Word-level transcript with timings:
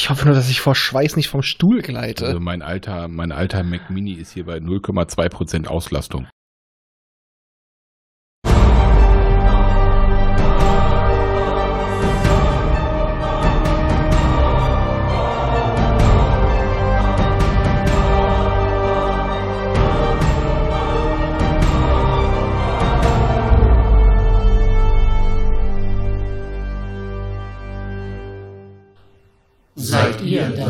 Ich 0.00 0.08
hoffe 0.08 0.24
nur, 0.24 0.34
dass 0.34 0.48
ich 0.48 0.62
vor 0.62 0.74
Schweiß 0.74 1.16
nicht 1.16 1.28
vom 1.28 1.42
Stuhl 1.42 1.82
gleite. 1.82 2.24
Also 2.24 2.40
mein 2.40 2.62
alter, 2.62 3.06
mein 3.06 3.32
alter 3.32 3.62
Mac 3.62 3.90
Mini 3.90 4.14
ist 4.14 4.32
hier 4.32 4.46
bei 4.46 4.56
0,2% 4.56 5.66
Auslastung. 5.66 6.26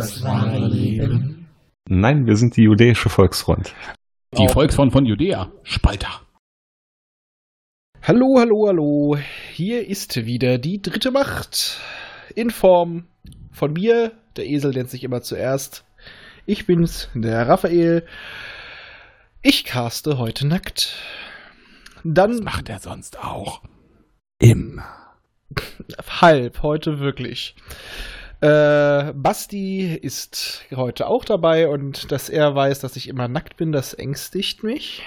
Das 0.00 0.22
wahre 0.22 0.66
Leben? 0.66 1.46
Nein, 1.86 2.27
wir 2.27 2.36
sind 2.36 2.56
die 2.56 2.62
judäische 2.62 3.10
Volksfront. 3.10 3.74
Die 4.38 4.48
Volksfront 4.48 4.92
von 4.92 5.04
Judäa, 5.04 5.52
Spalter. 5.62 6.22
Hallo, 8.02 8.36
hallo, 8.38 8.68
hallo. 8.68 9.18
Hier 9.52 9.86
ist 9.86 10.24
wieder 10.24 10.56
die 10.56 10.80
dritte 10.80 11.10
Macht. 11.10 11.80
In 12.34 12.50
Form 12.50 13.08
von 13.52 13.74
mir. 13.74 14.12
Der 14.36 14.46
Esel 14.46 14.70
nennt 14.70 14.88
sich 14.88 15.05
immer 15.05 15.20
zuerst. 15.20 15.84
Ich 16.46 16.64
bin's, 16.64 17.10
der 17.12 17.46
Raphael. 17.46 18.06
Ich 19.42 19.64
caste 19.64 20.16
heute 20.16 20.46
nackt. 20.46 20.96
Dann. 22.05 22.32
Das 22.32 22.41
macht 22.41 22.70
er 22.70 22.78
sonst 22.78 23.22
auch. 23.22 23.60
Immer. 24.38 24.86
Halb, 26.22 26.62
heute 26.62 27.00
wirklich. 27.00 27.55
Äh, 28.40 29.12
Basti 29.14 29.94
ist 29.94 30.64
heute 30.74 31.06
auch 31.06 31.24
dabei 31.24 31.68
und 31.68 32.10
dass 32.10 32.28
er 32.28 32.54
weiß, 32.54 32.80
dass 32.80 32.96
ich 32.96 33.08
immer 33.08 33.28
nackt 33.28 33.56
bin, 33.56 33.70
das 33.72 33.92
ängstigt 33.94 34.62
mich. 34.64 35.02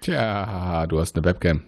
Tja, 0.00 0.86
du 0.86 1.00
hast 1.00 1.16
eine 1.16 1.24
Webcam. 1.24 1.62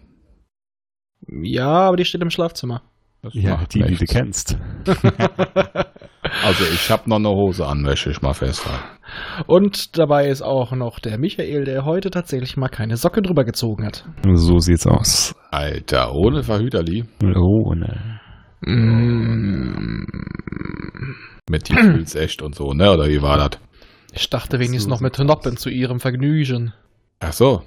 Ja, 1.27 1.69
aber 1.89 1.97
die 1.97 2.05
steht 2.05 2.23
im 2.23 2.31
Schlafzimmer. 2.31 2.83
Das 3.23 3.35
Ja, 3.35 3.57
macht 3.57 3.75
die, 3.75 3.83
die 3.83 3.97
du 3.97 4.05
nichts. 4.05 4.13
kennst. 4.13 4.57
Also 6.45 6.65
ich 6.73 6.91
habe 6.91 7.09
noch 7.09 7.17
eine 7.17 7.31
Hose 7.31 7.67
an, 7.67 7.83
möchte 7.83 8.11
ich 8.11 8.21
mal 8.23 8.35
festhalten. 8.35 8.83
Und 9.47 9.99
dabei 9.99 10.29
ist 10.29 10.43
auch 10.43 10.73
noch 10.73 10.99
der 11.01 11.19
Michael, 11.19 11.65
der 11.65 11.85
heute 11.85 12.11
tatsächlich 12.11 12.57
mal 12.57 12.69
keine 12.69 12.97
Socke 12.97 13.23
drüber 13.23 13.45
gezogen 13.45 13.87
hat. 13.87 14.05
So 14.35 14.59
sieht's 14.59 14.87
aus. 14.87 15.35
Alter, 15.51 16.15
ohne 16.15 16.43
Verhüterli. 16.43 17.05
Oh, 17.23 17.75
ne. 17.75 18.18
Mm. 18.61 20.05
Mit 21.51 21.69
die 21.69 21.75
fühlt's 21.75 22.15
echt 22.15 22.43
und 22.43 22.55
so, 22.55 22.73
ne? 22.75 22.93
Oder 22.93 23.09
wie 23.09 23.23
war 23.23 23.37
das? 23.39 23.59
Ich 24.13 24.29
dachte 24.31 24.59
wenigstens 24.59 24.85
So 24.85 24.91
noch 24.91 25.01
mit 25.01 25.19
Noppen 25.19 25.57
zu 25.57 25.71
ihrem 25.71 26.01
Vergnügen. 26.01 26.73
Ach 27.21 27.33
so. 27.33 27.63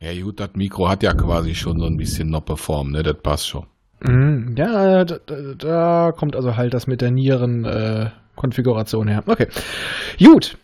Ja 0.00 0.12
gut, 0.22 0.38
das 0.40 0.50
Mikro 0.54 0.88
hat 0.88 1.02
ja 1.02 1.12
quasi 1.14 1.54
schon 1.54 1.78
so 1.80 1.86
ein 1.86 1.96
bisschen 1.96 2.30
Noppeform, 2.30 2.90
ne? 2.92 3.02
Das 3.02 3.16
passt 3.22 3.48
schon. 3.48 3.66
Mm, 4.00 4.54
Ja, 4.56 5.04
da, 5.04 5.18
da, 5.26 5.54
da 5.54 6.12
kommt 6.12 6.36
also 6.36 6.56
halt 6.56 6.72
das 6.74 6.86
mit 6.86 7.00
der 7.00 7.10
Nieren-Konfiguration 7.10 9.08
her. 9.08 9.24
Okay. 9.26 9.48
Gut. 10.18 10.56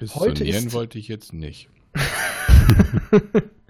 Bis 0.00 0.14
Heute 0.14 0.34
zu 0.34 0.44
Nieren 0.44 0.66
ist- 0.66 0.72
wollte 0.74 0.98
ich 0.98 1.08
jetzt 1.08 1.32
nicht. 1.32 1.68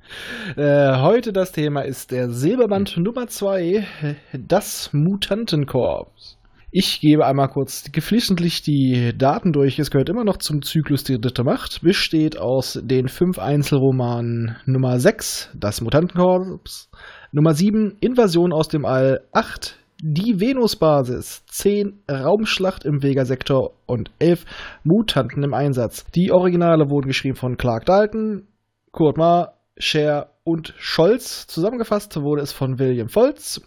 Äh, 0.57 1.01
heute 1.01 1.33
das 1.33 1.53
Thema 1.53 1.83
ist 1.83 2.11
der 2.11 2.31
Silberband 2.31 2.97
Nummer 2.97 3.27
2, 3.27 3.87
das 4.33 4.91
Mutantenkorps. 4.93 6.39
Ich 6.75 7.01
gebe 7.01 7.27
einmal 7.27 7.49
kurz 7.49 7.93
geflissentlich 7.93 8.63
die 8.63 9.13
Daten 9.15 9.53
durch. 9.53 9.79
Es 9.79 9.91
gehört 9.91 10.09
immer 10.09 10.25
noch 10.25 10.39
zum 10.39 10.63
Zyklus 10.63 11.05
Die 11.05 11.21
dritte 11.21 11.45
Macht. 11.45 11.83
Besteht 11.83 12.39
aus 12.39 12.81
den 12.83 13.09
fünf 13.09 13.39
Einzelromanen 13.39 14.57
Nummer 14.65 14.99
6, 14.99 15.51
das 15.55 15.83
Mutantenkorps, 15.83 16.91
Nummer 17.31 17.53
7, 17.53 17.99
Invasion 18.01 18.55
aus 18.55 18.69
dem 18.69 18.87
All, 18.87 19.21
8, 19.33 19.77
die 20.03 20.41
Venusbasis, 20.41 21.45
10, 21.45 22.05
Raumschlacht 22.11 22.85
im 22.85 23.03
Vega-Sektor 23.03 23.75
und 23.85 24.11
11, 24.19 24.47
Mutanten 24.83 25.43
im 25.43 25.53
Einsatz. 25.53 26.07
Die 26.13 26.33
Originale 26.33 26.89
wurden 26.89 27.09
geschrieben 27.09 27.37
von 27.37 27.59
Clark 27.59 27.85
Dalton, 27.85 28.49
Kurt 28.93 29.19
Ma, 29.19 29.53
Scher 29.77 30.31
und 30.45 30.75
Scholz. 30.79 31.47
Zusammengefasst 31.47 32.21
wurde 32.21 32.43
es 32.43 32.53
von 32.53 32.79
William 32.79 33.09
Foltz. 33.09 33.61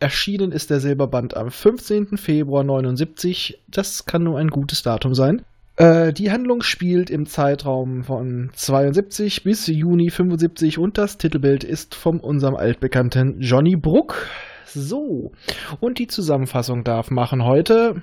Erschienen 0.00 0.50
ist 0.50 0.70
der 0.70 0.80
Silberband 0.80 1.36
am 1.36 1.50
15. 1.50 2.16
Februar 2.16 2.64
79. 2.64 3.62
Das 3.68 4.04
kann 4.04 4.24
nur 4.24 4.38
ein 4.38 4.48
gutes 4.48 4.82
Datum 4.82 5.14
sein. 5.14 5.44
Äh, 5.76 6.12
die 6.12 6.30
Handlung 6.30 6.62
spielt 6.62 7.08
im 7.08 7.26
Zeitraum 7.26 8.04
von 8.04 8.50
72 8.52 9.44
bis 9.44 9.66
Juni 9.68 10.10
75 10.10 10.78
und 10.78 10.98
das 10.98 11.18
Titelbild 11.18 11.64
ist 11.64 11.94
von 11.94 12.20
unserem 12.20 12.56
altbekannten 12.56 13.40
Johnny 13.40 13.76
Bruck. 13.76 14.26
So, 14.66 15.32
und 15.80 15.98
die 15.98 16.08
Zusammenfassung 16.08 16.82
darf 16.82 17.10
machen 17.10 17.44
heute. 17.44 18.02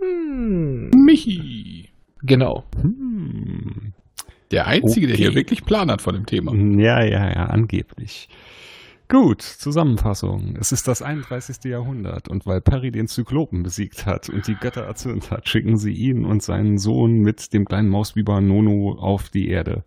Hm, 0.00 0.90
Michi. 0.90 1.90
genau. 2.22 2.64
Hm. 2.80 3.92
Der 4.50 4.66
Einzige, 4.66 5.06
der 5.06 5.14
Okay. 5.14 5.24
hier 5.24 5.34
wirklich 5.34 5.64
Plan 5.64 5.90
hat 5.90 6.02
von 6.02 6.14
dem 6.14 6.26
Thema. 6.26 6.52
Ja, 6.54 7.02
ja, 7.02 7.28
ja, 7.30 7.46
angeblich. 7.46 8.28
Gut, 9.08 9.42
Zusammenfassung. 9.42 10.56
Es 10.58 10.72
ist 10.72 10.88
das 10.88 11.02
31. 11.02 11.64
Jahrhundert 11.70 12.28
und 12.28 12.46
weil 12.46 12.60
Perry 12.62 12.90
den 12.90 13.06
Zyklopen 13.06 13.62
besiegt 13.62 14.06
hat 14.06 14.28
und 14.30 14.46
die 14.46 14.54
Götter 14.54 14.82
erzürnt 14.82 15.30
hat, 15.30 15.48
schicken 15.48 15.76
sie 15.76 15.92
ihn 15.92 16.24
und 16.24 16.42
seinen 16.42 16.78
Sohn 16.78 17.18
mit 17.20 17.52
dem 17.52 17.66
kleinen 17.66 17.88
Mausbiber 17.90 18.40
Nono 18.40 18.96
auf 18.98 19.28
die 19.28 19.48
Erde. 19.48 19.84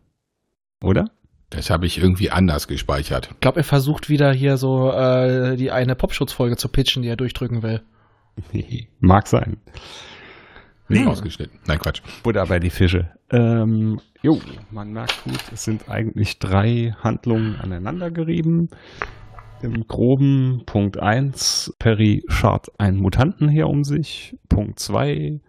Oder? 0.84 1.09
Das 1.50 1.69
habe 1.69 1.85
ich 1.88 1.97
irgendwie 1.97 2.29
anders 2.29 2.67
gespeichert. 2.67 3.29
Ich 3.34 3.40
glaube, 3.40 3.62
er 3.62 3.63
versucht 3.63 4.09
wieder 4.09 4.31
hier 4.34 4.57
so 4.57 4.91
äh, 4.91 5.56
die 5.56 5.72
eine 5.72 5.96
Popschutzfolge 5.96 6.57
zu 6.57 6.67
pitchen, 6.69 7.01
die 7.01 7.09
er 7.09 7.16
durchdrücken 7.16 7.63
will. 7.63 7.81
Mag 9.00 9.28
sein. 9.28 9.57
Nee, 10.90 11.00
Hm. 11.00 11.07
ausgeschnitten. 11.07 11.59
Nein, 11.66 11.79
Quatsch. 11.79 12.01
Buddha 12.23 12.46
bei 12.46 12.59
die 12.59 12.69
Fische. 12.69 13.12
Ähm, 13.31 14.00
jo, 14.27 14.41
man 14.71 14.91
merkt 14.91 15.23
gut, 15.23 15.41
es 15.53 15.63
sind 15.63 15.89
eigentlich 15.89 16.38
drei 16.38 16.93
Handlungen 17.01 17.55
aneinander 17.61 18.11
gerieben. 18.11 18.69
Im 19.61 19.88
groben 19.88 20.63
Punkt 20.65 20.99
1, 20.99 21.77
Perry 21.79 22.25
schart 22.27 22.67
einen 22.77 22.99
Mutanten 22.99 23.47
her 23.47 23.69
um 23.69 23.85
sich. 23.85 24.37
Punkt 24.49 24.79
2, 24.79 25.39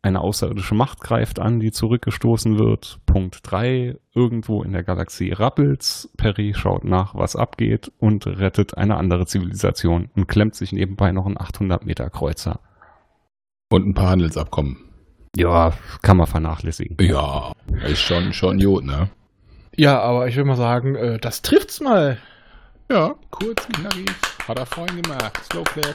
eine 0.00 0.20
außerirdische 0.22 0.74
Macht 0.74 1.02
greift 1.02 1.40
an, 1.40 1.60
die 1.60 1.72
zurückgestoßen 1.72 2.58
wird. 2.58 3.00
Punkt 3.04 3.40
3, 3.42 3.98
irgendwo 4.14 4.62
in 4.62 4.72
der 4.72 4.82
Galaxie 4.82 5.32
rappelt's. 5.32 6.10
Perry 6.16 6.54
schaut 6.56 6.84
nach, 6.84 7.14
was 7.14 7.36
abgeht 7.36 7.92
und 7.98 8.26
rettet 8.26 8.78
eine 8.78 8.96
andere 8.96 9.26
Zivilisation 9.26 10.08
und 10.16 10.26
klemmt 10.26 10.54
sich 10.54 10.72
nebenbei 10.72 11.12
noch 11.12 11.26
einen 11.26 11.38
800 11.38 11.84
Meter 11.84 12.08
Kreuzer. 12.08 12.60
Und 13.68 13.86
ein 13.86 13.94
paar 13.94 14.08
Handelsabkommen. 14.08 14.91
Ja, 15.34 15.72
kann 16.02 16.18
man 16.18 16.26
vernachlässigen. 16.26 16.96
Ja, 17.00 17.52
ist 17.86 18.02
schon, 18.02 18.34
schon 18.34 18.58
gut, 18.58 18.84
ne? 18.84 19.08
Ja, 19.74 19.98
aber 20.00 20.28
ich 20.28 20.36
will 20.36 20.44
mal 20.44 20.56
sagen, 20.56 20.94
äh, 20.94 21.18
das 21.18 21.40
trifft's 21.40 21.80
mal. 21.80 22.18
Ja, 22.90 23.14
kurz, 23.30 23.66
knackig. 23.68 24.10
Hat 24.46 24.58
er 24.58 24.66
vorhin 24.66 25.00
gemacht. 25.00 25.40
Slow 25.50 25.64
Clap. 25.64 25.94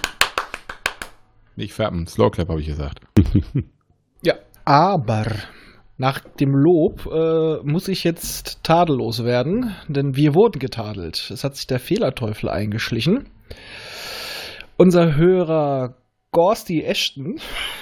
Nicht 1.55 1.73
färben, 1.73 2.07
Slow 2.07 2.31
Clap 2.31 2.49
habe 2.49 2.61
ich 2.61 2.67
gesagt. 2.67 3.01
Ja, 4.23 4.33
aber 4.65 5.27
nach 5.97 6.19
dem 6.19 6.55
Lob 6.55 7.05
äh, 7.05 7.57
muss 7.63 7.87
ich 7.87 8.03
jetzt 8.03 8.63
tadellos 8.63 9.23
werden, 9.23 9.75
denn 9.87 10.15
wir 10.15 10.33
wurden 10.33 10.57
getadelt. 10.57 11.29
Es 11.31 11.43
hat 11.43 11.55
sich 11.55 11.67
der 11.67 11.79
Fehlerteufel 11.79 12.49
eingeschlichen. 12.49 13.29
Unser 14.75 15.15
Hörer 15.15 15.93
Gorsti 16.31 16.83
Ashton, 16.83 17.39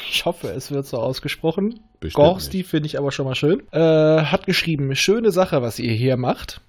ich 0.10 0.26
hoffe, 0.26 0.50
es 0.50 0.72
wird 0.72 0.86
so 0.86 0.98
ausgesprochen. 0.98 1.80
Bestimmt 2.00 2.26
Gorsti 2.26 2.64
finde 2.64 2.88
ich 2.88 2.98
aber 2.98 3.12
schon 3.12 3.26
mal 3.26 3.36
schön. 3.36 3.64
Äh, 3.72 3.80
hat 3.80 4.46
geschrieben, 4.46 4.96
schöne 4.96 5.32
Sache, 5.32 5.62
was 5.62 5.80
ihr 5.80 5.92
hier 5.92 6.16
macht. 6.16 6.62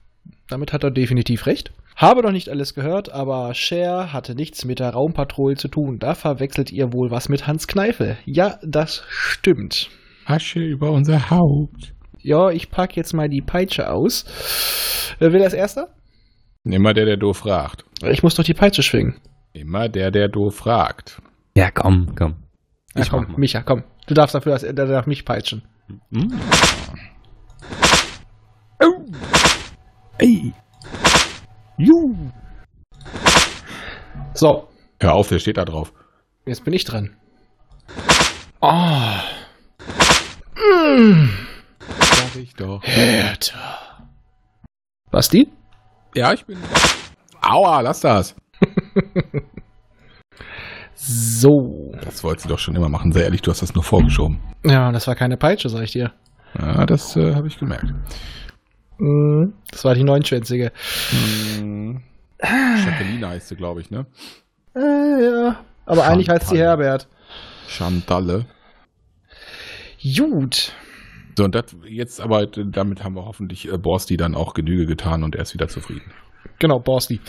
Damit 0.49 0.73
hat 0.73 0.85
er 0.85 0.91
definitiv 0.91 1.47
recht. 1.47 1.73
Habe 1.97 2.23
noch 2.23 2.33
nicht 2.33 2.51
alles 2.51 2.75
gehört, 2.75 3.11
aber 3.11 3.55
Cher 3.55 4.13
hatte 4.13 4.35
nichts 4.35 4.65
mit 4.65 4.81
der 4.81 4.91
Raumpatrouille 4.91 5.57
zu 5.57 5.69
tun. 5.69 5.99
Da 5.99 6.15
verwechselt 6.15 6.71
ihr 6.71 6.93
wohl 6.93 7.11
was 7.11 7.29
mit 7.29 7.47
Hans 7.47 7.67
Kneifel. 7.67 8.19
Ja, 8.27 8.59
das 8.63 9.03
stimmt. 9.09 9.91
Asche 10.27 10.61
über 10.61 10.91
unser 10.91 11.31
Haupt. 11.31 11.95
Ja, 12.21 12.51
ich 12.51 12.71
pack 12.71 12.97
jetzt 12.97 13.13
mal 13.13 13.29
die 13.29 13.41
Peitsche 13.41 13.91
aus. 13.91 14.25
Wer 15.19 15.33
will 15.33 15.43
als 15.43 15.55
erster? 15.55 15.89
Immer 16.65 16.93
der, 16.95 17.05
der 17.05 17.17
doof 17.17 17.39
fragt. 17.39 17.85
Ich 18.03 18.23
muss 18.23 18.35
doch 18.35 18.45
die 18.45 18.55
Peitsche 18.55 18.83
schwingen. 18.83 19.17
Immer 19.53 19.89
der, 19.89 20.11
der 20.11 20.29
doof 20.29 20.57
fragt. 20.57 21.23
Ja, 21.57 21.71
komm, 21.71 22.15
komm. 22.15 22.35
Ja, 22.95 23.01
Ich 23.03 23.09
komm, 23.09 23.23
mach 23.23 23.29
mal. 23.31 23.39
Micha, 23.39 23.63
komm. 23.63 23.83
Du 24.07 24.13
darfst 24.13 24.35
dafür, 24.35 24.53
dass 24.53 24.63
er 24.63 24.75
darf 24.75 25.07
mich 25.07 25.25
peitschen. 25.25 25.63
Hm? 26.13 26.39
Oh. 28.83 29.05
Ey. 30.19 30.53
Juhu. 31.79 32.31
So, 34.35 34.69
Hör 35.01 35.15
auf, 35.15 35.29
der 35.29 35.39
steht 35.39 35.57
da 35.57 35.65
drauf. 35.65 35.95
jetzt 36.45 36.63
bin 36.63 36.75
ich 36.75 36.85
dran. 36.85 37.17
Oh. 38.61 39.15
Sag 41.89 42.37
ich 42.37 42.53
doch. 42.55 42.83
Hertha. 42.85 43.79
Was 45.11 45.31
die? 45.31 45.51
Ja, 46.15 46.35
ich 46.35 46.45
bin. 46.45 46.59
Aua, 47.41 47.81
lass 47.81 48.01
das. 48.01 48.35
So. 51.09 51.93
Das 52.03 52.25
wolltest 52.25 52.47
du 52.47 52.49
doch 52.49 52.59
schon 52.59 52.75
immer 52.75 52.89
machen. 52.89 53.13
Sehr 53.13 53.25
ehrlich, 53.25 53.43
du 53.43 53.51
hast 53.51 53.63
das 53.63 53.75
nur 53.75 53.85
vorgeschoben. 53.85 54.41
Ja, 54.65 54.91
das 54.91 55.07
war 55.07 55.15
keine 55.15 55.37
Peitsche, 55.37 55.69
sag 55.69 55.83
ich 55.83 55.93
dir. 55.93 56.13
Ja, 56.59 56.85
das 56.85 57.17
äh, 57.17 57.35
habe 57.35 57.47
ich 57.47 57.59
gemerkt. 57.59 57.93
Mhm. 58.99 59.53
Das 59.71 59.85
war 59.85 59.95
die 59.95 60.05
neunschwänzige. 60.05 60.73
Jacqueline 62.43 63.29
heißt 63.29 63.49
sie, 63.49 63.57
glaube 63.57 63.81
ich, 63.83 63.91
ne? 63.91 64.07
Äh, 64.75 64.81
ja. 65.25 65.61
Aber 65.85 66.07
eigentlich 66.07 66.29
heißt 66.29 66.49
sie. 66.49 66.59
Herbert. 66.59 67.07
Chantalle. 67.69 68.47
Gut. 70.03 70.73
So, 71.37 71.45
und 71.45 71.55
das 71.55 71.77
jetzt 71.87 72.21
aber, 72.21 72.47
damit 72.47 73.05
haben 73.05 73.15
wir 73.15 73.27
hoffentlich 73.27 73.71
äh, 73.71 73.79
Borsti 73.79 74.17
dann 74.17 74.35
auch 74.35 74.55
Genüge 74.55 74.87
getan 74.87 75.23
und 75.23 75.37
er 75.37 75.43
ist 75.43 75.55
wieder 75.55 75.69
zufrieden. 75.69 76.13
Genau, 76.59 76.79
Borsti. 76.79 77.21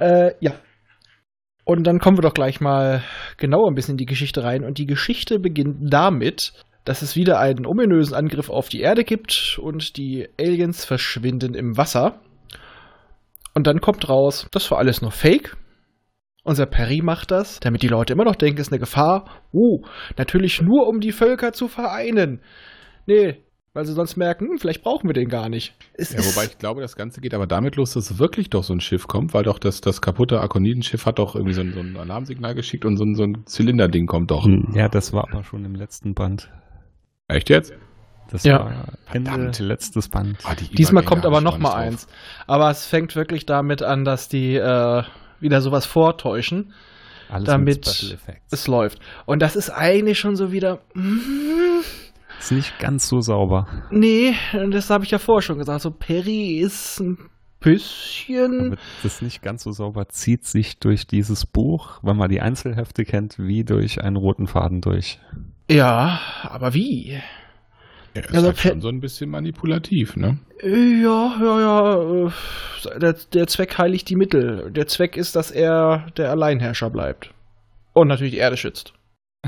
Äh, 0.00 0.32
ja. 0.40 0.52
Und 1.66 1.82
dann 1.84 1.98
kommen 1.98 2.16
wir 2.16 2.22
doch 2.22 2.32
gleich 2.32 2.60
mal 2.60 3.02
genauer 3.38 3.68
ein 3.68 3.74
bisschen 3.74 3.94
in 3.94 3.98
die 3.98 4.06
Geschichte 4.06 4.44
rein. 4.44 4.62
Und 4.62 4.78
die 4.78 4.86
Geschichte 4.86 5.40
beginnt 5.40 5.92
damit, 5.92 6.52
dass 6.84 7.02
es 7.02 7.16
wieder 7.16 7.40
einen 7.40 7.66
ominösen 7.66 8.14
Angriff 8.14 8.50
auf 8.50 8.68
die 8.68 8.82
Erde 8.82 9.02
gibt 9.02 9.58
und 9.60 9.96
die 9.96 10.28
Aliens 10.40 10.84
verschwinden 10.84 11.54
im 11.54 11.76
Wasser. 11.76 12.20
Und 13.52 13.66
dann 13.66 13.80
kommt 13.80 14.08
raus, 14.08 14.46
das 14.52 14.70
war 14.70 14.78
alles 14.78 15.02
nur 15.02 15.10
Fake. 15.10 15.56
Unser 16.44 16.66
Perry 16.66 17.02
macht 17.02 17.32
das, 17.32 17.58
damit 17.58 17.82
die 17.82 17.88
Leute 17.88 18.12
immer 18.12 18.24
noch 18.24 18.36
denken, 18.36 18.60
es 18.60 18.68
ist 18.68 18.72
eine 18.72 18.78
Gefahr. 18.78 19.28
Oh, 19.50 19.80
natürlich 20.16 20.62
nur 20.62 20.86
um 20.86 21.00
die 21.00 21.10
Völker 21.10 21.52
zu 21.52 21.66
vereinen. 21.66 22.42
Nee, 23.06 23.42
weil 23.76 23.84
sie 23.86 23.92
sonst 23.92 24.16
merken, 24.16 24.48
hm, 24.48 24.58
vielleicht 24.58 24.82
brauchen 24.82 25.08
wir 25.08 25.14
den 25.14 25.28
gar 25.28 25.48
nicht. 25.48 25.74
Es 25.94 26.12
Ja, 26.12 26.24
wobei 26.24 26.46
ich 26.46 26.58
glaube, 26.58 26.80
das 26.80 26.96
Ganze 26.96 27.20
geht 27.20 27.34
aber 27.34 27.46
damit 27.46 27.76
los, 27.76 27.92
dass 27.92 28.18
wirklich 28.18 28.48
doch 28.50 28.64
so 28.64 28.72
ein 28.72 28.80
Schiff 28.80 29.06
kommt, 29.06 29.34
weil 29.34 29.44
doch 29.44 29.58
das, 29.58 29.80
das 29.82 30.00
kaputte 30.00 30.40
Akonidenschiff 30.40 31.04
hat 31.06 31.18
doch 31.18 31.34
irgendwie 31.36 31.52
so 31.54 31.60
ein, 31.60 31.72
so 31.74 31.80
ein 31.80 31.96
Alarmsignal 31.96 32.54
geschickt 32.54 32.84
und 32.84 32.96
so 32.96 33.04
ein, 33.04 33.14
so 33.14 33.22
ein 33.24 33.44
Zylinderding 33.46 34.06
kommt 34.06 34.30
doch. 34.30 34.44
Hm, 34.46 34.68
Ja, 34.74 34.88
das 34.88 35.12
war 35.12 35.28
aber 35.30 35.44
schon 35.44 35.64
im 35.64 35.74
letzten 35.74 36.14
Band. 36.14 36.50
Echt 37.28 37.50
jetzt? 37.50 37.72
Das 38.30 38.42
Ja. 38.44 38.58
war 38.60 38.72
Ende 39.12 39.30
Verdammt. 39.30 39.58
letztes 39.60 40.08
Band. 40.08 40.38
Ah, 40.44 40.54
die 40.54 40.68
Diesmal 40.74 41.04
kommt 41.04 41.26
aber 41.26 41.40
noch 41.40 41.58
mal 41.58 41.74
eins. 41.74 42.08
Aber 42.46 42.70
es 42.70 42.86
fängt 42.86 43.14
wirklich 43.14 43.46
damit 43.46 43.82
an, 43.82 44.04
dass 44.04 44.28
die 44.28 44.56
äh, 44.56 45.02
wieder 45.38 45.60
sowas 45.60 45.86
vortäuschen. 45.86 46.72
Alles 47.28 47.44
damit. 47.46 48.16
Es 48.50 48.66
läuft. 48.68 49.00
Und 49.26 49.42
das 49.42 49.54
ist 49.56 49.70
eigentlich 49.70 50.18
schon 50.18 50.34
so 50.36 50.50
wieder. 50.52 50.80
mm, 50.94 51.82
ist 52.40 52.52
nicht 52.52 52.78
ganz 52.78 53.08
so 53.08 53.20
sauber. 53.20 53.66
Nee, 53.90 54.34
das 54.70 54.90
habe 54.90 55.04
ich 55.04 55.10
ja 55.10 55.18
vorher 55.18 55.42
schon 55.42 55.58
gesagt. 55.58 55.80
So, 55.82 55.90
Perry 55.90 56.58
ist 56.58 57.00
ein 57.00 57.18
bisschen. 57.60 58.72
Aber 58.72 58.76
das 59.02 59.22
nicht 59.22 59.42
ganz 59.42 59.62
so 59.62 59.72
sauber 59.72 60.08
zieht 60.08 60.44
sich 60.44 60.78
durch 60.78 61.06
dieses 61.06 61.46
Buch, 61.46 61.98
wenn 62.02 62.16
man 62.16 62.28
die 62.30 62.40
Einzelhefte 62.40 63.04
kennt, 63.04 63.38
wie 63.38 63.64
durch 63.64 64.02
einen 64.02 64.16
roten 64.16 64.46
Faden 64.46 64.80
durch. 64.80 65.18
Ja, 65.70 66.20
aber 66.44 66.74
wie? 66.74 67.18
Ja, 68.14 68.22
ist 68.22 68.34
Also 68.34 68.46
halt 68.48 68.58
schon 68.58 68.80
so 68.80 68.88
ein 68.88 69.00
bisschen 69.00 69.30
manipulativ, 69.30 70.16
ne? 70.16 70.38
Ja, 70.62 71.36
ja, 71.40 71.60
ja. 71.60 72.26
äh, 72.26 72.98
Der, 72.98 73.12
der 73.32 73.46
Zweck 73.46 73.76
heiligt 73.76 74.08
die 74.08 74.16
Mittel. 74.16 74.70
Der 74.70 74.86
Zweck 74.86 75.16
ist, 75.16 75.36
dass 75.36 75.50
er 75.50 76.06
der 76.16 76.30
Alleinherrscher 76.30 76.88
bleibt. 76.90 77.32
Und 77.92 78.08
natürlich 78.08 78.32
die 78.32 78.38
Erde 78.38 78.56
schützt. 78.56 78.92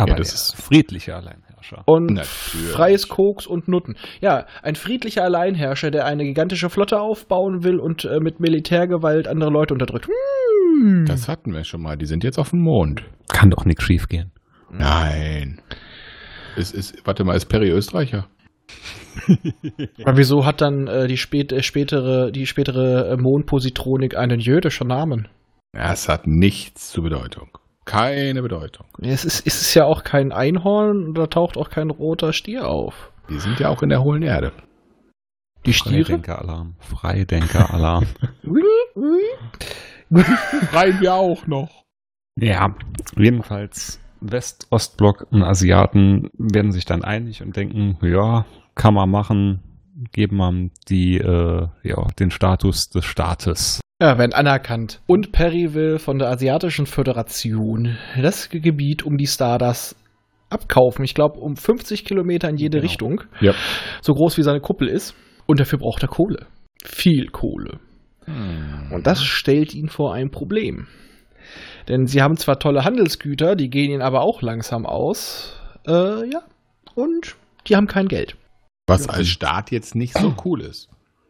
Aber 0.00 0.14
das 0.14 0.30
das 0.32 0.48
ist- 0.54 0.62
friedlicher 0.62 1.16
Alleinherrscher. 1.16 1.82
Und 1.86 2.14
Natürlich. 2.14 2.70
freies 2.70 3.08
Koks 3.08 3.46
und 3.46 3.68
Nutten. 3.68 3.96
Ja, 4.20 4.46
ein 4.62 4.74
friedlicher 4.76 5.24
Alleinherrscher, 5.24 5.90
der 5.90 6.06
eine 6.06 6.24
gigantische 6.24 6.70
Flotte 6.70 7.00
aufbauen 7.00 7.64
will 7.64 7.78
und 7.80 8.04
äh, 8.04 8.20
mit 8.20 8.40
Militärgewalt 8.40 9.28
andere 9.28 9.50
Leute 9.50 9.74
unterdrückt. 9.74 10.06
Hm. 10.06 11.04
Das 11.06 11.28
hatten 11.28 11.52
wir 11.52 11.64
schon 11.64 11.82
mal. 11.82 11.96
Die 11.96 12.06
sind 12.06 12.24
jetzt 12.24 12.38
auf 12.38 12.50
dem 12.50 12.60
Mond. 12.60 13.02
Kann 13.28 13.50
doch 13.50 13.64
nichts 13.64 13.82
schief 13.84 14.08
gehen. 14.08 14.30
Nein. 14.70 15.60
Ist, 16.56 16.74
ist, 16.74 17.06
warte 17.06 17.24
mal, 17.24 17.36
ist 17.36 17.46
Perry 17.46 17.70
Österreicher? 17.70 18.26
Aber 20.04 20.16
wieso 20.16 20.44
hat 20.44 20.60
dann 20.60 20.86
äh, 20.86 21.06
die, 21.06 21.16
spät, 21.16 21.52
äh, 21.52 21.62
spätere, 21.62 22.30
die 22.30 22.46
spätere 22.46 23.12
äh, 23.12 23.16
Mondpositronik 23.16 24.16
einen 24.16 24.40
jüdischen 24.40 24.88
Namen? 24.88 25.28
Es 25.72 26.08
hat 26.08 26.26
nichts 26.26 26.90
zur 26.90 27.04
Bedeutung. 27.04 27.48
Keine 27.88 28.42
Bedeutung. 28.42 28.86
Es 29.00 29.24
ist, 29.24 29.46
es 29.46 29.62
ist 29.62 29.74
ja 29.74 29.84
auch 29.84 30.04
kein 30.04 30.30
Einhorn, 30.30 31.14
da 31.14 31.26
taucht 31.26 31.56
auch 31.56 31.70
kein 31.70 31.88
roter 31.90 32.32
Stier 32.32 32.68
auf. 32.68 33.12
Die 33.30 33.38
sind 33.38 33.58
ja 33.60 33.70
auch 33.70 33.82
in 33.82 33.88
der 33.88 34.02
hohlen 34.02 34.22
Erde. 34.22 34.52
Die 35.64 35.72
Stiere? 35.72 36.04
Freidenker-Alarm. 36.04 36.74
Freidenker-Alarm. 36.80 38.06
Rein 40.72 41.00
wir 41.00 41.14
auch 41.14 41.46
noch. 41.46 41.84
ja, 42.36 42.74
jedenfalls 43.16 44.00
West-Ostblock 44.20 45.26
und 45.30 45.42
Asiaten 45.42 46.30
werden 46.34 46.72
sich 46.72 46.84
dann 46.84 47.04
einig 47.04 47.42
und 47.42 47.56
denken, 47.56 47.98
ja, 48.02 48.46
kann 48.74 48.94
man 48.94 49.10
machen, 49.10 49.62
geben 50.12 50.36
man 50.36 50.70
die, 50.88 51.18
äh, 51.18 51.68
ja, 51.82 52.06
den 52.18 52.30
Status 52.30 52.90
des 52.90 53.04
Staates. 53.04 53.80
Ja, 54.00 54.16
werden 54.16 54.32
anerkannt. 54.32 55.00
Und 55.06 55.32
Perry 55.32 55.74
will 55.74 55.98
von 55.98 56.18
der 56.20 56.28
Asiatischen 56.28 56.86
Föderation 56.86 57.96
das 58.20 58.48
Ge- 58.48 58.60
Gebiet 58.60 59.02
um 59.02 59.16
die 59.18 59.26
Stardust 59.26 59.96
abkaufen. 60.50 61.04
Ich 61.04 61.14
glaube, 61.14 61.40
um 61.40 61.56
50 61.56 62.04
Kilometer 62.04 62.48
in 62.48 62.56
jede 62.56 62.78
Genau. 62.78 62.88
Richtung. 62.88 63.20
Ja. 63.40 63.54
So 64.00 64.14
groß 64.14 64.38
wie 64.38 64.42
seine 64.44 64.60
Kuppel 64.60 64.86
ist. 64.88 65.14
Und 65.46 65.58
dafür 65.60 65.78
braucht 65.80 66.02
er 66.02 66.08
Kohle. 66.08 66.46
Viel 66.84 67.26
Kohle. 67.28 67.80
Und 68.90 69.06
das 69.06 69.24
stellt 69.24 69.74
ihn 69.74 69.88
vor 69.88 70.12
ein 70.14 70.30
Problem. 70.30 70.86
Denn 71.88 72.06
sie 72.06 72.20
haben 72.22 72.36
zwar 72.36 72.58
tolle 72.58 72.84
Handelsgüter, 72.84 73.56
die 73.56 73.70
gehen 73.70 73.90
ihnen 73.90 74.02
aber 74.02 74.20
auch 74.20 74.42
langsam 74.42 74.84
aus. 74.84 75.58
Äh, 75.86 76.28
ja. 76.30 76.42
Und 76.94 77.36
die 77.66 77.74
haben 77.74 77.86
kein 77.86 78.06
Geld. 78.08 78.36
Was 78.86 79.08
als 79.08 79.28
Staat 79.28 79.70
jetzt 79.70 79.94
nicht 79.94 80.16
so 80.16 80.34
cool 80.44 80.60
ist. 80.60 80.88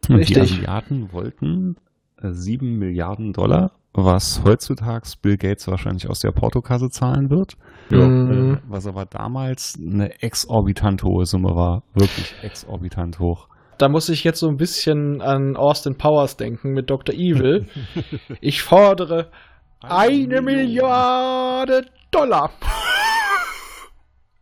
Und 0.09 0.29
die 0.29 0.35
Richtig. 0.35 0.59
Asiaten 0.59 1.13
wollten 1.13 1.77
äh, 2.23 2.33
7 2.33 2.79
Milliarden 2.79 3.33
Dollar, 3.33 3.73
was 3.93 4.43
heutzutage 4.45 5.09
Bill 5.23 5.37
Gates 5.37 5.69
wahrscheinlich 5.69 6.09
aus 6.09 6.21
der 6.21 6.33
Portokasse 6.33 6.89
zahlen 6.89 7.31
wird. 7.31 7.57
Mhm. 7.91 8.55
Äh, 8.55 8.71
was 8.71 8.87
aber 8.87 9.07
damals 9.07 9.79
eine 9.81 10.23
exorbitant 10.23 11.03
hohe 11.03 11.25
Summe 11.25 11.55
war. 11.55 11.83
Wirklich 11.95 12.35
exorbitant 12.43 13.19
hoch. 13.19 13.49
Da 13.79 13.89
muss 13.89 14.09
ich 14.09 14.25
jetzt 14.25 14.41
so 14.41 14.49
ein 14.49 14.57
bisschen 14.57 15.23
an 15.23 15.57
Austin 15.57 15.97
Powers 15.97 16.37
denken 16.37 16.73
mit 16.73 16.91
Dr. 16.91 17.15
Evil. 17.15 17.67
Ich 18.41 18.63
fordere 18.63 19.31
eine 19.81 20.43
Milliarde 20.43 21.87
Dollar. 22.11 22.51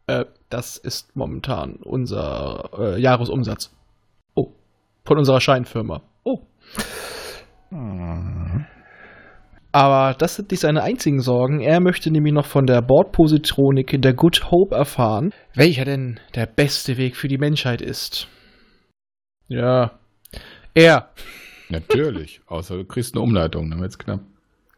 äh, 0.07 0.25
das 0.49 0.77
ist 0.79 1.15
momentan 1.17 1.77
unser 1.83 2.71
äh, 2.79 3.01
Jahresumsatz. 3.01 3.75
Oh. 4.35 4.53
Von 5.05 5.19
unserer 5.19 5.41
Scheinfirma. 5.41 6.03
Oh. 6.25 6.41
Aber 9.73 10.15
das 10.15 10.37
sind 10.37 10.51
nicht 10.51 10.61
seine 10.61 10.83
einzigen 10.83 11.21
Sorgen. 11.21 11.61
Er 11.61 11.81
möchte 11.81 12.11
nämlich 12.11 12.33
noch 12.33 12.47
von 12.47 12.67
der 12.67 12.81
Bordpositronik 12.81 14.01
der 14.01 14.15
Good 14.15 14.51
Hope 14.51 14.75
erfahren, 14.75 15.33
welcher 15.55 15.85
denn 15.85 16.19
der 16.35 16.47
beste 16.47 16.97
Weg 16.97 17.17
für 17.17 17.29
die 17.29 17.39
Menschheit 17.39 17.83
ist. 17.83 18.29
Ja. 19.49 19.99
Er. 20.75 21.11
Natürlich. 21.69 22.41
Außer 22.47 22.77
du 22.77 22.85
kriegst 22.85 23.15
eine 23.15 23.23
Umleitung, 23.23 23.71
dann 23.71 23.81
wird's 23.81 23.99
knapp. 23.99 24.21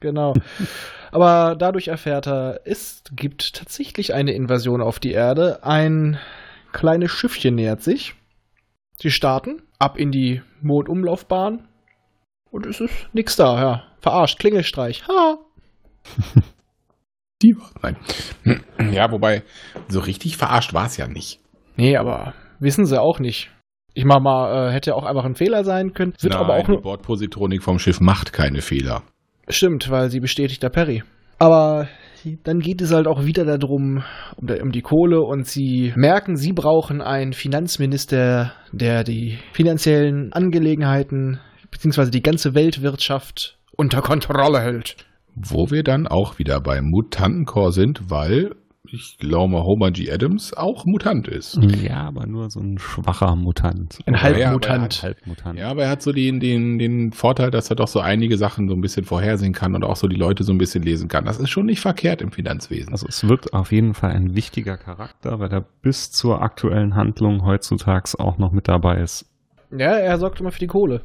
Genau. 0.00 0.34
Aber 1.10 1.56
dadurch 1.56 1.88
erfährt 1.88 2.26
er, 2.26 2.60
es 2.64 3.02
gibt 3.12 3.54
tatsächlich 3.54 4.14
eine 4.14 4.32
Invasion 4.32 4.80
auf 4.80 5.00
die 5.00 5.12
Erde. 5.12 5.64
Ein 5.64 6.18
kleines 6.72 7.10
Schiffchen 7.10 7.54
nähert 7.54 7.82
sich. 7.82 8.14
Sie 9.00 9.10
starten 9.10 9.62
ab 9.78 9.96
in 9.96 10.10
die 10.10 10.42
Mondumlaufbahn. 10.60 11.68
Und 12.50 12.66
es 12.66 12.80
ist 12.80 13.08
nix 13.12 13.36
da, 13.36 13.60
ja. 13.60 13.82
Verarscht, 14.00 14.38
Klingelstreich. 14.38 15.06
Ha! 15.08 15.38
Die 17.42 17.54
war. 17.56 17.70
Nein. 17.82 17.96
Ja, 18.92 19.12
wobei, 19.12 19.42
so 19.88 20.00
richtig 20.00 20.36
verarscht 20.38 20.72
war 20.72 20.86
es 20.86 20.96
ja 20.96 21.06
nicht. 21.06 21.40
Nee, 21.76 21.96
aber 21.96 22.32
wissen 22.58 22.86
sie 22.86 23.00
auch 23.00 23.20
nicht. 23.20 23.50
Ich 23.92 24.04
mach 24.04 24.20
mal, 24.20 24.68
äh, 24.68 24.72
hätte 24.72 24.94
auch 24.94 25.04
einfach 25.04 25.24
ein 25.24 25.34
Fehler 25.34 25.62
sein 25.64 25.92
können. 25.92 26.14
Wird 26.20 26.32
Nein, 26.32 26.42
aber 26.42 26.54
auch 26.56 26.64
die 26.64 26.72
nur. 26.72 26.82
Bordpositronik 26.82 27.62
vom 27.62 27.78
Schiff 27.78 28.00
macht 28.00 28.32
keine 28.32 28.60
Fehler. 28.60 29.02
Stimmt, 29.48 29.90
weil 29.90 30.10
sie 30.10 30.20
bestätigt 30.20 30.62
der 30.62 30.70
Perry. 30.70 31.02
Aber 31.38 31.88
dann 32.44 32.60
geht 32.60 32.80
es 32.80 32.92
halt 32.92 33.06
auch 33.06 33.24
wieder 33.24 33.44
darum, 33.44 34.02
um, 34.36 34.48
um 34.48 34.72
die 34.72 34.82
Kohle 34.82 35.20
und 35.20 35.46
sie 35.46 35.92
merken, 35.96 36.36
sie 36.36 36.52
brauchen 36.52 37.00
einen 37.00 37.32
Finanzminister, 37.32 38.52
der 38.72 39.04
die 39.04 39.38
finanziellen 39.52 40.32
Angelegenheiten 40.32 41.40
beziehungsweise 41.70 42.10
die 42.10 42.22
ganze 42.22 42.54
Weltwirtschaft 42.54 43.58
unter 43.76 44.02
Kontrolle 44.02 44.60
hält. 44.60 44.96
Wo 45.34 45.70
wir 45.70 45.84
dann 45.84 46.06
auch 46.06 46.38
wieder 46.38 46.60
beim 46.60 46.86
Mutantenchor 46.90 47.72
sind, 47.72 48.10
weil 48.10 48.54
ich 48.90 49.18
glaube, 49.18 49.64
Homer 49.64 49.90
G. 49.90 50.10
Adams 50.10 50.54
auch 50.54 50.86
Mutant 50.86 51.28
ist. 51.28 51.58
Ja, 51.62 52.04
aber 52.08 52.26
nur 52.26 52.48
so 52.50 52.58
ein 52.60 52.78
schwacher 52.78 53.36
Mutant. 53.36 53.98
Ein 54.06 54.14
Ja, 54.14 54.22
Halbmutant. 54.22 54.94
aber 55.00 55.02
Halbmutant. 55.02 55.58
Ja, 55.58 55.68
aber 55.70 55.84
er 55.84 55.90
hat 55.90 56.02
so 56.02 56.10
den, 56.12 56.40
den, 56.40 56.78
den 56.78 57.12
Vorteil, 57.12 57.50
dass 57.50 57.68
er 57.68 57.76
doch 57.76 57.86
so 57.88 58.00
einige 58.00 58.38
Sachen 58.38 58.66
so 58.66 58.74
ein 58.74 58.80
bisschen 58.80 59.04
vorhersehen 59.04 59.52
kann 59.52 59.74
und 59.74 59.84
auch 59.84 59.96
so 59.96 60.08
die 60.08 60.16
Leute 60.16 60.42
so 60.42 60.52
ein 60.52 60.58
bisschen 60.58 60.82
lesen 60.82 61.08
kann. 61.08 61.26
Das 61.26 61.38
ist 61.38 61.50
schon 61.50 61.66
nicht 61.66 61.80
verkehrt 61.80 62.22
im 62.22 62.32
Finanzwesen. 62.32 62.90
Also 62.92 63.06
es 63.06 63.28
wird 63.28 63.52
auf 63.52 63.72
jeden 63.72 63.92
Fall 63.92 64.12
ein 64.12 64.34
wichtiger 64.34 64.78
Charakter, 64.78 65.38
weil 65.38 65.52
er 65.52 65.60
bis 65.82 66.10
zur 66.10 66.40
aktuellen 66.40 66.94
Handlung 66.94 67.44
heutzutage 67.44 68.18
auch 68.18 68.38
noch 68.38 68.52
mit 68.52 68.68
dabei 68.68 69.00
ist. 69.02 69.26
Ja, 69.70 69.92
er 69.98 70.18
sorgt 70.18 70.40
immer 70.40 70.50
für 70.50 70.60
die 70.60 70.66
Kohle. 70.66 71.02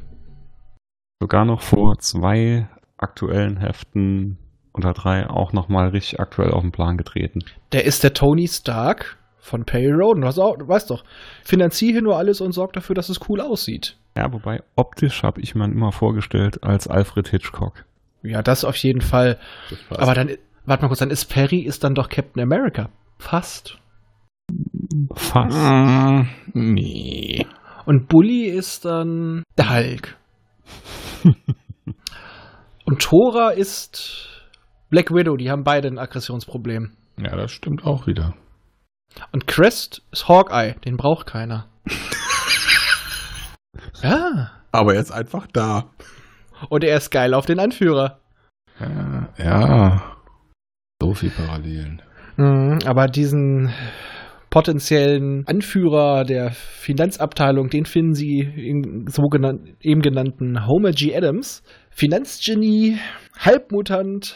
Sogar 1.24 1.46
noch 1.46 1.62
vor 1.62 2.00
zwei 2.00 2.68
aktuellen 2.98 3.56
Heften 3.56 4.38
oder 4.74 4.92
drei 4.92 5.30
auch 5.30 5.54
nochmal 5.54 5.88
richtig 5.88 6.20
aktuell 6.20 6.52
auf 6.52 6.64
den 6.64 6.74
Plan 6.74 6.98
getreten. 6.98 7.46
Der 7.72 7.86
ist 7.86 8.04
der 8.04 8.14
Tony 8.14 8.46
Stark 8.46 9.18
von 9.40 9.64
Perry 9.64 9.94
Roden. 9.94 10.20
Du, 10.20 10.28
hast 10.28 10.38
auch, 10.38 10.58
du 10.58 10.68
weißt 10.68 10.90
doch, 10.90 11.06
finanziere 11.46 12.02
nur 12.02 12.18
alles 12.18 12.42
und 12.42 12.52
sorg 12.52 12.74
dafür, 12.74 12.94
dass 12.94 13.08
es 13.08 13.22
cool 13.30 13.40
aussieht. 13.40 13.96
Ja, 14.18 14.34
wobei 14.34 14.64
optisch 14.76 15.24
habe 15.24 15.40
ich 15.40 15.56
mir 15.56 15.64
immer 15.64 15.94
vorgestellt 15.94 16.62
als 16.62 16.90
Alfred 16.90 17.30
Hitchcock. 17.30 17.86
Ja, 18.22 18.42
das 18.42 18.66
auf 18.66 18.76
jeden 18.76 19.00
Fall. 19.00 19.40
Aber 19.92 20.16
dann, 20.16 20.30
warte 20.66 20.84
mal 20.84 20.90
kurz, 20.90 21.00
dann 21.00 21.10
ist 21.10 21.28
Perry 21.28 21.60
ist 21.60 21.86
dann 21.86 21.96
doch 21.96 22.10
Captain 22.10 22.44
America. 22.44 22.90
Fast. 23.18 23.78
Fast. 25.14 25.58
Mm, 25.58 26.24
nee. 26.52 27.46
Und 27.86 28.10
Bully 28.10 28.44
ist 28.48 28.84
dann 28.84 29.44
der 29.58 29.74
Hulk. 29.74 30.18
und 32.86 33.02
Thora 33.02 33.52
ist 33.52 34.30
Black 34.90 35.12
Widow. 35.12 35.38
Die 35.38 35.50
haben 35.50 35.64
beide 35.64 35.88
ein 35.88 36.00
Aggressionsproblem. 36.00 36.92
Ja, 37.18 37.36
das 37.36 37.52
stimmt 37.52 37.86
auch 37.86 38.08
wieder. 38.08 38.34
Und 39.32 39.48
Crest 39.48 40.02
ist 40.12 40.28
Hawkeye. 40.28 40.76
Den 40.86 40.98
braucht 40.98 41.28
keiner. 41.28 41.68
ja. 44.02 44.52
Aber 44.72 44.96
er 44.96 45.02
ist 45.02 45.12
einfach 45.12 45.48
da. 45.54 45.92
Und 46.70 46.84
er 46.84 46.98
ist 46.98 47.12
geil 47.12 47.34
auf 47.34 47.46
den 47.46 47.60
Anführer. 47.60 48.20
Ja, 48.80 49.30
ja. 49.38 50.18
So 51.02 51.14
viel 51.14 51.30
Parallelen. 51.30 52.02
Mhm, 52.38 52.80
aber 52.86 53.08
diesen 53.08 53.72
potenziellen 54.54 55.48
Anführer 55.48 56.26
der 56.26 56.52
Finanzabteilung, 56.52 57.70
den 57.70 57.86
finden 57.86 58.14
sie 58.14 58.38
im 58.42 59.08
sogenannten, 59.08 59.76
eben 59.82 60.02
genannten 60.02 60.68
Homer 60.68 60.92
G. 60.92 61.16
Adams. 61.16 61.64
Finanzgenie, 61.90 62.98
Halbmutant, 63.40 64.36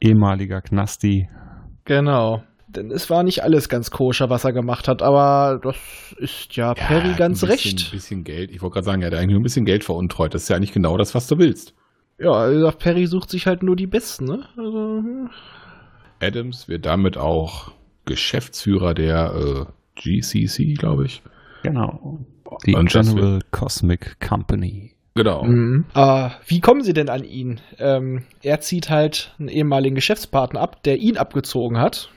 Ehemaliger 0.00 0.62
Knasti. 0.62 1.28
genau. 1.84 2.42
Denn 2.66 2.90
es 2.90 3.08
war 3.08 3.22
nicht 3.22 3.44
alles 3.44 3.68
ganz 3.68 3.90
koscher, 3.92 4.30
was 4.30 4.44
er 4.44 4.52
gemacht 4.52 4.88
hat, 4.88 5.00
aber 5.00 5.60
das 5.62 5.76
ist 6.18 6.56
ja, 6.56 6.74
Perry 6.74 7.10
Ja, 7.10 7.16
ganz 7.16 7.44
ein 7.44 7.50
bisschen, 7.50 7.78
recht. 7.78 7.92
bisschen 7.92 8.24
Geld. 8.24 8.50
Ich 8.50 8.62
wollte 8.62 8.74
gerade 8.74 8.86
sagen, 8.86 9.02
er 9.02 9.08
hat 9.12 9.14
eigentlich 9.14 9.32
nur 9.32 9.40
ein 9.40 9.44
bisschen 9.44 9.66
Geld 9.66 9.84
veruntreut. 9.84 10.34
Das 10.34 10.44
ist 10.44 10.48
ja 10.48 10.56
eigentlich 10.56 10.72
genau 10.72 10.96
das, 10.96 11.14
was 11.14 11.28
du 11.28 11.38
willst. 11.38 11.74
Ja, 12.18 12.50
wie 12.50 12.54
gesagt, 12.54 12.78
Perry 12.80 13.06
sucht 13.06 13.30
sich 13.30 13.46
halt 13.46 13.62
nur 13.62 13.76
die 13.76 13.86
Besten, 13.86 14.24
ne? 14.24 14.44
Also, 14.56 15.02
hm. 15.04 15.28
Adams 16.20 16.66
wird 16.66 16.86
damit 16.86 17.16
auch 17.18 17.72
Geschäftsführer 18.04 18.94
der 18.94 19.34
äh, 19.34 20.00
GCC, 20.00 20.74
glaube 20.74 21.06
ich. 21.06 21.22
Genau. 21.62 22.18
Die 22.66 22.74
Und 22.74 22.90
General 22.90 23.40
Cosmic 23.50 24.20
Company. 24.20 24.92
Genau. 25.14 25.44
Mhm. 25.44 25.84
Äh, 25.94 26.30
wie 26.46 26.60
kommen 26.60 26.82
sie 26.82 26.94
denn 26.94 27.08
an 27.08 27.24
ihn? 27.24 27.60
Ähm, 27.78 28.24
er 28.42 28.60
zieht 28.60 28.88
halt 28.88 29.34
einen 29.38 29.48
ehemaligen 29.48 29.94
Geschäftspartner 29.94 30.60
ab, 30.60 30.82
der 30.82 30.98
ihn 30.98 31.18
abgezogen 31.18 31.78
hat 31.78 32.10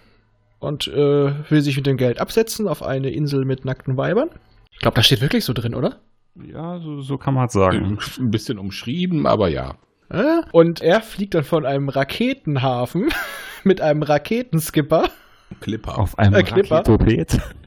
und 0.60 0.88
äh, 0.88 1.50
will 1.50 1.62
sich 1.62 1.76
mit 1.76 1.86
dem 1.86 1.98
Geld 1.98 2.20
absetzen 2.20 2.68
auf 2.68 2.84
eine 2.84 3.10
Insel 3.10 3.46
mit 3.46 3.66
nackten 3.66 3.98
Weibern. 3.98 4.30
Ich 4.72 4.80
glaube, 4.80 4.96
das 4.96 5.06
steht 5.06 5.22
wirklich 5.22 5.46
so 5.46 5.54
drin, 5.54 5.76
oder? 5.76 6.00
Ja, 6.36 6.80
so, 6.80 7.02
so 7.02 7.18
kann 7.18 7.34
man 7.34 7.48
es 7.48 7.54
sagen. 7.54 7.98
Ein 8.20 8.32
bisschen 8.32 8.60
umschrieben, 8.60 9.26
aber 9.26 9.48
ja. 9.50 9.76
Äh? 10.10 10.42
Und 10.52 10.82
er 10.82 11.02
fliegt 11.02 11.34
dann 11.34 11.44
von 11.44 11.66
einem 11.66 11.90
Raketenhafen 11.90 13.10
mit 13.64 13.82
einem 13.82 14.04
Raketenskipper 14.04 15.10
Clipper. 15.60 15.98
Auf 15.98 16.18
einem 16.20 16.36
Äh, 16.36 16.44
Clipper. 16.44 16.84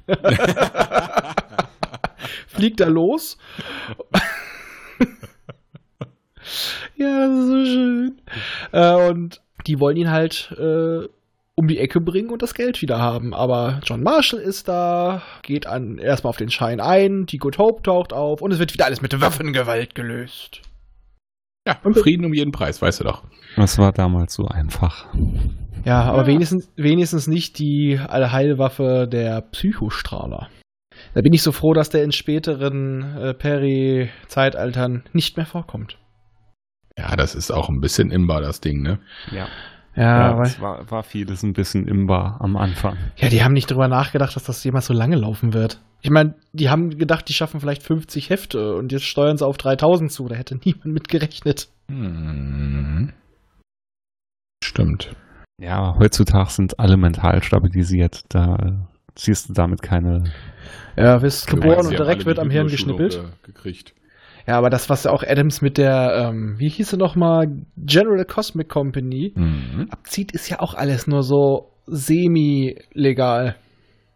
Fliegt 2.46 2.80
er 2.80 2.90
los. 2.90 3.38
ja, 6.96 7.28
das 7.28 7.38
ist 7.38 7.46
so 7.46 7.64
schön. 7.64 8.18
Äh, 8.72 9.08
und 9.10 9.40
die 9.66 9.80
wollen 9.80 9.96
ihn 9.96 10.10
halt 10.10 10.54
äh, 10.58 11.06
um 11.54 11.68
die 11.68 11.78
Ecke 11.78 12.00
bringen 12.00 12.30
und 12.30 12.42
das 12.42 12.54
Geld 12.54 12.80
wieder 12.82 12.98
haben. 12.98 13.34
Aber 13.34 13.80
John 13.84 14.02
Marshall 14.02 14.40
ist 14.40 14.68
da, 14.68 15.22
geht 15.42 15.66
an 15.66 15.98
erstmal 15.98 16.30
auf 16.30 16.36
den 16.36 16.50
Schein 16.50 16.80
ein, 16.80 17.26
die 17.26 17.38
Good 17.38 17.58
Hope 17.58 17.82
taucht 17.82 18.12
auf 18.12 18.40
und 18.42 18.52
es 18.52 18.58
wird 18.58 18.72
wieder 18.74 18.86
alles 18.86 19.02
mit 19.02 19.20
Waffengewalt 19.20 19.94
gelöst. 19.94 20.62
Ja, 21.66 21.78
Frieden 21.92 22.24
um 22.24 22.32
jeden 22.34 22.52
Preis, 22.52 22.80
weißt 22.80 23.00
du 23.00 23.04
doch. 23.04 23.22
Das 23.56 23.78
war 23.78 23.92
damals 23.92 24.34
so 24.34 24.46
einfach. 24.46 25.06
Ja, 25.84 26.02
aber 26.02 26.26
Wenigstens, 26.26 26.70
wenigstens 26.76 27.26
nicht 27.26 27.58
die 27.58 27.98
Allheilwaffe 27.98 29.08
der 29.10 29.42
Psychostrahler. 29.42 30.48
Da 31.14 31.20
bin 31.22 31.32
ich 31.32 31.42
so 31.42 31.52
froh, 31.52 31.72
dass 31.74 31.90
der 31.90 32.04
in 32.04 32.12
späteren 32.12 33.16
äh, 33.16 33.34
Peri-Zeitaltern 33.34 35.04
nicht 35.12 35.36
mehr 35.36 35.46
vorkommt. 35.46 35.98
Ja, 36.96 37.14
das 37.16 37.34
ist 37.34 37.50
auch 37.52 37.68
ein 37.68 37.80
bisschen 37.80 38.10
imbar, 38.10 38.40
das 38.40 38.60
Ding, 38.60 38.82
ne? 38.82 38.98
Ja. 39.30 39.46
Ja, 39.94 40.30
Ja, 40.30 40.36
weil, 40.36 40.46
es 40.46 40.60
war, 40.60 40.90
war 40.90 41.02
vieles 41.02 41.42
ein 41.42 41.52
bisschen 41.52 41.86
imbar 41.88 42.38
am 42.40 42.56
Anfang. 42.56 42.96
ja, 43.16 43.28
die 43.28 43.42
haben 43.42 43.52
nicht 43.52 43.70
drüber 43.70 43.88
nachgedacht, 43.88 44.34
dass 44.36 44.44
das 44.44 44.62
jemals 44.64 44.86
so 44.86 44.94
lange 44.94 45.16
laufen 45.16 45.54
wird. 45.54 45.80
Ich 46.00 46.10
meine, 46.10 46.34
die 46.52 46.70
haben 46.70 46.96
gedacht, 46.96 47.28
die 47.28 47.32
schaffen 47.32 47.60
vielleicht 47.60 47.82
50 47.82 48.30
Hefte 48.30 48.74
und 48.76 48.92
jetzt 48.92 49.04
steuern 49.04 49.36
sie 49.36 49.46
auf 49.46 49.56
3000 49.58 50.12
zu. 50.12 50.28
Da 50.28 50.36
hätte 50.36 50.56
niemand 50.64 50.86
mit 50.86 51.08
gerechnet. 51.08 51.68
Hm. 51.90 53.12
Stimmt. 54.62 55.10
Ja, 55.60 55.96
heutzutage 55.98 56.50
sind 56.50 56.78
alle 56.78 56.96
mental 56.96 57.42
stabilisiert. 57.42 58.22
Da 58.28 58.86
siehst 59.16 59.48
du 59.48 59.52
damit 59.54 59.82
keine. 59.82 60.24
Ja, 60.96 61.20
wirst 61.22 61.50
Du 61.50 61.56
geboren 61.56 61.86
und 61.86 61.90
direkt 61.98 62.26
wird 62.26 62.38
am 62.38 62.50
Hirn 62.50 62.68
geschnippelt. 62.68 63.16
äh, 63.16 63.46
gekriegt. 63.46 63.94
Ja, 64.46 64.56
aber 64.56 64.70
das, 64.70 64.88
was 64.88 65.06
auch 65.06 65.22
Adams 65.24 65.60
mit 65.60 65.76
der, 65.78 66.30
ähm, 66.30 66.54
wie 66.58 66.68
hieß 66.68 66.90
sie 66.90 66.96
nochmal, 66.96 67.48
General 67.76 68.24
Cosmic 68.24 68.68
Company 68.68 69.32
Mhm. 69.34 69.88
abzieht, 69.90 70.32
ist 70.32 70.48
ja 70.48 70.60
auch 70.60 70.74
alles 70.74 71.06
nur 71.06 71.22
so 71.22 71.72
semi-legal. 71.86 73.56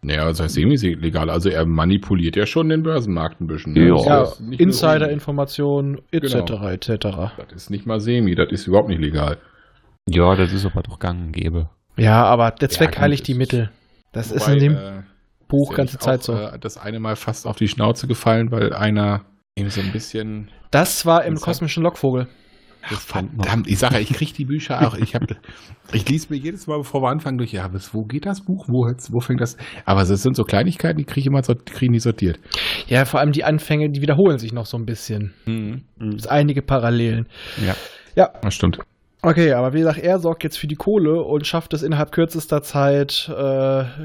Naja, 0.04 0.24
das 0.24 0.40
heißt 0.40 0.54
semi-legal. 0.54 1.30
Also 1.30 1.48
er 1.48 1.64
manipuliert 1.64 2.34
ja 2.34 2.44
schon 2.44 2.68
den 2.68 2.82
Börsenmarkt 2.82 3.40
ein 3.40 3.46
bisschen. 3.46 3.72
ne? 3.72 3.88
Ja. 3.88 3.96
Ja, 4.04 4.22
ist 4.22 4.38
semi. 4.38 4.56
Insider-Informationen 4.56 6.00
etc. 6.10 6.32
Genau. 6.32 6.68
etc. 6.68 6.88
Das 7.38 7.52
ist 7.54 7.70
nicht 7.70 7.86
mal 7.86 8.00
semi, 8.00 8.34
das 8.34 8.50
ist 8.50 8.66
überhaupt 8.66 8.88
nicht 8.88 9.00
legal. 9.00 9.38
Ja, 10.08 10.34
das 10.34 10.52
ist 10.52 10.66
aber 10.66 10.82
doch 10.82 10.98
gang 10.98 11.26
und 11.26 11.32
gäbe. 11.32 11.68
Ja, 11.96 12.24
aber 12.24 12.50
der 12.50 12.68
Ja, 12.68 12.74
Zweck 12.74 12.92
gut, 12.92 13.00
heiligt 13.00 13.28
die 13.28 13.34
Mittel. 13.34 13.70
Das 14.12 14.32
ist 14.32 14.42
Wobei, 14.46 14.54
in 14.54 14.58
dem 14.58 14.76
äh, 14.76 15.02
Buch 15.46 15.70
ist 15.70 15.70
ja 15.70 15.76
ganze 15.76 15.98
Zeit 15.98 16.20
auch, 16.20 16.24
so. 16.24 16.32
Äh, 16.34 16.58
das 16.58 16.78
eine 16.78 16.98
Mal 16.98 17.14
fast 17.16 17.46
auf 17.46 17.56
die 17.56 17.68
Schnauze 17.68 18.08
gefallen, 18.08 18.50
weil 18.50 18.72
einer 18.72 19.24
ihm 19.54 19.70
so 19.70 19.80
ein 19.80 19.92
bisschen. 19.92 20.48
Das 20.72 21.06
war 21.06 21.24
im 21.24 21.36
kosmischen 21.36 21.82
Lockvogel. 21.84 22.26
Noch. 22.90 23.00
Verdammt, 23.00 23.68
ich 23.68 23.78
sage, 23.78 23.94
ja, 23.94 24.00
ich 24.00 24.12
kriege 24.12 24.32
die 24.32 24.44
Bücher 24.44 24.86
auch. 24.86 24.94
Ich, 24.96 25.14
hab, 25.14 25.22
ich 25.92 26.08
lese 26.08 26.26
mir 26.30 26.36
jedes 26.36 26.66
Mal, 26.66 26.78
bevor 26.78 27.02
wir 27.02 27.08
anfangen, 27.10 27.38
durch. 27.38 27.52
Ja, 27.52 27.68
bis 27.68 27.94
wo 27.94 28.04
geht 28.04 28.26
das 28.26 28.40
Buch? 28.42 28.66
Wo, 28.68 28.86
wo 29.10 29.20
fängt 29.20 29.40
das? 29.40 29.56
Aber 29.84 30.02
es 30.02 30.08
sind 30.08 30.36
so 30.36 30.44
Kleinigkeiten, 30.44 30.98
die 30.98 31.04
kriege 31.04 31.20
ich 31.20 31.26
immer 31.26 31.42
die 31.42 31.54
kriegen 31.72 31.92
die 31.92 32.00
sortiert. 32.00 32.38
Ja, 32.88 33.04
vor 33.04 33.20
allem 33.20 33.32
die 33.32 33.44
Anfänge, 33.44 33.90
die 33.90 34.00
wiederholen 34.02 34.38
sich 34.38 34.52
noch 34.52 34.66
so 34.66 34.76
ein 34.76 34.84
bisschen. 34.86 35.32
Mhm. 35.46 35.82
Es 36.16 36.26
einige 36.26 36.62
Parallelen. 36.62 37.26
Ja. 37.64 37.76
Ja, 38.14 38.30
Das 38.42 38.54
stimmt. 38.54 38.78
okay, 39.22 39.52
aber 39.52 39.72
wie 39.72 39.78
gesagt, 39.78 39.98
er 39.98 40.18
sorgt 40.18 40.44
jetzt 40.44 40.58
für 40.58 40.66
die 40.66 40.74
Kohle 40.74 41.22
und 41.22 41.46
schafft 41.46 41.72
es 41.72 41.82
innerhalb 41.82 42.12
kürzester 42.12 42.62
Zeit, 42.62 43.30
äh, 43.34 43.34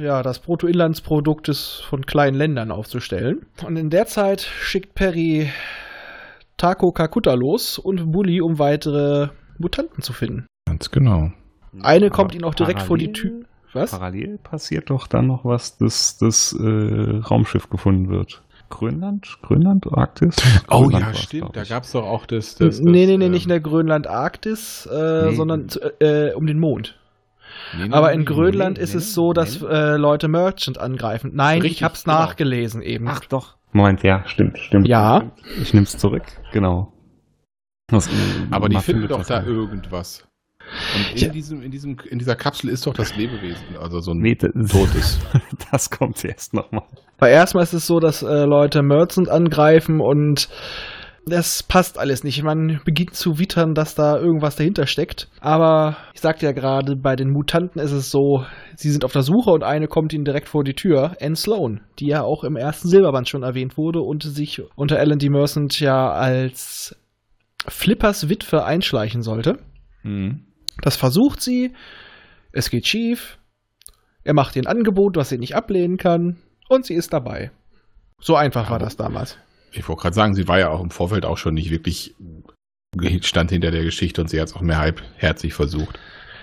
ja, 0.03 0.22
das 0.24 0.39
Bruttoinlandsprodukt 0.39 1.50
von 1.89 2.05
kleinen 2.05 2.38
Ländern 2.38 2.72
aufzustellen. 2.72 3.46
Und 3.65 3.75
in 3.75 3.89
der 3.89 4.05
Zeit 4.05 4.41
schickt 4.41 4.93
Perry 4.96 5.50
Taco 6.57 6.91
Kakuta 6.91 7.33
los 7.33 7.77
und 7.77 8.11
Bully, 8.11 8.41
um 8.41 8.59
weitere 8.59 9.29
Mutanten 9.59 10.01
zu 10.03 10.13
finden. 10.13 10.47
Ganz 10.67 10.91
genau. 10.91 11.31
Eine 11.81 12.09
kommt 12.09 12.33
ihn 12.35 12.43
auch 12.43 12.55
direkt 12.55 12.81
vor 12.81 12.97
die 12.97 13.07
Parallel- 13.07 13.21
Tür. 13.41 13.47
Was? 13.73 13.91
Parallel 13.91 14.37
passiert 14.39 14.89
doch 14.89 15.07
dann 15.07 15.27
noch 15.27 15.45
was, 15.45 15.77
dass 15.77 16.17
das 16.17 16.53
äh, 16.59 16.63
Raumschiff 17.19 17.69
gefunden 17.69 18.09
wird. 18.09 18.41
Grönland? 18.69 19.37
Grönland? 19.43 19.85
Arktis? 19.91 20.35
Oh 20.69 20.81
Grönland 20.83 21.01
ja, 21.01 21.07
war's, 21.07 21.19
stimmt. 21.21 21.55
Da 21.55 21.63
gab 21.63 21.83
es 21.83 21.91
doch 21.91 22.03
auch 22.05 22.25
das. 22.25 22.55
das, 22.55 22.77
das 22.77 22.79
nee, 22.81 23.05
nee, 23.05 23.17
nee, 23.17 23.25
ähm, 23.25 23.31
nicht 23.31 23.43
in 23.43 23.49
der 23.49 23.59
Grönland-Arktis, 23.59 24.87
äh, 24.91 25.25
Nee. 25.29 25.35
sondern 25.35 25.67
äh, 25.99 26.33
um 26.33 26.47
den 26.47 26.59
Mond. 26.59 26.97
nee, 27.77 27.89
Aber 27.91 28.11
in 28.13 28.25
Grönland 28.25 28.77
nee, 28.77 28.83
ist 28.83 28.95
es 28.95 29.13
so, 29.13 29.31
dass 29.33 29.61
äh, 29.61 29.95
Leute 29.97 30.27
Merchant 30.27 30.79
angreifen. 30.79 31.31
Nein, 31.35 31.61
Richtig, 31.61 31.77
ich 31.79 31.83
hab's 31.83 32.03
genau. 32.05 32.17
nachgelesen 32.19 32.81
eben. 32.81 33.07
Ach 33.07 33.21
doch. 33.25 33.57
Moment, 33.77 34.03
ja, 34.03 34.24
stimmt, 34.27 34.57
stimmt. 34.60 34.88
Ja. 34.88 35.31
Stimmt. 35.41 35.62
Ich 35.62 35.74
nehm's 35.74 35.98
zurück, 35.98 36.24
genau. 36.51 36.91
Das, 37.89 38.10
Aber 38.51 38.67
die 38.67 38.75
finden 38.75 39.01
findet 39.03 39.12
doch 39.12 39.25
da 39.25 39.41
auch. 39.41 39.46
irgendwas. 39.46 40.27
Und 40.96 41.12
in, 41.13 41.17
Ja. 41.27 41.29
diesem, 41.29 41.62
in, 41.62 41.72
diesem, 41.72 41.98
in 42.10 42.19
dieser 42.19 42.36
Kapsel 42.36 42.69
ist 42.69 42.86
doch 42.86 42.93
das 42.93 43.15
Lebewesen, 43.15 43.77
also 43.79 44.01
so 44.01 44.12
ein 44.12 44.17
Nee, 44.17 44.36
das, 44.36 44.51
totes. 44.69 45.19
das 45.72 45.89
kommt 45.89 46.24
erst 46.25 46.53
nochmal. 46.53 46.84
Weil 47.19 47.31
erstmal 47.31 47.63
ist 47.63 47.72
es 47.74 47.88
so, 47.88 48.01
dass 48.01 48.22
äh, 48.22 48.43
Leute 48.43 48.81
Merchant 48.84 49.29
angreifen 49.29 50.01
und 50.01 50.50
das 51.27 51.63
passt 51.63 51.98
alles 51.98 52.24
nicht. 52.24 52.41
Man 52.43 52.81
beginnt 52.86 53.15
zu 53.15 53.39
wittern, 53.39 53.74
dass 53.74 53.96
da 53.96 54.17
irgendwas 54.17 54.55
dahinter 54.55 54.88
steckt. 54.88 55.29
Aber 55.39 55.98
ich 56.13 56.22
sagte 56.22 56.46
ja 56.46 56.51
gerade, 56.51 56.96
bei 56.96 57.15
den 57.15 57.29
Mutanten 57.29 57.81
ist 57.81 57.91
es 57.91 58.10
so, 58.10 58.46
sie 58.75 58.89
sind 58.89 59.05
auf 59.05 59.12
der 59.12 59.24
Suche 59.24 59.51
und 59.51 59.63
eine 59.63 59.88
kommt 59.88 60.13
ihnen 60.13 60.25
direkt 60.25 60.50
vor 60.50 60.63
die 60.63 60.74
Tür. 60.74 61.15
Anne 61.22 61.36
Sloan, 61.36 61.81
die 62.00 62.07
ja 62.07 62.24
auch 62.24 62.43
im 62.43 62.55
ersten 62.55 62.88
Silberband 62.88 63.27
schon 63.27 63.43
erwähnt 63.43 63.77
wurde 63.77 64.01
und 64.01 64.24
sich 64.24 64.62
unter 64.75 65.00
Alan 65.00 65.19
D. 65.19 65.29
Merchant 65.29 65.79
ja 65.79 66.12
als 66.12 66.96
Flippers 67.67 68.29
Witwe 68.29 68.63
einschleichen 68.63 69.22
sollte. 69.22 69.60
Mhm. 70.03 70.46
Das 70.81 70.96
versucht 70.96 71.41
sie. 71.41 71.74
Es 72.51 72.69
geht 72.69 72.88
schief. 72.88 73.38
Er 74.24 74.34
macht 74.34 74.55
ihr 74.55 74.63
ein 74.63 74.67
Angebot, 74.67 75.15
was 75.15 75.29
sie 75.29 75.38
nicht 75.38 75.55
ablehnen 75.55 75.98
kann. 75.98 76.38
Und 76.69 76.86
sie 76.86 76.96
ist 76.96 77.13
dabei. 77.13 77.51
So 78.19 78.36
einfach 78.36 78.69
war 78.69 78.79
das 78.79 78.98
damals. 78.98 79.38
Ich 79.71 79.88
wollte 79.88 80.01
gerade 80.01 80.15
sagen, 80.15 80.33
sie 80.33 80.47
war 80.47 80.59
ja 80.59 80.69
auch 80.69 80.81
im 80.81 80.89
Vorfeld 80.89 81.25
auch 81.25 81.38
schon 81.38 81.53
nicht 81.53 81.71
wirklich 81.71 82.15
stand 83.21 83.51
hinter 83.51 83.71
der 83.71 83.83
Geschichte 83.83 84.21
und 84.21 84.29
sie 84.29 84.39
hat 84.39 84.47
es 84.47 84.55
auch 84.55 84.62
mehr 84.62 84.79
halbherzig 84.79 85.53
versucht. 85.53 86.00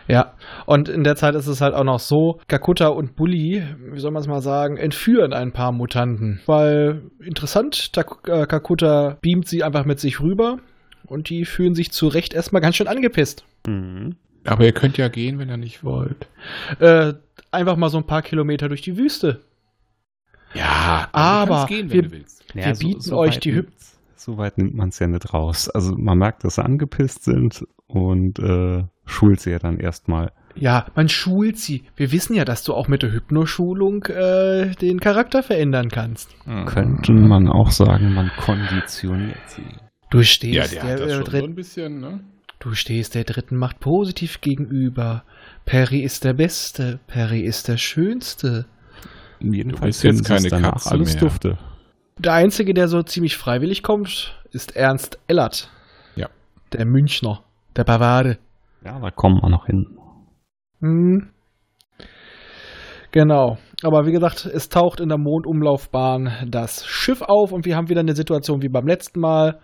Ja, 0.06 0.34
und 0.66 0.88
in 0.88 1.02
der 1.02 1.16
Zeit 1.16 1.34
ist 1.34 1.46
es 1.46 1.62
halt 1.62 1.74
auch 1.74 1.84
noch 1.84 1.98
so, 1.98 2.38
Kakuta 2.46 2.88
und 2.88 3.16
Bully, 3.16 3.62
wie 3.92 3.98
soll 3.98 4.10
man 4.10 4.20
es 4.20 4.28
mal 4.28 4.42
sagen, 4.42 4.76
entführen 4.76 5.32
ein 5.32 5.52
paar 5.52 5.72
Mutanten. 5.72 6.40
Weil, 6.46 7.02
interessant, 7.24 7.90
äh, 7.96 8.46
Kakuta 8.46 9.16
beamt 9.22 9.48
sie 9.48 9.62
einfach 9.62 9.86
mit 9.86 10.00
sich 10.00 10.20
rüber 10.20 10.58
und 11.06 11.30
die 11.30 11.46
fühlen 11.46 11.74
sich 11.74 11.90
zu 11.90 12.08
Recht 12.08 12.34
erstmal 12.34 12.60
ganz 12.60 12.76
schön 12.76 12.88
angepisst. 12.88 13.44
Mhm. 13.66 14.16
Aber 14.44 14.64
ihr 14.64 14.72
könnt 14.72 14.98
ja 14.98 15.08
gehen, 15.08 15.38
wenn 15.38 15.48
ihr 15.48 15.56
nicht 15.56 15.84
wollt. 15.84 16.28
Äh, 16.80 17.14
einfach 17.50 17.76
mal 17.76 17.88
so 17.88 17.96
ein 17.96 18.06
paar 18.06 18.20
Kilometer 18.20 18.68
durch 18.68 18.82
die 18.82 18.98
Wüste. 18.98 19.40
Ja, 20.54 21.08
Aber 21.12 21.46
du 21.46 21.52
kannst 21.52 21.68
gehen, 21.68 21.90
wenn 21.90 21.94
wir- 21.94 22.02
du 22.02 22.12
willst. 22.12 22.44
Wir 22.54 22.74
bieten 22.74 23.12
euch 23.14 23.34
weit 23.36 23.44
die 23.44 23.52
nimmt- 23.52 23.72
So 24.16 24.38
weit 24.38 24.56
nimmt 24.58 24.74
man 24.74 24.88
es 24.90 24.98
ja 25.00 25.06
nicht 25.06 25.34
raus. 25.34 25.68
Also 25.68 25.94
man 25.96 26.16
merkt, 26.18 26.44
dass 26.44 26.54
sie 26.56 26.64
angepisst 26.64 27.24
sind 27.24 27.66
und 27.88 28.38
äh, 28.38 28.84
schult 29.04 29.40
sie 29.40 29.50
ja 29.50 29.58
dann 29.58 29.78
erstmal. 29.78 30.32
Ja, 30.54 30.86
man 30.94 31.08
schult 31.08 31.58
sie. 31.58 31.82
Wir 31.96 32.12
wissen 32.12 32.34
ja, 32.34 32.44
dass 32.44 32.62
du 32.62 32.72
auch 32.74 32.86
mit 32.86 33.02
der 33.02 33.10
Hypnoschulung 33.12 34.04
äh, 34.04 34.70
den 34.76 35.00
Charakter 35.00 35.42
verändern 35.42 35.88
kannst. 35.90 36.30
Mhm. 36.46 36.64
Könnte 36.66 37.12
man 37.12 37.48
auch 37.48 37.72
sagen, 37.72 38.14
man 38.14 38.30
konditioniert 38.38 39.36
sie. 39.48 39.64
Du 40.10 40.18
Ja, 40.18 40.24
stehst, 40.24 40.74
der 40.74 40.84
der, 40.96 41.06
äh, 41.06 41.10
schon 41.10 41.24
so 41.24 41.30
dritt- 41.30 41.44
ein 41.44 41.54
bisschen, 41.56 42.00
ne? 42.00 42.20
du 42.60 42.72
stehst 42.74 43.14
der 43.16 43.24
dritten 43.24 43.56
Macht 43.56 43.80
positiv 43.80 44.40
gegenüber. 44.40 45.24
Perry 45.66 46.00
ist 46.00 46.22
der 46.24 46.34
Beste. 46.34 47.00
Perry 47.08 47.40
ist 47.40 47.66
der 47.68 47.76
Schönste. 47.76 48.66
Jedenfalls 49.52 50.00
bist 50.00 50.04
jetzt 50.04 50.24
keine 50.28 50.48
danach 50.48 50.72
Katze 50.74 50.90
alles 50.92 51.14
mehr. 51.14 51.20
dufte. 51.22 51.58
Der 52.18 52.32
Einzige, 52.34 52.74
der 52.74 52.88
so 52.88 53.02
ziemlich 53.02 53.36
freiwillig 53.36 53.82
kommt, 53.82 54.40
ist 54.52 54.76
Ernst 54.76 55.18
Ellert. 55.26 55.70
Ja. 56.16 56.28
Der 56.72 56.86
Münchner. 56.86 57.40
Der 57.76 57.84
Bavade. 57.84 58.38
Ja, 58.84 58.98
da 59.00 59.10
kommen 59.10 59.40
wir 59.42 59.48
noch 59.50 59.66
hin. 59.66 59.86
Hm. 60.80 61.30
Genau. 63.12 63.58
Aber 63.82 64.06
wie 64.06 64.12
gesagt, 64.12 64.44
es 64.46 64.68
taucht 64.68 65.00
in 65.00 65.08
der 65.08 65.18
Mondumlaufbahn 65.18 66.48
das 66.48 66.84
Schiff 66.86 67.22
auf 67.22 67.52
und 67.52 67.64
wir 67.64 67.76
haben 67.76 67.88
wieder 67.88 68.00
eine 68.00 68.14
Situation 68.14 68.62
wie 68.62 68.68
beim 68.68 68.86
letzten 68.86 69.20
Mal. 69.20 69.60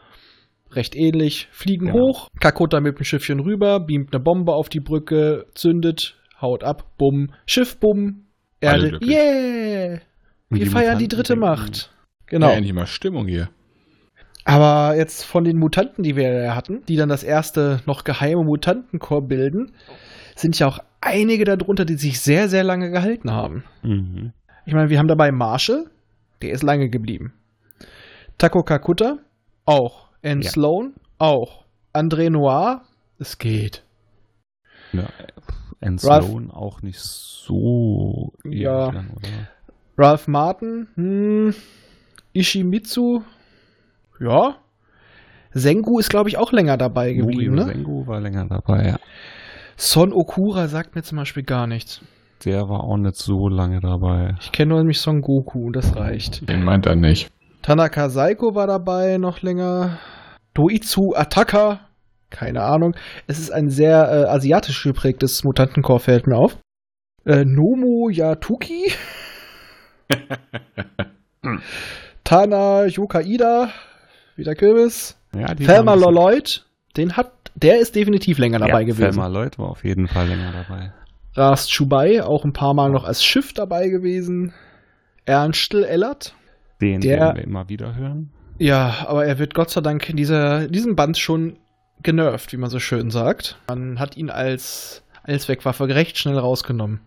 Recht 0.73 0.95
ähnlich. 0.95 1.49
Fliegen 1.51 1.89
Ja. 1.89 1.95
hoch, 1.95 2.29
Kakota 2.39 2.81
mit 2.81 2.97
dem 2.99 3.05
Schiffchen 3.05 3.41
rüber, 3.41 3.81
beamt 3.81 4.15
eine 4.15 4.23
Bombe 4.23 4.53
auf 4.53 4.69
die 4.69 4.79
Brücke, 4.79 5.47
zündet, 5.55 6.17
haut 6.41 6.63
ab, 6.63 6.85
bumm, 6.97 7.33
Schiff, 7.47 7.77
bumm, 7.81 8.27
Erde, 8.61 8.99
yeah! 9.03 10.01
Wir 10.51 10.65
die 10.65 10.67
feiern 10.67 10.99
die 10.99 11.09
dritte 11.09 11.37
Macht. 11.37 11.93
Genau. 12.27 12.53
Ja, 12.53 12.73
mal 12.73 12.87
Stimmung 12.87 13.27
hier. 13.27 13.49
Aber 14.45 14.97
jetzt 14.97 15.25
von 15.25 15.45
den 15.45 15.59
Mutanten, 15.59 16.03
die 16.03 16.17
wir 16.17 16.33
ja 16.33 16.55
hatten, 16.55 16.85
die 16.87 16.97
dann 16.97 17.09
das 17.09 17.23
erste 17.23 17.83
noch 17.87 18.05
geheime 18.05 18.45
Mutantenkorps 18.45 19.29
bilden, 19.29 19.73
sind 20.35 20.59
ja 20.59 20.67
auch 20.67 20.79
einige 21.01 21.45
darunter, 21.45 21.85
die 21.85 21.95
sich 21.95 22.21
sehr, 22.21 22.49
sehr 22.49 22.65
lange 22.65 22.91
gehalten 22.91 23.31
haben. 23.31 23.65
Mhm. 23.83 24.33
Ich 24.67 24.73
meine, 24.73 24.91
wir 24.91 24.99
haben 24.99 25.09
dabei 25.09 25.31
Marshall, 25.31 25.91
der 26.43 26.53
ist 26.53 26.63
lange 26.63 26.89
geblieben. 26.89 27.33
Taco 28.39 28.63
Kakuta, 28.63 29.19
auch. 29.65 30.09
Anne 30.23 30.43
Ja. 30.43 30.51
Sloan, 30.51 30.95
auch. 31.19 31.65
André 31.93 32.31
Noir, 32.31 32.83
es 33.19 33.39
geht. 33.39 33.85
Ja, 34.93 35.09
Anne 35.81 35.97
Ralph- 36.03 36.27
Sloan 36.27 36.51
auch 36.51 36.83
nicht 36.83 36.99
so 37.01 38.33
Ja. 38.45 38.91
lang, 38.91 39.11
oder? 39.17 39.29
Ralph 39.99 40.29
Martin, 40.29 40.89
hm, 40.95 41.55
Ishimitsu, 42.33 43.23
ja. 44.21 44.57
Sengu 45.53 45.99
ist, 45.99 46.11
glaube 46.11 46.29
ich, 46.29 46.39
auch 46.39 46.53
länger 46.53 46.77
dabei 46.77 47.13
geblieben, 47.13 47.57
ne? 47.57 47.65
Sengu 47.65 48.07
war 48.07 48.21
länger 48.21 48.47
dabei, 48.47 48.87
ja. 48.89 48.97
Son 49.77 50.13
Okura 50.13 50.69
sagt 50.69 50.95
mir 50.95 51.03
zum 51.03 51.19
Beispiel 51.19 51.43
gar 51.43 51.67
nichts. 51.67 52.01
Der 52.45 52.69
war 52.69 52.85
auch 52.85 52.97
nicht 52.97 53.17
so 53.17 53.49
lange 53.49 53.81
dabei. 53.81 54.35
Ich 54.41 54.53
kenne 54.53 54.71
nur 54.71 54.79
nämlich 54.79 55.01
Son 55.01 55.21
Goku 55.21 55.67
und 55.67 55.77
das 55.77 55.97
reicht. 55.97 56.49
Den 56.49 56.63
meint 56.65 56.87
er 56.87 56.97
nicht. 56.97 57.31
Tanaka 57.63 58.09
Saiko 58.09 58.55
war 58.55 58.67
dabei 58.67 59.19
noch 59.19 59.43
länger. 59.43 59.99
Doitsu 60.55 61.15
Ataka, 61.15 61.81
keine 62.31 62.63
Ahnung. 62.63 62.95
Es 63.27 63.39
ist 63.39 63.51
ein 63.51 63.69
sehr 63.71 64.09
äh, 64.11 64.29
asiatisch 64.29 64.83
geprägtes 64.83 65.45
Mutantenkorps, 65.45 66.05
fällt 66.05 66.27
mir 66.27 66.37
auf. 66.37 66.59
Äh, 67.27 67.45
Nomo 67.45 68.09
Yatuki. 68.09 68.93
Tana 72.25 72.87
Yokaida, 72.87 73.71
wieder 74.37 74.55
Kürbis. 74.55 75.17
Ja, 75.35 75.55
Thelma 75.55 75.95
Loloid, 75.95 76.65
den 76.97 77.17
hat, 77.17 77.33
der 77.55 77.79
ist 77.81 77.95
definitiv 77.95 78.39
länger 78.39 78.59
dabei 78.59 78.81
ja, 78.81 78.87
gewesen. 78.87 79.13
Thelma 79.13 79.29
Lloyd 79.29 79.59
war 79.59 79.71
auf 79.71 79.85
jeden 79.85 80.09
Fall 80.09 80.29
länger 80.29 80.53
dabei. 80.53 80.93
Rast 81.35 81.71
Chubai, 81.71 82.23
auch 82.23 82.45
ein 82.45 82.53
paar 82.53 82.75
Mal 82.75 82.91
noch 82.91 83.05
als 83.05 83.25
Schiff 83.25 83.53
dabei 83.53 83.89
gewesen. 83.89 84.53
Ernstl 85.27 85.85
Ellert. 85.85 86.35
Den 86.81 87.01
Der- 87.01 87.21
werden 87.21 87.37
wir 87.37 87.45
immer 87.45 87.69
wieder 87.69 87.95
hören. 87.95 88.31
Ja, 88.59 89.07
aber 89.07 89.25
er 89.25 89.39
wird 89.39 89.55
Gott 89.55 89.71
sei 89.71 89.81
Dank 89.81 90.09
in 90.11 90.17
dieser, 90.17 90.69
diesem 90.69 90.95
Band 90.95 91.17
schon 91.17 91.57
genervt, 92.03 92.53
wie 92.53 92.57
man 92.57 92.71
so 92.71 92.79
schön 92.79 93.11
sagt. 93.11 93.57
Man 93.69 93.99
hat 93.99 94.17
ihn 94.17 94.31
als 94.31 95.03
Allzweckwaffe 95.23 95.89
recht 95.89 96.19
schnell 96.19 96.39
rausgenommen. 96.39 97.01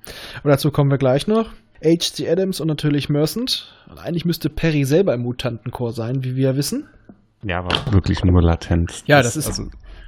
Und 0.43 0.49
dazu 0.49 0.71
kommen 0.71 0.91
wir 0.91 0.97
gleich 0.97 1.27
noch. 1.27 1.49
H.C. 1.83 2.29
Adams 2.29 2.59
und 2.61 2.67
natürlich 2.67 3.09
Mercent. 3.09 3.73
Und 3.89 3.97
eigentlich 3.99 4.25
müsste 4.25 4.49
Perry 4.49 4.85
selber 4.85 5.13
im 5.13 5.21
Mutantenchor 5.21 5.91
sein, 5.91 6.23
wie 6.23 6.35
wir 6.35 6.49
ja 6.51 6.55
wissen. 6.55 6.87
Ja, 7.43 7.59
aber 7.59 7.75
wirklich 7.91 8.23
nur 8.23 8.41
latent. 8.41 9.03
Ja, 9.05 9.21
das 9.21 9.35
ist- 9.35 9.47
also, 9.47 9.63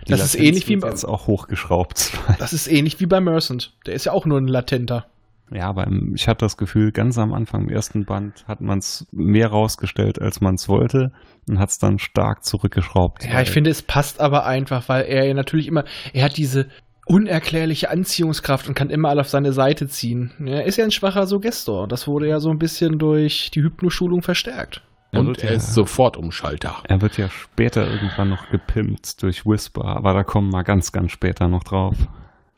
das 0.07 0.19
ist 0.21 0.33
Latenz 0.33 0.35
ähnlich 0.35 0.67
wie 0.69 0.77
bei- 0.77 0.87
jetzt 0.89 1.03
auch 1.03 1.27
hochgeschraubt. 1.27 2.11
Das 2.39 2.53
ist 2.53 2.67
ähnlich 2.67 2.99
wie 3.01 3.07
bei 3.07 3.19
Mercent. 3.19 3.73
Der 3.85 3.93
ist 3.95 4.05
ja 4.05 4.13
auch 4.13 4.25
nur 4.25 4.39
ein 4.39 4.47
Latenter. 4.47 5.05
Ja, 5.51 5.67
aber 5.67 5.87
ich 6.15 6.27
hatte 6.27 6.43
das 6.45 6.57
Gefühl, 6.57 6.91
ganz 6.91 7.17
am 7.17 7.33
Anfang 7.33 7.63
im 7.63 7.69
ersten 7.69 8.05
Band 8.05 8.45
hat 8.47 8.61
man 8.61 8.79
es 8.79 9.05
mehr 9.11 9.47
rausgestellt, 9.49 10.19
als 10.19 10.41
man 10.41 10.55
es 10.55 10.67
wollte 10.67 11.11
und 11.47 11.59
hat 11.59 11.69
es 11.69 11.77
dann 11.77 11.99
stark 11.99 12.43
zurückgeschraubt. 12.43 13.23
Ja, 13.25 13.41
ich 13.41 13.51
finde, 13.51 13.69
es 13.69 13.81
passt 13.83 14.19
aber 14.19 14.45
einfach, 14.45 14.89
weil 14.89 15.05
er 15.05 15.25
ja 15.25 15.33
natürlich 15.35 15.67
immer, 15.67 15.85
er 16.13 16.25
hat 16.25 16.37
diese 16.37 16.67
unerklärliche 17.05 17.91
Anziehungskraft 17.91 18.67
und 18.67 18.73
kann 18.73 18.89
immer 18.89 19.09
alle 19.09 19.21
auf 19.21 19.29
seine 19.29 19.53
Seite 19.53 19.87
ziehen. 19.87 20.31
Er 20.43 20.65
ist 20.65 20.77
ja 20.77 20.83
ein 20.85 20.91
schwacher 20.91 21.27
Suggestor. 21.27 21.87
Das 21.87 22.07
wurde 22.07 22.27
ja 22.27 22.39
so 22.39 22.49
ein 22.49 22.57
bisschen 22.57 22.97
durch 22.97 23.51
die 23.51 23.61
Hypnoschulung 23.61 24.23
verstärkt. 24.23 24.81
Er 25.11 25.19
Und 25.19 25.43
er 25.43 25.51
ja- 25.51 25.55
ist 25.57 25.75
sofort 25.75 26.17
Umschalter. 26.17 26.77
Er 26.85 27.01
wird 27.01 27.17
ja 27.17 27.29
später 27.29 27.87
irgendwann 27.87 28.29
noch 28.29 28.49
gepimpt 28.49 29.21
durch 29.21 29.45
Whisper, 29.45 29.85
aber 29.85 30.13
da 30.15 30.23
kommen 30.23 30.51
wir 30.51 30.63
ganz, 30.63 30.91
ganz 30.91 31.11
später 31.11 31.47
noch 31.47 31.63
drauf. 31.63 31.95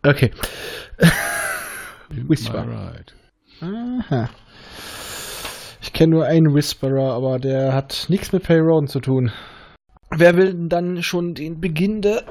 Okay. 0.03 0.31
Whisper. 2.09 2.59
Alright. 2.59 3.15
Aha. 3.61 4.29
Ich 5.81 5.93
kenne 5.93 6.15
nur 6.15 6.25
einen 6.25 6.53
Whisperer, 6.53 7.13
aber 7.13 7.39
der 7.39 7.73
hat 7.73 8.07
nichts 8.09 8.31
mit 8.31 8.43
Payron 8.43 8.87
zu 8.87 8.99
tun. 8.99 9.31
Wer 10.15 10.35
will 10.35 10.53
denn 10.53 10.69
dann 10.69 11.03
schon 11.03 11.33
den 11.33 11.59
Beginn 11.59 12.01
der 12.01 12.23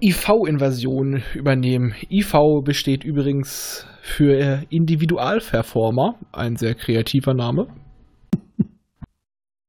IV-Invasion 0.00 1.22
übernehmen? 1.34 1.94
IV 2.10 2.62
besteht 2.64 3.04
übrigens 3.04 3.86
für 4.02 4.62
Individualperformer, 4.70 6.14
ein 6.32 6.56
sehr 6.56 6.74
kreativer 6.74 7.34
Name. 7.34 7.68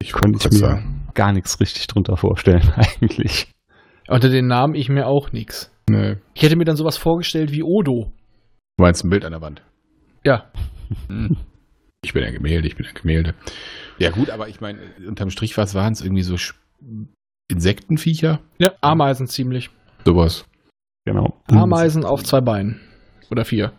Ich 0.01 0.13
kurz 0.13 0.45
mir 0.45 0.57
sagen. 0.57 1.07
gar 1.13 1.33
nichts 1.33 1.59
richtig 1.59 1.87
drunter 1.87 2.15
vorstellen, 2.17 2.71
eigentlich. 2.75 3.51
Unter 4.07 4.29
den 4.29 4.47
Namen 4.47 4.75
ich 4.75 4.89
mir 4.89 5.07
auch 5.07 5.31
nichts. 5.31 5.71
Nee. 5.89 6.17
Ich 6.33 6.43
hätte 6.43 6.55
mir 6.55 6.65
dann 6.65 6.77
sowas 6.77 6.97
vorgestellt 6.97 7.51
wie 7.51 7.63
Odo. 7.63 8.11
Du 8.79 8.83
meinst 8.83 9.03
ein 9.03 9.09
Bild 9.09 9.25
an 9.25 9.33
der 9.33 9.41
Wand? 9.41 9.61
Ja, 10.23 10.49
Hm. 11.07 11.35
Ich 12.01 12.13
bin 12.13 12.23
ein 12.23 12.31
Gemälde, 12.31 12.65
ich 12.65 12.77
bin 12.77 12.85
ein 12.85 12.93
Gemälde. 12.93 13.33
Ja 13.97 14.09
gut, 14.09 14.29
aber 14.29 14.47
ich 14.47 14.61
meine, 14.61 14.79
unterm 15.05 15.31
Strich, 15.31 15.57
was 15.57 15.75
waren 15.75 15.91
es? 15.91 15.99
Irgendwie 15.99 16.21
so 16.21 16.37
Insektenviecher? 17.49 18.39
ja 18.57 18.71
Ameisen 18.79 19.27
ziemlich. 19.27 19.69
Sowas. 20.05 20.45
Genau. 21.03 21.41
Ameisen 21.47 22.05
auf 22.05 22.23
zwei 22.23 22.39
Beinen. 22.39 22.79
Oder 23.29 23.43
vier. 23.43 23.73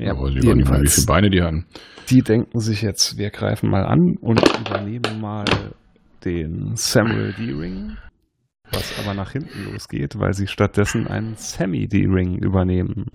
Ja, 0.00 0.12
Aber 0.12 0.30
sie 0.30 0.46
waren 0.46 0.58
nicht 0.58 0.70
mal, 0.70 0.82
wie 0.82 0.86
viele 0.86 1.06
Beine 1.08 1.30
die 1.30 1.42
hatten. 1.42 1.66
Die 2.08 2.22
denken 2.22 2.60
sich 2.60 2.80
jetzt, 2.82 3.18
wir 3.18 3.30
greifen 3.30 3.68
mal 3.68 3.86
an 3.86 4.18
und 4.20 4.40
übernehmen 4.60 5.20
mal 5.20 5.46
den 6.24 6.76
Samuel 6.76 7.32
D-Ring, 7.32 7.96
was 8.70 9.00
aber 9.00 9.14
nach 9.14 9.32
hinten 9.32 9.72
losgeht, 9.72 10.16
weil 10.20 10.32
sie 10.32 10.46
stattdessen 10.46 11.08
einen 11.08 11.34
Sammy 11.34 11.88
D-Ring 11.88 12.38
übernehmen. 12.38 13.10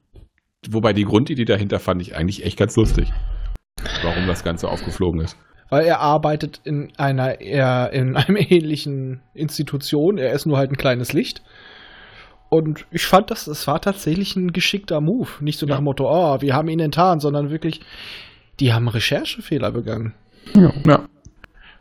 Wobei 0.71 0.93
die 0.93 1.05
Grundidee 1.05 1.45
dahinter 1.45 1.79
fand 1.79 2.01
ich 2.01 2.15
eigentlich 2.15 2.45
echt 2.45 2.57
ganz 2.57 2.75
lustig. 2.75 3.11
Warum 4.03 4.27
das 4.27 4.43
Ganze 4.43 4.69
aufgeflogen 4.69 5.21
ist. 5.21 5.37
Weil 5.69 5.85
er 5.85 5.99
arbeitet 5.99 6.61
in 6.63 6.91
einer 6.97 7.41
eher 7.41 7.91
in 7.91 8.15
einem 8.17 8.37
ähnlichen 8.37 9.21
Institution. 9.33 10.17
Er 10.17 10.33
ist 10.33 10.45
nur 10.45 10.57
halt 10.57 10.71
ein 10.71 10.77
kleines 10.77 11.13
Licht. 11.13 11.41
Und 12.49 12.85
ich 12.91 13.05
fand, 13.07 13.31
das, 13.31 13.45
das 13.45 13.65
war 13.65 13.81
tatsächlich 13.81 14.35
ein 14.35 14.53
geschickter 14.53 15.01
Move. 15.01 15.29
Nicht 15.39 15.57
so 15.57 15.65
nach 15.65 15.77
dem 15.77 15.85
Motto, 15.85 16.07
oh, 16.07 16.39
wir 16.41 16.53
haben 16.53 16.69
ihn 16.69 16.79
enttarnt, 16.79 17.21
sondern 17.21 17.49
wirklich, 17.49 17.81
die 18.59 18.73
haben 18.73 18.87
Recherchefehler 18.87 19.71
begangen. 19.71 20.13
Ja. 20.53 21.07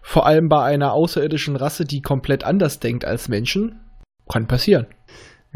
Vor 0.00 0.26
allem 0.26 0.48
bei 0.48 0.64
einer 0.64 0.92
außerirdischen 0.92 1.56
Rasse, 1.56 1.84
die 1.84 2.00
komplett 2.00 2.44
anders 2.44 2.80
denkt 2.80 3.04
als 3.04 3.28
Menschen. 3.28 3.80
Kann 4.30 4.46
passieren. 4.46 4.86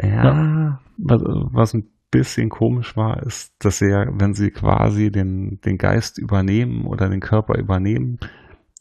Ja, 0.01 0.81
Was, 0.99 1.23
was 1.25 1.75
ein 1.75 1.89
bisschen 2.19 2.49
komisch 2.49 2.97
war, 2.97 3.23
ist, 3.23 3.53
dass 3.59 3.79
sie 3.79 3.91
ja, 3.91 4.07
wenn 4.11 4.33
sie 4.33 4.51
quasi 4.51 5.11
den, 5.11 5.61
den 5.61 5.77
Geist 5.77 6.19
übernehmen 6.19 6.87
oder 6.87 7.09
den 7.09 7.21
Körper 7.21 7.59
übernehmen, 7.59 8.19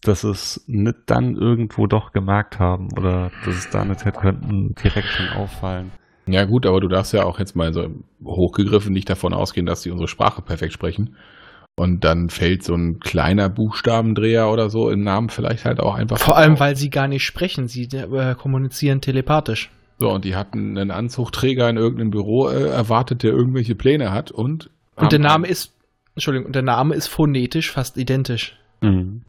dass 0.02 0.24
es 0.24 0.63
nicht 0.67 0.95
dann 1.08 1.36
irgendwo 1.36 1.88
doch 1.88 2.13
gemerkt 2.13 2.60
haben 2.60 2.89
oder 2.98 3.32
dass 3.43 3.56
es 3.56 3.69
da 3.69 3.84
nicht 3.84 4.06
hätte 4.06 4.19
könnten 4.19 4.74
direkt 4.82 5.08
schon 5.08 5.30
auffallen. 5.36 5.91
Ja 6.28 6.45
gut, 6.45 6.65
aber 6.65 6.80
du 6.80 6.88
darfst 6.88 7.13
ja 7.13 7.24
auch 7.24 7.39
jetzt 7.39 7.56
mal 7.56 7.74
so 7.74 7.89
hochgegriffen 8.24 8.93
nicht 8.93 9.10
davon 9.10 9.34
ausgehen, 9.34 9.65
dass 9.65 9.82
sie 9.82 9.91
unsere 9.91 10.08
Sprache 10.08 10.41
perfekt 10.41 10.74
sprechen. 10.74 11.15
Und 11.78 12.06
dann 12.06 12.30
fällt 12.30 12.63
so 12.63 12.74
ein 12.74 13.00
kleiner 13.00 13.50
Buchstabendreher 13.50 14.50
oder 14.50 14.69
so 14.69 14.89
im 14.89 15.04
Namen 15.04 15.30
vielleicht 15.30 15.65
halt 15.65 15.82
auch 15.82 15.95
einfach. 15.95 16.17
Vor 16.17 16.38
allem, 16.38 16.54
auf. 16.54 16.60
weil 16.62 16.78
sie 16.78 16.89
gar 16.89 17.10
nicht 17.10 17.26
sprechen. 17.26 17.67
Sie 17.67 17.84
äh, 17.84 18.34
kommunizieren 18.36 19.02
telepathisch. 19.02 19.69
So, 19.98 20.10
und 20.10 20.26
die 20.26 20.36
hatten 20.36 20.78
einen 20.78 20.92
Anzugträger 20.92 21.70
in 21.70 21.78
irgendeinem 21.78 22.12
Büro 22.12 22.50
äh, 22.50 22.68
erwartet, 22.68 23.24
der 23.24 23.32
irgendwelche 23.32 23.76
Pläne 23.76 24.12
hat 24.12 24.32
und. 24.32 24.70
Und 24.98 25.12
der 25.12 25.20
Name 25.20 25.48
ist, 25.48 25.74
Entschuldigung, 26.16 26.48
und 26.48 26.56
der 26.56 26.64
Name 26.64 26.96
ist 26.96 27.08
phonetisch 27.08 27.72
fast 27.72 27.98
identisch. 27.98 28.58
Mhm. 28.82 29.24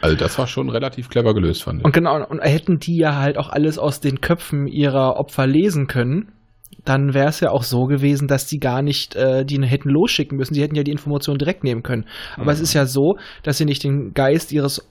Also 0.00 0.16
das 0.16 0.38
war 0.38 0.46
schon 0.46 0.68
relativ 0.68 1.08
clever 1.08 1.34
gelöst, 1.34 1.62
fand 1.62 1.80
ich. 1.80 1.84
Und 1.84 1.92
genau, 1.92 2.24
und 2.26 2.40
hätten 2.40 2.78
die 2.78 2.98
ja 2.98 3.16
halt 3.16 3.38
auch 3.38 3.48
alles 3.48 3.78
aus 3.78 4.00
den 4.00 4.20
Köpfen 4.20 4.66
ihrer 4.66 5.16
Opfer 5.16 5.46
lesen 5.46 5.86
können, 5.86 6.32
dann 6.84 7.14
wäre 7.14 7.28
es 7.28 7.40
ja 7.40 7.50
auch 7.50 7.62
so 7.62 7.84
gewesen, 7.84 8.28
dass 8.28 8.46
die 8.46 8.58
gar 8.58 8.82
nicht 8.82 9.16
äh, 9.16 9.44
die 9.44 9.60
hätten 9.62 9.90
losschicken 9.90 10.36
müssen. 10.36 10.54
Sie 10.54 10.62
hätten 10.62 10.74
ja 10.74 10.82
die 10.82 10.92
Information 10.92 11.38
direkt 11.38 11.64
nehmen 11.64 11.82
können. 11.82 12.06
Aber 12.34 12.44
Mhm. 12.44 12.50
es 12.50 12.60
ist 12.60 12.74
ja 12.74 12.86
so, 12.86 13.16
dass 13.42 13.58
sie 13.58 13.64
nicht 13.64 13.82
den 13.84 14.12
Geist 14.14 14.52
ihres 14.52 14.86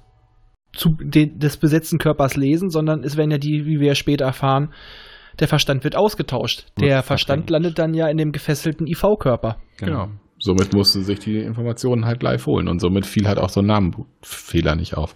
zu, 0.74 0.96
de, 1.00 1.26
des 1.28 1.58
besetzten 1.58 1.98
Körpers 1.98 2.36
lesen, 2.36 2.70
sondern 2.70 3.04
es 3.04 3.18
werden 3.18 3.32
ja 3.32 3.38
die, 3.38 3.66
wie 3.66 3.80
wir 3.80 3.88
ja 3.90 3.96
später 3.96 4.26
erfahren, 4.26 4.74
der 5.40 5.48
Verstand 5.48 5.84
wird 5.84 5.96
ausgetauscht. 5.96 6.66
Wird 6.76 6.90
Der 6.90 7.04
Verstand 7.04 7.44
verdrängt. 7.46 7.50
landet 7.50 7.80
dann 7.80 7.94
ja 7.94 8.08
in 8.08 8.18
dem 8.18 8.32
gefesselten 8.32 8.88
IV-Körper. 8.88 9.58
genau. 9.78 10.10
Somit 10.42 10.74
mussten 10.74 11.04
sich 11.04 11.20
die 11.20 11.38
Informationen 11.40 12.06
halt 12.06 12.24
live 12.24 12.46
holen 12.46 12.70
und 12.70 12.80
somit 12.80 13.06
fiel 13.06 13.28
halt 13.28 13.38
auch 13.40 13.50
so 13.50 13.60
ein 13.60 13.66
Namenfehler 13.66 14.78
nicht 14.78 14.96
auf. 14.96 15.14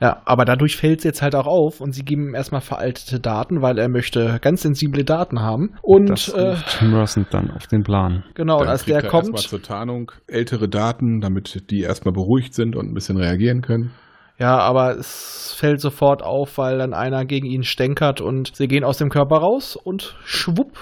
Ja, 0.00 0.22
aber 0.26 0.44
dadurch 0.44 0.76
fällt 0.76 0.98
es 0.98 1.04
jetzt 1.04 1.22
halt 1.22 1.34
auch 1.34 1.46
auf 1.48 1.80
und 1.80 1.92
sie 1.92 2.04
geben 2.04 2.28
ihm 2.28 2.34
erstmal 2.36 2.60
veraltete 2.60 3.18
Daten, 3.18 3.62
weil 3.62 3.78
er 3.78 3.88
möchte 3.88 4.38
ganz 4.40 4.62
sensible 4.62 5.02
Daten 5.02 5.40
haben. 5.40 5.74
Und 5.82 6.06
Das 6.08 6.28
äh, 6.28 6.40
ruft 6.50 6.82
Emerson 6.82 7.26
dann 7.30 7.50
auf 7.50 7.66
den 7.66 7.82
Plan. 7.82 8.22
genau, 8.34 8.58
und 8.58 8.62
Dann 8.66 8.68
als 8.70 8.84
kriegt 8.84 8.90
der 8.94 8.98
er 8.98 9.04
erstmal 9.12 9.22
kommt, 9.22 9.38
zur 9.40 9.62
Tarnung 9.62 10.12
ältere 10.28 10.68
Daten, 10.68 11.20
damit 11.20 11.70
die 11.70 11.80
erstmal 11.80 12.12
beruhigt 12.14 12.54
sind 12.54 12.76
und 12.76 12.88
ein 12.88 12.94
bisschen 12.94 13.16
reagieren 13.16 13.60
können. 13.60 13.90
Ja, 14.38 14.58
aber 14.58 14.96
es 14.96 15.54
fällt 15.56 15.80
sofort 15.80 16.22
auf, 16.22 16.58
weil 16.58 16.78
dann 16.78 16.92
einer 16.92 17.24
gegen 17.24 17.46
ihn 17.46 17.62
stänkert 17.62 18.20
und 18.20 18.56
sie 18.56 18.66
gehen 18.66 18.84
aus 18.84 18.98
dem 18.98 19.08
Körper 19.08 19.36
raus 19.36 19.76
und 19.76 20.16
schwupp 20.24 20.78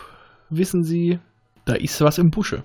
wissen 0.48 0.84
sie, 0.84 1.18
da 1.64 1.74
ist 1.74 2.00
was 2.00 2.18
im 2.18 2.30
Busche. 2.30 2.64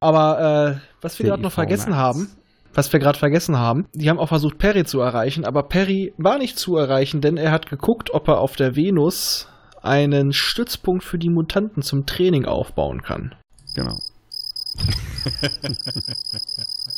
Aber 0.00 0.40
äh, 0.40 0.76
was 1.00 1.18
wir 1.18 1.26
gerade 1.26 1.42
noch 1.42 1.52
vergessen 1.52 1.96
haben, 1.96 2.30
was 2.72 2.92
wir 2.92 3.00
gerade 3.00 3.18
vergessen 3.18 3.58
haben, 3.58 3.86
die 3.94 4.08
haben 4.08 4.18
auch 4.18 4.28
versucht, 4.28 4.58
Perry 4.58 4.84
zu 4.84 5.00
erreichen, 5.00 5.44
aber 5.44 5.64
Perry 5.64 6.14
war 6.16 6.38
nicht 6.38 6.58
zu 6.58 6.76
erreichen, 6.76 7.20
denn 7.20 7.36
er 7.36 7.52
hat 7.52 7.68
geguckt, 7.68 8.12
ob 8.12 8.28
er 8.28 8.38
auf 8.38 8.56
der 8.56 8.74
Venus 8.74 9.48
einen 9.82 10.32
Stützpunkt 10.32 11.04
für 11.04 11.18
die 11.18 11.28
Mutanten 11.28 11.82
zum 11.82 12.06
Training 12.06 12.46
aufbauen 12.46 13.02
kann. 13.02 13.34
Genau. 13.74 13.98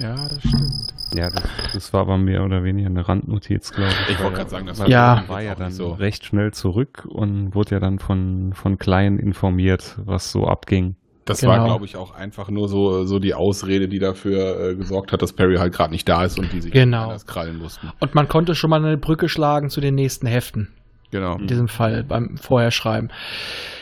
Ja, 0.00 0.14
das 0.28 0.38
stimmt. 0.40 0.94
Ja, 1.14 1.30
das, 1.30 1.42
das 1.72 1.92
war 1.92 2.02
aber 2.02 2.18
mehr 2.18 2.44
oder 2.44 2.62
weniger 2.64 2.88
eine 2.88 3.08
Randnotiz, 3.08 3.72
glaube 3.72 3.90
ich. 4.08 4.14
Ich 4.14 4.18
wollte 4.22 4.36
gerade 4.36 4.48
er- 4.48 4.50
sagen, 4.50 4.66
das 4.66 4.78
weil 4.78 4.90
Ja. 4.90 5.20
er 5.22 5.28
war 5.28 5.42
ja 5.42 5.54
dann 5.54 5.72
so. 5.72 5.92
recht 5.92 6.24
schnell 6.24 6.52
zurück 6.52 7.06
und 7.08 7.54
wurde 7.54 7.72
ja 7.76 7.80
dann 7.80 7.98
von, 7.98 8.52
von 8.54 8.78
Klein 8.78 9.18
informiert, 9.18 9.96
was 10.04 10.30
so 10.30 10.46
abging. 10.46 10.96
Das 11.24 11.40
Genau. 11.40 11.52
war, 11.52 11.64
glaube 11.64 11.84
ich, 11.84 11.96
auch 11.96 12.14
einfach 12.14 12.48
nur 12.50 12.68
so, 12.68 13.04
so 13.04 13.18
die 13.18 13.34
Ausrede, 13.34 13.88
die 13.88 13.98
dafür 13.98 14.70
äh, 14.70 14.74
gesorgt 14.76 15.12
hat, 15.12 15.20
dass 15.22 15.32
Perry 15.34 15.56
halt 15.56 15.74
gerade 15.74 15.92
nicht 15.92 16.08
da 16.08 16.24
ist 16.24 16.38
und 16.38 16.52
die 16.52 16.60
sich 16.60 16.72
Genau. 16.72 17.04
anders 17.04 17.26
krallen 17.26 17.58
mussten. 17.58 17.90
Und 18.00 18.14
man 18.14 18.28
konnte 18.28 18.54
schon 18.54 18.70
mal 18.70 18.82
eine 18.84 18.96
Brücke 18.96 19.28
schlagen 19.28 19.68
zu 19.70 19.80
den 19.80 19.94
nächsten 19.94 20.26
Heften. 20.26 20.68
Genau. 21.10 21.36
In 21.36 21.46
diesem 21.46 21.68
Fall 21.68 22.04
beim 22.04 22.36
Vorherschreiben. 22.36 23.10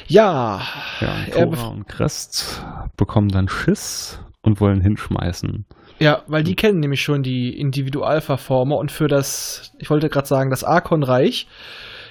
Ja, 0.06 0.60
Ja, 1.00 1.08
und 1.08 1.28
er 1.34 1.46
Cora 1.46 1.66
und 1.68 1.88
Crest 1.88 2.64
bekommen 2.96 3.28
dann 3.30 3.48
Schiss 3.48 4.20
und 4.42 4.60
wollen 4.60 4.80
hinschmeißen. 4.80 5.66
Ja, 5.98 6.22
weil 6.26 6.42
die 6.42 6.54
kennen 6.54 6.80
nämlich 6.80 7.02
schon 7.02 7.22
die 7.22 7.58
Individualverformer 7.58 8.76
und 8.76 8.92
für 8.92 9.08
das, 9.08 9.72
ich 9.78 9.88
wollte 9.90 10.08
gerade 10.08 10.26
sagen, 10.26 10.50
das 10.50 10.64
Arkon-Reich, 10.64 11.46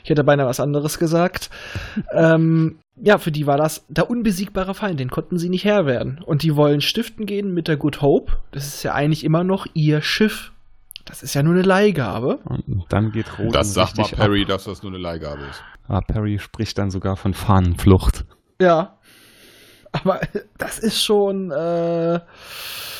ich 0.04 0.10
hätte 0.10 0.24
beinahe 0.24 0.48
was 0.48 0.60
anderes 0.60 1.00
gesagt, 1.00 1.50
ähm, 2.13 2.80
ja, 3.02 3.17
für 3.17 3.32
die 3.32 3.45
war 3.45 3.58
das 3.58 3.86
der 3.89 4.10
unbesiegbare 4.10 4.74
Feind, 4.74 5.00
den 5.00 5.10
konnten 5.10 5.38
sie 5.38 5.50
nicht 5.50 5.65
Herr 5.65 5.86
werden. 5.86 6.21
Und 6.26 6.43
die 6.43 6.56
wollen 6.56 6.80
stiften 6.82 7.26
gehen 7.26 7.54
mit 7.54 7.67
der 7.67 7.76
Good 7.78 8.02
Hope. 8.02 8.34
Das 8.52 8.65
ist 8.65 8.84
ja 8.84 8.93
eigentlich 8.93 9.24
immer 9.24 9.43
noch 9.43 9.67
ihr 9.74 10.02
Schiff. 10.02 10.54
Das 11.04 11.21
ist 11.21 11.36
ja 11.36 11.43
nur 11.43 11.54
eine 11.54 11.62
Leihgabe. 11.62 12.39
Und 12.45 12.86
dann 12.89 13.12
geht 13.12 13.38
Roden 13.38 13.52
Das 13.52 13.74
sagt 13.74 13.98
mal 13.98 14.08
Perry, 14.08 14.43
ab. 14.43 14.48
dass 14.48 14.63
das 14.63 14.82
nur 14.82 14.91
eine 14.91 15.02
Leihgabe 15.02 15.41
ist. 15.43 15.62
Ah, 15.88 16.02
Perry 16.02 16.39
spricht 16.39 16.78
dann 16.78 16.89
sogar 16.89 17.15
von 17.15 17.34
Fahnenflucht. 17.34 18.26
Ja. 18.60 18.94
Aber 20.03 20.19
das 20.58 20.79
ist 20.79 21.03
schon, 21.03 21.51
äh, 21.51 22.15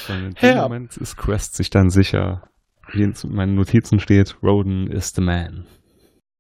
in 0.08 0.34
dem. 0.42 0.58
Moment 0.58 0.98
ist 0.98 1.18
Crest 1.18 1.56
sich 1.56 1.70
dann 1.70 1.90
sicher, 1.90 2.44
wie 2.92 3.04
in 3.04 3.14
meinen 3.30 3.56
Notizen 3.56 4.00
steht, 4.00 4.38
Roden 4.42 4.88
is 4.88 5.14
the 5.14 5.22
man. 5.22 5.66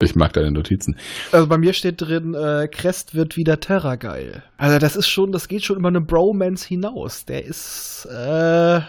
Ich 0.02 0.16
mag 0.16 0.34
deine 0.34 0.52
Notizen. 0.52 0.98
Also 1.32 1.48
bei 1.48 1.58
mir 1.58 1.74
steht 1.74 2.02
drin, 2.02 2.34
äh, 2.34 2.68
Crest 2.70 3.16
wird 3.16 3.38
wieder 3.38 3.60
Terra 3.60 3.96
geil. 3.96 4.44
Also 4.58 4.78
das 4.78 4.96
ist 4.96 5.08
schon, 5.08 5.32
das 5.32 5.48
geht 5.48 5.64
schon 5.64 5.78
über 5.78 5.88
eine 5.88 6.02
Bromance 6.02 6.68
hinaus. 6.68 7.26
Der 7.26 7.46
ist, 7.46 8.06
äh, 8.12 8.82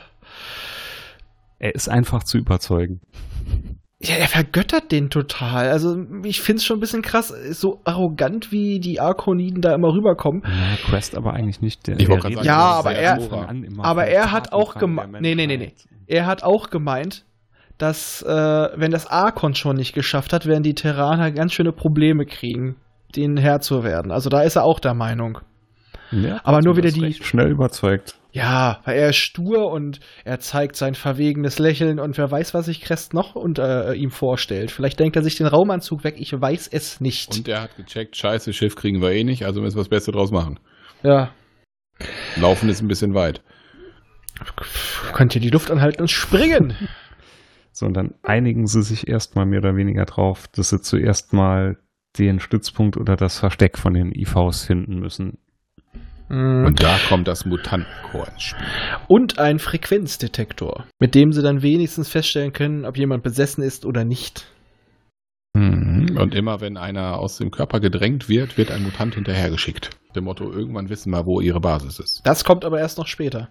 Er 1.59 1.75
ist 1.75 1.89
einfach 1.89 2.25
zu 2.25 2.39
überzeugen. 2.39 3.01
Ja, 3.99 4.15
er 4.17 4.29
vergöttert 4.29 4.93
den 4.93 5.09
total. 5.11 5.69
Also 5.71 5.97
ich 6.25 6.41
find's 6.41 6.65
schon 6.65 6.77
ein 6.79 6.81
bisschen 6.81 7.03
krass, 7.03 7.29
so 7.29 7.81
arrogant 7.85 8.53
wie 8.53 8.79
die 8.81 9.01
Arkoniden 9.01 9.63
da 9.63 9.75
immer 9.75 9.93
rüberkommen. 9.93 10.43
Ja, 10.45 10.77
Quest 10.89 11.17
aber 11.17 11.33
eigentlich 11.33 11.61
nicht. 11.63 11.87
Der, 11.87 11.99
Ich 11.99 12.09
wollte 12.09 12.29
der 12.29 12.37
sagen, 12.37 12.47
Ja, 12.47 12.57
aber 12.59 12.93
er- 12.95 13.19
aber 13.79 14.05
er 14.07 14.33
hat 14.33 14.53
auch 14.53 14.75
der 14.75 14.87
nee, 14.89 15.35
nee, 15.35 15.47
nee, 15.47 15.47
Menschheit. 15.57 15.75
Er 16.07 16.27
hat 16.27 16.43
auch 16.43 16.71
gemeint, 16.71 17.25
dass 17.79 18.23
äh, 18.23 18.29
wenn 18.77 18.91
das 18.91 19.07
Arkon 19.07 19.55
schon 19.55 19.77
nicht 19.77 19.93
geschafft 19.95 20.33
hat, 20.33 20.47
werden 20.47 20.63
die 20.63 20.75
Terraner 20.75 21.31
ganz 21.33 21.53
schöne 21.53 21.73
Probleme 21.73 22.25
kriegen, 22.27 22.77
den 23.17 23.37
Herr 23.37 23.61
zu 23.61 23.83
werden. 23.83 24.13
Also 24.13 24.29
da 24.31 24.43
ist 24.43 24.57
er 24.57 24.65
auch 24.65 24.79
der 24.81 24.95
Meinung. 24.95 25.39
Ja, 26.13 26.41
Aber 26.45 26.61
nur 26.61 26.77
wieder 26.77 26.91
die- 26.91 27.01
recht 27.05 27.25
schnell 27.25 27.51
überzeugt. 27.51 28.17
Ja, 28.37 28.81
weil 28.85 28.99
er 28.99 29.09
ist 29.09 29.17
stur 29.17 29.71
und 29.71 29.99
er 30.27 30.39
zeigt 30.41 30.77
sein 30.77 30.95
verwegenes 30.95 31.59
Lächeln 31.59 31.99
und 31.99 32.19
wer 32.19 32.31
weiß, 32.31 32.53
was 32.53 32.67
sich 32.67 32.83
Crest 32.83 33.15
noch 33.15 33.35
unter 33.35 33.93
äh, 33.93 33.97
ihm 33.97 34.11
vorstellt. 34.11 34.71
Vielleicht 34.71 35.01
denkt 35.01 35.17
er 35.17 35.23
sich 35.23 35.37
den 35.37 35.47
Raumanzug 35.47 36.05
weg, 36.05 36.17
ich 36.19 36.39
weiß 36.39 36.69
es 36.69 37.01
nicht. 37.01 37.35
Und 37.35 37.49
er 37.49 37.63
hat 37.63 37.77
gecheckt, 37.77 38.15
scheiße, 38.15 38.53
Schiff 38.53 38.77
kriegen 38.77 39.01
wir 39.01 39.11
eh 39.13 39.25
nicht, 39.25 39.47
also 39.47 39.63
müssen 39.63 39.77
wir 39.77 39.81
das 39.81 39.89
Beste 39.89 40.13
draus 40.13 40.33
machen. 40.33 40.61
ja, 41.03 41.31
Laufen 42.37 42.69
ist 42.69 42.83
ein 42.83 42.89
bisschen 42.89 43.15
weit. 43.15 43.41
könnt 45.15 45.35
ihr 45.35 45.41
die 45.41 45.49
Luft 45.49 45.71
anhalten 45.71 46.03
und 46.03 46.11
springen? 46.11 46.77
So, 47.73 47.87
und 47.87 47.95
dann 47.95 48.17
einigen 48.23 48.67
sie 48.67 48.83
sich 48.83 49.09
erstmal 49.09 49.47
mehr 49.47 49.61
oder 49.61 49.77
weniger 49.77 50.05
drauf, 50.05 50.47
dass 50.49 50.69
sie 50.69 50.83
zuerst 50.83 51.33
mal 51.33 51.79
den 52.19 52.39
Stützpunkt 52.41 52.99
oder 52.99 53.17
das 53.17 53.39
Versteck 53.39 53.79
von 53.79 53.95
den 53.95 54.13
IVs 54.13 54.65
finden 54.65 54.99
müssen. 54.99 55.39
Und, 56.29 56.67
Und 56.67 56.83
da 56.83 56.99
kommt 57.09 57.29
das 57.29 57.45
Mutantenchor 57.45 58.29
ins 58.29 58.43
Spiel. 58.43 58.67
und 59.09 59.39
ein 59.39 59.59
Frequenzdetektor, 59.59 60.87
mit 60.99 61.15
dem 61.15 61.33
sie 61.33 61.43
dann 61.43 61.63
wenigstens 61.63 62.09
feststellen 62.09 62.53
können, 62.53 62.85
ob 62.85 62.97
jemand 62.97 63.23
besessen 63.23 63.63
ist 63.63 63.85
oder 63.87 64.05
nicht. 64.05 64.47
Mhm. 65.55 66.17
Und 66.19 66.35
immer 66.35 66.61
wenn 66.61 66.77
einer 66.77 67.19
aus 67.19 67.39
dem 67.39 67.51
Körper 67.51 67.81
gedrängt 67.81 68.29
wird, 68.29 68.59
wird 68.59 68.71
ein 68.71 68.83
Mutant 68.83 69.15
hinterhergeschickt. 69.15 69.91
Dem 70.15 70.25
Motto, 70.25 70.51
irgendwann 70.51 70.89
wissen 70.89 71.11
wir, 71.11 71.25
wo 71.27 71.41
ihre 71.41 71.61
Basis 71.61 71.99
ist. 71.99 72.21
Das 72.25 72.45
kommt 72.45 72.65
aber 72.65 72.79
erst 72.79 72.99
noch 72.99 73.07
später. 73.07 73.49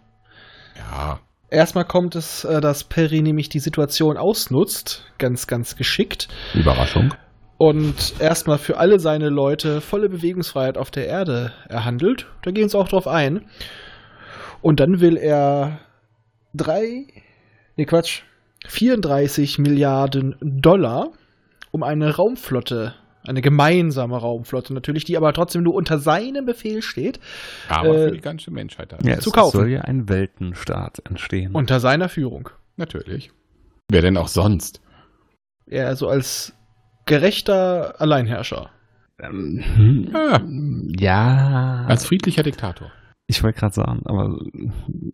Ja, 0.76 1.20
Erstmal 1.50 1.86
kommt 1.86 2.16
es, 2.16 2.44
äh, 2.44 2.60
dass 2.60 2.84
Perry 2.84 3.22
nämlich 3.22 3.50
die 3.50 3.60
Situation 3.60 4.18
ausnutzt, 4.18 5.06
ganz, 5.20 5.48
ganz 5.48 5.76
geschickt, 5.76 6.28
Überraschung. 6.54 7.14
Und 7.58 8.16
erstmal 8.20 8.58
für 8.58 8.78
alle 8.78 9.00
seine 9.00 9.30
Leute 9.30 9.82
volle 9.82 10.10
Bewegungsfreiheit 10.10 10.78
auf 10.78 10.92
der 10.92 11.08
Erde 11.08 11.54
erhandelt. 11.70 12.28
Da 12.44 12.52
gehen 12.52 12.68
sie 12.70 12.78
auch 12.78 12.88
drauf 12.90 13.08
ein. 13.08 13.46
Und 14.62 14.80
dann 14.80 15.00
will 15.00 15.16
er 15.18 15.80
drei, 16.54 17.06
nee 17.78 17.86
Quatsch, 17.86 18.24
34 18.68 19.60
Milliarden 19.60 20.36
Dollar, 20.42 21.10
um 21.72 21.84
eine 21.84 22.16
Raumflotte, 22.16 22.96
eine 23.28 23.42
gemeinsame 23.42 24.18
Raumflotte 24.18 24.74
natürlich, 24.74 25.04
die 25.04 25.18
aber 25.18 25.34
trotzdem 25.34 25.64
nur 25.64 25.76
unter 25.76 26.00
seinem 26.00 26.46
Befehl 26.46 26.82
steht, 26.82 27.20
Aber 27.70 27.90
Äh, 27.96 28.06
für 28.08 28.12
die 28.12 28.22
ganze 28.22 28.52
Menschheit. 28.52 28.92
Dann. 28.92 29.00
Ja, 29.06 29.20
Zu 29.20 29.30
es 29.30 29.36
kaufen. 29.36 29.58
soll 29.58 29.70
ja 29.70 29.82
ein 29.82 30.10
Weltenstaat 30.10 31.00
entstehen. 31.08 31.54
unter 31.54 31.80
seiner 31.80 32.10
Führung. 32.10 32.50
Natürlich. 32.78 33.32
Wer 33.90 34.02
denn 34.02 34.18
auch 34.18 34.28
sonst? 34.28 34.82
Er 35.68 35.96
so 35.96 36.08
als 36.08 36.54
gerechter 37.06 37.96
Alleinherrscher. 38.00 38.70
ähm, 39.20 40.10
Ah, 40.14 40.42
ja, 41.00 41.86
als 41.88 42.06
friedlicher 42.06 42.44
Diktator. 42.44 42.92
ich 43.28 43.42
wollte 43.44 43.60
gerade 43.60 43.74
sagen, 43.74 44.02
aber 44.06 44.38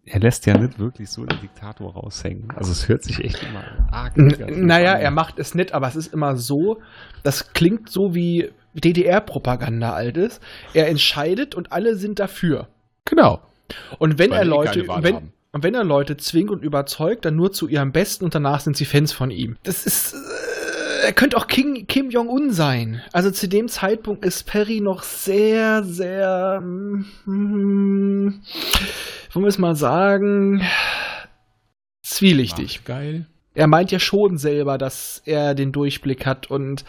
er 0.06 0.20
lässt 0.20 0.46
ja 0.46 0.58
nicht 0.58 0.80
wirklich 0.80 1.10
so 1.10 1.26
den 1.26 1.40
Diktator 1.40 1.94
raushängen. 1.94 2.52
Also 2.56 2.72
es 2.72 2.88
hört 2.90 3.04
sich 3.04 3.24
echt 3.24 3.42
immer 3.44 3.64
arg 3.92 4.18
negativ 4.18 4.58
N 4.58 4.66
naja, 4.66 4.94
an. 4.96 5.02
er 5.02 5.12
macht 5.12 5.40
es 5.40 5.56
nicht, 5.56 5.74
aber 5.74 5.88
es 5.88 5.96
ist 5.96 6.14
immer 6.14 6.36
so, 6.36 6.82
das 7.24 7.54
klingt 7.54 7.90
so 7.90 8.14
wie 8.16 8.50
DDR-Propaganda 8.74 9.94
altes. 9.94 10.40
Er 10.74 10.88
entscheidet 10.90 11.56
und 11.56 11.72
alle 11.72 11.96
sind 11.96 12.20
dafür. 12.20 12.68
Genau. 13.06 13.42
Und 14.00 14.18
wenn 14.20 14.32
Weil 14.32 14.38
er 14.40 14.44
eh 14.44 14.48
Leute, 14.48 14.88
wenn, 15.02 15.32
wenn 15.54 15.74
er 15.76 15.84
Leute 15.84 16.18
zwingt 16.18 16.50
und 16.52 16.64
überzeugt, 16.64 17.26
dann 17.26 17.36
nur 17.36 17.52
zu 17.52 17.68
ihrem 17.68 17.92
Besten 17.92 18.26
und 18.26 18.34
danach 18.36 18.60
sind 18.62 18.76
sie 18.78 18.86
Fans 18.86 19.12
von 19.14 19.32
ihm. 19.32 19.58
Das 19.64 19.86
ist, 19.86 20.14
äh, 20.14 20.18
er 21.02 21.14
könnte 21.14 21.38
auch 21.38 21.48
King, 21.48 21.88
Kim 21.88 22.10
Jong-un 22.10 22.52
sein. 22.52 23.02
Also 23.12 23.32
zu 23.32 23.48
dem 23.48 23.68
Zeitpunkt 23.68 24.26
ist 24.26 24.44
Perry 24.44 24.82
noch 24.82 25.04
sehr, 25.04 25.84
sehr, 25.84 26.62
mm, 26.62 28.42
wollen 29.34 29.46
wir 29.46 29.48
es 29.48 29.58
mal 29.58 29.76
sagen, 29.76 30.62
zwielichtig. 32.04 32.80
Ach, 32.82 32.88
geil. 32.88 33.26
er 33.54 33.68
meint 33.68 33.92
ja 33.92 34.00
schon 34.00 34.38
selber, 34.38 34.78
dass 34.78 35.22
er 35.26 35.56
den 35.56 35.72
Durchblick 35.72 36.26
hat 36.26 36.50
und 36.50 36.86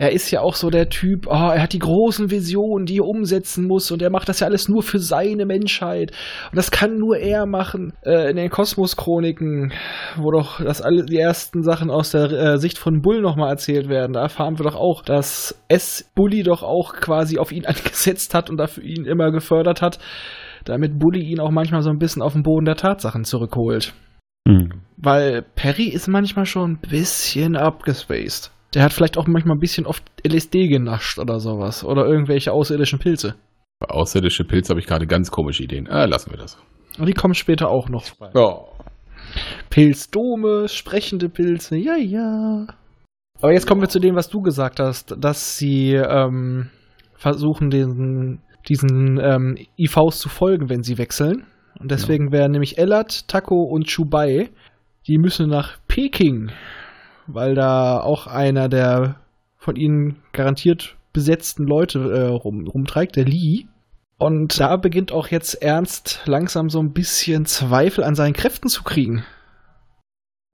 er 0.00 0.12
ist 0.12 0.30
ja 0.30 0.40
auch 0.40 0.54
so 0.54 0.70
der 0.70 0.88
Typ, 0.88 1.26
oh, 1.26 1.34
er 1.34 1.62
hat 1.62 1.74
die 1.74 1.78
großen 1.78 2.30
Visionen, 2.30 2.86
die 2.86 2.96
er 2.96 3.04
umsetzen 3.04 3.66
muss 3.66 3.90
und 3.90 4.00
er 4.00 4.08
macht 4.08 4.30
das 4.30 4.40
ja 4.40 4.46
alles 4.46 4.66
nur 4.66 4.82
für 4.82 4.98
seine 4.98 5.44
Menschheit 5.44 6.12
und 6.50 6.56
das 6.56 6.70
kann 6.70 6.96
nur 6.96 7.18
er 7.18 7.44
machen. 7.44 7.92
Äh, 8.02 8.30
in 8.30 8.36
den 8.36 8.48
Kosmos-Chroniken, 8.48 9.74
wo 10.16 10.30
doch 10.30 10.64
das 10.64 10.80
alle 10.80 11.04
die 11.04 11.18
ersten 11.18 11.62
Sachen 11.62 11.90
aus 11.90 12.12
der 12.12 12.32
äh, 12.32 12.58
Sicht 12.58 12.78
von 12.78 13.02
Bull 13.02 13.20
nochmal 13.20 13.50
erzählt 13.50 13.90
werden, 13.90 14.14
da 14.14 14.22
erfahren 14.22 14.58
wir 14.58 14.64
doch 14.64 14.74
auch, 14.74 15.02
dass 15.02 15.60
S. 15.68 16.10
Bully 16.14 16.44
doch 16.44 16.62
auch 16.62 16.94
quasi 16.94 17.38
auf 17.38 17.52
ihn 17.52 17.66
angesetzt 17.66 18.32
hat 18.32 18.48
und 18.48 18.56
dafür 18.56 18.82
ihn 18.82 19.04
immer 19.04 19.30
gefördert 19.30 19.82
hat, 19.82 19.98
damit 20.64 20.98
Bully 20.98 21.20
ihn 21.20 21.40
auch 21.40 21.50
manchmal 21.50 21.82
so 21.82 21.90
ein 21.90 21.98
bisschen 21.98 22.22
auf 22.22 22.32
den 22.32 22.42
Boden 22.42 22.64
der 22.64 22.76
Tatsachen 22.76 23.24
zurückholt. 23.24 23.92
Hm. 24.48 24.80
Weil 24.96 25.42
Perry 25.42 25.88
ist 25.88 26.08
manchmal 26.08 26.46
schon 26.46 26.70
ein 26.70 26.80
bisschen 26.80 27.54
abgespaced. 27.54 28.50
Der 28.74 28.82
hat 28.84 28.92
vielleicht 28.92 29.18
auch 29.18 29.26
manchmal 29.26 29.56
ein 29.56 29.60
bisschen 29.60 29.86
oft 29.86 30.04
LSD 30.26 30.68
genascht 30.68 31.18
oder 31.18 31.40
sowas. 31.40 31.84
Oder 31.84 32.06
irgendwelche 32.06 32.52
außerirdischen 32.52 32.98
Pilze. 32.98 33.34
Bei 33.80 33.88
außerirdische 33.88 34.44
Pilze 34.44 34.70
habe 34.70 34.80
ich 34.80 34.86
gerade 34.86 35.06
ganz 35.06 35.30
komische 35.30 35.64
Ideen. 35.64 35.88
Ah, 35.88 36.04
lassen 36.04 36.30
wir 36.30 36.38
das. 36.38 36.58
Und 36.98 37.06
die 37.06 37.14
kommen 37.14 37.34
später 37.34 37.68
auch 37.68 37.88
noch. 37.88 38.04
Ja. 38.34 38.60
Pilzdome, 39.70 40.68
sprechende 40.68 41.28
Pilze, 41.28 41.76
ja, 41.76 41.96
ja. 41.96 42.66
Aber 43.40 43.52
jetzt 43.52 43.66
kommen 43.66 43.80
wir 43.80 43.88
zu 43.88 44.00
dem, 44.00 44.16
was 44.16 44.28
du 44.28 44.40
gesagt 44.40 44.80
hast, 44.80 45.16
dass 45.18 45.56
sie 45.56 45.94
ähm, 45.94 46.68
versuchen, 47.16 47.70
diesen, 47.70 48.42
diesen 48.68 49.18
ähm, 49.18 49.56
IVs 49.78 50.18
zu 50.18 50.28
folgen, 50.28 50.68
wenn 50.68 50.82
sie 50.82 50.98
wechseln. 50.98 51.44
Und 51.78 51.90
deswegen 51.90 52.32
wären 52.32 52.50
nämlich 52.50 52.76
Ellat, 52.76 53.28
Taco 53.28 53.62
und 53.62 53.86
Chubai, 53.86 54.50
die 55.06 55.18
müssen 55.18 55.48
nach 55.48 55.78
Peking, 55.88 56.50
weil 57.34 57.54
da 57.54 58.00
auch 58.00 58.26
einer 58.26 58.68
der 58.68 59.16
von 59.56 59.76
ihnen 59.76 60.16
garantiert 60.32 60.96
besetzten 61.12 61.64
Leute 61.64 61.98
äh, 61.98 62.26
rum, 62.26 62.66
rumträgt, 62.66 63.16
der 63.16 63.24
Lee. 63.24 63.66
Und 64.18 64.60
da 64.60 64.76
beginnt 64.76 65.12
auch 65.12 65.28
jetzt 65.28 65.54
Ernst 65.54 66.22
langsam 66.26 66.68
so 66.70 66.80
ein 66.80 66.92
bisschen 66.92 67.46
Zweifel 67.46 68.04
an 68.04 68.14
seinen 68.14 68.34
Kräften 68.34 68.68
zu 68.68 68.82
kriegen. 68.82 69.24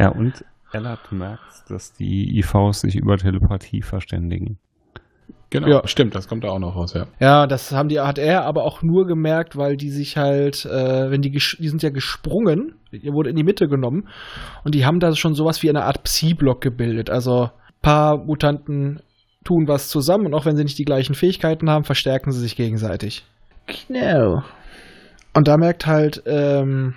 Ja, 0.00 0.08
und 0.10 0.44
Ellert 0.72 1.10
merkt, 1.10 1.68
dass 1.68 1.92
die 1.92 2.38
IVs 2.38 2.80
sich 2.80 2.96
über 2.96 3.16
Telepathie 3.16 3.82
verständigen. 3.82 4.58
Genau. 5.50 5.68
Ja. 5.68 5.86
Stimmt, 5.86 6.14
das 6.14 6.26
kommt 6.26 6.42
da 6.44 6.48
auch 6.48 6.58
noch 6.58 6.74
raus, 6.74 6.92
ja. 6.94 7.06
Ja, 7.20 7.46
das 7.46 7.70
haben 7.72 7.88
die, 7.88 8.00
hat 8.00 8.18
er 8.18 8.44
aber 8.44 8.64
auch 8.64 8.82
nur 8.82 9.06
gemerkt, 9.06 9.56
weil 9.56 9.76
die 9.76 9.90
sich 9.90 10.16
halt, 10.16 10.64
äh, 10.64 11.10
wenn 11.10 11.22
die, 11.22 11.30
die 11.30 11.68
sind 11.68 11.82
ja 11.82 11.90
gesprungen, 11.90 12.74
ihr 12.90 13.12
wurde 13.12 13.30
in 13.30 13.36
die 13.36 13.44
Mitte 13.44 13.68
genommen 13.68 14.08
und 14.64 14.74
die 14.74 14.84
haben 14.84 14.98
da 14.98 15.14
schon 15.14 15.34
sowas 15.34 15.62
wie 15.62 15.70
eine 15.70 15.84
Art 15.84 16.02
Psi-Block 16.02 16.60
gebildet. 16.60 17.10
Also 17.10 17.44
ein 17.44 17.80
paar 17.80 18.18
Mutanten 18.18 19.00
tun 19.44 19.68
was 19.68 19.88
zusammen 19.88 20.26
und 20.26 20.34
auch 20.34 20.46
wenn 20.46 20.56
sie 20.56 20.64
nicht 20.64 20.78
die 20.78 20.84
gleichen 20.84 21.14
Fähigkeiten 21.14 21.70
haben, 21.70 21.84
verstärken 21.84 22.32
sie 22.32 22.40
sich 22.40 22.56
gegenseitig. 22.56 23.24
Genau. 23.88 24.42
Und 25.32 25.46
da 25.46 25.56
merkt 25.56 25.86
halt, 25.86 26.22
ähm, 26.26 26.94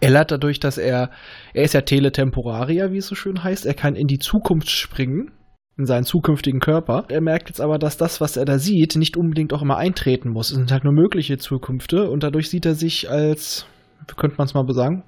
Ellert 0.00 0.30
dadurch, 0.30 0.60
dass 0.60 0.78
er, 0.78 1.10
er 1.52 1.64
ist 1.64 1.74
ja 1.74 1.82
Teletemporarier, 1.82 2.92
wie 2.92 2.98
es 2.98 3.06
so 3.06 3.14
schön 3.14 3.44
heißt, 3.44 3.66
er 3.66 3.74
kann 3.74 3.96
in 3.96 4.06
die 4.06 4.18
Zukunft 4.18 4.70
springen, 4.70 5.30
in 5.76 5.86
seinen 5.86 6.04
zukünftigen 6.04 6.60
Körper. 6.60 7.04
Er 7.08 7.20
merkt 7.20 7.48
jetzt 7.48 7.60
aber, 7.60 7.78
dass 7.78 7.96
das, 7.96 8.20
was 8.20 8.36
er 8.36 8.44
da 8.44 8.58
sieht, 8.58 8.96
nicht 8.96 9.16
unbedingt 9.16 9.52
auch 9.52 9.62
immer 9.62 9.76
eintreten 9.76 10.30
muss. 10.30 10.50
Es 10.50 10.56
sind 10.56 10.70
halt 10.70 10.84
nur 10.84 10.92
mögliche 10.92 11.38
Zukünfte 11.38 12.10
und 12.10 12.22
dadurch 12.22 12.48
sieht 12.48 12.66
er 12.66 12.74
sich 12.74 13.10
als, 13.10 13.66
wie 14.06 14.14
könnte 14.14 14.36
man 14.38 14.46
es 14.46 14.54
mal 14.54 14.64
sagen, 14.72 15.02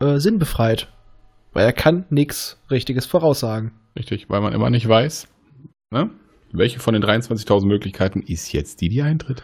äh, 0.00 0.18
sinnbefreit. 0.18 0.88
Weil 1.52 1.64
er 1.64 1.72
kann 1.72 2.04
nichts 2.10 2.62
Richtiges 2.70 3.06
voraussagen. 3.06 3.72
Richtig, 3.96 4.28
weil 4.30 4.40
man 4.40 4.52
immer 4.52 4.70
nicht 4.70 4.88
weiß, 4.88 5.28
ne? 5.90 6.10
welche 6.52 6.80
von 6.80 6.94
den 6.94 7.02
23.000 7.02 7.66
Möglichkeiten 7.66 8.20
ist 8.20 8.52
jetzt 8.52 8.80
die, 8.80 8.88
die 8.88 9.02
eintritt. 9.02 9.42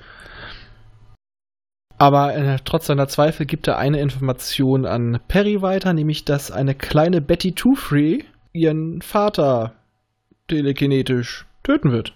Aber 1.98 2.34
äh, 2.34 2.58
trotz 2.64 2.86
seiner 2.86 3.08
Zweifel 3.08 3.44
gibt 3.44 3.66
er 3.66 3.76
eine 3.76 4.00
Information 4.00 4.86
an 4.86 5.18
Perry 5.26 5.62
weiter, 5.62 5.92
nämlich 5.92 6.24
dass 6.24 6.52
eine 6.52 6.74
kleine 6.74 7.20
Betty 7.20 7.52
Two-Free 7.52 8.20
ihren 8.52 9.02
Vater 9.02 9.77
telekinetisch 10.48 11.46
töten 11.62 11.92
wird. 11.92 12.14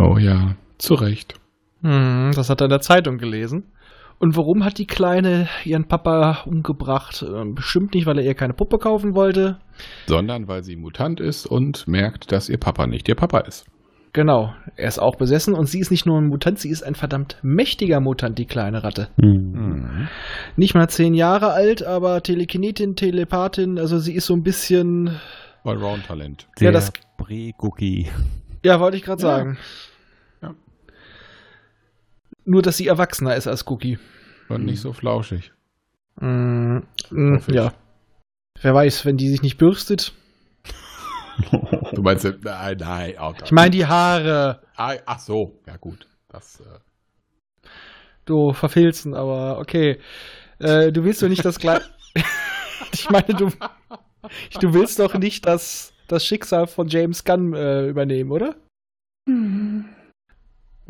Oh 0.00 0.18
ja, 0.18 0.56
zu 0.78 0.94
Recht. 0.94 1.34
Hm, 1.82 2.32
das 2.34 2.50
hat 2.50 2.60
er 2.60 2.66
in 2.66 2.70
der 2.70 2.80
Zeitung 2.80 3.18
gelesen. 3.18 3.72
Und 4.18 4.36
warum 4.36 4.64
hat 4.64 4.78
die 4.78 4.86
Kleine 4.86 5.48
ihren 5.64 5.88
Papa 5.88 6.42
umgebracht? 6.46 7.24
Ähm, 7.28 7.56
Bestimmt 7.56 7.94
nicht, 7.94 8.06
weil 8.06 8.18
er 8.18 8.24
ihr 8.24 8.34
keine 8.34 8.54
Puppe 8.54 8.78
kaufen 8.78 9.16
wollte. 9.16 9.58
Sondern 10.06 10.46
weil 10.46 10.62
sie 10.62 10.76
Mutant 10.76 11.18
ist 11.18 11.44
und 11.44 11.88
merkt, 11.88 12.30
dass 12.30 12.48
ihr 12.48 12.58
Papa 12.58 12.86
nicht 12.86 13.08
ihr 13.08 13.16
Papa 13.16 13.40
ist. 13.40 13.66
Genau, 14.12 14.52
er 14.76 14.88
ist 14.88 14.98
auch 14.98 15.16
besessen 15.16 15.54
und 15.54 15.66
sie 15.66 15.80
ist 15.80 15.90
nicht 15.90 16.04
nur 16.04 16.20
ein 16.20 16.28
Mutant, 16.28 16.58
sie 16.58 16.68
ist 16.68 16.82
ein 16.82 16.94
verdammt 16.94 17.38
mächtiger 17.42 17.98
Mutant, 17.98 18.38
die 18.38 18.44
kleine 18.44 18.84
Ratte. 18.84 19.08
Hm. 19.18 20.06
Nicht 20.54 20.74
mal 20.74 20.88
zehn 20.88 21.14
Jahre 21.14 21.52
alt, 21.52 21.82
aber 21.82 22.22
Telekinetin, 22.22 22.94
Telepathin, 22.94 23.78
also 23.78 23.98
sie 23.98 24.14
ist 24.14 24.26
so 24.26 24.34
ein 24.34 24.42
bisschen. 24.42 25.18
Allround-Talent. 25.64 26.48
Ja, 26.58 26.70
das- 26.72 26.92
Bre-Cookie. 27.18 28.10
Ja, 28.64 28.80
wollte 28.80 28.96
ich 28.96 29.02
gerade 29.04 29.22
Ja. 29.22 29.28
sagen. 29.28 29.58
Ja. 30.40 30.54
Nur, 32.44 32.62
dass 32.62 32.76
sie 32.76 32.86
erwachsener 32.88 33.36
ist 33.36 33.46
als 33.46 33.66
Cookie. 33.68 33.98
Und 34.48 34.64
nicht 34.64 34.80
so 34.80 34.92
flauschig. 34.92 35.52
Mm, 36.20 36.78
mm, 37.10 37.38
ja. 37.48 37.72
Wer 38.60 38.74
weiß, 38.74 39.04
wenn 39.06 39.16
die 39.16 39.28
sich 39.28 39.42
nicht 39.42 39.58
bürstet. 39.58 40.12
Du 41.94 42.02
meinst, 42.02 42.24
nein, 42.42 42.76
nein, 42.78 43.14
oh. 43.20 43.32
Ich 43.42 43.52
meine 43.52 43.70
die 43.70 43.86
Haare. 43.86 44.62
Ah, 44.76 44.94
ach 45.06 45.18
so, 45.18 45.58
ja 45.66 45.76
gut. 45.78 46.06
Das, 46.28 46.60
äh, 46.60 47.68
Du 48.24 48.52
verfilzen, 48.52 49.14
aber 49.14 49.58
okay. 49.58 49.98
Äh, 50.58 50.92
du 50.92 51.02
willst 51.04 51.22
doch 51.22 51.28
nicht 51.28 51.44
das 51.44 51.58
gleiche. 51.58 51.84
ich 52.92 53.08
meine, 53.10 53.26
du, 53.34 53.50
du 54.60 54.74
willst 54.74 54.98
doch 54.98 55.14
nicht 55.14 55.46
das, 55.46 55.92
das 56.08 56.24
Schicksal 56.24 56.66
von 56.66 56.88
James 56.88 57.24
Gunn 57.24 57.54
äh, 57.54 57.88
übernehmen, 57.88 58.30
oder? 58.30 58.56
Mit 59.26 59.86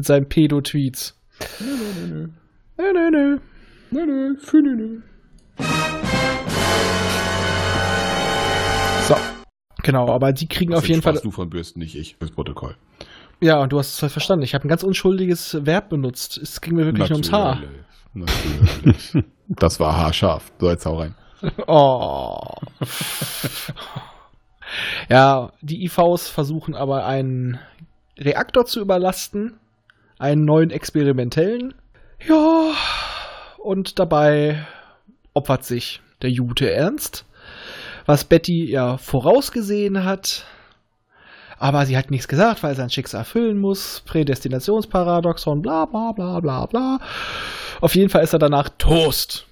seinen 0.06 0.28
Pedo-Tweets. 0.28 1.20
nö, 1.60 1.66
nö, 1.66 2.06
nö, 2.08 2.28
Nö, 2.78 2.92
nö, 2.92 3.10
nö. 3.10 3.38
nö, 3.90 4.06
nö, 4.06 4.36
für 4.38 4.62
nö, 4.62 4.74
nö. 4.74 5.00
So. 9.06 9.16
Genau, 9.82 10.08
aber 10.08 10.32
die 10.32 10.48
kriegen 10.48 10.74
auf 10.74 10.88
jeden 10.88 11.02
Fall. 11.02 11.18
du 11.22 11.30
von 11.30 11.50
Bürsten, 11.50 11.80
nicht 11.80 11.96
ich, 11.96 12.16
fürs 12.16 12.30
Protokoll. 12.30 12.76
Ja, 13.40 13.60
und 13.60 13.72
du 13.72 13.78
hast 13.78 13.94
es 13.94 14.02
halt 14.02 14.12
verstanden. 14.12 14.44
Ich 14.44 14.54
habe 14.54 14.66
ein 14.66 14.68
ganz 14.68 14.84
unschuldiges 14.84 15.66
Verb 15.66 15.88
benutzt. 15.88 16.38
Es 16.38 16.60
ging 16.60 16.76
mir 16.76 16.86
wirklich 16.86 17.08
nur 17.08 17.16
ums 17.16 17.32
Haar. 17.32 17.60
Natürlich. 18.14 19.24
das 19.48 19.80
war 19.80 19.96
haarscharf. 19.96 20.52
So, 20.60 20.70
jetzt 20.70 20.86
hau 20.86 20.98
rein. 20.98 21.14
Oh. 21.66 22.38
ja, 25.08 25.52
die 25.60 25.84
IVs 25.84 26.28
versuchen 26.28 26.74
aber 26.74 27.06
einen 27.06 27.58
Reaktor 28.18 28.64
zu 28.64 28.80
überlasten, 28.80 29.58
einen 30.18 30.44
neuen 30.44 30.70
experimentellen. 30.70 31.74
Ja, 32.26 32.72
und 33.58 33.98
dabei 33.98 34.64
opfert 35.34 35.64
sich 35.64 36.00
der 36.22 36.30
Jute 36.30 36.70
ernst, 36.70 37.24
was 38.06 38.24
Betty 38.24 38.64
ja 38.70 38.96
vorausgesehen 38.96 40.04
hat. 40.04 40.46
Aber 41.58 41.86
sie 41.86 41.96
hat 41.96 42.10
nichts 42.10 42.26
gesagt, 42.26 42.64
weil 42.64 42.74
sein 42.74 42.90
Schicksal 42.90 43.20
erfüllen 43.20 43.58
muss. 43.58 44.02
Prädestinationsparadoxon, 44.06 45.62
bla 45.62 45.84
bla 45.84 46.10
bla 46.10 46.40
bla 46.40 46.66
bla. 46.66 46.98
Auf 47.80 47.94
jeden 47.94 48.10
Fall 48.10 48.24
ist 48.24 48.32
er 48.32 48.40
danach 48.40 48.68
Toast. 48.78 49.46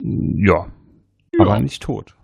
Ja. 0.00 0.68
Aber 1.38 1.58
nicht 1.60 1.82
tot. 1.82 2.14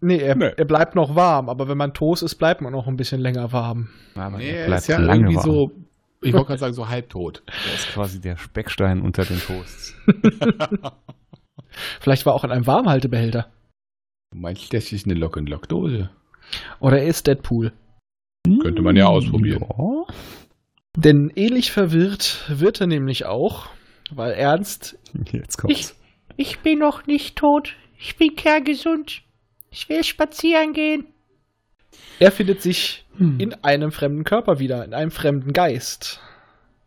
Nee 0.00 0.18
er, 0.18 0.34
Nee. 0.36 0.52
er 0.56 0.64
bleibt 0.64 0.94
noch 0.94 1.14
warm, 1.14 1.48
aber 1.48 1.68
wenn 1.68 1.78
man 1.78 1.94
Toast 1.94 2.22
ist, 2.22 2.34
bleibt 2.36 2.60
man 2.60 2.72
noch 2.72 2.86
ein 2.86 2.96
bisschen 2.96 3.20
länger 3.20 3.52
warm. 3.52 3.88
Aber 4.14 4.38
Nee, 4.38 4.50
er 4.50 4.60
er 4.62 4.66
bleibt 4.66 4.82
ist 4.82 4.88
ja 4.88 4.98
lange 4.98 5.20
irgendwie 5.20 5.36
warm. 5.36 5.44
so, 5.46 5.72
ich 6.22 6.32
wollte 6.32 6.46
gerade 6.48 6.58
sagen, 6.60 6.74
so 6.74 6.88
halbtot. 6.88 7.42
Er 7.46 7.74
ist 7.74 7.88
quasi 7.88 8.20
der 8.20 8.36
Speckstein 8.36 9.00
unter 9.00 9.24
den 9.24 9.38
Toasts. 9.38 9.94
Vielleicht 12.00 12.26
war 12.26 12.32
er 12.32 12.36
auch 12.36 12.44
in 12.44 12.50
einem 12.50 12.66
Warmhaltebehälter. 12.66 13.50
Meinst 14.34 14.72
du, 14.72 14.76
das 14.76 14.92
ist 14.92 15.06
eine 15.06 15.14
Lock-and-Lock-Dose? 15.14 16.10
Oder 16.80 16.98
er 17.00 17.06
ist 17.06 17.26
Deadpool. 17.26 17.72
Könnte 18.62 18.82
man 18.82 18.96
ja 18.96 19.06
ausprobieren. 19.06 19.64
Ja. 19.68 20.14
Denn 20.96 21.30
ähnlich 21.34 21.72
verwirrt 21.72 22.44
wird 22.48 22.80
er 22.80 22.86
nämlich 22.86 23.26
auch, 23.26 23.66
weil 24.10 24.32
Ernst 24.32 24.98
Jetzt 25.32 25.58
kommt's. 25.58 25.96
Ich 26.36 26.58
bin 26.60 26.78
noch 26.78 27.06
nicht 27.06 27.36
tot. 27.36 27.74
Ich 27.98 28.16
bin 28.16 28.34
kerngesund. 28.36 29.22
Ich 29.70 29.88
will 29.88 30.04
spazieren 30.04 30.72
gehen. 30.72 31.06
Er 32.18 32.32
findet 32.32 32.62
sich 32.62 33.04
in 33.18 33.54
einem 33.64 33.92
fremden 33.92 34.24
Körper 34.24 34.58
wieder, 34.58 34.84
in 34.84 34.92
einem 34.94 35.10
fremden 35.10 35.52
Geist. 35.52 36.20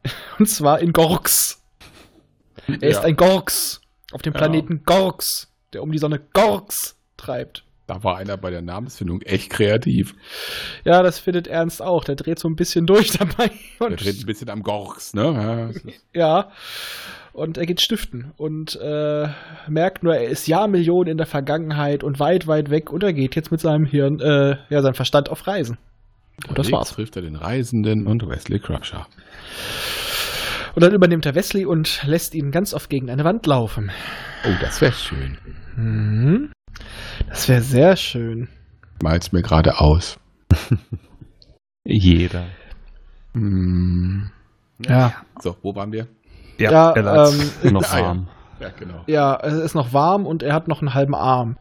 Und 0.40 0.48
zwar 0.48 0.80
in 0.80 0.94
Gorks. 0.94 1.64
Er 2.68 2.84
ist 2.90 2.98
Ja. 2.98 3.04
ein 3.04 3.16
Gorks 3.16 3.82
auf 4.12 4.22
dem 4.22 4.34
Ja. 4.34 4.40
Planeten 4.40 4.84
Gorks, 4.86 5.52
der 5.74 5.82
um 5.84 5.92
die 5.92 5.98
Sonne 5.98 6.20
Gorks 6.34 6.98
treibt. 7.18 7.64
Da 7.88 8.04
war 8.04 8.18
einer 8.18 8.38
bei 8.38 8.52
der 8.52 8.62
Namensfindung 8.62 9.24
echt 9.24 9.50
kreativ. 9.50 10.14
Ja, 10.86 11.02
das 11.02 11.18
findet 11.18 11.48
Ernst 11.48 11.82
auch. 11.82 12.04
Der 12.04 12.16
dreht 12.16 12.38
so 12.38 12.48
ein 12.48 12.56
bisschen 12.56 12.86
durch 12.86 13.12
dabei. 13.18 13.50
Der 13.80 13.88
Und, 13.88 14.04
dreht 14.04 14.20
ein 14.20 14.26
bisschen 14.28 14.50
am 14.52 14.62
Gorks, 14.62 15.16
ne? 15.16 15.24
Ja, 15.24 15.70
ist- 15.70 15.86
ja. 16.14 16.52
Und 17.34 17.58
er 17.58 17.66
geht 17.66 17.82
stiften 17.82 18.32
und 18.38 18.76
äh, 18.82 19.28
merkt 19.68 20.04
nur, 20.04 20.16
er 20.16 20.30
ist 20.30 20.48
Jahrmillionen 20.48 21.12
in 21.12 21.18
der 21.18 21.28
Vergangenheit 21.28 22.04
und 22.04 22.20
weit, 22.20 22.48
weit 22.48 22.70
weg 22.70 22.92
und 22.92 23.04
er 23.04 23.14
geht 23.14 23.36
jetzt 23.36 23.52
mit 23.52 23.62
seinem 23.62 23.86
Hirn, 23.86 24.20
äh, 24.20 24.58
ja, 24.70 24.82
seinem 24.82 24.96
Verstand 24.96 25.30
auf 25.30 25.46
Reisen. 25.48 25.78
Und 26.48 26.58
das 26.58 26.72
war's. 26.72 26.92
trifft 26.92 27.16
er 27.18 27.22
den 27.22 27.36
Reisenden 27.36 28.08
und 28.08 28.28
Wesley 28.28 28.60
Crusher. 28.60 29.08
Und 30.76 30.84
dann 30.84 30.94
übernimmt 30.94 31.26
er 31.26 31.36
Wesley 31.36 31.66
und 31.66 32.04
lässt 32.06 32.34
ihn 32.34 32.52
ganz 32.52 32.74
oft 32.74 32.90
gegen 32.90 33.10
eine 33.10 33.24
Wand 33.24 33.46
laufen. 33.46 33.92
Oh, 34.46 34.56
das 34.62 34.82
wäre 34.82 34.94
schön. 34.94 35.38
Mhm. 35.76 36.52
Das 37.28 37.50
wäre 37.50 37.62
sehr 37.62 37.96
schön. 37.96 38.48
Mal's 39.02 39.32
mir 39.32 39.42
gerade 39.42 39.80
aus. 39.80 40.20
Jeder. 41.86 42.46
Hm. 43.34 44.30
Ja. 44.88 45.14
So, 45.42 45.56
wo 45.62 45.76
waren 45.76 45.92
wir? 45.92 46.08
Ja, 46.60 46.92
er 46.92 47.30
ähm, 47.64 47.74
noch 47.74 47.84
Ah, 47.92 47.98
ja. 48.00 48.06
warm. 48.06 48.28
Ja, 48.60 48.70
genau. 48.78 49.02
Ja, 49.08 49.40
es 49.42 49.54
ist 49.54 49.74
noch 49.76 49.94
warm 49.94 50.26
und 50.26 50.44
er 50.44 50.54
hat 50.54 50.68
noch 50.68 50.82
einen 50.82 50.94
halben 50.94 51.16
Arm. 51.16 51.58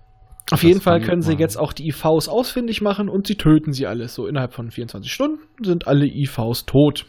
Auf 0.50 0.60
Das 0.60 0.62
jeden 0.62 0.80
Fall 0.80 1.00
können 1.00 1.20
sie 1.22 1.34
jetzt 1.34 1.56
auch 1.56 1.72
die 1.72 1.88
IVs 1.88 2.28
ausfindig 2.28 2.80
machen 2.80 3.08
und 3.08 3.26
sie 3.26 3.36
töten 3.36 3.72
sie 3.72 3.86
alles. 3.86 4.14
So 4.14 4.26
innerhalb 4.26 4.54
von 4.54 4.70
24 4.70 5.12
Stunden 5.12 5.38
sind 5.62 5.86
alle 5.86 6.06
IVs 6.06 6.64
tot. 6.66 7.06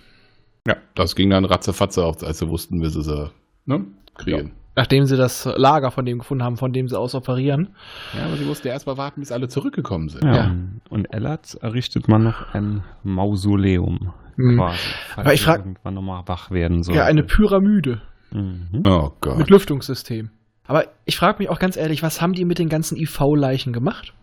Ja, 0.68 0.76
das 0.94 1.16
ging 1.16 1.30
dann 1.30 1.46
ratzefatze, 1.46 2.04
auch 2.06 2.22
als 2.22 2.40
sie 2.40 2.50
wussten, 2.50 2.82
wie 2.82 2.90
sie 2.90 3.02
sie 3.02 3.32
ne, 3.66 3.86
kriegen. 4.16 4.52
Nachdem 4.76 5.06
sie 5.06 5.18
das 5.18 5.46
Lager 5.56 5.90
von 5.92 6.06
dem 6.06 6.20
gefunden 6.20 6.44
haben, 6.44 6.58
von 6.58 6.72
dem 6.74 6.88
sie 6.90 6.98
aus 7.00 7.16
operieren. 7.16 7.70
Ja. 8.16 8.26
aber 8.26 8.36
sie 8.36 8.46
mussten 8.46 8.68
erst 8.68 8.86
mal 8.88 8.98
warten, 8.98 9.22
bis 9.22 9.32
alle 9.32 9.48
zurückgekommen 9.48 10.10
sind. 10.10 10.24
Ja. 10.24 10.36
Ja. 10.36 10.44
Und- 10.52 10.82
Und 10.90 11.06
Ellert 11.14 11.56
errichtet 11.62 12.08
man 12.10 12.24
noch 12.24 12.54
ein 12.54 12.84
Mausoleum. 13.04 14.14
Mhm. 14.40 14.58
Quasi. 14.58 14.80
Aber 15.18 15.34
ich 15.34 15.42
er 15.42 15.46
frag- 15.46 15.60
irgendwann 15.60 15.94
nochmal 15.94 16.24
wach 16.28 16.50
werden 16.52 16.82
soll. 16.84 16.96
Ja, 16.96 17.06
eine 17.06 17.24
Pyramide 17.24 18.02
Mhm. 18.32 18.84
Oh 18.88 19.12
Gott. 19.22 19.38
mit 19.38 19.50
Lüftungssystem. 19.50 20.30
Aber 20.66 20.86
ich 21.06 21.18
frage 21.18 21.40
mich 21.40 21.50
auch 21.50 21.58
ganz 21.60 21.76
ehrlich, 21.78 22.04
was 22.04 22.22
haben 22.22 22.34
die 22.34 22.46
mit 22.46 22.60
den 22.60 22.70
ganzen 22.70 22.96
IV-Leichen 22.96 23.74
gemacht? 23.74 24.14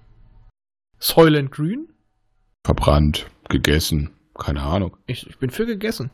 Soylent 1.00 1.50
Green? 1.50 1.88
Verbrannt, 2.64 3.26
gegessen, 3.48 4.10
keine 4.38 4.62
Ahnung. 4.62 4.96
Ich, 5.06 5.26
ich 5.28 5.38
bin 5.38 5.50
für 5.50 5.66
gegessen. 5.66 6.10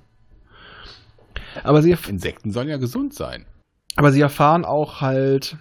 Aber 1.65 1.83
sie, 1.83 1.95
Insekten 2.09 2.51
sollen 2.51 2.69
ja 2.69 2.79
gesund 2.79 3.15
sein. 3.15 3.45
aber 3.97 4.11
sie 4.11 4.21
erfahren 4.23 4.65
auch 4.65 5.01
halt, 5.03 5.57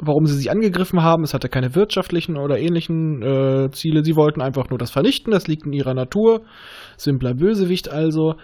warum 0.00 0.26
sie 0.26 0.36
sie 0.36 0.50
angegriffen 0.50 1.02
haben. 1.02 1.22
Es 1.24 1.34
hatte 1.34 1.48
keine 1.48 1.74
wirtschaftlichen 1.74 2.36
oder 2.36 2.58
ähnlichen 2.58 3.22
äh, 3.22 3.70
Ziele. 3.70 4.04
Sie 4.04 4.16
wollten 4.16 4.42
einfach 4.42 4.70
nur 4.70 4.78
das 4.78 4.90
vernichten. 4.90 5.32
Das 5.32 5.46
liegt 5.46 5.66
in 5.66 5.72
ihrer 5.72 5.94
Natur. 5.94 6.42
Simpler 6.96 7.34
Bösewicht 7.34 7.90
also. 7.90 8.34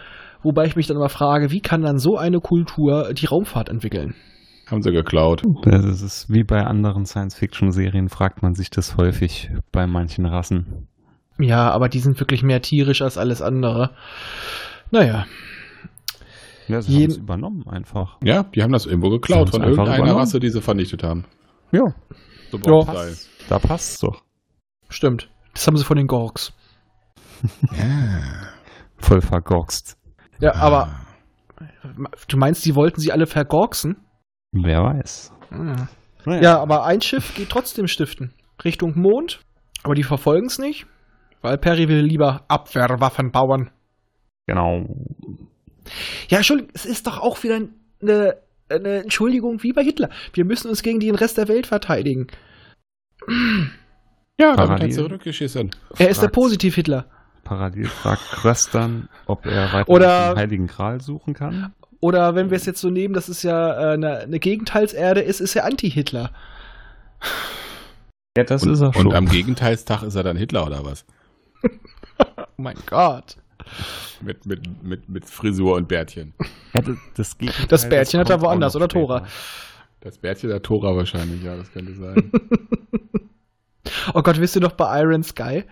Wobei 0.42 0.64
ich 0.66 0.76
mich 0.76 0.86
dann 0.86 0.96
immer 0.96 1.08
frage, 1.10 1.50
wie 1.50 1.60
kann 1.60 1.82
dann 1.82 1.98
so 1.98 2.16
eine 2.16 2.40
Kultur 2.40 3.12
die 3.12 3.26
Raumfahrt 3.26 3.68
entwickeln? 3.68 4.14
Haben 4.70 4.82
sie 4.82 4.92
geklaut. 4.92 5.42
Das 5.64 6.00
ist 6.00 6.30
wie 6.30 6.44
bei 6.44 6.64
anderen 6.64 7.04
Science-Fiction-Serien, 7.04 8.08
fragt 8.08 8.42
man 8.42 8.54
sich 8.54 8.70
das 8.70 8.96
häufig 8.96 9.50
bei 9.72 9.86
manchen 9.86 10.24
Rassen. 10.26 10.86
Ja, 11.40 11.70
aber 11.70 11.88
die 11.88 11.98
sind 11.98 12.20
wirklich 12.20 12.42
mehr 12.42 12.62
tierisch 12.62 13.02
als 13.02 13.18
alles 13.18 13.42
andere. 13.42 13.90
Naja, 14.92 15.26
Ja, 16.68 16.80
sie 16.82 16.94
haben 17.02 17.10
es 17.10 17.16
übernommen 17.16 17.64
einfach. 17.68 18.16
Ja, 18.22 18.44
die 18.44 18.62
haben 18.62 18.72
das 18.72 18.86
irgendwo 18.86 19.08
Sie 19.08 19.16
geklaut 19.16 19.50
von 19.50 19.60
einfach 19.62 19.70
irgendeiner 19.70 19.96
übernommen. 19.98 20.20
Rasse, 20.20 20.38
die 20.38 20.50
sie 20.50 20.60
vernichtet 20.60 21.02
haben. 21.02 21.24
Ja, 21.72 21.94
So 22.50 22.58
Ja. 22.58 22.62
Bombstyle. 22.84 23.16
da 23.48 23.58
passt's 23.58 24.00
doch. 24.00 24.22
stimmt. 24.88 25.30
Das 25.54 25.66
haben 25.66 25.76
sie 25.76 25.84
von 25.84 25.96
den 25.96 26.06
Gorks. 26.06 26.52
Ja. 27.72 28.20
Voll 28.98 29.20
vergorkst. 29.22 29.96
Ja, 30.40 30.54
aber 30.56 30.94
du 32.28 32.36
meinst, 32.36 32.64
die 32.66 32.74
wollten 32.74 33.00
sie 33.00 33.12
alle 33.12 33.26
vergorksen? 33.26 33.96
Wer 34.52 34.82
weiß. 34.82 35.32
Naja. 35.50 36.42
Ja, 36.42 36.60
aber 36.60 36.84
ein 36.84 37.00
Schiff 37.00 37.34
geht 37.34 37.48
trotzdem 37.48 37.86
stiften. 37.86 38.34
Richtung 38.62 38.98
Mond. 38.98 39.40
Aber 39.82 39.94
die 39.94 40.02
verfolgen 40.02 40.46
es 40.48 40.58
nicht. 40.58 40.86
Weil 41.40 41.56
Perry 41.56 41.88
will 41.88 42.00
lieber 42.02 42.44
Abwehrwaffen 42.48 43.30
bauen. 43.30 43.70
Genau. 44.46 44.84
Ja, 46.28 46.38
Entschuldigung, 46.38 46.70
es 46.74 46.84
ist 46.84 47.06
doch 47.06 47.18
auch 47.18 47.42
wieder 47.42 47.60
eine, 48.02 48.36
eine 48.70 49.02
Entschuldigung 49.02 49.62
wie 49.62 49.72
bei 49.72 49.82
Hitler. 49.82 50.08
Wir 50.32 50.44
müssen 50.44 50.68
uns 50.68 50.82
gegen 50.82 51.00
den 51.00 51.14
Rest 51.14 51.38
der 51.38 51.48
Welt 51.48 51.66
verteidigen. 51.66 52.26
Ja, 53.28 54.56
damit 54.56 54.56
Parallel. 54.56 54.88
hat 54.88 54.92
zurückgeschissen. 54.94 55.70
Er 55.98 56.08
ist 56.08 56.22
der 56.22 56.28
Positiv-Hitler. 56.28 57.06
Parallel 57.44 57.86
fragt 57.86 58.22
Kröss 58.30 58.70
dann, 58.70 59.08
ob 59.26 59.44
er 59.46 59.72
weiter 59.72 59.88
Oder- 59.88 60.34
dem 60.34 60.38
Heiligen 60.38 60.66
Gral 60.66 61.00
suchen 61.00 61.34
kann. 61.34 61.72
Oder 62.00 62.34
wenn 62.34 62.48
wir 62.50 62.56
es 62.56 62.64
jetzt 62.64 62.80
so 62.80 62.88
nehmen, 62.88 63.12
dass 63.12 63.28
es 63.28 63.42
ja 63.42 63.90
äh, 63.90 63.94
eine, 63.94 64.18
eine 64.20 64.38
Gegenteilserde 64.38 65.20
ist, 65.20 65.40
ist 65.40 65.54
er 65.56 65.66
Anti-Hitler. 65.66 66.30
Ja, 68.38 68.44
das 68.44 68.62
Und, 68.62 68.72
ist 68.72 68.80
er 68.80 68.94
schon. 68.94 69.08
und 69.08 69.14
am 69.14 69.26
Gegenteilstag 69.28 70.02
ist 70.02 70.14
er 70.14 70.22
dann 70.22 70.36
Hitler 70.36 70.66
oder 70.66 70.84
was? 70.84 71.04
Oh 72.58 72.62
mein 72.62 72.76
Gott. 72.86 73.36
Mit, 74.20 74.46
mit, 74.46 74.82
mit, 74.82 75.08
mit 75.08 75.24
Frisur 75.24 75.76
und 75.76 75.88
Bärtchen. 75.88 76.34
ja, 76.74 76.82
das, 77.14 77.36
das, 77.36 77.36
Das 77.68 77.88
Bärtchen 77.88 78.20
hat 78.20 78.30
er 78.30 78.40
woanders, 78.40 78.76
oder 78.76 78.86
später. 78.86 79.06
Tora? 79.06 79.26
Das 80.00 80.18
Bärtchen 80.18 80.48
der 80.50 80.62
Tora 80.62 80.96
wahrscheinlich, 80.96 81.42
ja, 81.42 81.56
das 81.56 81.70
könnte 81.72 81.94
sein. 81.94 82.30
Oh 84.14 84.22
Gott, 84.22 84.40
wisst 84.40 84.56
ihr 84.56 84.62
noch 84.62 84.72
bei 84.72 85.00
Iron 85.00 85.22
Sky? 85.22 85.64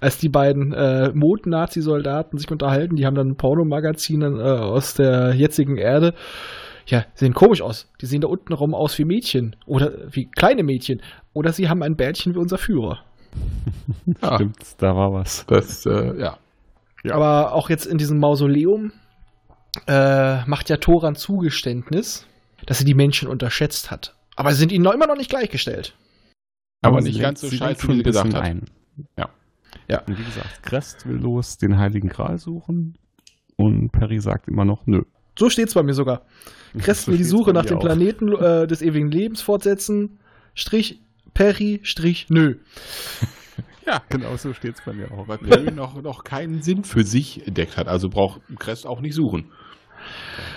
Als 0.00 0.18
die 0.18 0.28
beiden 0.28 0.72
äh, 0.72 1.10
Mond-Nazi-Soldaten 1.12 2.38
sich 2.38 2.50
unterhalten, 2.50 2.96
die 2.96 3.06
haben 3.06 3.14
dann 3.14 3.30
ein 3.30 3.36
Pornomagazin 3.36 4.22
äh, 4.22 4.26
aus 4.26 4.94
der 4.94 5.34
jetzigen 5.34 5.76
Erde. 5.76 6.14
Ja, 6.86 7.04
sehen 7.14 7.34
komisch 7.34 7.62
aus. 7.62 7.90
Die 8.00 8.06
sehen 8.06 8.20
da 8.20 8.28
unten 8.28 8.52
rum 8.52 8.74
aus 8.74 8.98
wie 8.98 9.04
Mädchen. 9.04 9.56
Oder 9.66 9.92
wie 10.10 10.26
kleine 10.26 10.62
Mädchen. 10.62 11.00
Oder 11.32 11.52
sie 11.52 11.68
haben 11.68 11.82
ein 11.82 11.96
Bärtchen 11.96 12.34
wie 12.34 12.38
unser 12.38 12.58
Führer. 12.58 13.00
Ja, 14.22 14.34
Stimmt, 14.36 14.58
da 14.78 14.96
war 14.96 15.12
was. 15.12 15.46
das, 15.46 15.86
äh, 15.86 16.18
ja. 16.20 16.38
Ja. 17.02 17.14
Aber 17.14 17.52
auch 17.52 17.70
jetzt 17.70 17.86
in 17.86 17.98
diesem 17.98 18.18
Mausoleum 18.18 18.92
äh, 19.86 20.44
macht 20.44 20.68
ja 20.68 20.76
Thor 20.76 21.04
ein 21.04 21.16
Zugeständnis, 21.16 22.26
dass 22.66 22.78
sie 22.78 22.84
die 22.84 22.94
Menschen 22.94 23.28
unterschätzt 23.28 23.90
hat. 23.90 24.14
Aber 24.36 24.52
sie 24.52 24.58
sind 24.58 24.72
ihnen 24.72 24.84
noch 24.84 24.92
immer 24.92 25.06
noch 25.06 25.16
nicht 25.16 25.30
gleichgestellt. 25.30 25.94
Aber 26.80 27.00
nicht 27.00 27.20
ganz 27.20 27.40
so 27.40 27.50
scheiße, 27.50 27.80
schon 27.80 27.90
wie 27.90 27.96
sie 27.98 28.02
gesagt 28.02 28.34
hat. 28.34 28.42
Ein. 28.42 28.64
Ja. 29.16 29.30
Und 30.06 30.18
wie 30.18 30.24
gesagt, 30.24 30.62
Crest 30.62 31.06
will 31.06 31.16
los 31.16 31.58
den 31.58 31.78
Heiligen 31.78 32.08
Gral 32.08 32.38
suchen 32.38 32.96
und 33.56 33.90
Perry 33.90 34.20
sagt 34.20 34.48
immer 34.48 34.64
noch 34.64 34.86
nö. 34.86 35.02
So 35.38 35.50
steht's 35.50 35.74
bei 35.74 35.82
mir 35.82 35.94
sogar. 35.94 36.22
Crest 36.78 37.08
will 37.08 37.16
die 37.16 37.24
Suche 37.24 37.52
nach 37.52 37.66
dem 37.66 37.78
auch. 37.78 37.82
Planeten 37.82 38.32
äh, 38.32 38.66
des 38.66 38.82
ewigen 38.82 39.10
Lebens 39.10 39.42
fortsetzen. 39.42 40.18
Strich, 40.54 41.00
Perry, 41.34 41.80
Strich, 41.82 42.26
nö. 42.28 42.56
Ja, 43.86 44.00
Genau 44.08 44.36
so 44.36 44.52
steht 44.52 44.74
es 44.76 44.84
bei 44.84 44.92
mir 44.92 45.10
auch. 45.12 45.28
weil 45.28 45.38
Perry 45.38 45.72
noch, 45.72 46.00
noch 46.02 46.24
keinen 46.24 46.62
Sinn 46.62 46.84
für 46.84 47.04
sich 47.04 47.46
entdeckt 47.46 47.76
hat. 47.76 47.88
Also 47.88 48.08
braucht 48.08 48.40
Crest 48.58 48.86
auch 48.86 49.00
nicht 49.00 49.14
suchen. 49.14 49.50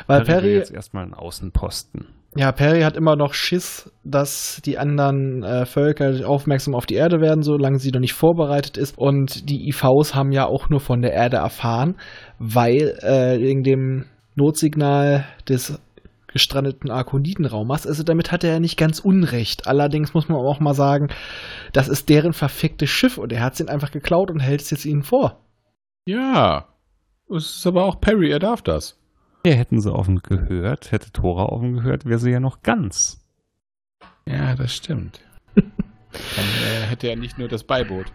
Weil 0.08 0.20
will 0.20 0.26
Perry, 0.26 0.54
jetzt 0.56 0.72
erstmal 0.72 1.04
einen 1.04 1.14
Außenposten. 1.14 2.08
ja, 2.36 2.52
Perry 2.52 2.82
hat 2.82 2.98
immer 2.98 3.16
noch 3.16 3.34
Schiss, 3.34 3.92
dass 4.04 4.62
die 4.66 4.78
anderen 4.78 5.44
äh, 5.44 5.66
Völker 5.66 6.28
aufmerksam 6.28 6.76
auf 6.76 6.86
die 6.86 6.96
Erde 6.96 7.22
werden, 7.22 7.44
solange 7.44 7.80
sie 7.80 7.92
noch 7.92 8.00
nicht 8.00 8.14
vorbereitet 8.14 8.78
ist. 8.78 8.98
Und 8.98 9.50
die 9.50 9.68
IVs 9.70 10.16
haben 10.16 10.32
ja 10.32 10.46
auch 10.46 10.70
nur 10.70 10.80
von 10.80 11.02
der 11.02 11.14
Erde 11.14 11.38
erfahren, 11.38 11.96
weil 12.40 12.98
äh, 13.02 13.40
wegen 13.40 13.64
dem 13.64 14.06
Notsignal 14.36 15.26
des 15.48 15.80
gestrandeten 16.36 16.92
Arkonidenraumers, 16.92 17.88
also 17.88 18.04
damit 18.04 18.34
hat 18.34 18.44
er 18.44 18.52
ja 18.52 18.60
nicht 18.60 18.76
ganz 18.76 19.00
unrecht. 19.00 19.68
Allerdings 19.68 20.14
muss 20.14 20.28
man 20.28 20.38
auch 20.38 20.60
mal 20.60 20.74
sagen, 20.74 21.08
das 21.72 21.88
ist 21.88 22.10
deren 22.10 22.34
verficktes 22.34 22.90
Schiff 22.90 23.18
und 23.18 23.32
er 23.32 23.42
hat 23.42 23.54
es 23.54 23.62
ihnen 23.62 23.70
einfach 23.70 23.90
geklaut 23.90 24.30
und 24.30 24.42
hält 24.42 24.60
es 24.60 24.70
jetzt 24.70 24.84
ihnen 24.84 25.04
vor. 25.04 25.46
Ja. 26.06 26.68
Es 27.34 27.56
ist 27.56 27.66
aber 27.66 27.86
auch 27.86 28.02
Perry, 28.02 28.32
er 28.32 28.40
darf 28.40 28.62
das. 28.62 29.00
Ja, 29.46 29.54
hätten 29.54 29.80
sie 29.80 29.94
offen 29.94 30.22
gehört, 30.24 30.92
hätte 30.92 31.14
Tora 31.14 31.46
offen 31.46 31.76
gehört, 31.76 32.04
wäre 32.04 32.20
sie 32.20 32.32
ja 32.32 32.42
noch 32.42 32.64
ganz. 32.64 33.26
Ja, 34.28 34.56
das 34.56 34.76
stimmt. 34.76 35.22
Dann 35.56 35.64
äh, 35.64 36.86
hätte 36.88 37.08
er 37.08 37.16
nicht 37.16 37.38
nur 37.38 37.48
das 37.48 37.64
Beiboot. 37.64 38.08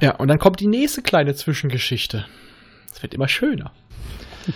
Ja, 0.00 0.16
und 0.16 0.28
dann 0.28 0.38
kommt 0.38 0.60
die 0.60 0.66
nächste 0.66 1.02
kleine 1.02 1.34
Zwischengeschichte. 1.34 2.24
Es 2.90 3.02
wird 3.02 3.12
immer 3.12 3.28
schöner. 3.28 3.72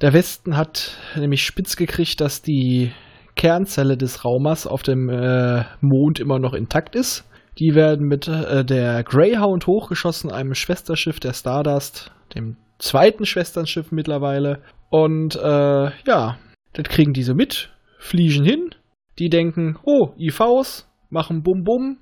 Der 0.00 0.12
Westen 0.12 0.56
hat 0.56 0.98
nämlich 1.16 1.44
spitz 1.44 1.76
gekriegt, 1.76 2.20
dass 2.20 2.42
die 2.42 2.92
Kernzelle 3.34 3.96
des 3.96 4.24
Raumers 4.24 4.66
auf 4.66 4.82
dem 4.82 5.08
äh, 5.08 5.64
Mond 5.80 6.20
immer 6.20 6.38
noch 6.38 6.52
intakt 6.52 6.94
ist. 6.94 7.24
Die 7.58 7.74
werden 7.74 8.06
mit 8.06 8.28
äh, 8.28 8.64
der 8.64 9.02
Greyhound 9.04 9.66
hochgeschossen, 9.66 10.30
einem 10.30 10.54
Schwesterschiff 10.54 11.18
der 11.20 11.32
Stardust, 11.32 12.10
dem 12.34 12.56
zweiten 12.78 13.24
Schwesternschiff 13.24 13.90
mittlerweile. 13.90 14.62
Und 14.90 15.36
äh, 15.36 15.90
ja, 16.06 16.38
das 16.74 16.84
kriegen 16.88 17.14
diese 17.14 17.34
mit, 17.34 17.70
fliegen 17.98 18.44
hin. 18.44 18.70
Die 19.18 19.30
denken, 19.30 19.78
oh, 19.84 20.12
IVs 20.18 20.86
machen 21.08 21.42
Bum 21.42 21.64
Bum. 21.64 21.98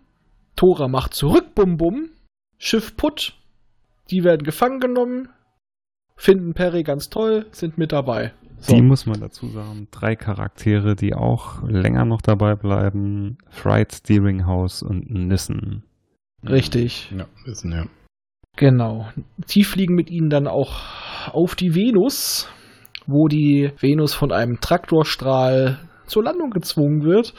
Tora 0.57 0.89
macht 0.89 1.15
zurück 1.15 1.55
Bum 1.55 1.77
Bum. 1.77 2.11
Schiff 2.59 2.97
putt. 2.97 3.35
Die 4.11 4.25
werden 4.25 4.43
gefangen 4.43 4.81
genommen. 4.81 5.29
Finden 6.17 6.55
Perry 6.55 6.83
ganz 6.83 7.11
toll, 7.11 7.47
sind 7.51 7.79
mit 7.79 7.93
dabei. 7.93 8.33
So. 8.59 8.75
Die 8.75 8.83
muss 8.83 9.05
man 9.05 9.21
dazu 9.21 9.49
sagen, 9.49 9.89
drei 9.91 10.17
Charaktere, 10.17 10.97
die 10.97 11.15
auch 11.15 11.63
länger 11.69 12.07
noch 12.07 12.23
dabei 12.23 12.55
bleiben. 12.55 13.37
Fright, 13.51 14.09
Deeringhouse 14.09 14.83
und 14.83 15.11
Nissen. 15.11 15.83
Richtig. 16.43 17.13
Ja, 17.17 17.27
wissen, 17.45 17.73
ja. 17.73 17.87
Genau. 18.57 19.09
Sie 19.47 19.65
fliegen 19.65 19.95
mit 19.95 20.11
ihnen 20.11 20.31
dann 20.31 20.47
auch 20.47 20.81
auf 21.33 21.57
die 21.57 21.75
Venus, 21.75 22.49
wo 23.07 23.29
die 23.29 23.73
Venus 23.81 24.15
von 24.15 24.33
einem 24.33 24.61
Traktorstrahl 24.61 25.79
zur 26.07 26.25
Landung 26.25 26.51
gezwungen 26.51 27.03
wird. 27.03 27.35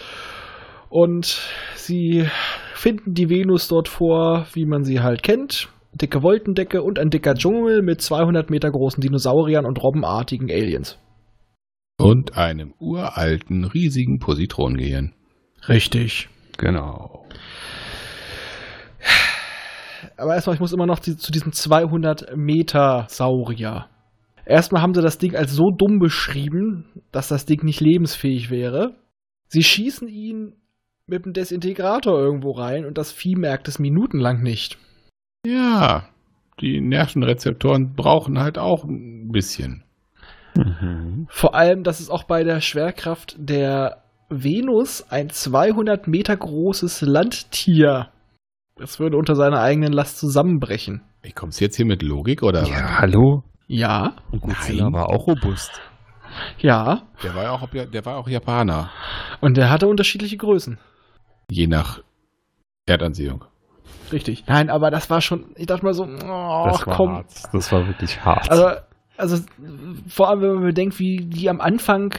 Und 0.90 1.42
sie 1.76 2.28
finden 2.74 3.14
die 3.14 3.30
Venus 3.30 3.68
dort 3.68 3.88
vor, 3.88 4.46
wie 4.54 4.66
man 4.66 4.84
sie 4.84 5.00
halt 5.00 5.24
kennt. 5.24 5.70
Dicke 5.96 6.22
Wolkendecke 6.22 6.84
und 6.84 7.00
ein 7.00 7.10
dicker 7.10 7.36
Dschungel 7.36 7.82
mit 7.82 8.02
200 8.02 8.50
Meter 8.50 8.70
großen 8.70 9.00
Dinosauriern 9.00 9.66
und 9.66 9.82
robbenartigen 9.82 10.52
Aliens. 10.52 11.00
Und 11.98 12.38
einem 12.38 12.74
uralten, 12.80 13.64
riesigen 13.64 14.20
Positronengehirn. 14.20 15.14
Richtig. 15.70 16.28
Genau. 16.58 17.26
Aber 20.18 20.36
erstmal, 20.36 20.56
ich 20.56 20.60
muss 20.60 20.74
immer 20.74 20.86
noch 20.86 21.00
die, 21.00 21.16
zu 21.16 21.32
diesem 21.32 21.54
200 21.54 22.36
Meter 22.36 23.06
Saurier. 23.08 23.88
Erstmal 24.46 24.82
haben 24.82 24.94
sie 24.94 25.02
das 25.02 25.18
Ding 25.18 25.36
als 25.36 25.54
so 25.54 25.72
dumm 25.72 26.00
beschrieben, 26.00 26.86
dass 27.12 27.30
das 27.30 27.46
Ding 27.46 27.64
nicht 27.64 27.80
lebensfähig 27.80 28.50
wäre. 28.50 28.96
Sie 29.48 29.64
schießen 29.64 30.08
ihn 30.10 30.54
mit 31.08 31.26
dem 31.26 31.34
Desintegrator 31.34 32.20
irgendwo 32.20 32.52
rein 32.52 32.86
und 32.86 32.98
das 32.98 33.12
Vieh 33.12 33.36
merkt 33.36 33.68
es 33.68 33.80
minutenlang 33.80 34.42
nicht. 34.42 34.78
Ja, 35.46 36.04
die 36.62 36.82
Nervenrezeptoren 36.82 37.94
brauchen 37.96 38.40
halt 38.40 38.58
auch 38.58 38.84
ein 38.84 39.30
bisschen. 39.32 39.84
Mhm. 40.56 41.28
Vor 41.30 41.54
allem, 41.56 41.84
dass 41.84 42.00
es 42.00 42.10
auch 42.10 42.24
bei 42.24 42.44
der 42.44 42.62
Schwerkraft 42.62 43.36
der 43.38 44.04
Venus 44.30 45.06
ein 45.10 45.30
200 45.30 46.08
Meter 46.08 46.36
großes 46.36 47.02
Landtier. 47.02 48.10
Das 48.78 49.00
würde 49.00 49.18
unter 49.18 49.36
seiner 49.36 49.60
eigenen 49.62 49.94
Last 49.94 50.18
zusammenbrechen. 50.18 51.02
Ich 51.24 51.36
komm's 51.36 51.60
jetzt 51.60 51.76
hier 51.76 51.86
mit 51.86 52.02
Logik 52.04 52.44
oder 52.44 52.62
was? 52.64 52.70
Ja, 52.70 53.00
hallo? 53.00 53.44
Ja, 53.68 54.16
Und 54.32 54.42
Godzilla 54.42 54.86
Nein. 54.86 54.94
war 54.94 55.10
auch 55.10 55.28
robust. 55.28 55.82
ja. 56.60 57.04
Der 57.24 57.36
war 57.36 57.44
ja 57.44 57.52
auch, 57.52 57.68
der 57.70 58.06
war 58.06 58.18
auch 58.18 58.28
Japaner. 58.28 58.92
Und 59.42 59.58
der 59.58 59.70
hatte 59.70 59.88
unterschiedliche 59.88 60.38
Größen. 60.38 60.78
Je 61.50 61.68
nach 61.68 62.02
Erdanziehung. 62.86 63.46
Richtig. 64.12 64.44
Nein, 64.48 64.70
aber 64.70 64.92
das 64.92 65.10
war 65.10 65.22
schon, 65.22 65.46
ich 65.56 65.66
dachte 65.66 65.84
mal 65.86 65.94
so, 65.94 66.04
oh, 66.04 66.08
Das 66.70 66.86
war 66.88 66.96
komm. 66.96 67.12
hart. 67.14 67.26
Das 67.54 67.72
war 67.72 67.88
wirklich 67.88 68.24
hart. 68.24 68.50
Also, 68.52 68.68
also 69.18 69.38
vor 70.08 70.30
allem, 70.30 70.42
wenn 70.42 70.54
man 70.56 70.64
bedenkt, 70.66 71.00
wie 71.00 71.18
die 71.26 71.50
am 71.50 71.60
Anfang 71.62 72.14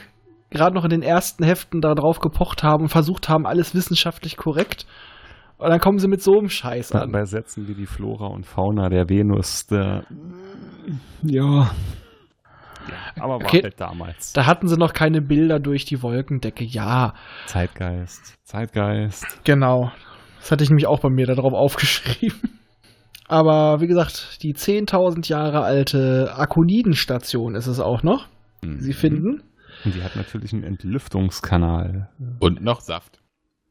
gerade 0.49 0.75
noch 0.75 0.83
in 0.83 0.89
den 0.89 1.01
ersten 1.01 1.43
Heften 1.43 1.81
darauf 1.81 2.19
gepocht 2.19 2.63
haben 2.63 2.83
und 2.83 2.89
versucht 2.89 3.29
haben, 3.29 3.45
alles 3.45 3.73
wissenschaftlich 3.75 4.37
korrekt. 4.37 4.85
Und 5.57 5.69
dann 5.69 5.79
kommen 5.79 5.97
sie 5.97 6.07
mit 6.07 6.21
so 6.21 6.37
einem 6.37 6.49
Scheiß 6.49 6.91
an. 6.93 7.11
Bei 7.11 7.25
Sätzen 7.25 7.67
wie 7.67 7.73
die 7.73 7.87
Flora 7.87 8.27
und 8.27 8.45
Fauna 8.45 8.89
der 8.89 9.09
Venus, 9.09 9.65
der, 9.67 10.03
ja. 11.23 11.71
Aber 13.19 13.33
war 13.39 13.45
Okay. 13.45 13.61
halt 13.63 13.79
damals. 13.81 14.33
Da 14.33 14.45
hatten 14.45 14.67
sie 14.67 14.77
noch 14.77 14.93
keine 14.93 15.21
Bilder 15.21 15.59
durch 15.59 15.83
die 15.85 16.01
Wolkendecke. 16.03 16.63
Ja, 16.63 17.13
Zeitgeist. 17.47 18.35
Zeitgeist. 18.43 19.25
genau. 19.43 19.91
Das 20.39 20.51
hatte 20.51 20.63
ich 20.63 20.69
nämlich 20.69 20.87
auch 20.87 20.99
bei 20.99 21.09
mir 21.09 21.25
darauf 21.25 21.53
aufgeschrieben. 21.53 22.59
Aber 23.27 23.81
wie 23.81 23.87
gesagt, 23.87 24.41
die 24.41 24.53
10.000 24.53 25.27
Jahre 25.27 25.61
alte 25.63 26.33
Akonidenstation 26.35 27.55
ist 27.55 27.67
es 27.67 27.79
auch 27.79 28.03
noch. 28.03 28.27
Mhm. 28.61 28.79
Sie 28.79 28.93
finden. 28.93 29.43
Und 29.83 29.95
die 29.95 30.01
hat 30.01 30.15
natürlich 30.15 30.53
einen 30.53 30.63
Entlüftungskanal. 30.63 32.09
Und 32.39 32.61
noch 32.61 32.81
Saft. 32.81 33.19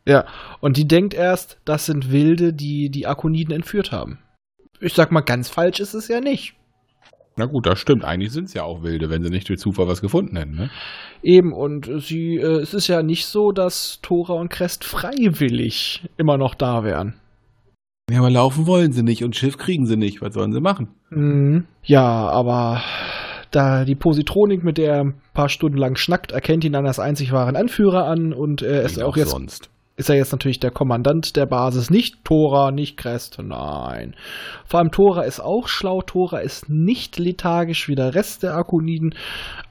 Ja, 0.07 0.25
und 0.61 0.77
die 0.77 0.87
denkt 0.87 1.15
erst, 1.15 1.59
das 1.65 1.87
sind 1.87 2.13
Wilde, 2.13 2.53
die 2.53 2.91
die 2.91 3.07
Akoniden 3.07 3.55
entführt 3.55 3.91
haben. 3.91 4.19
Ich 4.79 4.95
sag 4.95 5.11
mal, 5.11 5.23
ganz 5.23 5.49
falsch 5.49 5.81
ist 5.81 5.95
es 5.95 6.07
ja 6.07 6.21
nicht. 6.21 6.55
Na 7.39 7.45
gut, 7.45 7.67
das 7.67 7.79
stimmt. 7.79 8.05
Eigentlich 8.05 8.33
sind's 8.33 8.55
ja 8.55 8.63
auch 8.63 8.83
Wilde, 8.83 9.11
wenn 9.11 9.23
sie 9.23 9.29
nicht 9.29 9.49
durch 9.49 9.59
Zufall 9.61 9.89
was 9.89 10.01
gefunden 10.01 10.37
hätten, 10.37 10.55
ne? 10.55 10.71
Eben, 11.23 11.53
und 11.53 11.91
sie, 11.99 12.37
äh, 12.37 12.61
es 12.61 12.73
ist 12.73 12.89
ja 12.89 13.03
nicht 13.03 13.27
so, 13.27 13.53
dass 13.53 14.01
Tora 14.01 14.35
und 14.35 14.49
Crest 14.49 14.85
freiwillig 14.85 16.09
immer 16.17 16.39
noch 16.39 16.55
da 16.55 16.83
wären. 16.83 17.15
Ja, 18.11 18.21
aber 18.21 18.31
laufen 18.31 18.67
wollen 18.67 18.93
sie 18.93 19.03
nicht 19.03 19.25
und 19.25 19.37
Schiff 19.37 19.59
kriegen 19.59 19.87
sie 19.87 19.97
nicht. 19.97 20.23
Was 20.23 20.35
sollen 20.35 20.53
sie 20.53 20.61
machen? 20.61 20.89
Mhm. 21.11 21.67
Ja, 21.83 22.05
aber 22.05 22.83
da 23.51 23.85
die 23.85 23.97
Positronik, 23.97 24.63
mit 24.63 24.79
der 24.79 24.95
er 24.95 25.05
ein 25.05 25.15
paar 25.35 25.49
Stunden 25.49 25.77
lang 25.77 25.97
schnackt, 25.97 26.33
erkennt 26.33 26.65
ihn 26.65 26.73
dann 26.73 26.87
als 26.87 26.99
einzig 26.99 27.33
wahren 27.33 27.57
Anführer 27.57 28.07
an 28.07 28.33
und 28.33 28.63
er 28.63 28.83
ist 28.83 28.97
Wie 28.97 29.03
auch 29.03 29.17
jetzt 29.17 29.31
sonst. 29.31 29.71
Ist 29.97 30.11
er 30.11 30.17
jetzt 30.17 30.33
natürlich 30.33 30.61
der 30.61 30.71
Kommandant 30.71 31.37
der 31.37 31.47
Basis, 31.47 31.91
nicht 31.91 32.25
Tora, 32.25 32.71
nicht 32.71 32.97
Crest, 32.97 33.39
nein. 33.43 34.15
Vor 34.67 34.81
allem 34.81 34.91
Tora 34.91 35.23
ist 35.23 35.41
auch 35.41 35.69
schlau, 35.69 36.03
Tora 36.03 36.39
ist 36.39 36.69
nicht 36.69 37.19
lethargisch 37.19 37.89
wie 37.89 37.95
der 37.95 38.15
Rest 38.15 38.43
der 38.43 38.55
Akoniden, 38.55 39.15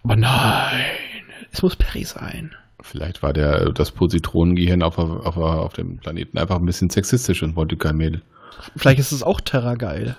aber 0.03 0.15
nein, 0.15 0.86
es 1.51 1.61
muss 1.61 1.76
Perry 1.76 2.03
sein. 2.03 2.55
Vielleicht 2.82 3.23
war 3.23 3.34
der 3.34 3.71
das 3.71 3.91
Positronengehirn 3.91 4.84
auf, 4.84 4.97
auf, 4.97 5.38
auf 5.38 5.73
dem 5.73 5.97
Planeten 5.97 6.38
einfach 6.38 6.57
ein 6.57 6.65
bisschen 6.65 6.89
sexistisch 6.89 7.41
und 7.41 7.55
wollte 7.55 7.78
kein 7.78 7.95
Mädel. 7.95 8.21
Vielleicht 8.76 8.99
ist 8.99 9.11
es 9.11 9.23
auch 9.23 9.41
Terra 9.41 9.76
geil. 9.76 10.15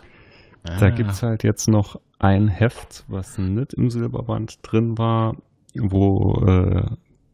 Da 0.80 0.90
gibt's 0.90 1.22
halt 1.22 1.44
jetzt 1.44 1.68
noch 1.68 2.00
ein 2.18 2.48
Heft, 2.48 3.04
was 3.08 3.38
nicht 3.38 3.74
im 3.74 3.90
Silberband 3.90 4.58
drin 4.62 4.98
war, 4.98 5.36
wo 5.74 6.44
äh, 6.46 6.82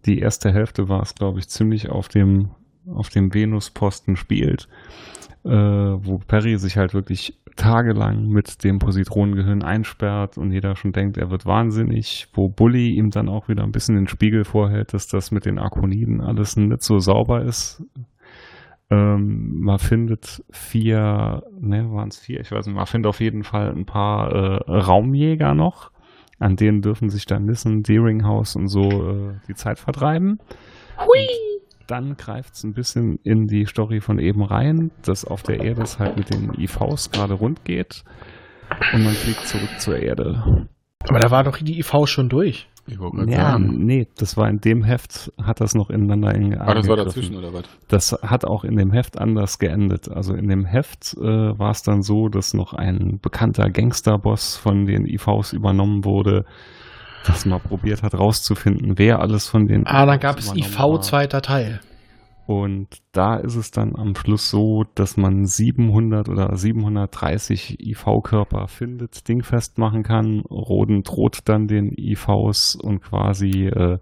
die 0.04 0.18
erste 0.18 0.52
Hälfte 0.52 0.88
war 0.88 1.02
es, 1.02 1.14
glaube 1.14 1.38
ich, 1.38 1.48
ziemlich 1.48 1.88
auf 1.88 2.08
dem, 2.08 2.50
auf 2.86 3.08
dem 3.08 3.32
Venusposten 3.32 4.16
spielt, 4.16 4.68
äh, 5.44 5.50
wo 5.50 6.18
Perry 6.18 6.58
sich 6.58 6.76
halt 6.76 6.94
wirklich 6.94 7.38
tagelang 7.56 8.28
mit 8.28 8.64
dem 8.64 8.78
Positronengehirn 8.78 9.62
einsperrt 9.62 10.38
und 10.38 10.52
jeder 10.52 10.76
schon 10.76 10.92
denkt, 10.92 11.18
er 11.18 11.30
wird 11.30 11.46
wahnsinnig, 11.46 12.28
wo 12.32 12.48
Bully 12.48 12.94
ihm 12.94 13.10
dann 13.10 13.28
auch 13.28 13.48
wieder 13.48 13.62
ein 13.62 13.72
bisschen 13.72 13.96
den 13.96 14.08
Spiegel 14.08 14.44
vorhält, 14.44 14.94
dass 14.94 15.06
das 15.06 15.30
mit 15.30 15.44
den 15.44 15.58
Arkoniden 15.58 16.20
alles 16.20 16.56
nicht 16.56 16.82
so 16.82 16.98
sauber 16.98 17.42
ist. 17.42 17.84
Ähm, 18.90 19.60
man 19.60 19.78
findet 19.78 20.42
vier, 20.50 21.42
ne, 21.60 21.90
waren 21.90 22.08
es 22.08 22.18
vier? 22.18 22.40
Ich 22.40 22.52
weiß 22.52 22.66
nicht, 22.66 22.76
man 22.76 22.86
findet 22.86 23.08
auf 23.08 23.20
jeden 23.20 23.42
Fall 23.42 23.70
ein 23.70 23.86
paar 23.86 24.30
äh, 24.32 24.70
Raumjäger 24.70 25.54
noch. 25.54 25.90
An 26.38 26.56
denen 26.56 26.80
dürfen 26.82 27.08
sich 27.08 27.24
dann 27.24 27.44
Nissen, 27.44 27.82
Deeringhouse 27.82 28.56
und 28.56 28.66
so 28.66 28.82
äh, 28.82 29.34
die 29.48 29.54
Zeit 29.54 29.78
vertreiben. 29.78 30.38
Hui! 30.98 31.61
Dann 31.93 32.16
greift 32.16 32.55
es 32.55 32.64
ein 32.64 32.72
bisschen 32.72 33.18
in 33.22 33.49
die 33.49 33.66
Story 33.66 34.01
von 34.01 34.18
eben 34.18 34.43
rein, 34.43 34.90
dass 35.03 35.26
auf 35.26 35.43
der 35.43 35.61
Erde 35.61 35.82
es 35.82 35.99
halt 35.99 36.16
mit 36.16 36.30
den 36.30 36.55
IVs 36.59 37.11
gerade 37.11 37.34
rund 37.34 37.66
geht 37.66 38.03
und 38.95 39.05
man 39.05 39.12
fliegt 39.12 39.47
zurück 39.47 39.78
zur 39.78 39.99
Erde. 39.99 40.66
Aber 41.07 41.18
da 41.18 41.30
war 41.30 41.45
doch 41.45 41.59
die 41.59 41.78
IV 41.80 42.07
schon 42.07 42.30
durch. 42.30 42.66
Ich 42.86 42.99
ja, 42.99 43.53
sagen. 43.53 43.84
nee, 43.84 44.09
das 44.16 44.38
war 44.38 44.49
in 44.49 44.59
dem 44.59 44.82
Heft, 44.82 45.30
hat 45.40 45.61
das 45.61 45.74
noch 45.74 45.90
ineinander 45.90 46.34
in 46.34 46.59
Ah, 46.59 46.74
das 46.74 46.88
war 46.88 46.97
dazwischen 46.97 47.36
oder 47.36 47.53
was? 47.53 47.64
Das 47.88 48.12
hat 48.22 48.47
auch 48.47 48.64
in 48.64 48.76
dem 48.76 48.90
Heft 48.90 49.18
anders 49.18 49.59
geendet. 49.59 50.09
Also 50.09 50.34
in 50.34 50.49
dem 50.49 50.64
Heft 50.64 51.14
äh, 51.18 51.22
war 51.59 51.70
es 51.72 51.82
dann 51.82 52.01
so, 52.01 52.28
dass 52.28 52.55
noch 52.55 52.72
ein 52.72 53.20
bekannter 53.20 53.68
Gangsterboss 53.68 54.57
von 54.57 54.86
den 54.86 55.07
IVs 55.07 55.53
übernommen 55.53 56.07
wurde, 56.07 56.47
dass 57.26 57.46
man 57.46 57.60
probiert 57.60 58.02
hat 58.02 58.14
rauszufinden, 58.14 58.98
wer 58.98 59.20
alles 59.20 59.48
von 59.48 59.66
den. 59.66 59.86
Ah, 59.86 60.06
dann 60.06 60.20
gab 60.20 60.38
es 60.38 60.54
IV 60.54 60.78
war. 60.78 61.00
zweiter 61.00 61.42
Teil. 61.42 61.80
Und 62.46 62.88
da 63.12 63.36
ist 63.36 63.54
es 63.54 63.70
dann 63.70 63.94
am 63.96 64.16
Schluss 64.16 64.50
so, 64.50 64.84
dass 64.94 65.16
man 65.16 65.46
700 65.46 66.28
oder 66.28 66.54
730 66.56 67.78
IV-Körper 67.80 68.66
findet, 68.66 69.28
dingfest 69.28 69.78
machen 69.78 70.02
kann. 70.02 70.40
Roden 70.50 71.02
droht 71.02 71.40
dann 71.44 71.68
den 71.68 71.92
IVs 71.96 72.74
und 72.74 73.00
quasi, 73.00 73.68
äh, 73.68 73.98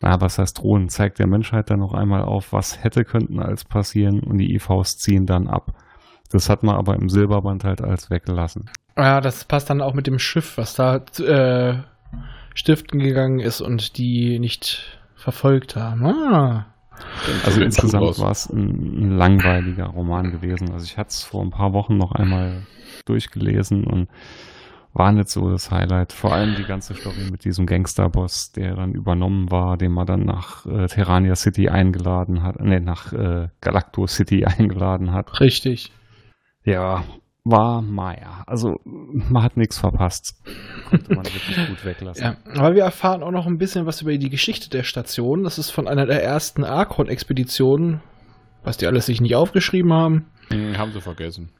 na, 0.00 0.20
was 0.20 0.38
heißt 0.38 0.62
drohen, 0.62 0.88
zeigt 0.88 1.18
der 1.18 1.26
Menschheit 1.26 1.68
dann 1.68 1.80
noch 1.80 1.94
einmal 1.94 2.22
auf, 2.22 2.52
was 2.52 2.82
hätte 2.84 3.04
könnten 3.04 3.40
als 3.40 3.64
passieren 3.64 4.20
und 4.20 4.38
die 4.38 4.54
IVs 4.54 4.98
ziehen 4.98 5.26
dann 5.26 5.48
ab. 5.48 5.74
Das 6.30 6.48
hat 6.48 6.62
man 6.62 6.76
aber 6.76 6.94
im 6.94 7.08
Silberband 7.08 7.64
halt 7.64 7.82
als 7.82 8.08
weggelassen. 8.08 8.70
Ja, 8.96 9.20
das 9.20 9.44
passt 9.44 9.68
dann 9.68 9.80
auch 9.80 9.94
mit 9.94 10.06
dem 10.06 10.18
Schiff, 10.18 10.58
was 10.58 10.74
da 10.74 10.96
äh, 11.18 11.82
stiften 12.54 13.00
gegangen 13.00 13.40
ist 13.40 13.60
und 13.60 13.98
die 13.98 14.38
nicht 14.38 15.00
verfolgt 15.14 15.76
haben. 15.76 16.06
Ah. 16.06 16.66
Also 17.44 17.60
insgesamt 17.60 18.18
war 18.18 18.30
es 18.30 18.48
ein, 18.48 19.02
ein, 19.02 19.16
langweiliger 19.18 19.86
Roman 19.86 20.30
gewesen. 20.30 20.72
Also 20.72 20.84
ich 20.84 20.96
hatte 20.96 21.10
es 21.10 21.22
vor 21.22 21.42
ein 21.42 21.50
paar 21.50 21.72
Wochen 21.72 21.96
noch 21.96 22.12
einmal 22.12 22.66
durchgelesen 23.04 23.84
und 23.84 24.08
war 24.92 25.12
nicht 25.12 25.28
so 25.28 25.50
das 25.50 25.70
Highlight. 25.70 26.12
Vor 26.12 26.32
allem 26.32 26.56
die 26.56 26.64
ganze 26.64 26.94
Story 26.94 27.28
mit 27.30 27.44
diesem 27.44 27.66
Gangsterboss, 27.66 28.52
der 28.52 28.74
dann 28.74 28.94
übernommen 28.94 29.50
war, 29.50 29.76
den 29.76 29.92
man 29.92 30.06
dann 30.06 30.24
nach 30.24 30.66
äh, 30.66 30.86
Terrania 30.86 31.36
City 31.36 31.68
eingeladen 31.68 32.42
hat, 32.42 32.60
ne, 32.60 32.80
nach 32.80 33.12
äh, 33.12 33.48
Galacto 33.60 34.06
City 34.06 34.44
eingeladen 34.46 35.12
hat. 35.12 35.40
Richtig. 35.40 35.92
Ja, 36.64 37.04
war 37.44 37.82
Maya. 37.82 38.42
Also 38.46 38.80
man 38.84 39.42
hat 39.42 39.56
nichts 39.56 39.78
verpasst. 39.78 40.34
Konnte 40.88 41.14
man 41.14 41.24
wirklich 41.24 41.68
gut 41.68 41.84
weglassen. 41.84 42.24
Ja, 42.24 42.36
aber 42.54 42.74
wir 42.74 42.82
erfahren 42.82 43.22
auch 43.22 43.30
noch 43.30 43.46
ein 43.46 43.58
bisschen 43.58 43.86
was 43.86 44.02
über 44.02 44.16
die 44.16 44.30
Geschichte 44.30 44.70
der 44.70 44.82
Station. 44.82 45.44
Das 45.44 45.58
ist 45.58 45.70
von 45.70 45.88
einer 45.88 46.06
der 46.06 46.22
ersten 46.22 46.64
Archon-Expeditionen, 46.64 48.00
was 48.64 48.76
die 48.76 48.86
alles 48.86 49.06
sich 49.06 49.20
nicht 49.20 49.34
aufgeschrieben 49.34 49.92
haben. 49.92 50.26
Hm, 50.48 50.76
haben 50.78 50.92
sie 50.92 51.00
vergessen. 51.00 51.50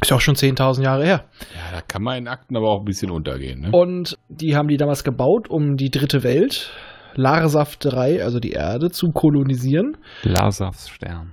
Ist 0.00 0.10
ja 0.10 0.16
auch 0.16 0.20
schon 0.20 0.34
10.000 0.34 0.82
Jahre 0.82 1.04
her. 1.04 1.24
Ja, 1.54 1.76
da 1.76 1.80
kann 1.80 2.02
man 2.02 2.18
in 2.18 2.28
Akten 2.28 2.56
aber 2.56 2.68
auch 2.68 2.80
ein 2.80 2.84
bisschen 2.84 3.10
untergehen. 3.10 3.62
Ne? 3.62 3.70
Und 3.70 4.18
die 4.28 4.56
haben 4.56 4.68
die 4.68 4.76
damals 4.76 5.04
gebaut, 5.04 5.48
um 5.48 5.76
die 5.76 5.90
dritte 5.90 6.22
Welt, 6.22 6.72
Larsaft 7.14 7.84
3, 7.84 8.22
also 8.22 8.40
die 8.40 8.52
Erde, 8.52 8.90
zu 8.90 9.12
kolonisieren. 9.12 9.96
Larsafts 10.22 10.88
Stern. 10.88 11.32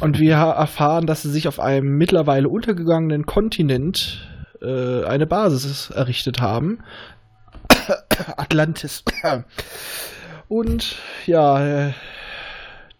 Und 0.00 0.18
wir 0.18 0.34
erfahren, 0.34 1.06
dass 1.06 1.22
sie 1.22 1.30
sich 1.30 1.48
auf 1.48 1.60
einem 1.60 1.96
mittlerweile 1.96 2.48
untergegangenen 2.48 3.26
Kontinent 3.26 4.28
äh, 4.60 5.04
eine 5.04 5.26
Basis 5.26 5.90
errichtet 5.90 6.40
haben. 6.40 6.80
Atlantis. 8.36 9.04
Und 10.48 10.96
ja, 11.26 11.88
äh, 11.88 11.92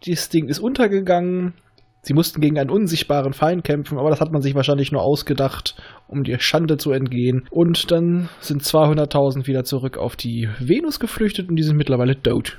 dieses 0.05 0.29
Ding 0.29 0.49
ist 0.49 0.59
untergegangen. 0.59 1.55
Sie 2.03 2.13
mussten 2.13 2.41
gegen 2.43 2.59
einen 2.59 2.71
unsichtbaren 2.71 3.33
Feind 3.33 3.65
kämpfen, 3.65 3.99
aber 3.99 4.11
das 4.11 4.21
hat 4.21 4.31
man 4.31 4.43
sich 4.43 4.55
wahrscheinlich 4.55 4.93
nur 4.93 5.03
ausgedacht, 5.03 5.75
um 6.07 6.23
die 6.23 6.39
Schande 6.39 6.77
zu 6.77 6.93
entgehen. 6.93 7.47
Und 7.51 7.91
dann 7.91 8.29
sind 8.41 8.63
200.000 8.63 9.47
wieder 9.47 9.65
zurück 9.65 9.97
auf 9.97 10.15
die 10.15 10.49
Venus 10.59 11.01
geflüchtet 11.01 11.49
und 11.49 11.57
die 11.57 11.63
sind 11.63 11.79
mittlerweile 11.79 12.23
tot. 12.23 12.59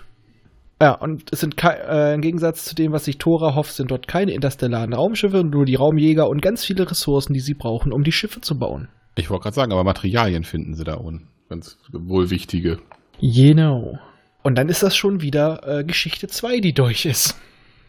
Ja, 0.85 0.91
und 0.91 1.33
es 1.33 1.39
sind 1.39 1.55
äh, 1.63 2.13
im 2.13 2.21
Gegensatz 2.21 2.63
zu 2.63 2.75
dem, 2.75 2.91
was 2.91 3.05
sich 3.05 3.17
Tora 3.17 3.55
hofft, 3.55 3.73
sind 3.73 3.89
dort 3.89 4.07
keine 4.07 4.33
interstellaren 4.33 4.93
Raumschiffe, 4.93 5.43
nur 5.43 5.65
die 5.65 5.73
Raumjäger 5.73 6.29
und 6.29 6.43
ganz 6.43 6.63
viele 6.63 6.87
Ressourcen, 6.87 7.33
die 7.33 7.39
sie 7.39 7.55
brauchen, 7.55 7.91
um 7.91 8.03
die 8.03 8.11
Schiffe 8.11 8.39
zu 8.39 8.59
bauen. 8.59 8.87
Ich 9.15 9.31
wollte 9.31 9.41
gerade 9.41 9.55
sagen, 9.55 9.71
aber 9.71 9.83
Materialien 9.83 10.43
finden 10.43 10.75
sie 10.75 10.83
da 10.83 10.93
unten. 10.93 11.27
Ganz 11.49 11.79
wohl 11.91 12.29
wichtige. 12.29 12.77
Genau. 13.19 13.97
Und 14.43 14.59
dann 14.59 14.69
ist 14.69 14.83
das 14.83 14.95
schon 14.95 15.21
wieder 15.21 15.61
äh, 15.65 15.83
Geschichte 15.83 16.27
2, 16.27 16.59
die 16.59 16.73
durch 16.73 17.07
ist. 17.07 17.35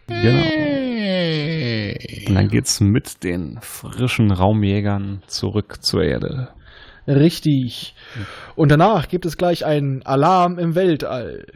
Genau. 0.07 0.47
Und 2.29 2.35
dann 2.35 2.49
geht's 2.49 2.81
mit 2.81 3.25
den 3.25 3.59
frischen 3.61 4.31
Raumjägern 4.31 5.21
zurück 5.27 5.83
zur 5.83 6.03
Erde. 6.03 6.49
Richtig. 7.07 7.95
Und 8.55 8.71
danach 8.71 9.09
gibt 9.09 9.27
es 9.27 9.37
gleich 9.37 9.67
einen 9.67 10.03
Alarm 10.07 10.59
im 10.59 10.75
Weltall. 10.75 11.47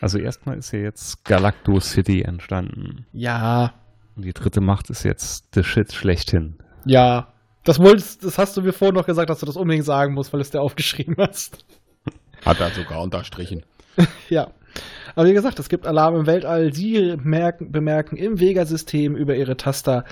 Also 0.00 0.18
erstmal 0.18 0.58
ist 0.58 0.72
ja 0.72 0.80
jetzt 0.80 1.24
Galacto 1.24 1.80
City 1.80 2.22
entstanden. 2.22 3.06
Ja. 3.12 3.74
Und 4.16 4.24
die 4.24 4.32
dritte 4.32 4.60
Macht 4.60 4.90
ist 4.90 5.02
jetzt 5.04 5.54
the 5.54 5.62
shit 5.62 5.92
schlechthin. 5.92 6.56
Ja. 6.84 7.28
Das 7.64 7.78
wolltest, 7.78 8.24
das 8.24 8.36
hast 8.36 8.56
du 8.56 8.62
mir 8.62 8.72
vorhin 8.72 8.94
noch 8.94 9.06
gesagt, 9.06 9.30
dass 9.30 9.40
du 9.40 9.46
das 9.46 9.56
unbedingt 9.56 9.86
sagen 9.86 10.12
musst, 10.12 10.32
weil 10.32 10.38
du 10.38 10.42
es 10.42 10.50
dir 10.50 10.60
aufgeschrieben 10.60 11.16
hast. 11.18 11.64
Hat 12.44 12.60
er 12.60 12.70
sogar 12.70 13.02
unterstrichen. 13.02 13.64
ja. 14.28 14.48
Aber 15.14 15.28
wie 15.28 15.32
gesagt, 15.32 15.58
es 15.60 15.68
gibt 15.68 15.86
Alarm 15.86 16.16
im 16.16 16.26
Weltall. 16.26 16.72
Sie 16.74 17.16
merken, 17.22 17.70
bemerken 17.70 18.16
im 18.16 18.40
Vega-System 18.40 19.14
über 19.14 19.36
ihre 19.36 19.56
Taster 19.56 20.04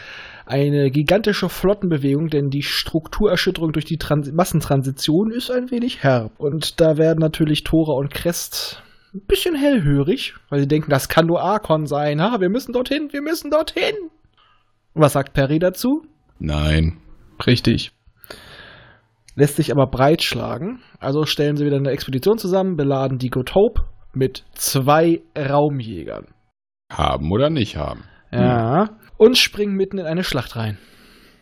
eine 0.46 0.90
gigantische 0.90 1.48
Flottenbewegung, 1.48 2.28
denn 2.28 2.50
die 2.50 2.62
Strukturerschütterung 2.62 3.72
durch 3.72 3.84
die 3.84 3.98
Trans 3.98 4.30
Massentransition 4.32 5.32
ist 5.32 5.50
ein 5.50 5.70
wenig 5.70 6.02
herb. 6.02 6.38
Und 6.38 6.80
da 6.80 6.96
werden 6.96 7.18
natürlich 7.18 7.64
Tora 7.64 7.94
und 7.94 8.12
Crest 8.14 8.82
ein 9.14 9.26
bisschen 9.26 9.54
hellhörig, 9.54 10.34
weil 10.48 10.60
sie 10.60 10.68
denken, 10.68 10.90
das 10.90 11.08
kann 11.08 11.26
nur 11.26 11.42
Arkon 11.42 11.86
sein. 11.86 12.22
Ha, 12.22 12.40
wir 12.40 12.48
müssen 12.48 12.72
dorthin, 12.72 13.12
wir 13.12 13.22
müssen 13.22 13.50
dorthin. 13.50 13.94
Und 14.94 15.02
was 15.02 15.12
sagt 15.12 15.34
Perry 15.34 15.58
dazu? 15.58 16.02
Nein. 16.38 16.98
Richtig. 17.46 17.92
Lässt 19.34 19.56
sich 19.56 19.72
aber 19.72 19.86
breitschlagen. 19.86 20.80
Also 20.98 21.24
stellen 21.24 21.56
sie 21.56 21.64
wieder 21.64 21.76
eine 21.76 21.90
Expedition 21.90 22.38
zusammen, 22.38 22.76
beladen 22.76 23.18
die 23.18 23.30
Good 23.30 23.54
Hope 23.54 23.82
mit 24.12 24.44
zwei 24.54 25.22
Raumjägern. 25.36 26.26
Haben 26.90 27.32
oder 27.32 27.48
nicht 27.48 27.76
haben. 27.76 28.04
Ja. 28.30 28.90
Und 29.16 29.38
springen 29.38 29.74
mitten 29.74 29.98
in 29.98 30.06
eine 30.06 30.24
Schlacht 30.24 30.56
rein. 30.56 30.78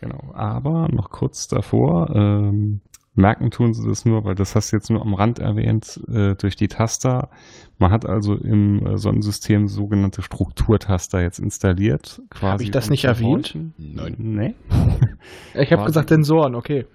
Genau, 0.01 0.33
aber 0.35 0.89
noch 0.89 1.11
kurz 1.11 1.47
davor, 1.49 2.11
ähm, 2.14 2.81
Merken 3.15 3.51
tun 3.51 3.75
sie 3.75 3.87
das 3.87 4.05
nur, 4.05 4.25
weil 4.25 4.35
das 4.35 4.55
hast 4.55 4.73
du 4.73 4.77
jetzt 4.77 4.89
nur 4.89 5.03
am 5.03 5.15
Rand 5.15 5.41
erwähnt, 5.41 6.01
äh, 6.09 6.35
durch 6.37 6.55
die 6.55 6.69
Taster. 6.69 7.31
Man 7.79 7.91
hat 7.91 8.07
also 8.07 8.35
im 8.35 8.87
äh, 8.87 8.97
Sonnensystem 8.99 9.67
sogenannte 9.67 10.23
Strukturtaster 10.23 11.21
jetzt 11.21 11.41
installiert. 11.41 12.23
Habe 12.41 12.63
ich 12.63 12.71
das 12.71 12.89
nicht 12.89 13.05
erwähnt? 13.05 13.57
Nein. 13.79 14.15
Nee. 14.19 14.55
ich 15.55 15.73
habe 15.73 15.85
gesagt 15.85 16.11
Sensoren, 16.11 16.55
okay. 16.55 16.87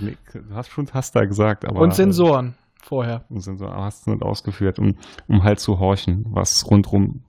Nee, 0.00 0.16
du 0.32 0.54
hast 0.54 0.70
schon 0.70 0.86
Taster 0.86 1.26
gesagt, 1.26 1.64
aber. 1.64 1.80
Und 1.80 1.94
Sensoren 1.94 2.54
vorher. 2.80 3.24
Und 3.28 3.40
Sensoren, 3.40 3.72
aber 3.72 3.84
hast 3.84 4.06
du 4.06 4.12
nicht 4.12 4.22
ausgeführt, 4.22 4.78
um, 4.78 4.96
um 5.28 5.42
halt 5.42 5.58
zu 5.58 5.80
horchen, 5.80 6.24
was 6.28 6.70
rundrum 6.70 7.24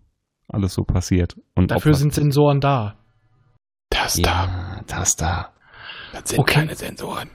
alles 0.47 0.73
so 0.75 0.83
passiert. 0.83 1.35
Und 1.55 1.71
Dafür 1.71 1.95
sind 1.95 2.13
Sensoren 2.13 2.59
da. 2.59 2.95
Taster. 3.89 4.21
Ja, 4.21 4.81
Taster. 4.85 5.53
Das 6.13 6.29
sind 6.29 6.39
okay. 6.39 6.59
keine 6.59 6.75
Sensoren. 6.75 7.29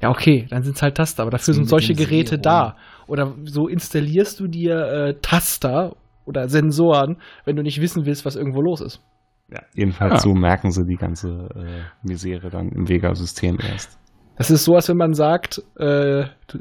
Ja, 0.00 0.10
okay, 0.10 0.46
dann 0.50 0.62
sind 0.62 0.76
es 0.76 0.82
halt 0.82 0.96
Taster, 0.96 1.22
aber 1.22 1.32
dafür 1.32 1.54
sind 1.54 1.68
solche 1.68 1.94
Geräte 1.94 2.38
da. 2.38 2.76
Oder 3.06 3.34
so 3.44 3.66
installierst 3.68 4.38
du 4.38 4.46
dir 4.46 4.76
äh, 4.76 5.14
Taster 5.20 5.96
oder 6.24 6.48
Sensoren, 6.48 7.16
wenn 7.44 7.56
du 7.56 7.62
nicht 7.62 7.80
wissen 7.80 8.06
willst, 8.06 8.24
was 8.24 8.36
irgendwo 8.36 8.60
los 8.60 8.80
ist. 8.80 9.02
Ja, 9.50 9.62
jedenfalls 9.74 10.14
ah. 10.14 10.18
so 10.18 10.34
merken 10.34 10.70
sie 10.70 10.84
die 10.84 10.96
ganze 10.96 11.48
äh, 11.54 12.06
Misere 12.06 12.50
dann 12.50 12.68
im 12.68 12.88
Vega-System 12.88 13.58
erst. 13.60 13.98
Das 14.36 14.50
ist 14.50 14.64
so, 14.64 14.74
als 14.74 14.88
wenn 14.88 14.98
man 14.98 15.14
sagt, 15.14 15.58
äh, 15.76 16.26
du, 16.46 16.58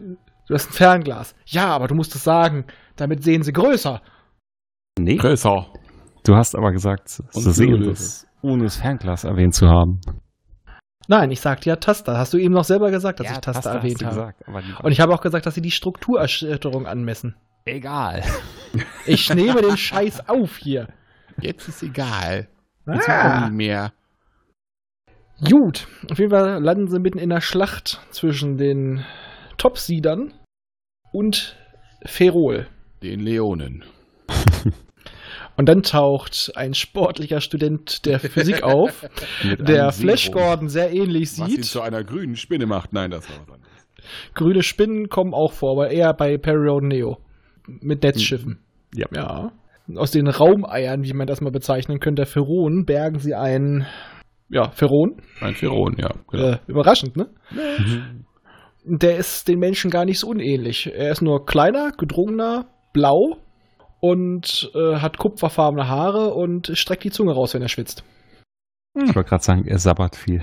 du, 0.48 0.54
hast 0.54 0.70
ein 0.70 0.74
Fernglas. 0.74 1.36
Ja, 1.46 1.68
aber 1.68 1.88
du 1.88 1.96
musst 1.96 2.16
es 2.16 2.24
sagen, 2.24 2.66
damit 2.96 3.24
sehen 3.24 3.44
sie 3.44 3.52
größer. 3.52 4.02
Nee. 4.98 5.18
Größer. 5.18 5.68
Du 6.26 6.36
hast 6.36 6.56
aber 6.56 6.72
gesagt, 6.72 7.10
sie 7.10 7.52
sehen 7.52 7.84
das, 7.84 8.26
ohne 8.42 8.64
das 8.64 8.78
Fernglas 8.78 9.26
erwähnt 9.26 9.54
zu 9.54 9.68
haben. 9.68 10.00
Nein, 11.08 11.32
ich 11.32 11.40
sagte 11.42 11.70
ja 11.70 11.78
Taster. 11.78 12.18
Hast 12.18 12.34
du 12.34 12.38
eben 12.38 12.54
noch 12.54 12.66
selber 12.66 12.92
gesagt, 12.92 13.20
dass 13.20 13.28
ja, 13.28 13.34
ich 13.34 13.40
Taster, 13.40 13.62
Taster 13.62 13.78
erwähnt 13.80 14.04
habe? 14.04 14.34
Gesagt, 14.44 14.84
Und 14.84 14.92
ich 14.92 15.00
habe 15.00 15.14
auch 15.14 15.22
gesagt, 15.22 15.46
dass 15.46 15.56
sie 15.56 15.62
die 15.62 15.72
Strukturerschütterung 15.72 16.86
anmessen. 16.86 17.36
Egal. 17.66 18.24
Ich 19.06 19.34
nehme 19.34 19.62
den 19.62 19.78
Scheiß 19.78 20.28
auf 20.30 20.58
hier. 20.58 20.90
Jetzt 21.40 21.68
ist 21.70 21.82
egal. 21.82 22.48
Jetzt 22.86 23.08
Ah. 23.10 23.46
auch 23.46 23.50
nie 23.50 23.56
mehr. 23.56 23.94
Gut, 25.50 25.88
auf 26.12 26.20
jeden 26.20 26.32
Fall 26.32 26.62
landen 26.62 26.90
sie 26.90 27.00
mitten 27.00 27.18
in 27.18 27.30
der 27.30 27.42
Schlacht 27.42 28.02
zwischen 28.12 28.58
den 28.58 29.06
Topsiedern 29.58 30.34
und 31.14 31.56
Ferol. 32.06 32.68
Den 33.02 33.22
Leonen. 33.22 33.86
Und 35.58 35.68
dann 35.68 35.82
taucht 35.82 36.52
ein 36.56 36.74
sportlicher 36.74 37.42
Student 37.42 38.06
der 38.06 38.20
Physik 38.20 38.64
auf, 38.64 39.06
der 39.44 39.92
Flash. 39.92 40.32
Gordon 40.32 40.70
sehr 40.70 40.94
ähnlich 40.94 41.32
Was 41.40 41.50
ihn 41.50 41.56
sieht. 41.56 41.66
zu 41.66 41.82
einer 41.82 42.04
grünen 42.04 42.36
Spinne 42.36 42.68
macht. 42.68 42.94
Nein, 42.94 43.10
das 43.12 43.28
war 43.30 43.38
was 43.48 43.56
anderes. 43.56 43.88
Grüne 44.36 44.64
Spinnen 44.64 45.10
kommen 45.10 45.34
auch 45.34 45.54
vor, 45.54 45.72
aber 45.72 45.90
eher 45.90 46.14
bei 46.14 46.38
Road 46.46 46.84
Neo. 46.84 47.18
Mit 47.66 48.04
Netzschiffen. 48.04 48.60
Ja. 48.94 49.08
Ja. 49.14 49.52
Aus 49.96 50.12
den 50.12 50.28
Raumeiern, 50.28 51.04
wie 51.04 51.14
man 51.14 51.28
das 51.28 51.42
mal 51.42 51.52
bezeichnen 51.52 52.00
könnte, 52.00 52.22
der 52.22 52.28
Ferron, 52.28 52.86
bergen 52.86 53.20
sie 53.20 53.34
einen, 53.34 53.86
ja, 54.50 54.70
Ferron. 54.72 55.22
Ein 55.42 55.56
Feron, 55.56 55.96
ja. 55.98 56.14
Genau. 56.32 56.52
Äh, 56.52 56.58
überraschend, 56.68 57.18
ne? 57.18 57.28
Mhm. 57.52 58.26
Der 58.86 59.18
ist 59.18 59.48
den 59.48 59.60
Menschen 59.60 59.92
gar 59.92 60.06
nicht 60.06 60.20
so 60.20 60.28
unähnlich. 60.28 60.90
Er 60.94 61.12
ist 61.12 61.22
nur 61.22 61.46
kleiner, 61.46 61.92
gedrungener, 61.92 62.68
blau 62.94 63.38
und 64.00 64.72
äh, 64.76 64.98
hat 64.98 65.18
kupferfarbene 65.18 65.88
Haare 65.88 66.34
und 66.34 66.72
streckt 66.74 67.04
die 67.04 67.12
Zunge 67.12 67.34
raus, 67.34 67.54
wenn 67.54 67.62
er 67.62 67.70
schwitzt. 67.70 68.04
Ich 68.96 69.16
wollte 69.16 69.30
gerade 69.30 69.44
sagen, 69.44 69.68
er 69.68 69.80
sabbert 69.80 70.16
viel. 70.16 70.42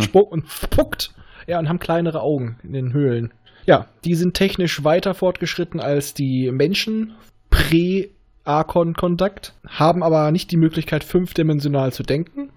Spuck 0.00 0.32
und 0.32 0.48
spuckt. 0.48 1.12
Ja, 1.46 1.58
und 1.58 1.68
haben 1.68 1.78
kleinere 1.78 2.22
Augen 2.22 2.58
in 2.62 2.72
den 2.72 2.92
Höhlen. 2.92 3.32
Ja, 3.66 3.86
die 4.04 4.14
sind 4.14 4.34
technisch 4.34 4.84
weiter 4.84 5.14
fortgeschritten 5.14 5.80
als 5.80 6.14
die 6.14 6.50
Menschen 6.50 7.14
Prä-Archon-Kontakt, 7.50 9.54
haben 9.66 10.02
aber 10.02 10.30
nicht 10.30 10.50
die 10.50 10.56
Möglichkeit, 10.56 11.04
fünfdimensional 11.04 11.92
zu 11.92 12.02
denken. 12.02 12.50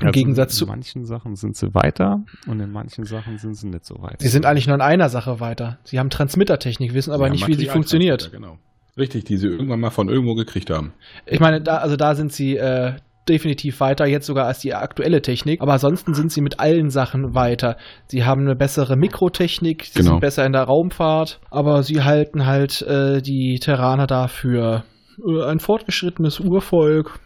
Im 0.00 0.08
Also 0.08 0.12
Gegensatz 0.12 0.52
in 0.54 0.58
zu. 0.58 0.66
manchen 0.66 1.04
Sachen 1.06 1.36
sind 1.36 1.56
sie 1.56 1.74
weiter 1.74 2.22
und 2.46 2.60
in 2.60 2.70
manchen 2.70 3.04
Sachen 3.04 3.38
sind 3.38 3.54
sie 3.54 3.68
nicht 3.68 3.86
so 3.86 4.02
weit. 4.02 4.20
Sie 4.20 4.28
sind 4.28 4.44
eigentlich 4.44 4.66
nur 4.66 4.74
in 4.76 4.82
einer 4.82 5.08
Sache 5.08 5.40
weiter. 5.40 5.78
Sie 5.84 5.98
haben 5.98 6.10
Transmittertechnik, 6.10 6.92
wissen 6.92 7.12
aber 7.12 7.26
Ja, 7.26 7.32
nicht, 7.32 7.46
wie 7.48 7.54
sie 7.54 7.66
funktioniert. 7.66 8.30
Genau. 8.30 8.58
Richtig, 8.98 9.24
die 9.24 9.36
sie 9.36 9.46
irgendwann 9.48 9.80
mal 9.80 9.90
von 9.90 10.08
irgendwo 10.08 10.34
gekriegt 10.34 10.70
haben. 10.70 10.92
Ich 11.26 11.40
meine, 11.40 11.60
da, 11.60 11.78
also 11.78 11.96
da 11.96 12.14
sind 12.14 12.32
sie 12.32 12.56
äh, 12.56 12.94
definitiv 13.28 13.80
weiter, 13.80 14.06
jetzt 14.06 14.26
sogar 14.26 14.46
als 14.46 14.60
die 14.60 14.74
aktuelle 14.74 15.20
Technik. 15.22 15.60
Aber 15.60 15.72
ansonsten 15.74 16.14
sind 16.14 16.30
sie 16.30 16.40
mit 16.40 16.60
allen 16.60 16.90
Sachen 16.90 17.34
weiter. 17.34 17.76
Sie 18.06 18.24
haben 18.24 18.42
eine 18.42 18.54
bessere 18.54 18.96
Mikrotechnik, 18.96 19.84
sie 19.84 19.98
Genau. 20.00 20.12
sind 20.12 20.20
besser 20.20 20.46
in 20.46 20.52
der 20.52 20.62
Raumfahrt, 20.62 21.40
aber 21.50 21.82
sie 21.82 22.02
halten 22.04 22.46
halt 22.46 22.82
äh, 22.82 23.20
die 23.22 23.58
Terraner 23.58 24.06
dafür 24.06 24.84
äh, 25.26 25.42
ein 25.44 25.58
fortgeschrittenes 25.60 26.40
Urvolk, 26.40 27.18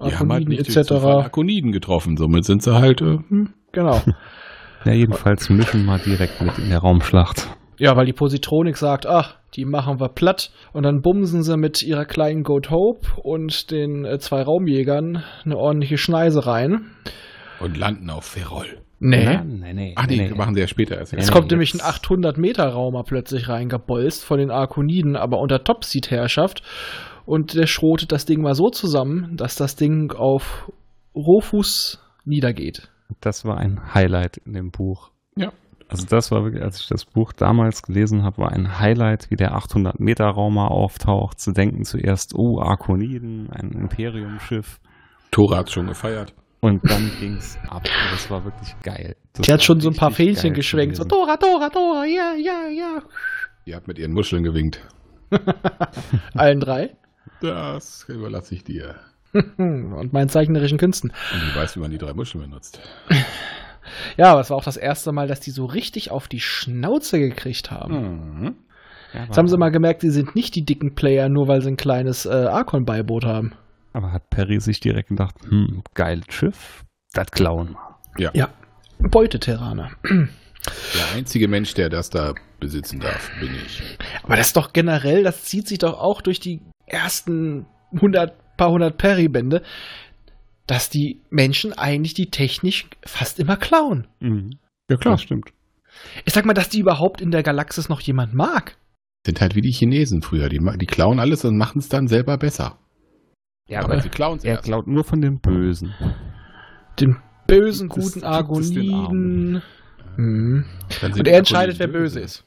Die 0.00 0.04
haben 0.16 0.32
halt 0.32 0.42
Arkoniden 0.42 0.48
nicht 0.48 0.76
etc. 0.76 0.92
Arkoniden 0.92 1.72
getroffen. 1.72 2.16
Somit 2.16 2.44
sind 2.44 2.62
sie 2.62 2.74
halt. 2.74 3.00
Äh, 3.00 3.18
hm. 3.28 3.50
Genau. 3.72 4.02
Ja, 4.84 4.92
jedenfalls 4.92 5.48
mischen 5.48 5.84
wir 5.84 5.98
direkt 5.98 6.40
mit 6.40 6.58
in 6.58 6.68
der 6.68 6.80
Raumschlacht. 6.80 7.48
Ja, 7.78 7.96
weil 7.96 8.06
die 8.06 8.12
Positronik 8.12 8.76
sagt, 8.76 9.06
ach, 9.06 9.36
die 9.54 9.64
machen 9.64 10.00
wir 10.00 10.08
platt. 10.08 10.50
Und 10.72 10.82
dann 10.82 11.02
bumsen 11.02 11.42
sie 11.42 11.56
mit 11.56 11.82
ihrer 11.82 12.04
kleinen 12.04 12.42
Goat 12.42 12.70
Hope 12.70 13.06
und 13.20 13.70
den 13.70 14.04
äh, 14.04 14.18
zwei 14.18 14.42
Raumjägern 14.42 15.22
eine 15.44 15.56
ordentliche 15.56 15.98
Schneise 15.98 16.46
rein. 16.46 16.86
und 17.60 17.76
landen 17.76 18.10
auf 18.10 18.24
Ferrol. 18.24 18.66
Nee. 19.04 19.24
Na, 19.24 19.42
nee, 19.42 19.72
nee. 19.72 19.92
Ach 19.96 20.06
nee, 20.06 20.16
nee. 20.16 20.34
machen 20.34 20.54
sie 20.54 20.60
ja 20.60 20.68
später 20.68 20.96
erst. 20.96 21.12
Es 21.12 21.32
kommt 21.32 21.50
nämlich 21.50 21.74
ein 21.74 21.80
800-Meter-Raumer 21.80 23.02
plötzlich 23.02 23.48
reingebolzt 23.48 24.24
von 24.24 24.38
den 24.38 24.52
Arkoniden, 24.52 25.16
aber 25.16 25.40
unter 25.40 25.64
Topseed-Herrschaft. 25.64 26.62
Und 27.24 27.54
der 27.54 27.66
schrotet 27.66 28.12
das 28.12 28.24
Ding 28.24 28.42
mal 28.42 28.54
so 28.54 28.68
zusammen, 28.70 29.36
dass 29.36 29.56
das 29.56 29.76
Ding 29.76 30.12
auf 30.12 30.70
Rohfuß 31.14 32.00
niedergeht. 32.24 32.90
Das 33.20 33.44
war 33.44 33.58
ein 33.58 33.94
Highlight 33.94 34.38
in 34.38 34.54
dem 34.54 34.70
Buch. 34.70 35.10
Ja. 35.36 35.52
Also 35.88 36.06
das 36.06 36.30
war 36.30 36.42
wirklich, 36.42 36.62
als 36.62 36.80
ich 36.80 36.88
das 36.88 37.04
Buch 37.04 37.32
damals 37.32 37.82
gelesen 37.82 38.22
habe, 38.22 38.38
war 38.38 38.52
ein 38.52 38.78
Highlight, 38.78 39.30
wie 39.30 39.36
der 39.36 39.54
800 39.54 40.00
Meter 40.00 40.24
Raumer 40.24 40.70
auftaucht. 40.70 41.38
Zu 41.38 41.52
denken 41.52 41.84
zuerst, 41.84 42.32
oh, 42.34 42.60
Arkoniden, 42.60 43.50
ein 43.50 43.72
Imperiumschiff. 43.72 44.80
Tora 45.30 45.58
hat 45.58 45.70
schon 45.70 45.86
gefeiert. 45.86 46.34
Und 46.60 46.80
dann 46.88 47.10
ging's 47.20 47.58
ab. 47.68 47.82
Und 47.84 48.12
Das 48.12 48.30
war 48.30 48.44
wirklich 48.44 48.74
geil. 48.82 49.16
Das 49.34 49.44
Die 49.46 49.52
hat 49.52 49.62
schon 49.62 49.80
so 49.80 49.90
ein 49.90 49.96
paar 49.96 50.12
Fähnchen 50.12 50.54
geschwenkt. 50.54 50.96
So. 50.96 51.04
Dora, 51.04 51.36
Dora, 51.36 51.68
Dora, 51.68 52.06
ja, 52.06 52.34
ja, 52.38 52.68
ja. 52.68 53.02
Ihr 53.66 53.76
habt 53.76 53.86
mit 53.86 53.98
ihren 53.98 54.12
Muscheln 54.12 54.42
gewinkt. 54.42 54.80
Allen 56.34 56.60
drei. 56.60 56.96
Das 57.42 58.04
überlasse 58.08 58.54
ich 58.54 58.64
dir. 58.64 58.94
Und 59.34 60.12
meinen 60.12 60.28
zeichnerischen 60.28 60.78
Künsten. 60.78 61.10
Und 61.10 61.42
ich 61.48 61.56
weiß, 61.56 61.76
wie 61.76 61.80
man 61.80 61.90
die 61.90 61.98
drei 61.98 62.14
Muscheln 62.14 62.44
benutzt. 62.44 62.80
Ja, 64.16 64.30
aber 64.30 64.40
es 64.40 64.48
war 64.48 64.56
auch 64.56 64.64
das 64.64 64.76
erste 64.76 65.10
Mal, 65.10 65.26
dass 65.26 65.40
die 65.40 65.50
so 65.50 65.64
richtig 65.66 66.12
auf 66.12 66.28
die 66.28 66.38
Schnauze 66.38 67.18
gekriegt 67.18 67.72
haben. 67.72 68.38
Mhm. 68.38 68.54
Ja, 69.12 69.24
Jetzt 69.24 69.36
haben 69.36 69.48
sie 69.48 69.58
mal 69.58 69.70
gemerkt, 69.70 70.02
sie 70.02 70.10
sind 70.10 70.34
nicht 70.34 70.54
die 70.54 70.64
dicken 70.64 70.94
Player, 70.94 71.28
nur 71.28 71.48
weil 71.48 71.60
sie 71.62 71.68
ein 71.68 71.76
kleines 71.76 72.24
äh, 72.24 72.30
Archon-Beiboot 72.30 73.24
haben. 73.24 73.54
Aber 73.92 74.12
hat 74.12 74.30
Perry 74.30 74.60
sich 74.60 74.78
direkt 74.80 75.08
gedacht, 75.10 75.34
hm, 75.46 75.82
geiles 75.94 76.26
Schiff, 76.30 76.84
das 77.12 77.26
klauen 77.32 77.76
wir. 78.16 78.26
Ja. 78.26 78.30
Ja. 78.34 78.48
Beuteterraner. 78.98 79.90
Der 80.04 81.16
einzige 81.16 81.48
Mensch, 81.48 81.74
der 81.74 81.90
das 81.90 82.08
da 82.08 82.34
besitzen 82.60 83.00
darf, 83.00 83.32
bin 83.40 83.50
ich. 83.66 83.82
Aber 84.22 84.36
das 84.36 84.48
ist 84.48 84.56
doch 84.56 84.72
generell, 84.72 85.24
das 85.24 85.42
zieht 85.42 85.66
sich 85.66 85.78
doch 85.78 85.98
auch 85.98 86.22
durch 86.22 86.38
die 86.38 86.60
ersten 86.92 87.66
100, 87.94 88.56
paar 88.56 88.70
hundert 88.70 88.98
Perry-Bände, 88.98 89.62
dass 90.66 90.90
die 90.90 91.20
Menschen 91.30 91.72
eigentlich 91.72 92.14
die 92.14 92.30
Technik 92.30 92.96
fast 93.04 93.38
immer 93.40 93.56
klauen. 93.56 94.06
Mhm. 94.20 94.58
Ja, 94.90 94.96
Das 94.96 95.22
stimmt. 95.22 95.52
Ich 96.24 96.32
sag 96.32 96.44
mal, 96.46 96.54
dass 96.54 96.68
die 96.68 96.78
überhaupt 96.80 97.20
in 97.20 97.30
der 97.30 97.42
Galaxis 97.42 97.88
noch 97.88 98.00
jemand 98.00 98.34
mag. 98.34 98.76
Sind 99.26 99.40
halt 99.40 99.54
wie 99.54 99.60
die 99.60 99.70
Chinesen 99.70 100.22
früher. 100.22 100.48
Die, 100.48 100.58
die 100.78 100.86
klauen 100.86 101.20
alles 101.20 101.44
und 101.44 101.56
machen 101.56 101.78
es 101.78 101.88
dann 101.88 102.08
selber 102.08 102.38
besser. 102.38 102.78
Ja, 103.68 103.82
aber 103.82 104.00
sie 104.00 104.08
klauen 104.08 104.38
es 104.38 104.44
er 104.44 104.54
erst. 104.54 104.64
klaut 104.64 104.86
nur 104.86 105.04
von 105.04 105.20
dem 105.20 105.38
Bösen. 105.38 105.94
Den 106.98 107.16
bösen, 107.46 107.88
Das 107.88 107.96
guten 107.96 108.12
gibt 108.12 108.24
den 108.24 108.30
Argoniden. 108.32 109.62
Mhm. 110.16 110.64
Und 111.02 111.28
er 111.28 111.38
entscheidet, 111.38 111.78
wer 111.78 111.86
böse 111.88 112.20
ist. 112.20 112.44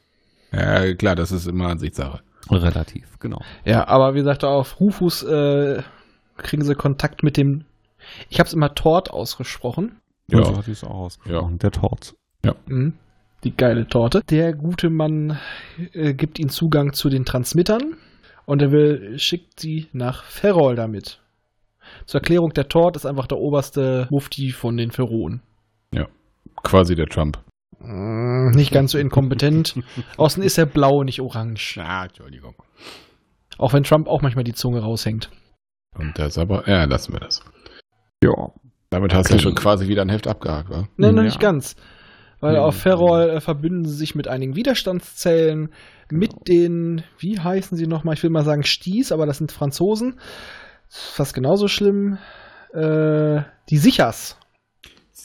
Ja, 0.52 0.94
klar, 0.94 1.16
das 1.16 1.32
ist 1.32 1.48
immer 1.48 1.68
Ansichtssache. 1.68 2.22
Relativ, 2.52 3.20
genau. 3.20 3.42
Ja, 3.64 3.88
aber 3.88 4.14
wie 4.14 4.20
gesagt, 4.20 4.44
auf 4.44 4.80
Rufus 4.80 5.24
äh, 5.24 5.82
kriegen 6.38 6.64
sie 6.64 6.76
Kontakt 6.76 7.24
mit 7.24 7.38
dem. 7.38 7.66
Ich 8.30 8.40
habe 8.40 8.48
es 8.48 8.54
immer 8.54 8.76
Tort 8.76 9.10
ausgesprochen. 9.12 9.98
Ja, 10.30 10.40
Ja. 10.40 10.46
so 10.46 10.58
hat 10.58 10.66
sie 10.66 10.72
es 10.72 10.84
auch 10.84 10.90
ausgesprochen. 10.96 11.58
Der 11.60 11.72
Tort. 11.72 12.16
Mhm. 12.68 12.94
Die 13.44 13.56
geile 13.56 13.88
Torte. 13.88 14.22
Der 14.30 14.54
gute 14.54 14.90
Mann 14.90 15.40
äh, 15.94 16.14
gibt 16.14 16.40
ihnen 16.40 16.50
Zugang 16.50 16.94
zu 16.94 17.10
den 17.10 17.26
Transmittern 17.26 17.96
und 18.46 18.62
er 18.62 18.72
will, 18.72 19.18
schickt 19.18 19.60
sie 19.60 19.88
nach 19.94 20.24
Ferrol 20.24 20.76
damit. 20.76 21.20
Zur 22.06 22.22
Erklärung, 22.22 22.54
der 22.54 22.68
Tort 22.68 22.96
ist 22.96 23.06
einfach 23.06 23.28
der 23.28 23.38
oberste 23.40 24.08
Mufti 24.10 24.52
von 24.52 24.78
den 24.78 24.92
Pharaonen. 24.92 25.42
Quasi 26.64 26.96
der 26.96 27.08
Trump. 27.08 27.38
Mm, 27.86 28.52
Nicht 28.52 28.72
ganz 28.72 28.92
so 28.92 28.98
inkompetent. 28.98 29.76
Außen 30.18 30.44
ist 30.44 30.58
er 30.58 30.66
blau, 30.66 31.04
nicht 31.04 31.22
orange. 31.22 31.78
Ah, 31.82 32.06
Entschuldigung. 32.06 32.56
Auch 33.58 33.74
wenn 33.74 33.84
Trump 33.84 34.08
auch 34.08 34.22
manchmal 34.22 34.44
die 34.44 34.54
Zunge 34.54 34.80
raushängt. 34.82 35.30
Und 35.98 36.18
das 36.20 36.38
aber, 36.38 36.68
ja, 36.68 36.84
lassen 36.86 37.14
wir 37.14 37.20
das. 37.22 37.42
Ja. 38.24 38.32
Damit 38.90 39.14
hast 39.14 39.32
du 39.34 39.40
schon 39.40 39.56
quasi 39.56 39.88
wieder 39.88 40.02
ein 40.04 40.10
Heft 40.10 40.28
abgehakt, 40.28 40.70
wa? 40.70 40.88
Nein, 40.98 41.16
noch 41.16 41.22
Ja. 41.22 41.28
nicht 41.28 41.40
ganz. 41.40 41.76
Weil 42.42 42.54
Nee, 42.54 42.60
auf. 42.60 42.76
Ferrol 42.76 43.30
äh, 43.30 43.42
verbünden 43.42 43.86
sie 43.86 43.96
sich 43.96 44.14
mit 44.14 44.28
einigen 44.28 44.56
Widerstandszellen, 44.56 45.70
mit 46.12 46.32
den, 46.48 47.04
wie 47.18 47.40
heißen 47.40 47.78
sie 47.78 47.88
nochmal? 47.88 48.14
Ich 48.16 48.24
will 48.24 48.30
mal 48.30 48.44
sagen 48.44 48.64
Sties, 48.64 49.12
aber 49.12 49.26
das 49.26 49.38
sind 49.40 49.52
Franzosen. 49.52 50.20
Fast 50.90 51.34
genauso 51.34 51.68
schlimm. 51.68 52.18
Äh, 52.74 53.42
die 53.70 53.78
Sichers. 53.78 54.38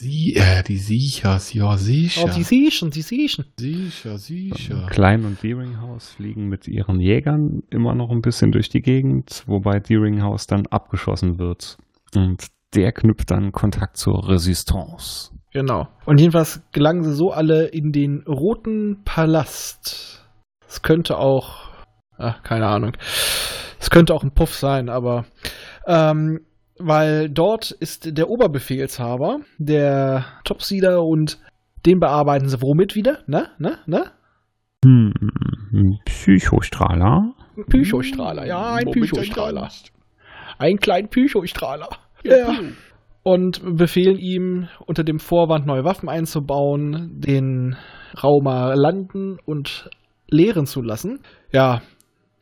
Sie, 0.01 0.33
äh, 0.35 0.63
die 0.63 0.79
Sichers, 0.79 1.53
ja, 1.53 1.77
sicher. 1.77 2.23
Oh, 2.25 2.29
die 2.35 2.41
Siechen, 2.41 2.89
die 2.89 3.03
Siechen. 3.03 3.45
sicher, 3.55 4.17
sicher. 4.17 4.87
Klein 4.89 5.25
und 5.25 5.43
Deeringhouse 5.43 6.09
fliegen 6.13 6.47
mit 6.47 6.67
ihren 6.67 6.99
Jägern 6.99 7.61
immer 7.69 7.93
noch 7.93 8.09
ein 8.09 8.21
bisschen 8.21 8.51
durch 8.51 8.67
die 8.67 8.81
Gegend, 8.81 9.43
wobei 9.45 9.79
Deeringhouse 9.79 10.47
dann 10.47 10.65
abgeschossen 10.65 11.37
wird. 11.37 11.77
Und 12.15 12.47
der 12.73 12.93
knüpft 12.93 13.29
dann 13.29 13.51
Kontakt 13.51 13.95
zur 13.95 14.27
Resistance. 14.27 15.29
Genau. 15.53 15.87
Und 16.07 16.19
jedenfalls 16.19 16.63
gelangen 16.71 17.03
sie 17.03 17.13
so 17.13 17.29
alle 17.29 17.67
in 17.67 17.91
den 17.91 18.23
Roten 18.23 19.03
Palast. 19.05 20.27
Es 20.67 20.81
könnte 20.81 21.19
auch, 21.19 21.69
ach, 22.17 22.41
keine 22.41 22.65
Ahnung. 22.65 22.93
Es 23.79 23.91
könnte 23.91 24.15
auch 24.15 24.23
ein 24.23 24.33
Puff 24.33 24.55
sein, 24.55 24.89
aber 24.89 25.25
ähm, 25.85 26.39
weil 26.83 27.29
dort 27.29 27.71
ist 27.71 28.17
der 28.17 28.29
Oberbefehlshaber, 28.29 29.39
der 29.57 30.25
Topseeder 30.43 31.03
und 31.03 31.39
den 31.85 31.99
bearbeiten 31.99 32.47
sie 32.47 32.61
womit 32.61 32.95
wieder? 32.95 33.19
Ne? 33.27 33.47
Ne? 33.57 33.77
Ne? 33.85 34.05
Hm, 34.83 35.13
Psychostrahler. 36.05 37.33
Ein 37.57 37.65
Psychostrahler, 37.65 38.45
ja, 38.45 38.75
ein 38.75 38.85
Moment, 38.85 39.11
Psychostrahler. 39.11 39.69
einen 40.57 40.77
kleinen 40.77 41.09
Psychostrahler. 41.09 41.89
Ja. 42.23 42.55
Und 43.23 43.77
befehlen 43.77 44.17
ihm, 44.17 44.67
unter 44.87 45.03
dem 45.03 45.19
Vorwand 45.19 45.67
neue 45.67 45.83
Waffen 45.83 46.09
einzubauen, 46.09 47.19
den 47.19 47.75
Raumer 48.23 48.75
landen 48.75 49.37
und 49.45 49.89
leeren 50.27 50.65
zu 50.65 50.81
lassen. 50.81 51.19
Ja, 51.51 51.81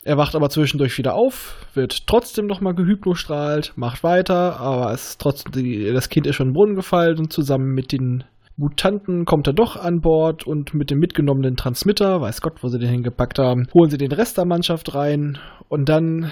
er 0.03 0.17
wacht 0.17 0.35
aber 0.35 0.49
zwischendurch 0.49 0.97
wieder 0.97 1.13
auf, 1.13 1.65
wird 1.73 2.07
trotzdem 2.07 2.45
nochmal 2.45 2.73
gehypnostrahlt, 2.73 3.73
macht 3.75 4.03
weiter, 4.03 4.59
aber 4.59 4.93
es 4.93 5.09
ist 5.09 5.21
trotzdem, 5.21 5.93
das 5.93 6.09
Kind 6.09 6.25
ist 6.25 6.35
schon 6.35 6.47
in 6.47 6.53
den 6.53 6.55
Brunnen 6.55 6.75
gefallen 6.75 7.19
und 7.19 7.33
zusammen 7.33 7.73
mit 7.73 7.91
den 7.91 8.23
Mutanten 8.55 9.25
kommt 9.25 9.47
er 9.47 9.53
doch 9.53 9.77
an 9.77 10.01
Bord 10.01 10.45
und 10.45 10.73
mit 10.73 10.89
dem 10.89 10.99
mitgenommenen 10.99 11.55
Transmitter, 11.55 12.21
weiß 12.21 12.41
Gott, 12.41 12.61
wo 12.61 12.67
sie 12.67 12.79
den 12.79 12.89
hingepackt 12.89 13.39
haben, 13.39 13.67
holen 13.73 13.89
sie 13.89 13.97
den 13.97 14.11
Rest 14.11 14.37
der 14.37 14.45
Mannschaft 14.45 14.93
rein 14.95 15.37
und 15.69 15.87
dann 15.87 16.31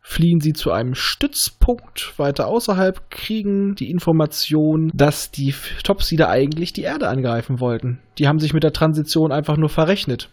fliehen 0.00 0.40
sie 0.40 0.54
zu 0.54 0.72
einem 0.72 0.94
Stützpunkt 0.94 2.18
weiter 2.18 2.46
außerhalb, 2.46 3.10
kriegen 3.10 3.74
die 3.74 3.90
Information, 3.90 4.90
dass 4.94 5.30
die 5.30 5.54
Topsider 5.84 6.30
eigentlich 6.30 6.72
die 6.72 6.82
Erde 6.82 7.08
angreifen 7.08 7.60
wollten. 7.60 8.00
Die 8.16 8.26
haben 8.26 8.38
sich 8.38 8.54
mit 8.54 8.64
der 8.64 8.72
Transition 8.72 9.32
einfach 9.32 9.56
nur 9.56 9.68
verrechnet. 9.68 10.30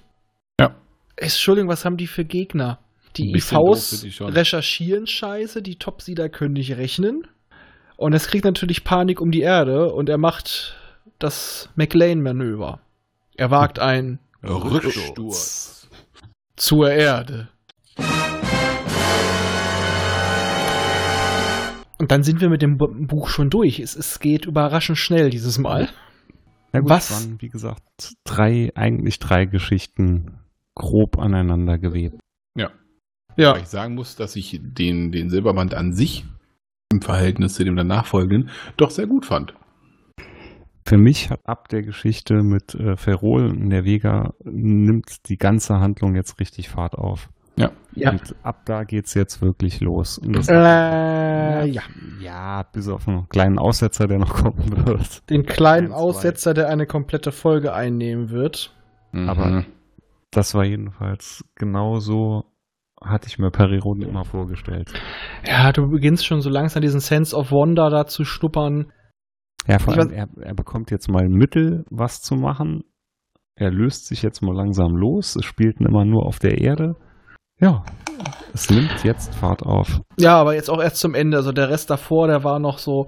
Ja. 1.20 1.24
Entschuldigung, 1.24 1.70
was 1.70 1.86
haben 1.86 1.98
die 1.98 2.08
für 2.08 2.26
Gegner? 2.26 2.80
Die 3.18 3.32
IVs 3.32 4.02
die 4.02 4.24
recherchieren 4.24 5.08
Scheiße, 5.08 5.62
die 5.62 5.78
Topsider 5.78 6.28
können 6.30 6.54
nicht 6.54 6.76
rechnen. 6.76 7.28
Und 7.98 8.14
es 8.14 8.28
kriegt 8.28 8.44
natürlich 8.44 8.84
Panik 8.84 9.22
um 9.22 9.32
die 9.32 9.40
Erde 9.42 9.94
und 9.94 10.10
er 10.10 10.18
macht 10.18 10.76
das 11.18 11.70
McLean-Manöver. 11.76 12.82
Er 13.38 13.52
wagt 13.52 13.80
ein 13.80 14.20
Rücksturz. 14.44 15.88
zur 16.58 16.92
Erde. 16.92 17.48
Und 21.98 22.12
dann 22.12 22.24
sind 22.24 22.42
wir 22.42 22.50
mit 22.50 22.62
dem 22.62 22.78
Bu- 22.78 22.94
Buch 23.08 23.30
schon 23.30 23.50
durch. 23.50 23.80
Es, 23.80 23.96
es 23.96 24.20
geht 24.20 24.46
überraschend 24.46 24.98
schnell 24.98 25.30
dieses 25.30 25.58
Mal. 25.58 25.88
Na 26.74 26.82
gut, 26.82 26.90
Was? 26.90 27.10
es 27.10 27.16
waren, 27.26 27.42
wie 27.42 27.48
gesagt, 27.48 27.82
drei, 28.26 28.72
eigentlich 28.76 29.20
drei 29.20 29.46
Geschichten 29.46 30.40
grob 30.76 31.18
aneinander 31.18 31.78
gewebt. 31.78 32.20
Ja. 32.58 32.70
Ja, 33.38 33.54
Weil 33.54 33.62
ich 33.62 33.68
sagen 33.68 33.96
muss, 33.96 34.16
dass 34.16 34.36
ich 34.36 34.60
den, 34.64 35.12
den 35.12 35.30
Silberband 35.30 35.74
an 35.74 35.94
sich 35.94 36.26
im 36.92 37.02
Verhältnis 37.02 37.56
zu 37.56 37.64
dem 37.66 37.76
danach 37.76 38.06
folgenden 38.06 38.50
doch 38.78 38.92
sehr 38.92 39.08
gut 39.08 39.26
fand. 39.26 39.54
Für 40.88 40.98
mich 40.98 41.32
hat 41.32 41.40
ab 41.46 41.68
der 41.70 41.82
Geschichte 41.82 42.44
mit 42.44 42.76
äh, 42.76 42.96
Ferrol 42.96 43.48
und 43.50 43.72
der 43.72 43.86
Vega 43.86 44.34
nimmt 44.44 45.28
die 45.30 45.38
ganze 45.38 45.80
Handlung 45.80 46.16
jetzt 46.16 46.40
richtig 46.40 46.70
Fahrt 46.70 46.94
auf. 46.94 47.30
Ja. 47.58 47.72
ja. 47.94 48.12
Und 48.12 48.36
ab 48.44 48.62
da 48.66 48.84
geht's 48.84 49.14
jetzt 49.16 49.42
wirklich 49.42 49.80
los. 49.82 50.18
Und 50.20 50.34
das, 50.34 50.48
Äh, 50.48 51.66
ja. 51.68 51.82
ja, 52.22 52.64
bis 52.64 52.88
auf 52.88 53.08
einen 53.08 53.28
kleinen 53.30 53.58
Aussetzer, 53.58 54.08
der 54.08 54.20
noch 54.20 54.34
kommen 54.34 54.86
wird. 54.86 55.28
Den 55.30 55.46
kleinen. 55.46 55.92
Aussetzer, 55.92 56.54
der 56.54 56.70
eine 56.70 56.86
komplette 56.86 57.32
Folge 57.32 57.74
einnehmen 57.74 58.30
wird. 58.30 58.72
Aber- 59.14 59.46
Mhm. 59.48 59.66
Das 60.36 60.54
war 60.54 60.66
jedenfalls 60.66 61.46
genauso, 61.56 62.44
hatte 63.02 63.28
ich 63.28 63.40
mir 63.40 63.52
Periron 63.52 64.02
immer 64.02 64.26
vorgestellt. 64.26 64.92
Ja, 65.48 65.72
du 65.72 65.88
beginnst 65.90 66.26
schon 66.26 66.42
so 66.42 66.50
langsam 66.50 66.82
diesen 66.82 67.00
Sense 67.00 67.34
of 67.34 67.52
Wonder 67.52 67.90
da 67.90 68.06
zu 68.06 68.26
schnuppern. 68.26 68.92
Ja, 69.66 69.80
vor 69.80 69.94
Ich 69.94 70.00
allem, 70.00 70.12
er, 70.12 70.28
er 70.42 70.54
bekommt 70.54 70.92
jetzt 70.92 71.10
mal 71.10 71.30
Mittel, 71.30 71.86
was 71.90 72.22
zu 72.22 72.36
machen. 72.36 72.84
Er 73.56 73.72
löst 73.72 74.08
sich 74.08 74.24
jetzt 74.24 74.42
mal 74.42 74.54
langsam 74.54 74.98
los. 74.98 75.38
Es 75.38 75.46
spielt 75.46 75.80
immer 75.80 76.04
nur 76.04 76.26
auf 76.26 76.40
der 76.40 76.60
Erde. 76.60 76.96
Ja, 77.62 77.86
es 78.54 78.70
nimmt 78.70 79.06
jetzt 79.06 79.34
Fahrt 79.36 79.64
auf. 79.64 80.02
Ja, 80.20 80.36
aber 80.36 80.56
jetzt 80.56 80.70
auch 80.70 80.82
erst 80.82 80.98
zum 80.98 81.16
Ende. 81.16 81.38
Also 81.38 81.54
der 81.54 81.70
Rest 81.70 81.90
davor, 81.90 82.28
der 82.28 82.44
war 82.44 82.60
noch 82.60 82.78
so, 82.78 83.08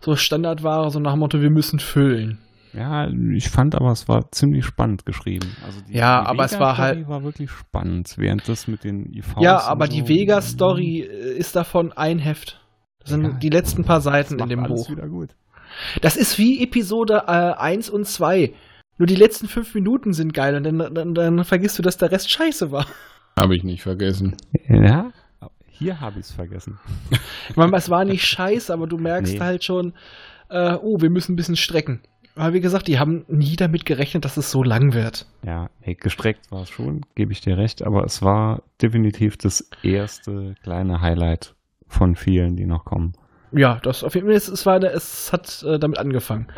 so 0.00 0.14
Standardware, 0.14 0.90
so 0.90 1.00
nach 1.00 1.12
dem 1.12 1.20
Motto, 1.20 1.40
wir 1.40 1.50
müssen 1.50 1.78
füllen. 1.78 2.45
Ja, 2.72 3.08
ich 3.34 3.48
fand 3.48 3.74
aber, 3.74 3.90
es 3.92 4.08
war 4.08 4.30
ziemlich 4.32 4.64
spannend 4.64 5.06
geschrieben. 5.06 5.48
Also 5.64 5.80
die, 5.80 5.94
Ja, 5.94 6.22
die 6.22 6.26
aber 6.28 6.44
es 6.44 6.58
war 6.58 6.76
halt- 6.78 7.08
war 7.08 7.22
wirklich 7.22 7.50
spannend, 7.50 8.14
während 8.18 8.48
das 8.48 8.68
mit 8.68 8.84
den 8.84 9.12
IVs. 9.12 9.34
ja, 9.40 9.60
aber 9.62 9.86
so, 9.86 9.92
die 9.92 10.08
Vega-Story 10.08 11.00
äh, 11.00 11.36
ist 11.38 11.56
davon 11.56 11.92
ein 11.92 12.18
Heft. 12.18 12.60
Das 13.00 13.10
sind 13.10 13.22
Ja, 13.22 13.30
die 13.30 13.48
letzten 13.50 13.84
paar 13.84 13.96
das 13.96 14.04
Seiten 14.04 14.38
in 14.38 14.48
dem 14.48 14.60
alles 14.64 14.82
Buch. 14.84 14.90
wieder 14.90 15.08
gut. 15.08 15.30
Das 16.02 16.16
ist 16.16 16.38
wie 16.38 16.62
Episode 16.62 17.24
äh, 17.26 17.30
1 17.58 17.88
und 17.90 18.06
2. 18.06 18.52
Nur 18.98 19.06
die 19.06 19.14
letzten 19.16 19.46
fünf 19.48 19.74
Minuten 19.74 20.12
sind 20.12 20.32
geil 20.32 20.56
und 20.56 20.64
dann, 20.64 20.94
dann, 20.94 21.14
dann 21.14 21.44
vergisst 21.44 21.78
du, 21.78 21.82
dass 21.82 21.96
der 21.98 22.10
Rest 22.12 22.30
scheiße 22.30 22.70
war. 22.72 22.86
Habe 23.38 23.54
ich 23.56 23.62
nicht 23.64 23.82
vergessen. 23.82 24.36
Ja, 24.68 25.10
hier 25.68 26.00
habe 26.00 26.18
ich 26.20 26.26
es 26.26 26.32
vergessen. 26.32 26.78
Ich 27.50 27.56
meine, 27.56 27.76
es 27.76 27.90
war 27.90 28.04
nicht 28.06 28.24
scheiße, 28.26 28.72
aber 28.72 28.86
du 28.86 28.96
merkst 28.96 29.34
Nee. 29.34 29.40
halt 29.40 29.62
schon, 29.64 29.92
äh, 30.48 30.74
oh, 30.80 30.96
wir 31.00 31.10
müssen 31.10 31.32
ein 31.32 31.36
bisschen 31.36 31.56
strecken. 31.56 32.00
Aber 32.36 32.52
wie 32.52 32.60
gesagt, 32.60 32.86
die 32.86 32.98
haben 32.98 33.24
nie 33.28 33.56
damit 33.56 33.86
gerechnet, 33.86 34.26
dass 34.26 34.36
es 34.36 34.50
so 34.50 34.62
lang 34.62 34.92
wird. 34.92 35.26
Ja, 35.42 35.70
hey, 35.80 35.94
gestreckt 35.94 36.52
war 36.52 36.62
es 36.62 36.68
schon, 36.68 37.00
gebe 37.14 37.32
ich 37.32 37.40
dir 37.40 37.56
recht, 37.56 37.82
aber 37.82 38.04
es 38.04 38.20
war 38.20 38.62
definitiv 38.80 39.38
das 39.38 39.70
erste 39.82 40.54
kleine 40.62 41.00
Highlight 41.00 41.54
von 41.88 42.14
vielen, 42.14 42.56
die 42.56 42.66
noch 42.66 42.84
kommen. 42.84 43.14
Ja, 43.52 43.80
das 43.82 44.04
auf 44.04 44.14
jeden 44.14 44.26
Fall, 44.26 44.36
es, 44.36 44.48
es, 44.48 44.66
war, 44.66 44.82
es 44.82 45.32
hat 45.32 45.64
äh, 45.66 45.78
damit 45.78 45.98
angefangen. 45.98 46.48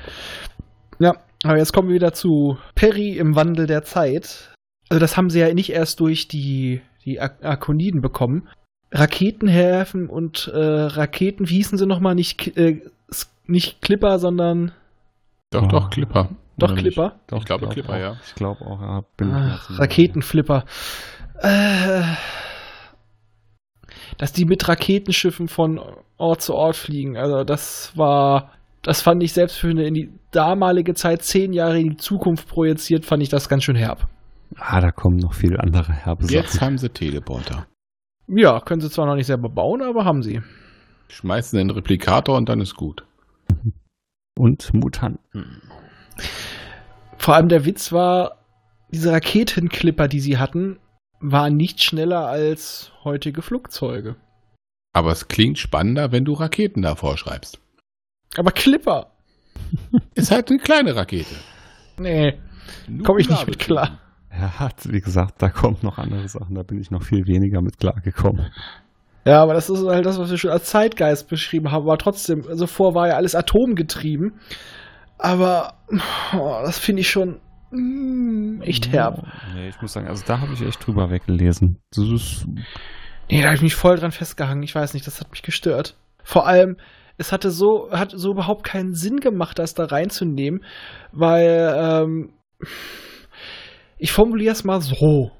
Ja, 0.99 1.15
aber 1.45 1.59
jetzt 1.59 1.73
kommen 1.73 1.89
wir 1.89 1.95
wieder 1.95 2.13
zu 2.13 2.59
Perry 2.75 3.17
im 3.17 3.37
Wandel 3.37 3.67
der 3.69 3.85
Zeit. 3.85 4.53
Also 4.89 4.99
das 4.99 5.17
haben 5.17 5.31
sie 5.31 5.39
ja 5.39 5.55
nicht 5.55 5.71
erst 5.71 6.01
durch 6.01 6.27
die, 6.27 6.81
die 7.05 7.21
Ar 7.21 7.37
Arkoniden 7.41 8.01
bekommen. 8.01 8.49
Raketenhäfen 8.91 10.09
und 10.09 10.51
äh, 10.53 10.59
Raketen, 10.59 11.49
wie 11.49 11.57
hießen 11.57 11.79
sie 11.79 11.87
nochmal? 11.87 12.15
Nicht, 12.15 12.57
äh, 12.57 12.81
nicht 13.47 13.83
Clipper, 13.83 14.19
sondern 14.19 14.73
Doch, 15.51 15.63
Oh. 15.65 15.67
doch, 15.69 15.91
Clipper. 15.91 16.29
doch 16.59 16.71
nicht? 16.73 16.83
Clipper. 16.83 17.21
Ich 17.21 17.45
glaube, 17.45 17.45
glaub 17.67 17.73
Clipper, 17.73 17.93
auch, 17.95 17.99
ja. 17.99 18.17
Ich 18.27 18.35
glaube 18.35 18.65
auch, 18.67 18.81
ja. 18.81 19.03
Mir 19.21 19.35
Ah, 19.35 19.49
jetzt 19.55 19.79
Raketenflipper. 19.79 20.65
Äh, 21.41 22.03
dass 24.19 24.33
die 24.33 24.45
mit 24.45 24.67
Raketenschiffen 24.69 25.49
von 25.49 25.81
Ort 26.17 26.43
zu 26.43 26.55
Ort 26.55 26.77
fliegen. 26.77 27.17
Also 27.17 27.45
das 27.45 27.93
war, 27.97 28.53
das 28.83 29.01
fand 29.03 29.23
ich 29.23 29.33
selbst 29.33 29.57
für 29.57 29.69
eine 29.71 29.87
in 29.87 29.95
die 29.95 30.11
damalige 30.33 30.95
Zeit, 30.95 31.23
zehn 31.23 31.53
Jahre 31.53 31.79
in 31.81 31.91
die 31.91 31.97
Zukunft 31.97 32.49
projiziert, 32.49 33.05
fand 33.07 33.23
ich 33.23 33.29
das 33.29 33.49
ganz 33.49 33.65
schön 33.65 33.77
herb. 33.77 34.09
Ah, 34.57 34.81
da 34.81 34.91
kommen 34.91 35.17
noch 35.19 35.35
viele 35.35 35.61
andere 35.61 35.93
herbe 35.93 36.27
Jetzt 36.27 36.55
Sachen. 36.55 36.67
haben 36.67 36.79
sie 36.79 36.89
Teleporter. 36.89 37.67
Ja, 38.27 38.61
können 38.61 38.81
sie 38.81 38.91
zwar 38.91 39.07
noch 39.07 39.15
nicht 39.15 39.27
selber 39.27 39.49
bauen, 39.49 39.81
aber 39.83 40.05
haben 40.05 40.23
sie. 40.23 40.43
Schmeißen 41.09 41.57
den 41.59 41.71
Replikator 41.71 42.37
und 42.37 42.49
dann 42.49 42.61
ist 42.61 42.75
gut. 42.75 43.05
Und 44.39 44.73
Mutanten. 44.73 45.63
Vor 47.17 47.35
allem 47.35 47.49
der 47.49 47.65
Witz 47.65 47.91
war, 47.91 48.45
diese 48.93 49.11
Raketenclipper, 49.11 50.07
die 50.07 50.21
sie 50.21 50.39
hatten, 50.39 50.79
waren 51.19 51.57
nicht 51.57 51.83
schneller 51.83 52.27
als 52.27 52.93
heutige 53.03 53.43
Flugzeuge. 53.43 54.15
Aber 54.93 55.11
es 55.11 55.27
klingt 55.27 55.59
spannender, 55.59 56.13
wenn 56.13 56.25
du 56.25 56.35
Raketen 56.35 56.83
davor 56.83 57.19
schreibst. 57.19 57.59
Aber 58.37 58.53
Clipper! 58.53 59.11
Ist 60.15 60.31
halt 60.31 60.51
eine 60.51 60.61
kleine 60.61 60.95
Rakete. 60.95 61.35
Nee, 61.99 62.39
komme 63.03 63.21
ich 63.21 63.29
nicht 63.29 63.47
mit 63.47 63.59
klar. 63.59 63.99
Er 64.31 64.61
hat, 64.61 64.93
wie 64.93 65.01
gesagt, 65.01 65.43
da 65.43 65.49
kommen 65.49 65.79
noch 65.83 65.99
andere 65.99 66.29
Sachen, 66.29 66.55
da 66.55 66.63
bin 66.63 66.81
ich 66.81 66.93
noch 66.93 67.03
viel 67.03 67.27
weniger 67.27 67.61
mit 67.61 67.79
klargekommen. 67.79 68.53
Ja, 69.29 69.43
aber 69.43 69.53
das 69.53 69.69
ist 69.69 69.85
halt 69.87 70.07
das, 70.07 70.19
was 70.19 70.31
wir 70.31 70.39
schon 70.39 70.51
als 70.51 70.65
Zeitgeist 70.65 71.29
beschrieben 71.29 71.71
haben. 71.71 71.83
Aber 71.83 71.99
trotzdem, 71.99 72.45
also 72.49 72.67
vor 72.67 72.95
war 72.95 73.09
ja 73.09 73.17
alles 73.17 73.35
atomgetrieben. 73.35 74.41
Aber 75.19 75.75
oh, 76.33 76.61
das 76.65 76.79
finde 76.79 77.03
ich 77.03 77.11
schon 77.11 77.39
mm, 77.71 78.63
echt 78.63 78.91
herb. 78.91 79.23
Nee, 79.55 79.69
ich 79.69 79.83
muss 79.83 79.93
sagen, 79.93 80.09
also 80.09 80.25
da 80.27 80.41
habe 80.41 80.55
ich 80.55 80.63
echt 80.63 80.87
drüber 80.87 81.11
weggelesen. 81.11 81.79
Das 81.95 82.07
ist, 82.09 82.47
Nee, 83.31 83.43
da 83.43 83.49
habe 83.49 83.57
ich 83.57 83.63
mich 83.63 83.75
voll 83.75 83.97
dran 83.97 84.13
festgehangen. 84.13 84.63
Ich 84.63 84.75
weiß 84.75 84.95
nicht, 84.95 85.07
das 85.07 85.21
hat 85.21 85.31
mich 85.31 85.43
gestört. 85.43 85.99
Vor 86.25 86.47
allem, 86.47 86.79
es 87.19 87.31
hatte 87.31 87.51
so, 87.51 87.91
hat 87.91 88.13
so 88.15 88.31
überhaupt 88.31 88.65
keinen 88.65 88.95
Sinn 88.95 89.21
gemacht, 89.21 89.59
das 89.59 89.75
da 89.75 89.85
reinzunehmen, 89.85 90.65
weil, 91.13 91.75
ähm, 91.77 92.33
ich 93.99 94.11
formuliere 94.11 94.53
es 94.53 94.65
mal 94.65 94.81
so. 94.81 95.33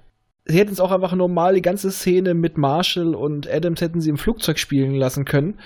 Sie 0.51 0.59
hätten 0.59 0.73
es 0.73 0.81
auch 0.81 0.91
einfach 0.91 1.15
normal 1.15 1.55
die 1.55 1.63
ganze 1.63 1.91
Szene 1.91 2.33
mit 2.33 2.57
Marshall 2.57 3.15
und 3.15 3.47
Adams 3.47 3.83
hätten 3.83 4.01
sie 4.01 4.09
im 4.09 4.17
Flugzeug 4.17 4.59
spielen 4.59 4.95
lassen 4.95 5.27
können. 5.27 5.59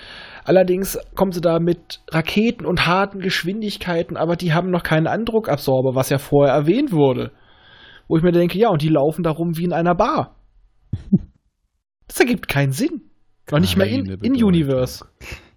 Allerdings 0.43 0.99
kommen 1.15 1.31
sie 1.31 1.39
da 1.39 1.59
mit 1.59 2.01
Raketen 2.09 2.65
und 2.65 2.85
harten 2.85 3.19
Geschwindigkeiten, 3.19 4.17
aber 4.17 4.35
die 4.35 4.53
haben 4.53 4.71
noch 4.71 4.83
keinen 4.83 5.07
Andruckabsorber, 5.07 5.95
was 5.95 6.09
ja 6.09 6.17
vorher 6.17 6.53
erwähnt 6.53 6.91
wurde. 6.91 7.31
Wo 8.09 8.17
ich 8.17 8.23
mir 8.23 8.33
denke, 8.33 8.59
ja, 8.59 8.69
und 8.69 8.81
die 8.81 8.89
laufen 8.89 9.23
da 9.23 9.31
rum 9.31 9.57
wie 9.57 9.63
in 9.63 9.73
einer 9.73 9.95
Bar. 9.95 10.35
Das 12.05 12.19
ergibt 12.19 12.49
keinen 12.49 12.73
Sinn. 12.73 13.09
Noch 13.49 13.59
nicht 13.59 13.77
mal 13.77 13.87
in, 13.87 14.05
in. 14.05 14.43
Universe. 14.43 15.05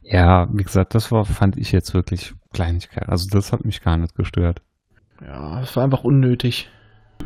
ja, 0.01 0.49
wie 0.53 0.63
gesagt, 0.63 0.95
das 0.95 1.11
war, 1.13 1.25
fand 1.25 1.59
ich 1.59 1.73
jetzt 1.73 1.93
wirklich 1.93 2.35
Kleinigkeit. 2.53 3.09
Also 3.09 3.27
das 3.31 3.53
hat 3.53 3.65
mich 3.65 3.83
gar 3.83 3.97
nicht 3.99 4.15
gestört. 4.15 4.63
Ja, 5.21 5.61
das 5.61 5.77
war 5.77 5.85
einfach 5.85 6.05
unnötig. 6.05 6.71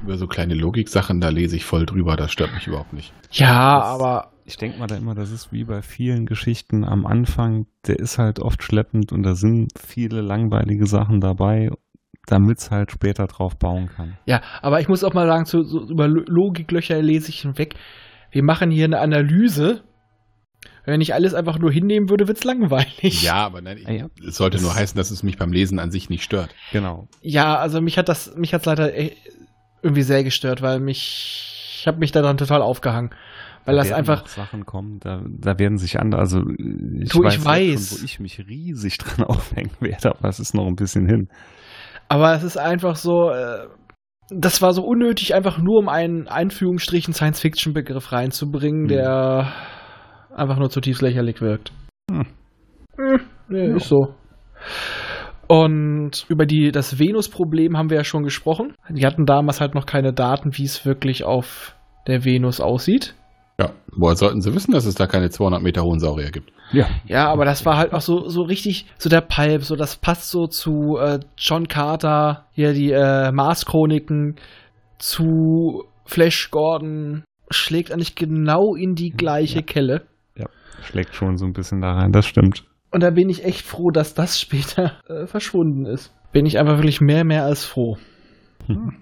Über 0.02 0.16
so 0.16 0.26
kleine 0.26 0.54
Logiksachen, 0.54 1.20
da 1.20 1.28
lese 1.28 1.56
ich 1.56 1.64
voll 1.64 1.84
drüber, 1.86 2.16
das 2.16 2.32
stört 2.32 2.54
mich 2.54 2.66
überhaupt 2.66 2.92
nicht. 2.92 3.12
Ja, 3.32 3.78
Das- 3.78 3.86
aber 3.88 4.32
Ich 4.46 4.56
denke 4.56 4.78
mal 4.78 4.86
da 4.88 4.96
immer, 4.96 5.14
das 5.14 5.30
ist 5.30 5.52
wie 5.52 5.62
bei 5.64 5.80
vielen 5.82 6.26
Geschichten 6.26 6.84
am 6.84 7.06
Anfang, 7.06 7.66
der 7.86 7.98
ist 8.00 8.18
halt 8.18 8.40
oft 8.40 8.62
schleppend 8.64 9.12
und 9.12 9.22
da 9.22 9.34
sind 9.36 9.72
viele 9.78 10.22
langweilige 10.22 10.86
Sachen 10.86 11.20
dabei, 11.20 11.70
damit 12.26 12.58
es 12.58 12.70
halt 12.72 12.90
später 12.90 13.26
drauf 13.28 13.56
bauen 13.58 13.88
kann. 13.94 14.16
Ja, 14.26 14.40
aber 14.60 14.80
ich 14.80 14.88
muss 14.88 15.04
auch 15.04 15.14
mal 15.14 15.26
sagen, 15.28 15.44
zu, 15.46 15.62
so, 15.62 15.88
über 15.88 16.08
Lo- 16.08 16.24
Logiklöcher 16.26 17.00
lese 17.00 17.28
ich 17.28 17.42
hinweg. 17.42 17.74
Wir 18.32 18.42
machen 18.42 18.70
hier 18.72 18.86
eine 18.86 18.98
Analyse. 19.00 19.82
Wenn 20.84 21.00
ich 21.00 21.14
alles 21.14 21.34
einfach 21.34 21.58
nur 21.58 21.70
hinnehmen 21.70 22.08
würde, 22.08 22.26
wird's 22.26 22.42
langweilig. 22.42 23.22
Ja, 23.22 23.34
aber 23.46 23.60
nein, 23.60 23.78
ich, 23.78 23.86
Ah, 23.86 23.92
ja. 23.92 24.06
es 24.26 24.36
sollte 24.36 24.60
nur 24.60 24.74
heißen, 24.74 24.96
dass 24.96 25.10
es 25.12 25.22
mich 25.22 25.36
beim 25.38 25.52
Lesen 25.52 25.78
an 25.78 25.90
sich 25.92 26.10
nicht 26.10 26.24
stört. 26.24 26.54
Genau. 26.72 27.06
Ja, 27.20 27.56
also 27.58 27.80
mich 27.80 27.98
hat 27.98 28.08
das, 28.08 28.34
mich 28.34 28.52
hat's 28.54 28.64
leider 28.66 28.92
irgendwie 29.82 30.02
sehr 30.02 30.24
gestört, 30.24 30.62
weil 30.62 30.80
mich, 30.80 31.76
ich 31.80 31.86
habe 31.86 31.98
mich 31.98 32.12
daran 32.12 32.36
total 32.36 32.62
aufgehangen. 32.62 33.10
Weil 33.66 33.76
Da 33.76 33.82
das 33.82 33.92
einfach, 33.92 34.26
Sachen 34.26 34.64
kommen, 34.64 35.00
da, 35.00 35.22
da 35.26 35.58
werden 35.58 35.76
sich 35.76 36.00
andere, 36.00 36.20
also 36.20 36.40
ich 36.40 37.10
Du, 37.10 37.22
ich 37.24 37.24
weiß, 37.24 37.34
jetzt 37.34 37.44
weiß. 37.44 37.88
Schon, 37.90 37.98
wo 38.00 38.04
ich 38.04 38.20
mich 38.20 38.38
riesig 38.48 38.96
dran 38.98 39.26
aufhängen 39.26 39.72
werde, 39.80 40.10
aber 40.16 40.28
es 40.28 40.40
ist 40.40 40.54
noch 40.54 40.66
ein 40.66 40.76
bisschen 40.76 41.06
hin. 41.06 41.28
aber 42.08 42.32
es 42.34 42.42
ist 42.42 42.56
einfach 42.56 42.96
so, 42.96 43.30
äh, 43.30 43.66
das 44.30 44.62
war 44.62 44.72
so 44.72 44.82
unnötig, 44.82 45.34
einfach 45.34 45.58
nur 45.58 45.78
um 45.80 45.88
einen 45.88 46.26
Einführungsstrichen 46.28 47.12
Science-Fiction-Begriff 47.12 48.12
reinzubringen, 48.12 48.82
Hm. 48.82 48.88
der 48.88 49.52
einfach 50.34 50.56
nur 50.58 50.70
zutiefst 50.70 51.02
lächerlich 51.02 51.40
wirkt. 51.42 51.72
Hm. 52.10 52.26
Hm, 52.96 53.20
nee, 53.48 53.68
Ja. 53.68 53.76
ist 53.76 53.88
so. 53.88 54.14
Und 55.50 56.26
über 56.28 56.46
die, 56.46 56.70
das 56.70 57.00
Venus-Problem 57.00 57.76
haben 57.76 57.90
wir 57.90 57.96
ja 57.96 58.04
schon 58.04 58.22
gesprochen. 58.22 58.74
Die 58.88 59.04
hatten 59.04 59.26
damals 59.26 59.60
halt 59.60 59.74
noch 59.74 59.84
keine 59.84 60.12
Daten, 60.12 60.56
wie 60.56 60.62
es 60.62 60.86
wirklich 60.86 61.24
auf 61.24 61.74
der 62.06 62.24
Venus 62.24 62.60
aussieht. 62.60 63.16
Ja, 63.58 63.72
woher 63.90 64.14
sollten 64.14 64.42
sie 64.42 64.54
wissen, 64.54 64.70
dass 64.70 64.86
es 64.86 64.94
da 64.94 65.08
keine 65.08 65.28
200 65.28 65.60
Meter 65.60 65.82
hohen 65.82 65.98
Saurier 65.98 66.30
gibt? 66.30 66.52
Ja. 66.70 66.86
Ja, 67.04 67.26
aber 67.32 67.44
das 67.44 67.66
war 67.66 67.78
halt 67.78 67.92
auch 67.92 68.00
so, 68.00 68.28
so 68.28 68.42
richtig, 68.42 68.86
so 68.96 69.10
der 69.10 69.22
Palp, 69.22 69.64
so 69.64 69.74
das 69.74 69.96
passt 69.96 70.30
so 70.30 70.46
zu 70.46 70.98
äh, 70.98 71.18
John 71.36 71.66
Carter, 71.66 72.46
hier 72.52 72.72
die 72.72 72.92
äh, 72.92 73.32
Mars-Chroniken, 73.32 74.36
zu 74.98 75.82
Flash 76.04 76.52
Gordon, 76.52 77.24
schlägt 77.50 77.90
eigentlich 77.90 78.14
genau 78.14 78.76
in 78.76 78.94
die 78.94 79.10
gleiche 79.10 79.58
Ja. 79.58 79.62
Kelle. 79.62 80.02
Schlägt 80.82 81.14
schon 81.14 81.36
so 81.36 81.44
ein 81.44 81.52
bisschen 81.52 81.80
da 81.80 81.92
rein, 81.94 82.12
das 82.12 82.24
stimmt. 82.24 82.64
Und 82.90 83.02
da 83.02 83.10
bin 83.10 83.28
ich 83.28 83.44
echt 83.44 83.66
froh, 83.66 83.90
dass 83.90 84.14
das 84.14 84.40
später 84.40 85.00
äh, 85.08 85.26
verschwunden 85.26 85.86
ist. 85.86 86.12
Bin 86.32 86.46
ich 86.46 86.58
einfach 86.58 86.76
wirklich 86.76 87.00
mehr, 87.00 87.24
mehr 87.24 87.44
als 87.44 87.64
froh. 87.64 87.98
Hm. 88.66 88.96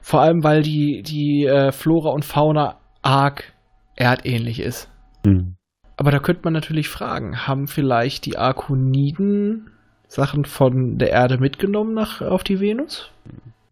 Vor 0.00 0.20
allem, 0.20 0.44
weil 0.44 0.62
die, 0.62 1.02
die 1.02 1.46
äh, 1.46 1.72
Flora 1.72 2.10
und 2.10 2.24
Fauna 2.24 2.76
arg 3.00 3.52
erdähnlich 3.96 4.60
ist. 4.60 4.90
Hm. 5.24 5.56
Aber 5.96 6.10
da 6.10 6.18
könnte 6.18 6.42
man 6.44 6.52
natürlich 6.52 6.88
fragen, 6.88 7.46
haben 7.46 7.66
vielleicht 7.66 8.26
die 8.26 8.36
Arkoniden 8.36 9.70
Sachen 10.08 10.44
von 10.44 10.98
der 10.98 11.10
Erde 11.10 11.38
mitgenommen 11.38 11.94
nach, 11.94 12.20
auf 12.20 12.44
die 12.44 12.60
Venus? 12.60 13.10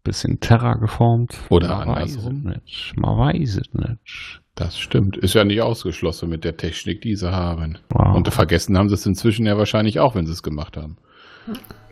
Bisschen 0.03 0.39
Terra 0.39 0.73
geformt. 0.73 1.37
Oder 1.49 1.85
man 1.85 1.95
weiß 1.95 2.17
es 2.17 2.29
nicht. 2.29 2.93
Man 2.97 3.17
weiß 3.17 3.57
es 3.57 3.73
nicht. 3.73 4.41
Das 4.55 4.77
stimmt. 4.77 5.17
Ist 5.17 5.33
ja 5.33 5.43
nicht 5.43 5.61
ausgeschlossen 5.61 6.29
mit 6.29 6.43
der 6.43 6.55
Technik, 6.57 7.01
die 7.01 7.15
sie 7.15 7.31
haben. 7.31 7.79
Wow. 7.89 8.15
Und 8.15 8.31
vergessen 8.31 8.77
haben 8.77 8.87
sie 8.87 8.93
es 8.95 9.05
inzwischen 9.05 9.45
ja 9.47 9.57
wahrscheinlich 9.57 9.99
auch, 9.99 10.15
wenn 10.15 10.25
sie 10.27 10.31
es 10.31 10.43
gemacht 10.43 10.77
haben. 10.77 10.97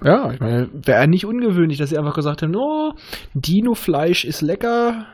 Ja, 0.04 0.32
ich 0.32 0.40
meine, 0.40 0.70
wäre 0.74 1.08
nicht 1.08 1.26
ungewöhnlich, 1.26 1.78
dass 1.80 1.90
sie 1.90 1.98
einfach 1.98 2.14
gesagt 2.14 2.42
haben, 2.44 2.56
oh, 2.56 2.94
Dino-Fleisch 3.34 4.26
ist 4.26 4.42
lecker. 4.42 5.06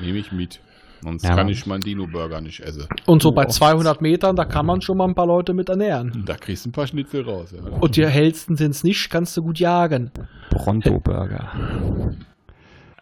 Nehme 0.00 0.18
ich 0.18 0.32
mit. 0.32 0.60
Sonst 1.02 1.22
Ja, 1.24 1.36
kann 1.36 1.48
ich 1.48 1.64
meinen 1.66 1.80
Dino-Burger 1.80 2.40
nicht 2.40 2.60
essen. 2.60 2.86
Und 3.06 3.22
so 3.22 3.28
Oh, 3.30 3.32
bei 3.32 3.44
oft. 3.46 3.52
200 3.54 4.02
Metern, 4.02 4.34
da 4.34 4.44
kann 4.44 4.66
man 4.66 4.80
schon 4.80 4.96
mal 4.98 5.06
ein 5.06 5.14
paar 5.14 5.26
Leute 5.28 5.54
mit 5.54 5.68
ernähren. 5.68 6.24
Da 6.26 6.34
kriegst 6.34 6.64
du 6.66 6.70
ein 6.70 6.72
paar 6.72 6.88
Schnitzel 6.88 7.22
raus. 7.22 7.52
Ja. 7.56 7.62
Und 7.78 7.96
die 7.96 8.04
hellsten 8.06 8.56
sind's 8.56 8.82
nicht, 8.82 9.08
kannst 9.08 9.36
du 9.36 9.42
gut 9.42 9.60
jagen. 9.60 10.10
Bronto-Burger. 10.50 11.52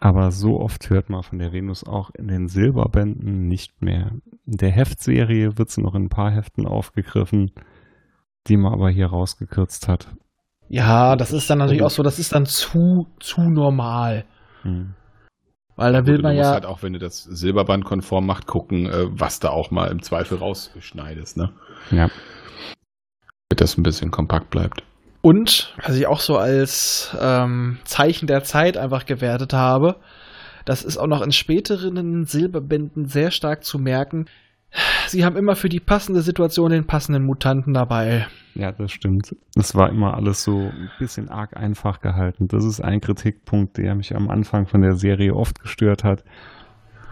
Aber 0.01 0.31
so 0.31 0.61
oft 0.61 0.91
hört 0.91 1.09
man 1.09 1.23
von 1.23 1.39
der 1.39 1.53
Venus 1.53 1.85
auch 1.85 2.11
in 2.11 2.29
den 2.29 2.49
Silberbänden 2.49 3.49
nicht 3.49 3.81
mehr. 3.81 4.13
In 4.47 4.57
der 4.59 4.71
Heftserie 4.71 5.57
wird 5.57 5.71
sie 5.71 5.83
noch 5.83 5.95
in 5.95 6.05
ein 6.05 6.09
paar 6.11 6.31
Heften 6.31 6.67
aufgegriffen, 6.67 7.53
die 8.47 8.57
man 8.57 8.75
aber 8.75 8.91
hier 8.91 9.07
rausgekürzt 9.07 9.89
hat. 9.89 10.09
Ja, 10.69 11.17
das 11.17 11.33
ist 11.33 11.49
dann 11.49 11.59
natürlich 11.59 11.83
auch 11.83 11.91
so, 11.91 12.03
das 12.03 12.19
ist 12.19 12.33
dann 12.35 12.45
zu, 12.45 13.07
zu 13.21 13.41
normal. 13.43 14.25
Hm. 14.63 14.95
Weil 15.77 15.93
da 15.93 16.07
will 16.07 16.21
man 16.21 16.33
du 16.33 16.39
musst 16.39 16.49
ja. 16.49 16.55
halt 16.55 16.67
auch, 16.67 16.83
wenn 16.83 16.95
du 16.95 16.99
das 16.99 17.23
Silberband 17.23 17.85
konform 17.85 18.27
macht, 18.27 18.47
gucken, 18.47 18.87
äh, 18.87 19.07
was 19.11 19.41
da 19.41 19.51
auch 19.51 19.71
mal 19.71 19.91
im 19.91 20.03
Zweifel 20.03 20.39
rausschneidest, 20.39 21.37
ne? 21.37 21.53
Ja. 21.91 22.09
Damit 23.49 23.61
das 23.61 23.77
ein 23.77 23.83
bisschen 23.83 24.11
kompakt 24.11 24.51
bleibt. 24.51 24.83
Und, 25.21 25.75
was 25.85 25.97
ich 25.97 26.07
auch 26.07 26.21
so 26.21 26.37
als 26.37 27.17
ähm, 27.21 27.79
Zeichen 27.85 28.27
der 28.27 28.45
Zeit 28.45 28.77
einfach 28.77 29.07
gewertet 29.07 29.53
habe, 29.53 29.97
das 30.65 30.83
ist 30.83 30.99
auch 30.99 31.07
noch 31.07 31.23
in 31.23 31.33
späteren 31.33 32.27
Silberbänden 32.27 33.07
sehr 33.07 33.31
stark 33.31 33.65
zu 33.65 33.79
merken. 33.79 34.27
Sie 35.07 35.25
haben 35.25 35.37
immer 35.37 35.57
für 35.57 35.69
die 35.69 35.81
passende 35.81 36.23
Situation 36.23 36.71
den 36.71 36.87
passenden 36.87 37.25
Mutanten 37.25 37.73
dabei. 37.73 38.27
Ja, 38.55 38.73
das 38.73 38.91
stimmt. 38.91 39.35
Es 39.55 39.75
war 39.75 39.91
immer 39.91 40.15
alles 40.15 40.43
so 40.43 40.71
ein 40.73 40.91
bisschen 40.99 41.29
arg 41.29 41.57
einfach 41.57 42.01
gehalten. 42.01 42.49
Das 42.49 42.65
ist 42.65 42.81
ein 42.81 43.01
Kritikpunkt, 43.01 43.77
der 43.77 43.95
mich 43.95 44.15
am 44.15 44.29
Anfang 44.29 44.67
von 44.67 44.83
der 44.83 44.97
Serie 44.97 45.35
oft 45.35 45.61
gestört 45.61 46.05
hat. 46.05 46.25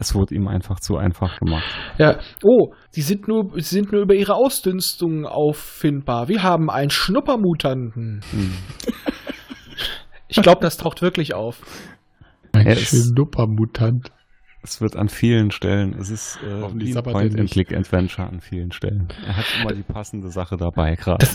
Es 0.01 0.15
wurde 0.15 0.35
ihm 0.35 0.49
einfach 0.49 0.81
zu 0.81 0.97
einfach 0.97 1.39
gemacht. 1.39 1.65
Ja, 1.99 2.19
oh, 2.43 2.75
sie 2.91 3.03
sind 3.03 3.29
nur, 3.29 3.51
sie 3.55 3.61
sind 3.77 3.93
nur 3.93 4.03
über 4.03 4.15
ihre 4.15 4.35
Ausdünstung 4.35 5.25
auffindbar. 5.27 6.29
Wir 6.29 6.43
haben 6.43 6.69
einen 6.71 6.91
Schnuppermutanten. 6.91 8.21
Hm. 8.31 8.53
Ich 10.29 10.43
glaube, 10.43 10.61
das 10.63 10.79
taucht 10.79 11.01
wirklich 11.03 11.35
auf. 11.35 11.61
Ein 12.53 12.67
Er 12.67 12.73
ist- 12.73 12.89
Schnuppermutant. 13.13 14.11
Es 14.63 14.81
wird 14.81 14.97
an 14.97 15.09
vielen 15.11 15.51
Stellen, 15.51 15.95
es 15.99 16.09
ist 16.09 16.39
äh, 16.43 16.65
ein. 16.65 17.03
Point-and-Click-Adventure 17.05 18.27
an 18.27 18.41
vielen 18.41 18.73
Stellen. 18.73 19.09
Er 19.27 19.37
hat 19.37 19.45
immer 19.61 19.75
die 19.75 19.83
passende 19.83 20.31
Sache 20.31 20.57
dabei 20.57 20.95
gerade. 20.97 21.27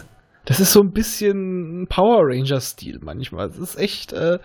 Das- 0.50 0.60
ist 0.60 0.74
so 0.74 0.82
ein 0.82 0.92
bisschen 0.92 1.88
Power 1.90 2.28
Ranger-Stil 2.28 3.00
manchmal. 3.02 3.48
Das 3.48 3.58
ist 3.58 3.78
echt. 3.80 4.12
Äh 4.14 4.40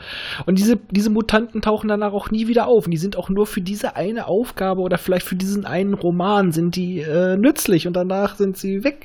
und 0.47 0.59
diese, 0.59 0.77
diese 0.77 1.11
Mutanten 1.11 1.61
tauchen 1.63 1.89
danach 1.89 2.13
auch 2.13 2.31
nie 2.31 2.47
wieder 2.47 2.67
auf. 2.69 2.85
Und 2.85 2.93
die 2.93 2.97
sind 2.99 3.17
auch 3.17 3.29
nur 3.29 3.47
für 3.47 3.61
diese 3.61 3.97
eine 3.97 4.27
Aufgabe 4.27 4.81
oder 4.83 4.99
vielleicht 4.99 5.27
für 5.27 5.35
diesen 5.37 5.65
einen 5.67 5.95
Roman 5.95 6.53
sind 6.53 6.77
die 6.77 7.01
äh, 7.01 7.37
nützlich 7.37 7.87
und 7.87 7.95
danach 7.95 8.37
sind 8.37 8.57
sie 8.57 8.85
weg. 8.85 9.05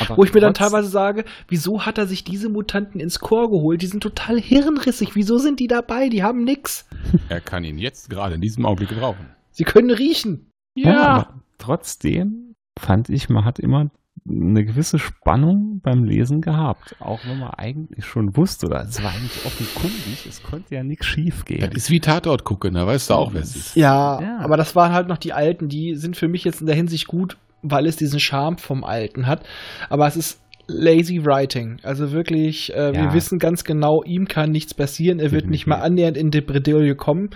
Aber 0.00 0.16
Wo 0.18 0.24
ich 0.24 0.32
mir 0.32 0.40
dann 0.40 0.54
teilweise 0.54 0.88
sage, 0.88 1.24
wieso 1.48 1.84
hat 1.84 1.98
er 1.98 2.06
sich 2.06 2.22
diese 2.22 2.48
Mutanten 2.48 3.00
ins 3.00 3.18
Chor 3.18 3.50
geholt? 3.50 3.82
Die 3.82 3.86
sind 3.86 4.02
total 4.02 4.40
hirnrissig. 4.40 5.14
Wieso 5.16 5.38
sind 5.38 5.58
die 5.60 5.66
dabei? 5.66 6.08
Die 6.08 6.22
haben 6.22 6.44
nix. 6.44 6.86
Er 7.28 7.40
kann 7.40 7.64
ihn 7.64 7.78
jetzt 7.78 8.08
gerade 8.10 8.36
in 8.36 8.40
diesem 8.40 8.64
Augenblick 8.64 8.90
gebrauchen. 8.90 9.26
Sie 9.50 9.64
können 9.64 9.90
riechen. 9.90 10.50
Ja, 10.76 11.00
aber 11.00 11.40
trotzdem 11.58 12.54
fand 12.78 13.08
ich, 13.08 13.28
man 13.28 13.44
hat 13.44 13.58
immer 13.58 13.90
eine 14.28 14.64
gewisse 14.64 14.98
Spannung 14.98 15.80
beim 15.82 16.04
Lesen 16.04 16.40
gehabt. 16.40 16.96
Auch 17.00 17.20
wenn 17.26 17.38
man 17.38 17.50
eigentlich 17.50 18.04
schon 18.06 18.36
wusste, 18.36 18.66
oder 18.66 18.82
es 18.82 19.02
war 19.02 19.10
eigentlich 19.10 19.44
offenkundig, 19.44 20.26
es 20.28 20.42
konnte 20.42 20.74
ja 20.74 20.82
nichts 20.82 21.06
schief 21.06 21.44
gehen. 21.44 21.60
Das 21.60 21.74
ist 21.74 21.90
wie 21.90 22.00
Tatort 22.00 22.44
gucken, 22.44 22.74
da 22.74 22.86
weißt 22.86 23.10
du 23.10 23.14
auch, 23.14 23.34
wer 23.34 23.42
es 23.42 23.54
ist. 23.56 23.76
Ja, 23.76 24.20
Ja. 24.20 24.38
aber 24.40 24.56
das 24.56 24.74
waren 24.76 24.92
halt 24.92 25.08
noch 25.08 25.18
die 25.18 25.32
alten, 25.32 25.68
die 25.68 25.94
sind 25.96 26.16
für 26.16 26.28
mich 26.28 26.44
jetzt 26.44 26.60
in 26.60 26.66
der 26.66 26.76
Hinsicht 26.76 27.06
gut, 27.06 27.36
weil 27.62 27.86
es 27.86 27.96
diesen 27.96 28.20
Charme 28.20 28.58
vom 28.58 28.84
Alten 28.84 29.26
hat. 29.26 29.42
Aber 29.90 30.06
es 30.06 30.16
ist 30.16 30.40
lazy 30.70 31.24
writing. 31.24 31.78
Also 31.82 32.12
wirklich, 32.12 32.74
äh, 32.74 32.92
wir 32.92 33.00
Ja. 33.04 33.14
wissen 33.14 33.38
ganz 33.38 33.64
genau, 33.64 34.02
ihm 34.04 34.28
kann 34.28 34.50
nichts 34.50 34.74
passieren. 34.74 35.18
Er 35.18 35.32
wird 35.32 35.46
nicht 35.46 35.66
mal 35.66 35.80
annähernd 35.80 36.16
in 36.16 36.30
die 36.30 36.42
Bredouille 36.42 36.94
kommen. 36.94 37.30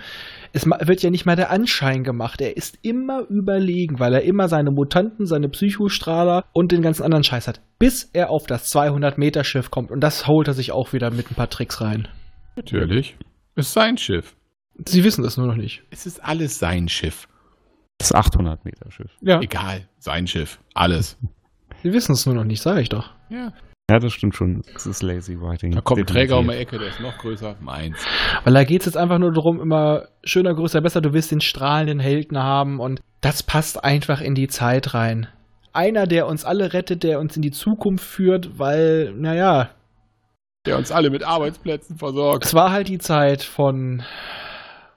Es 0.55 0.65
wird 0.67 1.01
ja 1.01 1.09
nicht 1.09 1.25
mal 1.25 1.35
der 1.35 1.49
Anschein 1.49 2.03
gemacht. 2.03 2.39
Er 2.39 2.55
ist 2.55 2.77
immer 2.83 3.25
überlegen, 3.27 3.99
weil 3.99 4.13
er 4.13 4.21
immer 4.21 4.47
seine 4.47 4.69
Mutanten, 4.69 5.25
seine 5.25 5.49
Psychostrahler 5.49 6.45
und 6.53 6.71
den 6.71 6.83
ganzen 6.83 7.01
anderen 7.01 7.23
Scheiß 7.23 7.47
hat. 7.47 7.61
Bis 7.79 8.11
er 8.13 8.29
auf 8.29 8.45
das 8.45 8.71
200-Meter-Schiff 8.71 9.71
kommt. 9.71 9.89
Und 9.89 10.01
das 10.01 10.27
holt 10.27 10.47
er 10.47 10.53
sich 10.53 10.71
auch 10.71 10.93
wieder 10.93 11.09
mit 11.09 11.31
ein 11.31 11.35
paar 11.35 11.49
Tricks 11.49 11.81
rein. 11.81 12.07
Natürlich. 12.55 13.17
Ist 13.55 13.73
sein 13.73 13.97
Schiff. 13.97 14.35
Sie 14.87 15.03
wissen 15.03 15.25
es 15.25 15.37
nur 15.37 15.47
noch 15.47 15.55
nicht. 15.55 15.83
Es 15.89 16.05
ist 16.05 16.23
alles 16.23 16.59
sein 16.59 16.87
Schiff. 16.87 17.27
Das 17.97 18.13
800 18.13 18.63
Meter 18.63 18.91
Schiff. 18.91 19.11
Ja, 19.21 19.39
Egal, 19.41 19.87
sein 19.97 20.27
Schiff. 20.27 20.59
Alles. 20.75 21.17
Sie 21.81 21.93
wissen 21.93 22.13
es 22.13 22.27
nur 22.27 22.35
noch 22.35 22.43
nicht, 22.43 22.61
sage 22.61 22.81
ich 22.81 22.89
doch. 22.89 23.09
Ja. 23.29 23.53
Ja, 23.91 23.99
das 23.99 24.13
stimmt 24.13 24.33
schon. 24.35 24.61
Es 24.75 24.85
ist 24.85 25.01
lazy 25.03 25.39
writing. 25.39 25.71
Da 25.73 25.81
kommt 25.81 25.99
ein. 25.99 26.05
Träger 26.05 26.39
um 26.39 26.47
die 26.47 26.55
Ecke, 26.55 26.79
der 26.79 26.87
ist 26.87 27.01
noch 27.01 27.17
größer. 27.17 27.57
Meins. 27.59 27.97
Weil 28.45 28.53
da 28.53 28.63
geht 28.63 28.81
es 28.81 28.85
jetzt 28.85 28.95
einfach 28.95 29.19
nur 29.19 29.33
darum, 29.33 29.59
immer 29.59 30.07
schöner, 30.23 30.53
größer, 30.53 30.79
besser. 30.79 31.01
Du 31.01 31.11
willst 31.13 31.31
den 31.31 31.41
strahlenden 31.41 31.99
Helden 31.99 32.37
haben 32.41 32.79
und 32.79 33.01
das 33.19 33.43
passt 33.43 33.83
einfach 33.83 34.21
in 34.21 34.35
die 34.35 34.47
Zeit 34.47 34.93
rein. 34.93 35.27
Einer, 35.73 36.07
der 36.07 36.27
uns 36.27 36.45
alle 36.45 36.71
rettet, 36.73 37.03
der 37.03 37.19
uns 37.19 37.35
in 37.35 37.41
die 37.41 37.51
Zukunft 37.51 38.05
führt, 38.05 38.57
weil, 38.57 39.11
naja, 39.17 39.71
Der 40.65 40.77
uns 40.77 40.91
alle 40.91 41.09
mit 41.09 41.23
Arbeitsplätzen 41.23 41.97
versorgt. 41.97 42.45
es 42.45 42.53
war 42.53 42.71
halt 42.71 42.87
die 42.87 42.99
Zeit 42.99 43.43
von, 43.43 44.03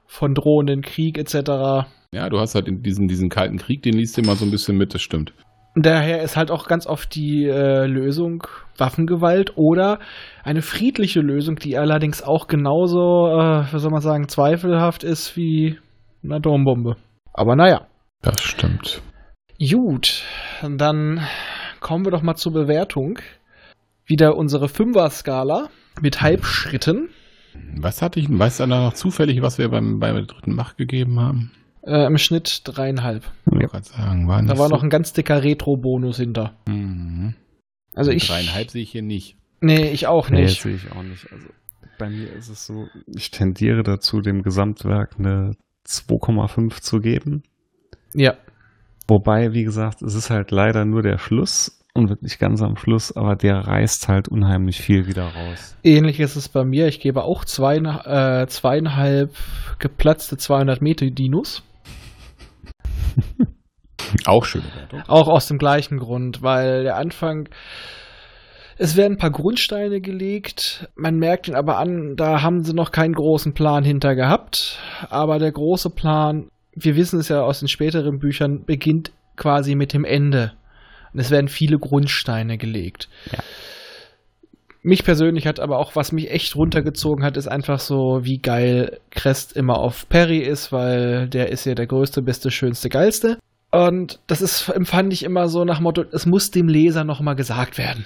von 0.06 0.34
drohenden 0.34 0.82
Krieg 0.82 1.18
etc. 1.18 1.88
Ja, 2.14 2.28
du 2.28 2.38
hast 2.38 2.54
halt 2.54 2.68
in 2.68 2.82
diesen, 2.84 3.08
diesen 3.08 3.30
kalten 3.30 3.58
Krieg, 3.58 3.82
den 3.82 3.94
liest 3.94 4.16
du 4.16 4.20
immer 4.20 4.36
so 4.36 4.44
ein 4.44 4.50
bisschen 4.52 4.76
mit, 4.76 4.94
das 4.94 5.02
stimmt. 5.02 5.32
Daher 5.78 6.22
ist 6.22 6.38
halt 6.38 6.50
auch 6.50 6.68
ganz 6.68 6.86
oft 6.86 7.14
die 7.14 7.44
äh, 7.44 7.84
Lösung 7.84 8.46
Waffengewalt 8.78 9.58
oder 9.58 9.98
eine 10.42 10.62
friedliche 10.62 11.20
Lösung, 11.20 11.56
die 11.56 11.76
allerdings 11.76 12.22
auch 12.22 12.46
genauso, 12.46 13.28
äh, 13.28 13.70
wie 13.70 13.78
soll 13.78 13.90
man 13.90 14.00
sagen, 14.00 14.26
zweifelhaft 14.26 15.04
ist 15.04 15.36
wie 15.36 15.78
eine 16.24 16.36
Atombombe. 16.36 16.96
Aber 17.34 17.56
naja. 17.56 17.86
Das 18.22 18.40
stimmt. 18.42 19.02
Gut, 19.60 20.24
dann 20.62 21.20
kommen 21.80 22.06
wir 22.06 22.10
doch 22.10 22.22
mal 22.22 22.36
zur 22.36 22.54
Bewertung. 22.54 23.18
Wieder 24.06 24.34
unsere 24.34 24.68
Fünfer-Skala 24.68 25.68
mit 26.00 26.22
Halbschritten. 26.22 27.10
Was 27.78 28.00
hatte 28.00 28.18
ich, 28.18 28.28
weißt 28.30 28.60
du 28.60 28.66
da 28.66 28.80
noch 28.82 28.94
zufällig, 28.94 29.42
was 29.42 29.58
wir 29.58 29.68
beim, 29.68 29.98
beim 29.98 30.26
dritten 30.26 30.54
Macht 30.54 30.78
gegeben 30.78 31.20
haben? 31.20 31.52
Äh, 31.86 32.06
Im 32.06 32.18
Schnitt 32.18 32.62
dreieinhalb. 32.64 33.22
Ich 33.52 33.70
gerade 33.70 33.84
sagen, 33.84 34.26
war 34.26 34.42
nicht 34.42 34.52
Da 34.52 34.58
war 34.58 34.68
so. 34.68 34.74
noch 34.74 34.82
ein 34.82 34.90
ganz 34.90 35.12
dicker 35.12 35.42
Retro-Bonus 35.44 36.16
hinter. 36.16 36.54
Mhm. 36.66 37.34
Also 37.94 38.10
ich. 38.10 38.26
Dreieinhalb 38.26 38.70
sehe 38.70 38.82
ich 38.82 38.90
hier 38.90 39.02
nicht. 39.02 39.36
Nee, 39.60 39.90
ich 39.90 40.06
auch 40.06 40.28
Nee, 40.28 40.42
nicht. 40.42 40.60
sehe 40.60 40.74
ich 40.74 40.90
auch 40.92 41.02
nicht. 41.02 41.30
Also 41.32 41.46
bei 41.98 42.10
mir 42.10 42.30
ist 42.32 42.48
es 42.48 42.66
so, 42.66 42.86
ich 43.06 43.30
tendiere 43.30 43.82
dazu, 43.82 44.20
dem 44.20 44.42
Gesamtwerk 44.42 45.14
eine 45.18 45.52
2,5 45.86 46.80
zu 46.82 46.98
geben. 46.98 47.42
Ja. 48.14 48.34
Wobei, 49.08 49.52
wie 49.52 49.62
gesagt, 49.64 50.02
es 50.02 50.14
ist 50.14 50.30
halt 50.30 50.50
leider 50.50 50.84
nur 50.84 51.02
der 51.02 51.18
Schluss 51.18 51.80
und 51.94 52.10
wirklich 52.10 52.38
ganz 52.38 52.60
am 52.60 52.76
Schluss, 52.76 53.16
aber 53.16 53.36
der 53.36 53.54
reißt 53.66 54.08
halt 54.08 54.28
unheimlich 54.28 54.80
viel 54.82 55.06
wieder 55.06 55.28
raus. 55.28 55.76
Ähnlich 55.84 56.20
ist 56.20 56.36
es 56.36 56.48
bei 56.48 56.64
mir. 56.64 56.88
Ich 56.88 57.00
gebe 57.00 57.22
auch 57.22 57.44
zwei, 57.44 57.76
äh, 57.76 58.46
zweieinhalb 58.48 59.30
geplatzte 59.78 60.36
200 60.36 60.82
Meter 60.82 61.06
Dinos. 61.06 61.62
Auch 64.26 64.44
schöne 64.44 64.64
Wertung. 64.74 65.02
Auch 65.08 65.28
aus 65.28 65.48
dem 65.48 65.58
gleichen 65.58 65.98
Grund, 65.98 66.42
weil 66.42 66.84
der 66.84 66.96
Anfang. 66.96 67.48
Es 68.78 68.94
werden 68.94 69.14
ein 69.14 69.18
paar 69.18 69.30
Grundsteine 69.30 70.00
gelegt. 70.00 70.88
Man 70.96 71.16
merkt 71.16 71.48
ihn 71.48 71.54
aber 71.54 71.78
an, 71.78 72.14
da 72.16 72.42
haben 72.42 72.62
sie 72.62 72.74
noch 72.74 72.92
keinen 72.92 73.14
großen 73.14 73.54
Plan 73.54 73.84
hinter 73.84 74.14
gehabt. 74.14 74.78
Aber 75.08 75.38
der 75.38 75.50
große 75.50 75.90
Plan, 75.90 76.50
wir 76.74 76.94
wissen 76.94 77.18
es 77.18 77.28
ja 77.28 77.40
aus 77.40 77.60
den 77.60 77.68
späteren 77.68 78.18
Büchern, 78.18 78.64
beginnt 78.66 79.12
quasi 79.36 79.74
mit 79.74 79.94
dem 79.94 80.04
Ende. 80.04 80.52
Und 81.12 81.20
es 81.20 81.30
werden 81.30 81.48
viele 81.48 81.78
Grundsteine 81.78 82.58
gelegt. 82.58 83.08
Ja. 83.32 83.38
Mich 84.86 85.02
persönlich 85.02 85.48
hat 85.48 85.58
aber 85.58 85.80
auch, 85.80 85.96
was 85.96 86.12
mich 86.12 86.30
echt 86.30 86.54
runtergezogen 86.54 87.24
hat, 87.24 87.36
ist 87.36 87.48
einfach 87.48 87.80
so, 87.80 88.20
wie 88.22 88.38
geil 88.38 89.00
Crest 89.10 89.56
immer 89.56 89.80
auf 89.80 90.08
Perry 90.08 90.38
ist, 90.38 90.70
weil 90.70 91.28
der 91.28 91.50
ist 91.50 91.64
ja 91.66 91.74
der 91.74 91.88
größte, 91.88 92.22
beste, 92.22 92.52
schönste, 92.52 92.88
geilste. 92.88 93.40
Und 93.72 94.20
das 94.28 94.42
ist, 94.42 94.68
empfand 94.68 95.12
ich 95.12 95.24
immer 95.24 95.48
so 95.48 95.64
nach 95.64 95.80
Motto, 95.80 96.04
es 96.12 96.24
muss 96.24 96.52
dem 96.52 96.68
Leser 96.68 97.02
nochmal 97.02 97.34
gesagt 97.34 97.78
werden. 97.78 98.04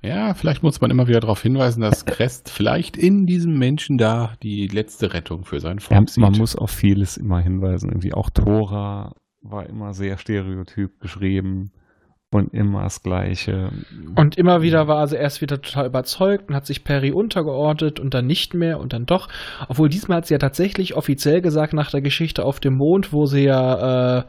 Ja, 0.00 0.34
vielleicht 0.34 0.62
muss 0.62 0.80
man 0.80 0.92
immer 0.92 1.08
wieder 1.08 1.18
darauf 1.18 1.42
hinweisen, 1.42 1.80
dass 1.80 2.04
Crest 2.04 2.50
vielleicht 2.50 2.96
in 2.96 3.26
diesem 3.26 3.58
Menschen 3.58 3.98
da 3.98 4.34
die 4.44 4.68
letzte 4.68 5.14
Rettung 5.14 5.44
für 5.44 5.58
sein 5.58 5.78
Ja, 5.78 5.96
Volk 5.96 6.08
sieht. 6.08 6.22
man 6.22 6.38
muss 6.38 6.54
auf 6.54 6.70
vieles 6.70 7.16
immer 7.16 7.40
hinweisen. 7.40 7.88
Irgendwie 7.88 8.14
auch 8.14 8.30
Tora 8.30 9.16
war 9.40 9.68
immer 9.68 9.92
sehr 9.92 10.18
stereotyp 10.18 11.00
geschrieben 11.00 11.72
und 12.32 12.54
immer 12.54 12.82
das 12.82 13.02
Gleiche. 13.02 13.70
Und 14.16 14.38
immer 14.38 14.62
wieder 14.62 14.88
war 14.88 15.06
sie 15.06 15.16
erst 15.16 15.42
wieder 15.42 15.60
total 15.60 15.86
überzeugt 15.86 16.48
und 16.48 16.54
hat 16.54 16.66
sich 16.66 16.82
Perry 16.82 17.12
untergeordnet 17.12 18.00
und 18.00 18.14
dann 18.14 18.26
nicht 18.26 18.54
mehr 18.54 18.80
und 18.80 18.94
dann 18.94 19.04
doch. 19.04 19.28
Obwohl 19.68 19.88
diesmal 19.88 20.18
hat 20.18 20.26
sie 20.26 20.34
ja 20.34 20.38
tatsächlich 20.38 20.96
offiziell 20.96 21.42
gesagt 21.42 21.74
nach 21.74 21.90
der 21.90 22.00
Geschichte 22.00 22.44
auf 22.44 22.58
dem 22.58 22.74
Mond, 22.74 23.12
wo 23.12 23.26
sie 23.26 23.44
ja 23.44 24.20
äh, 24.20 24.24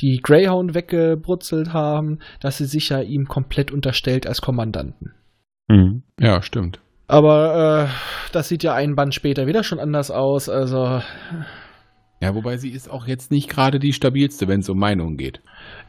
die 0.00 0.20
Greyhound 0.22 0.74
weggebrutzelt 0.74 1.72
haben, 1.72 2.18
dass 2.40 2.58
sie 2.58 2.66
sich 2.66 2.88
ja 2.88 3.00
ihm 3.00 3.26
komplett 3.26 3.70
unterstellt 3.70 4.26
als 4.26 4.42
Kommandanten. 4.42 5.14
Mhm. 5.68 6.02
ja, 6.20 6.42
stimmt. 6.42 6.80
Aber 7.08 7.88
äh, 7.88 8.32
das 8.32 8.48
sieht 8.48 8.64
ja 8.64 8.74
einen 8.74 8.96
Band 8.96 9.14
später 9.14 9.46
wieder 9.46 9.62
schon 9.62 9.78
anders 9.78 10.10
aus. 10.10 10.48
Also 10.48 11.00
Ja, 12.20 12.34
wobei 12.34 12.56
sie 12.56 12.70
ist 12.70 12.90
auch 12.90 13.06
jetzt 13.06 13.30
nicht 13.30 13.50
gerade 13.50 13.78
die 13.78 13.92
stabilste, 13.92 14.48
wenn 14.48 14.60
es 14.60 14.68
um 14.68 14.78
Meinungen 14.78 15.16
geht. 15.16 15.40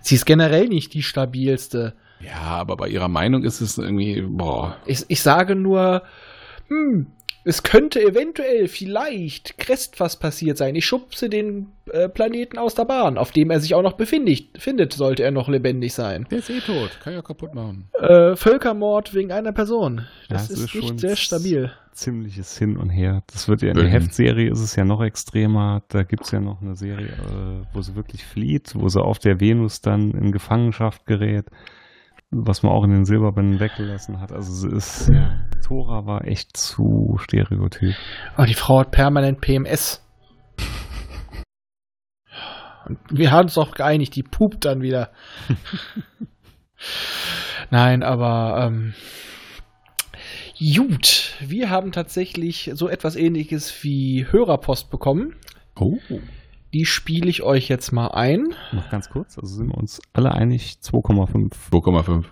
sie 0.01 0.15
ist 0.15 0.25
generell 0.25 0.67
nicht 0.67 0.93
die 0.93 1.03
stabilste. 1.03 1.93
Ja, 2.19 2.41
aber 2.41 2.77
bei 2.77 2.89
ihrer 2.89 3.07
Meinung 3.07 3.43
ist 3.43 3.61
es 3.61 3.77
irgendwie, 3.77 4.21
boah. 4.21 4.77
Ich, 4.85 5.05
ich 5.07 5.21
sage 5.21 5.55
nur, 5.55 6.01
hm, 6.67 7.07
es 7.47 7.63
könnte 7.63 8.01
eventuell 8.01 8.67
vielleicht 8.67 9.57
Crest 9.57 10.01
was 10.01 10.17
passiert 10.17 10.57
sein. 10.57 10.75
Ich 10.75 10.85
schubse 10.85 11.29
den 11.29 11.67
äh, 11.91 12.09
Planeten 12.09 12.57
aus 12.57 12.75
der 12.75 12.83
Bahn, 12.83 13.17
auf 13.17 13.31
dem 13.31 13.51
er 13.51 13.61
sich 13.61 13.73
auch 13.73 13.81
noch 13.81 13.93
befindet, 13.93 14.47
findet, 14.57 14.91
sollte 14.91 15.23
er 15.23 15.31
noch 15.31 15.47
lebendig 15.47 15.93
sein. 15.93 16.27
Der 16.29 16.39
ist 16.39 16.49
eh 16.49 16.59
tot, 16.59 16.99
kann 17.01 17.13
ja 17.13 17.21
kaputt 17.21 17.53
machen. 17.53 17.87
Äh, 17.93 18.35
Völkermord 18.35 19.13
wegen 19.13 19.31
einer 19.31 19.53
Person. 19.53 20.07
Das 20.27 20.49
Ja, 20.49 20.55
es 20.55 20.59
ist, 20.59 20.75
ist 20.75 20.83
nicht 20.83 20.99
sehr 20.99 21.15
stabil. 21.15 21.71
Ziemliches 21.97 22.57
Hin 22.57 22.77
und 22.77 22.89
Her. 22.89 23.23
Das 23.25 23.47
wird 23.47 23.63
ja 23.63 23.69
in 23.69 23.77
der 23.77 23.89
Heftserie 23.89 24.51
ist 24.51 24.61
es 24.61 24.75
ja 24.75 24.85
noch 24.85 25.01
extremer. 25.01 25.81
Da 25.87 26.03
gibt 26.03 26.25
es 26.25 26.31
ja 26.31 26.39
noch 26.39 26.61
eine 26.61 26.75
Serie, 26.75 27.07
äh, 27.07 27.65
wo 27.73 27.81
sie 27.81 27.95
wirklich 27.95 28.23
flieht, 28.23 28.73
wo 28.75 28.87
sie 28.87 29.01
auf 29.01 29.17
der 29.17 29.39
Venus 29.39 29.81
dann 29.81 30.11
in 30.11 30.31
Gefangenschaft 30.31 31.07
gerät, 31.07 31.47
was 32.29 32.61
man 32.61 32.71
auch 32.71 32.83
in 32.83 32.91
den 32.91 33.05
Silberbänden 33.05 33.59
weggelassen 33.59 34.21
hat. 34.21 34.31
Also 34.31 34.53
sie 34.53 34.75
ist, 34.75 35.09
ja, 35.09 35.39
Tora 35.65 36.05
war 36.05 36.25
echt 36.25 36.55
zu 36.55 37.17
stereotyp. 37.19 37.95
Oh, 38.37 38.43
die 38.43 38.53
Frau 38.53 38.81
hat 38.81 38.91
permanent 38.91 39.41
PMS. 39.41 40.03
Und 42.85 42.99
wir 43.09 43.31
haben 43.31 43.45
uns 43.45 43.57
auch 43.57 43.71
geeinigt, 43.71 44.15
die 44.15 44.23
pupt 44.23 44.65
dann 44.65 44.81
wieder. 44.81 45.11
Nein, 47.71 48.03
aber 48.03 48.67
ähm, 48.67 48.93
gut, 50.59 51.33
wir 51.39 51.69
haben 51.69 51.91
tatsächlich 51.91 52.71
so 52.73 52.87
etwas 52.87 53.15
ähnliches 53.15 53.83
wie 53.83 54.25
Hörerpost 54.29 54.89
bekommen. 54.89 55.35
Oh. 55.75 55.97
Die 56.73 56.85
spiele 56.85 57.29
ich 57.29 57.43
euch 57.43 57.69
jetzt 57.69 57.91
mal 57.91 58.07
ein. 58.07 58.53
Noch 58.71 58.89
ganz 58.89 59.09
kurz, 59.09 59.37
also 59.37 59.55
sind 59.55 59.67
wir 59.69 59.77
uns 59.77 60.01
alle 60.13 60.31
einig, 60.31 60.77
2,5. 60.83 61.53
2,5. 61.71 62.25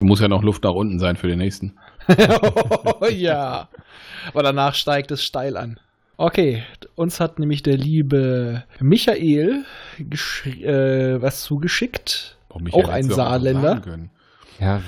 Muss 0.00 0.20
ja 0.20 0.28
noch 0.28 0.42
Luft 0.42 0.64
nach 0.64 0.72
unten 0.72 0.98
sein 0.98 1.16
für 1.16 1.28
den 1.28 1.38
nächsten. 1.38 1.78
oh, 2.08 3.06
ja. 3.10 3.68
Aber 4.28 4.42
danach 4.42 4.74
steigt 4.74 5.10
es 5.10 5.22
steil 5.22 5.56
an. 5.56 5.78
Okay, 6.16 6.62
uns 6.96 7.20
hat 7.20 7.38
nämlich 7.38 7.62
der 7.62 7.76
liebe 7.76 8.64
Michael 8.78 9.64
äh, 9.98 11.22
was 11.22 11.42
zugeschickt. 11.42 12.38
Oh, 12.48 12.58
Michael, 12.58 12.84
Auch 12.84 12.88
ein 12.88 13.04
Saarländer. 13.04 13.80
können. 13.80 14.10
Ja, 14.58 14.82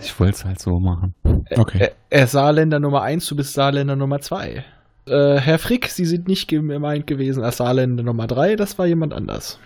ich 0.00 0.18
wollte 0.18 0.34
es 0.34 0.44
halt 0.44 0.60
so 0.60 0.78
machen. 0.78 1.14
Okay. 1.56 1.78
Er, 1.78 1.92
er 2.10 2.24
ist 2.24 2.32
Saarländer 2.32 2.80
Nummer 2.80 3.02
1, 3.02 3.26
du 3.26 3.36
bist 3.36 3.54
Saarländer 3.54 3.96
Nummer 3.96 4.20
2. 4.20 4.64
Äh, 5.08 5.36
Herr 5.38 5.58
Frick, 5.58 5.88
Sie 5.88 6.04
sind 6.04 6.28
nicht 6.28 6.48
gemeint 6.48 7.06
gewesen 7.06 7.44
als 7.44 7.58
Saarländer 7.58 8.02
Nummer 8.02 8.26
3, 8.26 8.56
das 8.56 8.78
war 8.78 8.86
jemand 8.86 9.12
anders. 9.12 9.58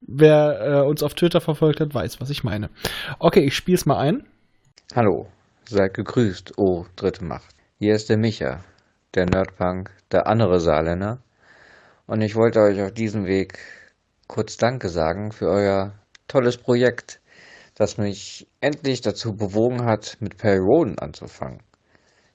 Wer 0.00 0.60
äh, 0.60 0.86
uns 0.86 1.02
auf 1.02 1.14
Twitter 1.14 1.40
verfolgt 1.40 1.80
hat, 1.80 1.94
weiß, 1.94 2.20
was 2.20 2.30
ich 2.30 2.44
meine. 2.44 2.70
Okay, 3.18 3.40
ich 3.40 3.54
spiel's 3.54 3.86
mal 3.86 3.98
ein. 3.98 4.24
Hallo, 4.94 5.28
seid 5.64 5.94
gegrüßt, 5.94 6.58
oh 6.58 6.86
dritte 6.96 7.24
Macht. 7.24 7.54
Hier 7.78 7.94
ist 7.94 8.10
der 8.10 8.18
Micha, 8.18 8.60
der 9.14 9.26
Nerdpunk, 9.26 9.90
der 10.10 10.26
andere 10.26 10.60
Saarländer. 10.60 11.18
Und 12.06 12.20
ich 12.20 12.34
wollte 12.34 12.60
euch 12.60 12.82
auf 12.82 12.92
diesem 12.92 13.26
Weg 13.26 13.58
kurz 14.26 14.56
Danke 14.56 14.88
sagen 14.88 15.32
für 15.32 15.48
euer 15.48 15.92
tolles 16.28 16.56
Projekt, 16.56 17.21
das 17.74 17.96
mich 17.96 18.46
endlich 18.60 19.00
dazu 19.00 19.34
bewogen 19.34 19.84
hat, 19.84 20.16
mit 20.20 20.36
Perry 20.36 20.58
Roden 20.58 20.98
anzufangen. 20.98 21.62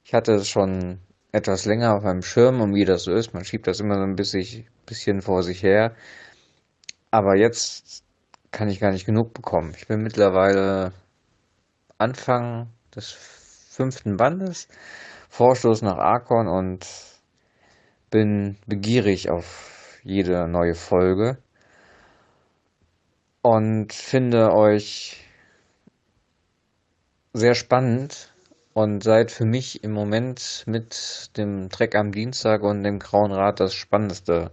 Ich 0.04 0.14
hatte 0.14 0.34
es 0.34 0.50
schon 0.50 1.00
etwas 1.32 1.66
länger 1.66 1.96
auf 1.96 2.04
meinem 2.04 2.22
Schirm 2.22 2.62
und 2.62 2.74
wie 2.74 2.86
das 2.86 3.04
so 3.04 3.12
ist, 3.12 3.34
man 3.34 3.46
schiebt 3.46 3.68
das 3.68 3.80
immer 3.80 3.96
so 3.96 4.02
ein 4.02 4.16
bisschen, 4.16 5.22
vor 5.22 5.44
sich 5.44 5.62
her. 5.62 5.96
Aber 7.12 7.36
jetzt 7.38 8.04
kann 8.52 8.70
ich 8.70 8.80
gar 8.80 8.92
nicht 8.92 9.06
genug 9.06 9.34
bekommen. 9.34 9.74
Ich 9.78 9.88
bin 9.88 10.02
mittlerweile 10.02 10.94
Anfang 11.98 12.70
des 12.96 13.12
fünften 13.12 14.18
Bandes, 14.18 14.68
Vorstoß 15.30 15.82
nach 15.82 15.98
Arkon 15.98 16.48
und 16.48 16.88
bin 18.10 18.58
begierig 18.66 19.30
auf 19.30 20.00
jede 20.04 20.48
neue 20.48 20.74
Folge 20.74 21.38
und 23.42 23.94
finde 23.94 24.54
euch 24.54 25.27
sehr 27.38 27.54
spannend 27.54 28.34
und 28.74 29.04
seid 29.04 29.30
für 29.32 29.46
mich 29.46 29.84
im 29.84 29.92
Moment 29.92 30.64
mit 30.66 31.30
dem 31.38 31.70
Trek 31.70 31.96
am 31.96 32.12
Dienstag 32.12 32.64
und 32.64 32.84
dem 32.84 32.98
Grauen 32.98 33.32
Rat 33.32 33.60
das 33.60 33.76
spannendste 33.76 34.52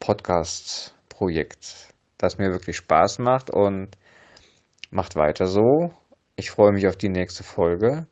Podcast-Projekt, 0.00 1.94
das 2.18 2.36
mir 2.36 2.50
wirklich 2.52 2.76
Spaß 2.76 3.20
macht 3.20 3.50
und 3.50 3.96
macht 4.90 5.16
weiter 5.16 5.46
so. 5.46 5.94
Ich 6.36 6.50
freue 6.50 6.72
mich 6.72 6.86
auf 6.86 6.96
die 6.96 7.08
nächste 7.08 7.42
Folge 7.42 8.06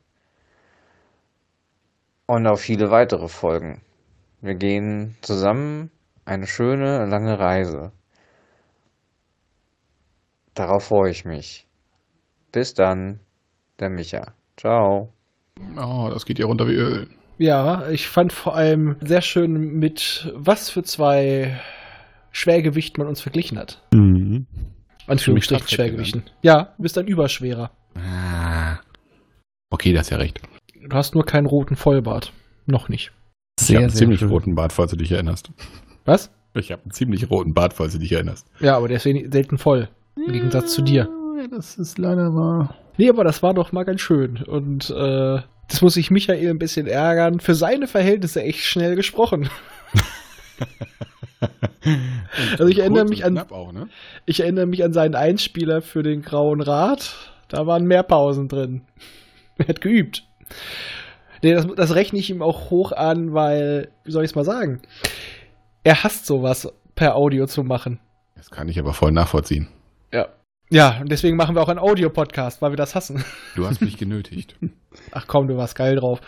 und 2.27 2.47
auf 2.47 2.61
viele 2.61 2.91
weitere 2.91 3.29
Folgen. 3.29 3.83
Wir 4.41 4.55
gehen 4.55 5.19
zusammen 5.21 5.91
eine 6.25 6.47
schöne, 6.47 7.05
lange 7.05 7.39
Reise. 7.39 7.93
Darauf 10.55 10.85
freue 10.85 11.11
ich 11.11 11.27
mich. 11.27 11.67
Bis 12.53 12.73
dann, 12.73 13.21
der 13.83 13.91
Micha. 13.91 14.33
Ciao. 14.57 15.13
Oh, 15.77 16.09
das 16.13 16.25
geht 16.27 16.39
ja 16.39 16.47
runter 16.47 16.67
wie 16.69 16.75
Öl. 16.75 17.09
Ja, 17.39 17.89
ich 17.89 18.09
fand 18.09 18.33
vor 18.33 18.55
allem 18.55 18.97
sehr 19.01 19.21
schön, 19.23 19.79
mit 19.79 20.33
was 20.35 20.71
für 20.71 20.83
zwei 20.83 21.59
Schwergewichten 22.31 23.03
man 23.03 23.09
uns 23.09 23.21
verglichen 23.21 23.59
hat. 23.59 23.83
Mhm. 23.93 24.47
Anführungsstrichen 25.07 25.69
Schwergewichten. 25.69 26.23
Ja, 26.43 26.73
du 26.77 26.83
bist 26.85 26.97
ein 26.97 27.07
Überschwerer. 27.07 27.71
Ah. 27.97 28.79
Okay, 29.71 29.93
das 29.93 30.07
ist 30.07 30.11
ja 30.11 30.17
recht. 30.19 30.41
Du 30.81 30.95
hast 30.97 31.15
nur 31.15 31.25
keinen 31.27 31.47
roten 31.47 31.77
Vollbart. 31.77 32.33
Noch 32.67 32.89
nicht. 32.89 33.11
ich 33.59 33.67
Sehr, 33.67 33.77
habe 33.77 33.85
einen 33.87 33.95
ziemlich 33.95 34.21
schön. 34.21 34.29
roten 34.31 34.55
Bart, 34.55 34.73
falls 34.73 34.93
du 34.93 34.97
dich 34.97 35.11
erinnerst. 35.13 35.51
Was? 36.05 36.31
Ich 36.55 36.71
habe 36.71 36.83
einen 36.83 36.93
ziemlich 36.93 37.31
roten 37.31 37.55
Bart, 37.55 37.73
falls 37.73 37.93
du 37.93 37.99
dich 37.99 38.13
erinnerst. 38.13 38.47
Ja, 38.61 38.77
aber 38.77 38.89
der 38.89 38.99
ist 38.99 39.05
wenig- 39.05 39.33
selten 39.33 39.59
voll. 39.59 39.89
Im 40.17 40.33
Gegensatz 40.33 40.75
zu 40.75 40.83
dir. 40.83 41.09
Ja, 41.39 41.49
das 41.49 41.77
ist 41.79 41.99
leider 41.99 42.35
wahr. 42.35 42.75
Nee, 42.99 43.09
aber 43.09 43.25
das 43.25 43.43
war 43.43 43.55
doch 43.55 43.73
mal 43.73 43.85
ganz 43.85 44.01
schön. 44.01 44.43
Und 44.43 44.91
äh, 44.91 45.41
das 45.69 45.81
muss 45.81 45.97
ich 45.97 46.11
Michael 46.11 46.51
ein 46.51 46.59
bisschen 46.59 46.87
ärgern. 46.87 47.41
Für 47.41 47.55
seine 47.55 47.87
Verhältnisse 47.87 48.43
echt 48.43 48.61
schnell 48.61 48.97
gesprochen. 48.97 49.49
Also 52.53 52.67
ich 52.69 52.79
erinnere 52.79 53.05
mich 53.05 53.25
an- 53.25 53.37
auch, 53.51 53.73
ne? 53.73 53.89
Ich 54.27 54.41
erinnere 54.41 54.67
mich 54.67 54.85
an 54.85 54.93
seinen 54.93 55.15
Einspieler 55.17 55.83
für 55.83 56.03
den 56.05 56.23
Grauen 56.23 56.61
Rat. 56.61 57.33
Da 57.49 57.67
waren 57.67 57.85
mehr 57.85 58.03
Pausen 58.05 58.49
drin. 58.49 58.83
Er 59.59 59.69
hat 59.69 59.81
geübt. 59.81 60.25
Nee, 61.43 61.53
das, 61.55 61.67
das 61.75 61.95
rechne 61.95 62.19
ich 62.21 62.31
ihm 62.31 62.41
auch 62.43 62.71
hoch 62.71 62.93
an, 62.93 63.35
weil, 63.35 63.91
wie 64.05 64.13
soll 64.13 64.25
ich 64.25 64.31
es 64.31 64.35
mal 64.37 64.45
sagen? 64.45 64.81
Er 65.83 66.05
hasst 66.05 66.27
sowas 66.27 66.73
per 66.95 67.17
Audio 67.17 67.47
zu 67.47 67.65
machen. 67.65 67.99
Das 68.37 68.51
kann 68.51 68.69
ich 68.69 68.79
aber 68.79 68.93
voll 68.95 69.11
nachvollziehen. 69.13 69.69
Ja. 70.13 70.29
Ja, 70.73 71.01
und 71.03 71.13
deswegen 71.13 71.37
machen 71.37 71.55
wir 71.55 71.61
auch 71.61 71.69
einen 71.69 71.79
Audio-Podcast, 71.79 72.63
weil 72.63 72.73
wir 72.73 72.79
das 72.79 72.95
hassen. 72.95 73.23
Du 73.57 73.67
hast 73.67 73.83
mich 73.83 73.99
genötigt. 73.99 74.57
Ach 75.13 75.27
komm, 75.27 75.47
du 75.47 75.59
warst 75.59 75.75
geil 75.75 75.97
drauf. 75.97 76.23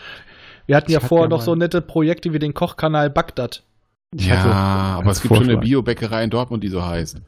Wir 0.67 0.75
hatten 0.75 0.87
Ich 0.87 0.93
ja 0.93 0.99
hatte 0.99 1.07
vorher 1.07 1.27
noch 1.27 1.41
so 1.41 1.55
nette 1.55 1.81
Projekte 1.81 2.31
wie 2.31 2.37
den 2.37 2.53
Kochkanal 2.53 3.09
Bagdad. 3.09 3.63
Ja, 4.13 4.37
hatte 4.37 4.53
aber 4.53 5.11
es 5.11 5.21
gibt 5.23 5.35
schon 5.35 5.49
eine 5.49 5.57
Biobäckerei 5.57 6.23
in 6.23 6.29
Dortmund, 6.29 6.63
die 6.63 6.67
so 6.67 6.85
heißt. 6.85 7.21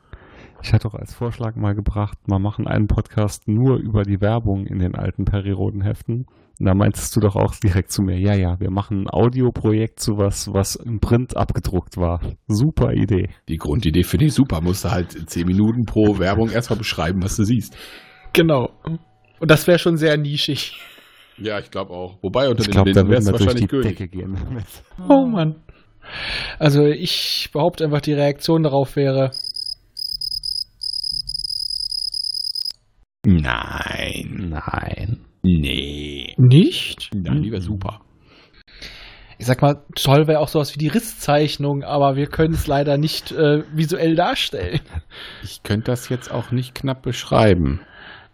Ich 0.63 0.73
hatte 0.73 0.87
auch 0.87 0.95
als 0.95 1.13
Vorschlag 1.13 1.55
mal 1.55 1.75
gebracht, 1.75 2.17
mal 2.27 2.39
machen 2.39 2.67
einen 2.67 2.87
Podcast 2.87 3.47
nur 3.47 3.77
über 3.77 4.03
die 4.03 4.21
Werbung 4.21 4.65
in 4.65 4.79
den 4.79 4.95
alten 4.95 5.25
Periroden-Heften. 5.25 6.25
Und 6.59 6.65
da 6.65 6.73
meintest 6.73 7.15
du 7.15 7.19
doch 7.19 7.35
auch 7.35 7.55
direkt 7.55 7.91
zu 7.91 8.01
mir, 8.01 8.17
ja, 8.19 8.33
ja, 8.33 8.59
wir 8.59 8.71
machen 8.71 9.03
ein 9.03 9.09
Audioprojekt 9.09 9.99
zu 9.99 10.17
was, 10.17 10.51
was 10.51 10.75
im 10.75 10.99
Print 10.99 11.37
abgedruckt 11.37 11.97
war. 11.97 12.19
Super 12.47 12.93
Idee. 12.93 13.29
Die 13.47 13.57
Grundidee 13.57 14.03
finde 14.03 14.25
ich 14.25 14.33
super. 14.33 14.61
Musst 14.61 14.83
du 14.83 14.89
halt 14.89 15.13
in 15.13 15.27
10 15.27 15.45
Minuten 15.45 15.85
pro 15.85 16.17
Werbung 16.17 16.49
erstmal 16.49 16.79
beschreiben, 16.79 17.21
was 17.21 17.35
du 17.35 17.43
siehst. 17.43 17.77
Genau. 18.33 18.71
Und 19.39 19.51
das 19.51 19.67
wäre 19.67 19.77
schon 19.77 19.97
sehr 19.97 20.17
nischig. 20.17 20.79
Ja, 21.37 21.59
ich 21.59 21.69
glaube 21.69 21.91
auch. 21.91 22.17
Wobei 22.23 22.49
unter 22.49 22.61
Ich 22.61 22.67
den 22.67 22.71
glaube, 22.71 22.91
da 22.91 23.03
Blinden 23.03 23.11
wär's 23.11 23.25
würden 23.27 23.39
wir 23.39 23.53
durch 23.53 23.55
die 23.55 23.71
wahrscheinlich. 23.71 23.97
Decke 23.97 24.07
gehen. 24.07 24.65
Oh 25.07 25.27
Mann. 25.27 25.57
Also 26.57 26.85
ich 26.85 27.49
behaupte 27.53 27.85
einfach, 27.85 28.01
die 28.01 28.13
Reaktion 28.13 28.63
darauf 28.63 28.95
wäre, 28.95 29.31
Nein. 33.27 34.47
Nein. 34.49 35.19
Nee. 35.43 36.33
nicht? 36.37 37.09
Nein, 37.13 37.43
die 37.43 37.51
wäre 37.51 37.61
super. 37.61 37.99
Ich 39.37 39.45
sag 39.45 39.61
mal, 39.61 39.83
toll 39.95 40.27
wäre 40.27 40.39
auch 40.39 40.47
sowas 40.47 40.73
wie 40.73 40.79
die 40.79 40.87
Risszeichnung, 40.87 41.83
aber 41.83 42.15
wir 42.15 42.27
können 42.27 42.53
es 42.53 42.67
leider 42.67 42.97
nicht 42.97 43.31
äh, 43.33 43.63
visuell 43.75 44.15
darstellen. 44.15 44.79
Ich 45.43 45.61
könnte 45.63 45.91
das 45.91 46.07
jetzt 46.09 46.31
auch 46.31 46.51
nicht 46.51 46.73
knapp 46.73 47.01
beschreiben. 47.01 47.81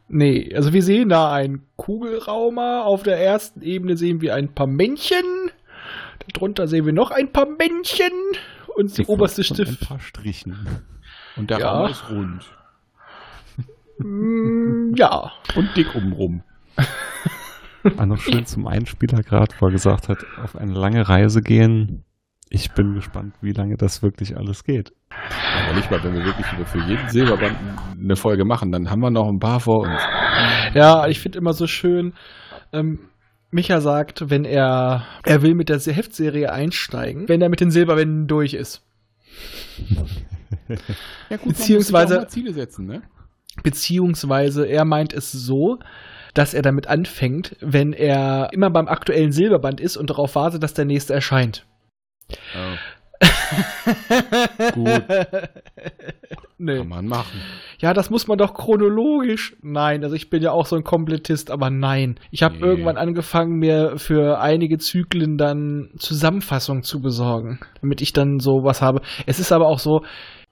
Nee, 0.08 0.54
also 0.56 0.74
wir 0.74 0.84
sehen 0.84 1.10
da 1.10 1.32
einen 1.34 1.64
Kugelraumer. 1.76 2.86
Auf 2.86 3.02
der 3.04 3.18
ersten 3.20 3.62
Ebene 3.64 3.98
sehen 3.98 4.22
wir 4.22 4.36
ein 4.36 4.54
paar 4.54 4.68
Männchen. 4.68 5.26
Darunter 6.34 6.68
sehen 6.68 6.86
wir 6.86 6.94
noch 6.94 7.10
ein 7.12 7.32
paar 7.32 7.48
Männchen. 7.48 8.12
Und 8.76 8.96
die 8.98 9.06
oberste 9.06 9.44
Von 9.44 9.58
Ein 9.58 9.66
Stift. 9.66 9.88
paar 9.88 10.00
Strichen. 10.00 10.68
Und 11.36 11.50
der 11.50 11.60
Ja. 11.60 11.72
Raum 11.72 11.90
ist 11.92 12.10
rund. 12.10 12.46
Mm, 14.00 14.94
ja. 14.96 15.32
Und 15.56 15.70
dick 15.76 15.94
umrum. 15.96 16.44
Ah, 17.98 18.06
noch 18.06 18.20
schön 18.20 18.46
zum 18.46 18.66
Einspieler 18.68 19.22
gerade, 19.24 19.54
wo 19.60 19.68
er 19.68 19.72
gesagt 19.72 20.08
hat, 20.10 20.20
auf 20.42 20.56
eine 20.56 20.74
lange 20.74 21.08
Reise 21.10 21.42
gehen. 21.42 22.04
Ich 22.50 22.72
bin 22.72 22.94
gespannt, 22.94 23.36
wie 23.42 23.52
lange 23.52 23.78
das 23.78 24.02
wirklich 24.04 24.38
alles 24.38 24.64
geht. 24.64 24.94
Aber 25.68 25.76
nicht 25.76 25.90
mal, 25.92 26.04
wenn 26.04 26.14
wir 26.14 26.24
wirklich 26.26 26.46
für 26.68 26.80
jeden 26.80 27.10
Silberband 27.10 27.58
eine 28.00 28.16
Folge 28.16 28.46
machen, 28.46 28.72
dann 28.72 28.90
haben 28.90 29.00
wir 29.02 29.10
noch 29.10 29.28
ein 29.28 29.40
paar 29.40 29.60
vor 29.60 29.80
uns. 29.82 30.02
Ja, 30.74 31.08
ich 31.08 31.20
finde 31.20 31.40
immer 31.40 31.54
so 31.54 31.68
schön. 31.68 32.14
Ähm, 32.72 33.00
Micha 33.52 33.82
sagt, 33.82 34.30
wenn 34.30 34.46
er, 34.46 35.06
er 35.26 35.42
will 35.42 35.56
mit 35.56 35.70
der 35.70 35.80
Heftserie 35.80 36.52
einsteigen, 36.52 37.28
wenn 37.28 37.42
er 37.42 37.50
mit 37.50 37.60
den 37.60 37.72
Silberwänden 37.72 38.28
durch 38.28 38.54
ist. 38.54 38.82
Ja, 41.30 41.38
gut, 41.38 41.50
Beziehungsweise- 41.50 42.14
man 42.16 42.24
muss 42.24 42.32
sich 42.34 42.44
auch 42.44 42.46
mal 42.46 42.52
Ziele 42.52 42.54
setzen, 42.54 42.86
ne? 42.86 43.02
Beziehungsweise 43.62 44.66
er 44.66 44.86
meint 44.86 45.14
es 45.14 45.32
so, 45.32 45.78
dass 46.34 46.54
er 46.56 46.64
damit 46.64 46.88
anfängt, 46.88 47.56
wenn 47.62 47.94
er 47.94 48.50
immer 48.52 48.72
beim 48.72 48.88
aktuellen 48.88 49.32
Silberband 49.32 49.80
ist 49.80 49.98
und 49.98 50.10
darauf 50.10 50.34
wartet, 50.36 50.64
dass 50.64 50.74
der 50.74 50.86
nächste 50.86 51.14
erscheint. 51.14 51.66
Gut. 54.74 55.04
nee. 56.58 56.78
Kann 56.78 56.88
man 56.88 57.06
machen. 57.08 57.40
Ja, 57.80 57.94
das 57.94 58.10
muss 58.10 58.28
man 58.28 58.38
doch 58.38 58.54
chronologisch. 58.54 59.56
Nein, 59.62 60.04
also 60.04 60.16
ich 60.16 60.30
bin 60.30 60.42
ja 60.42 60.52
auch 60.52 60.66
so 60.66 60.76
ein 60.76 60.84
Komplettist, 60.84 61.52
aber 61.52 61.70
nein. 61.70 62.20
Ich 62.32 62.44
habe 62.44 62.56
Nee. 62.56 62.62
irgendwann 62.62 62.98
angefangen, 62.98 63.60
mir 63.60 63.98
für 63.98 64.40
einige 64.40 64.78
Zyklen 64.78 65.38
dann 65.38 65.92
Zusammenfassungen 65.98 66.84
zu 66.84 67.02
besorgen, 67.02 67.60
damit 67.82 68.02
ich 68.02 68.14
dann 68.14 68.40
sowas 68.40 68.82
habe. 68.82 69.02
Es 69.26 69.40
ist 69.40 69.52
aber 69.52 69.68
auch 69.68 69.80
so, 69.80 70.04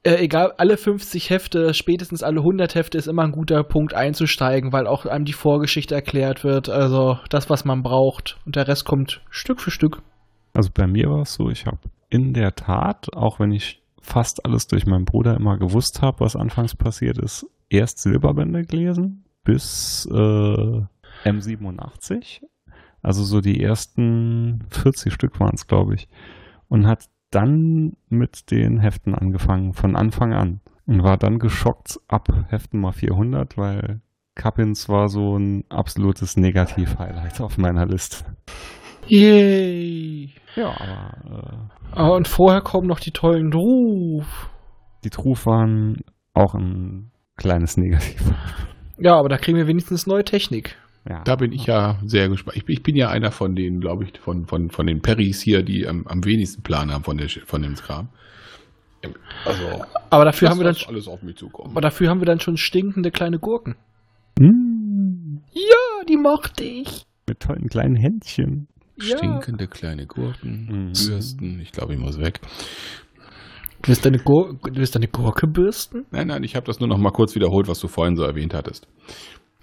äh, 0.03 0.15
egal, 0.15 0.53
alle 0.57 0.77
50 0.77 1.29
Hefte, 1.29 1.73
spätestens 1.73 2.23
alle 2.23 2.39
100 2.39 2.75
Hefte 2.75 2.97
ist 2.97 3.07
immer 3.07 3.23
ein 3.23 3.31
guter 3.31 3.63
Punkt 3.63 3.93
einzusteigen, 3.93 4.71
weil 4.71 4.87
auch 4.87 5.05
einem 5.05 5.25
die 5.25 5.33
Vorgeschichte 5.33 5.93
erklärt 5.93 6.43
wird, 6.43 6.69
also 6.69 7.19
das, 7.29 7.49
was 7.49 7.65
man 7.65 7.83
braucht. 7.83 8.39
Und 8.45 8.55
der 8.55 8.67
Rest 8.67 8.85
kommt 8.85 9.21
Stück 9.29 9.61
für 9.61 9.71
Stück. 9.71 10.01
Also 10.53 10.69
bei 10.73 10.87
mir 10.87 11.09
war 11.09 11.21
es 11.21 11.33
so, 11.33 11.49
ich 11.49 11.65
habe 11.65 11.79
in 12.09 12.33
der 12.33 12.55
Tat, 12.55 13.13
auch 13.13 13.39
wenn 13.39 13.51
ich 13.51 13.81
fast 14.01 14.45
alles 14.45 14.67
durch 14.67 14.85
meinen 14.85 15.05
Bruder 15.05 15.35
immer 15.35 15.57
gewusst 15.57 16.01
habe, 16.01 16.19
was 16.19 16.35
anfangs 16.35 16.75
passiert 16.75 17.17
ist, 17.19 17.45
erst 17.69 17.99
Silberbände 17.99 18.65
gelesen 18.65 19.23
bis 19.43 20.07
äh, 20.11 20.81
M87. 21.23 22.41
Also 23.03 23.23
so 23.23 23.41
die 23.41 23.63
ersten 23.63 24.63
40 24.69 25.13
Stück 25.13 25.39
waren 25.39 25.55
es, 25.55 25.67
glaube 25.67 25.95
ich. 25.95 26.07
Und 26.67 26.87
hat 26.87 27.09
dann 27.31 27.93
mit 28.09 28.51
den 28.51 28.79
Heften 28.79 29.15
angefangen, 29.15 29.73
von 29.73 29.95
Anfang 29.95 30.33
an. 30.33 30.61
Und 30.85 31.03
war 31.03 31.17
dann 31.17 31.39
geschockt 31.39 31.99
ab 32.07 32.27
Heften 32.49 32.81
mal 32.81 32.91
400, 32.91 33.57
weil 33.57 34.01
Kappins 34.35 34.89
war 34.89 35.07
so 35.07 35.37
ein 35.37 35.63
absolutes 35.69 36.35
Negativ-Highlight 36.37 37.39
auf 37.41 37.57
meiner 37.57 37.85
Liste. 37.85 38.25
Yay! 39.07 40.33
Ja, 40.55 40.69
aber 40.69 41.71
äh, 41.93 41.93
Ah, 41.93 42.07
Und 42.09 42.27
vorher 42.27 42.61
kommen 42.61 42.87
noch 42.87 42.99
die 42.99 43.11
tollen 43.11 43.51
Ruf. 43.53 44.49
Die 45.03 45.09
Truf 45.09 45.45
waren 45.45 46.01
auch 46.33 46.55
ein 46.55 47.11
kleines 47.37 47.77
Negativ. 47.77 48.21
Ja, 48.97 49.17
aber 49.17 49.29
da 49.29 49.37
kriegen 49.37 49.57
wir 49.57 49.67
wenigstens 49.67 50.07
neue 50.07 50.23
Technik. 50.23 50.77
Ja. 51.09 51.23
Da 51.23 51.35
bin 51.35 51.51
ich 51.51 51.65
ja 51.65 51.97
sehr 52.05 52.29
gespannt. 52.29 52.57
Ich, 52.57 52.65
bin- 52.65 52.73
ich 52.75 52.83
bin 52.83 52.95
ja 52.95 53.09
einer 53.09 53.31
von 53.31 53.55
denen, 53.55 53.79
glaube 53.79 54.03
ich, 54.05 54.19
von, 54.19 54.45
von, 54.45 54.69
von 54.69 54.85
den 54.85 55.01
Perrys 55.01 55.41
hier, 55.41 55.63
die 55.63 55.87
am, 55.87 56.05
am 56.07 56.23
wenigsten 56.23 56.61
Plan 56.61 56.91
haben 56.91 57.03
von, 57.03 57.17
der, 57.17 57.27
von 57.29 57.61
dem 57.63 57.73
Kram. 57.75 58.09
Also, 59.45 59.83
Aber 60.11 60.25
dafür 60.25 60.49
haben 60.49 60.59
wir 60.59 60.65
dann 60.65 60.75
alles 60.87 61.07
auf 61.07 61.23
mich 61.23 61.35
zukommen. 61.37 61.71
Aber 61.71 61.81
dafür 61.81 62.09
haben 62.09 62.19
wir 62.21 62.27
dann 62.27 62.39
schon 62.39 62.55
stinkende 62.57 63.09
kleine 63.09 63.39
Gurken. 63.39 63.75
Mm, 64.39 65.37
Ja, 65.53 66.05
die 66.07 66.17
mochte 66.17 66.63
ich. 66.63 67.05
mit 67.27 67.39
tollen 67.39 67.67
kleinen 67.67 67.95
Händchen. 67.95 68.67
Stinkende 68.99 69.67
kleine 69.67 70.05
Gurken, 70.05 70.67
Mhm. 70.69 70.85
Bürsten. 70.93 71.59
Ich 71.61 71.71
glaube, 71.71 71.93
ich 71.95 71.99
muss 71.99 72.19
weg. 72.19 72.39
Du 73.81 73.87
willst 73.87 74.05
deine, 74.05 74.19
Gur 74.19 74.59
du 74.61 74.75
willst 74.75 74.93
deine 74.93 75.07
Gurke 75.07 75.47
bürsten? 75.47 76.05
Nein, 76.11 76.27
nein, 76.27 76.43
ich 76.43 76.55
habe 76.55 76.67
das 76.67 76.79
nur 76.79 76.87
noch 76.87 76.99
mal 76.99 77.09
kurz 77.09 77.33
wiederholt, 77.33 77.67
was 77.67 77.79
du 77.79 77.87
vorhin 77.87 78.15
so 78.15 78.21
erwähnt 78.23 78.53
hattest. 78.53 78.87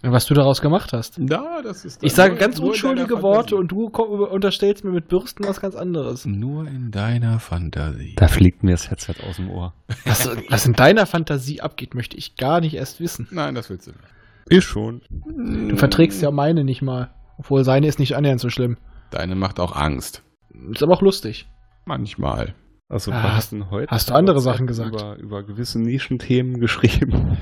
Was 0.03 0.27
du 0.27 0.35
daraus 0.35 0.61
gemacht 0.61 0.93
hast. 0.93 1.19
Ja, 1.19 1.61
das 1.63 1.85
ist. 1.85 2.05
Ich 2.05 2.13
sage 2.15 2.37
ganz 2.37 2.61
unschuldige 2.61 3.21
Worte 3.21 3.57
und 3.57 3.69
du 3.73 3.87
unterstellst 3.87 4.85
mir 4.85 4.93
mit 4.93 5.09
Bürsten 5.09 5.45
was 5.45 5.61
ganz 5.61 5.75
anderes. 5.75 6.25
Nur 6.25 6.69
in 6.69 6.93
deiner 6.93 7.41
Fantasie. 7.41 8.15
Da 8.17 8.29
fliegt 8.29 8.63
mir 8.63 8.71
das 8.73 8.91
Headset 8.91 9.15
aus 9.29 9.37
dem 9.37 9.51
Ohr. 9.51 9.75
Was, 10.05 10.31
was 10.51 10.67
in 10.67 10.75
deiner 10.75 11.05
Fantasie 11.07 11.61
abgeht, 11.61 11.95
möchte 11.97 12.17
ich 12.17 12.37
gar 12.37 12.61
nicht 12.61 12.75
erst 12.75 13.01
wissen. 13.01 13.27
Nein, 13.33 13.57
das 13.57 13.71
willst 13.71 13.89
du 13.89 13.91
nicht. 13.91 14.03
Ich 14.51 14.65
schon. 14.65 15.03
Du 15.11 15.77
verträgst 15.77 16.23
ja 16.23 16.31
meine 16.31 16.63
nicht 16.65 16.81
mal. 16.81 17.11
Obwohl 17.37 17.65
seine 17.65 17.89
ist 17.89 17.99
nicht 17.99 18.15
annähernd 18.17 18.41
so 18.41 18.51
schlimm. 18.51 18.77
Deine 19.11 19.35
macht 19.35 19.59
auch 19.59 19.75
Angst. 19.75 20.23
Ist 20.71 20.83
aber 20.83 20.93
auch 20.95 21.03
lustig. 21.03 21.49
Manchmal. 21.87 22.55
Also 22.89 23.11
Ah, 23.11 23.35
hast- 23.37 23.53
heute 23.71 23.91
hast 23.91 24.11
du 24.11 24.15
andere 24.15 24.41
Sachen 24.41 24.67
gesagt? 24.69 24.95
Über, 24.95 25.17
über 25.17 25.43
gewisse 25.43 25.81
Nischenthemen 25.81 26.61
geschrieben. 26.61 27.37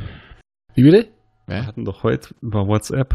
Wie 0.75 0.83
bitte? 0.83 1.09
Wir 1.47 1.65
hatten 1.65 1.85
doch 1.85 2.03
heute 2.03 2.35
über 2.43 2.67
WhatsApp, 2.67 3.15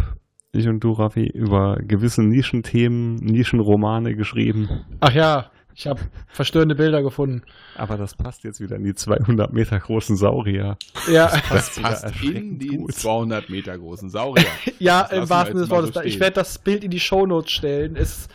ich 0.53 0.67
und 0.67 0.81
du, 0.81 0.93
Raffi, 0.93 1.27
über 1.27 1.77
gewisse 1.81 2.23
Nischenthemen, 2.23 3.15
Nischenromane 3.15 4.15
geschrieben. 4.15 4.85
Ach 5.01 5.11
ja, 5.13 5.51
ich 5.75 5.85
habe 5.85 5.99
verstörende 6.27 6.75
Bilder 6.75 7.03
gefunden. 7.03 7.43
Aber 7.75 7.97
das 7.97 8.15
passt 8.15 8.45
jetzt 8.45 8.61
wieder 8.61 8.77
in 8.77 8.83
die 8.83 8.93
200 8.93 9.51
Meter 9.51 9.77
großen 9.79 10.15
Saurier. 10.15 10.77
Ja, 11.11 11.29
Das 11.49 11.77
wieder 11.77 11.89
passt 11.89 12.21
in 12.23 12.57
den 12.57 12.77
gut. 12.83 12.93
200 12.93 13.49
Meter 13.49 13.77
großen 13.77 14.09
Saurier. 14.09 14.45
ja 14.79 15.03
Das 15.03 15.11
im 15.11 15.29
wahrsten 15.29 15.57
jetzt 15.57 15.63
des 15.65 15.69
Wortes. 15.69 15.93
so 15.93 16.01
ich 16.01 16.19
werde 16.21 16.35
das 16.35 16.59
Bild 16.59 16.85
in 16.85 16.91
die 16.91 16.99
Shownotes 17.01 17.51
stellen. 17.51 17.97
Es, 17.97 18.29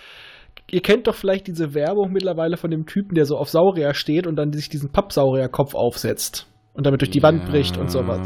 ihr 0.71 0.83
kennt 0.83 1.07
doch 1.07 1.15
vielleicht 1.15 1.47
diese 1.47 1.73
Werbung 1.73 2.13
mittlerweile 2.13 2.59
von 2.59 2.71
dem 2.71 2.85
Typen, 2.85 3.15
der 3.15 3.25
so 3.25 3.37
auf 3.39 3.49
Saurier 3.49 3.95
steht 3.95 4.27
und 4.27 4.37
dann 4.37 4.53
sich 4.53 4.69
diesen 4.69 4.91
Pappsaurierkopf 4.91 5.75
aufsetzt 5.75 6.49
und 6.77 6.87
damit 6.87 7.01
durch 7.01 7.11
die 7.11 7.23
Wand 7.23 7.47
bricht 7.47 7.77
und 7.77 7.91
sowas. 7.91 8.21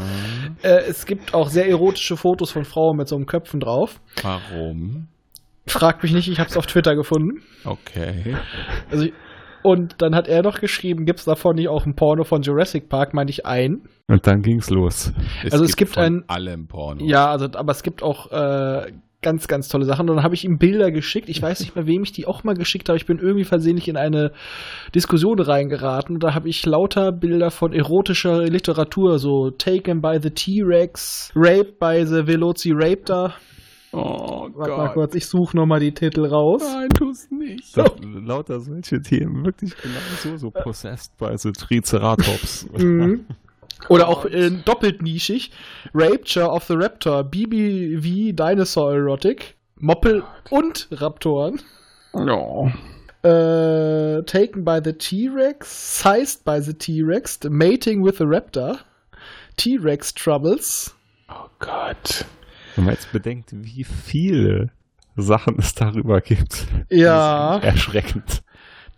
Äh, 0.61 0.81
es 0.89 1.05
gibt 1.05 1.33
auch 1.33 1.49
sehr 1.49 1.67
erotische 1.69 2.17
Fotos 2.17 2.51
von 2.51 2.65
Frauen 2.65 2.97
mit 2.97 3.07
so 3.07 3.15
einem 3.15 3.25
Köpfen 3.25 3.59
drauf. 3.59 3.99
Warum? 4.21 5.07
Fragt 5.67 6.03
mich 6.03 6.11
nicht, 6.11 6.27
ich 6.27 6.39
habe 6.39 6.49
es 6.49 6.57
auf 6.57 6.65
Twitter 6.65 6.95
gefunden. 6.95 7.41
Okay. 7.65 8.35
Also, 8.89 9.07
und 9.63 10.01
dann 10.01 10.15
hat 10.15 10.27
er 10.27 10.41
noch 10.41 10.59
geschrieben, 10.59 11.05
gibt 11.05 11.19
es 11.19 11.25
davon 11.25 11.55
nicht 11.55 11.67
auch 11.69 11.85
ein 11.85 11.95
Porno 11.95 12.23
von 12.23 12.41
Jurassic 12.41 12.89
Park, 12.89 13.13
meinte 13.13 13.31
ich 13.31 13.45
ein. 13.45 13.83
Und 14.07 14.25
dann 14.25 14.41
ging's 14.41 14.69
los. 14.71 15.13
Also 15.51 15.63
es 15.63 15.75
gibt 15.75 15.93
von 15.93 16.03
ein- 16.03 16.23
allem 16.27 16.67
Porno. 16.67 17.05
Ja, 17.05 17.27
also, 17.29 17.45
aber 17.53 17.71
es 17.71 17.83
gibt 17.83 18.01
auch 18.03 18.31
äh, 18.31 18.91
ganz, 19.21 19.47
ganz 19.47 19.67
tolle 19.67 19.85
Sachen. 19.85 20.09
Und 20.09 20.15
dann 20.15 20.23
habe 20.23 20.35
ich 20.35 20.45
ihm 20.45 20.57
Bilder 20.57 20.91
geschickt. 20.91 21.29
Ich 21.29 21.41
weiß 21.41 21.59
nicht 21.59 21.75
mehr, 21.75 21.87
wem 21.87 22.03
ich 22.03 22.11
die 22.11 22.27
auch 22.27 22.43
mal 22.43 22.55
geschickt 22.55 22.89
habe. 22.89 22.97
Ich 22.97 23.05
bin 23.05 23.19
irgendwie 23.19 23.43
versehentlich 23.43 23.87
in 23.87 23.97
eine 23.97 24.31
Diskussion 24.93 25.39
reingeraten. 25.39 26.19
Da 26.19 26.33
habe 26.33 26.49
ich 26.49 26.65
lauter 26.65 27.11
Bilder 27.11 27.51
von 27.51 27.73
erotischer 27.73 28.43
Literatur, 28.43 29.19
so 29.19 29.51
Taken 29.51 30.01
by 30.01 30.19
the 30.21 30.31
T-Rex, 30.31 31.31
Raped 31.35 31.79
by 31.79 32.05
the 32.05 32.27
Velociraptor. 32.27 33.33
Oh 33.93 34.47
Warte 34.53 34.77
mal 34.77 34.93
kurz, 34.93 35.15
ich 35.15 35.25
suche 35.25 35.57
nochmal 35.57 35.81
die 35.81 35.93
Titel 35.93 36.25
raus. 36.25 36.63
Nein, 36.63 36.89
tu's 36.89 37.29
nicht. 37.29 37.75
Das, 37.75 37.91
lauter 38.01 38.61
solche 38.61 39.01
Themen, 39.01 39.45
wirklich 39.45 39.75
genau 39.81 39.99
so, 40.23 40.37
so 40.37 40.49
possessed 40.49 41.17
by 41.17 41.35
the 41.35 41.51
Triceratops. 41.51 42.69
Mhm. 42.77 43.25
Oder 43.89 44.07
auch 44.07 44.25
äh, 44.25 44.51
doppelt 44.51 45.01
nischig. 45.01 45.51
Rapture 45.93 46.49
of 46.49 46.65
the 46.65 46.73
Raptor, 46.75 47.23
BBV 47.23 48.35
Dinosaur 48.35 48.93
Erotic, 48.93 49.55
Moppel 49.75 50.23
und 50.49 50.87
Raptoren. 50.91 51.61
Ja. 52.13 52.71
Äh, 53.23 54.23
taken 54.23 54.65
by 54.65 54.79
the 54.83 54.93
T-Rex, 54.93 56.01
sized 56.01 56.43
by 56.43 56.59
the 56.59 56.73
T-Rex, 56.73 57.39
mating 57.49 58.03
with 58.03 58.17
the 58.17 58.25
Raptor, 58.25 58.79
T-Rex 59.57 60.13
Troubles. 60.13 60.95
Oh 61.29 61.47
Gott. 61.59 62.25
Wenn 62.75 62.85
man 62.85 62.93
jetzt 62.93 63.11
bedenkt, 63.11 63.49
wie 63.53 63.83
viele 63.83 64.71
Sachen 65.15 65.57
es 65.59 65.75
darüber 65.75 66.21
gibt. 66.21 66.65
Ja. 66.89 67.59
Das 67.59 67.75
ist 67.75 67.75
erschreckend. 67.75 68.43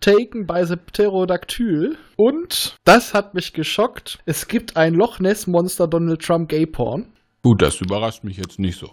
Taken 0.04 0.46
by 0.46 0.66
the 0.66 0.76
Pterodactyl. 0.76 1.96
Und, 2.18 2.76
das 2.84 3.14
hat 3.14 3.34
mich 3.34 3.54
geschockt, 3.54 4.20
es 4.26 4.50
gibt 4.50 4.76
ein 4.76 4.96
Loch 4.96 5.22
Ness 5.22 5.48
Monster 5.48 5.88
Donald 5.88 6.22
Trump 6.22 6.50
Gay 6.50 6.66
Porn. 6.66 7.06
Gut, 7.42 7.62
das 7.62 7.80
überrascht 7.80 8.26
mich 8.26 8.36
jetzt 8.36 8.60
nicht 8.60 8.78
so. 8.78 8.90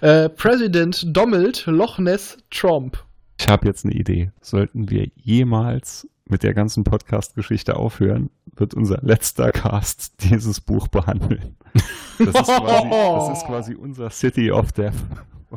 Äh, 0.00 0.28
President 0.28 1.04
Donald 1.08 1.66
Loch 1.66 1.98
Ness 1.98 2.36
Trump. 2.52 3.02
Ich 3.40 3.48
habe 3.48 3.66
jetzt 3.66 3.84
eine 3.84 3.94
Idee. 3.94 4.30
Sollten 4.40 4.90
wir 4.90 5.08
jemals 5.16 6.08
mit 6.26 6.44
der 6.44 6.54
ganzen 6.54 6.84
Podcast-Geschichte 6.84 7.74
aufhören, 7.74 8.30
wird 8.54 8.74
unser 8.74 9.00
letzter 9.02 9.50
Cast 9.50 10.22
dieses 10.22 10.60
Buch 10.60 10.86
behandeln. 10.86 11.56
Das 12.20 12.28
ist 12.28 12.46
quasi, 12.46 12.90
das 12.90 13.38
ist 13.38 13.46
quasi 13.46 13.74
unser 13.74 14.08
City 14.10 14.52
of 14.52 14.70
Death. 14.70 14.94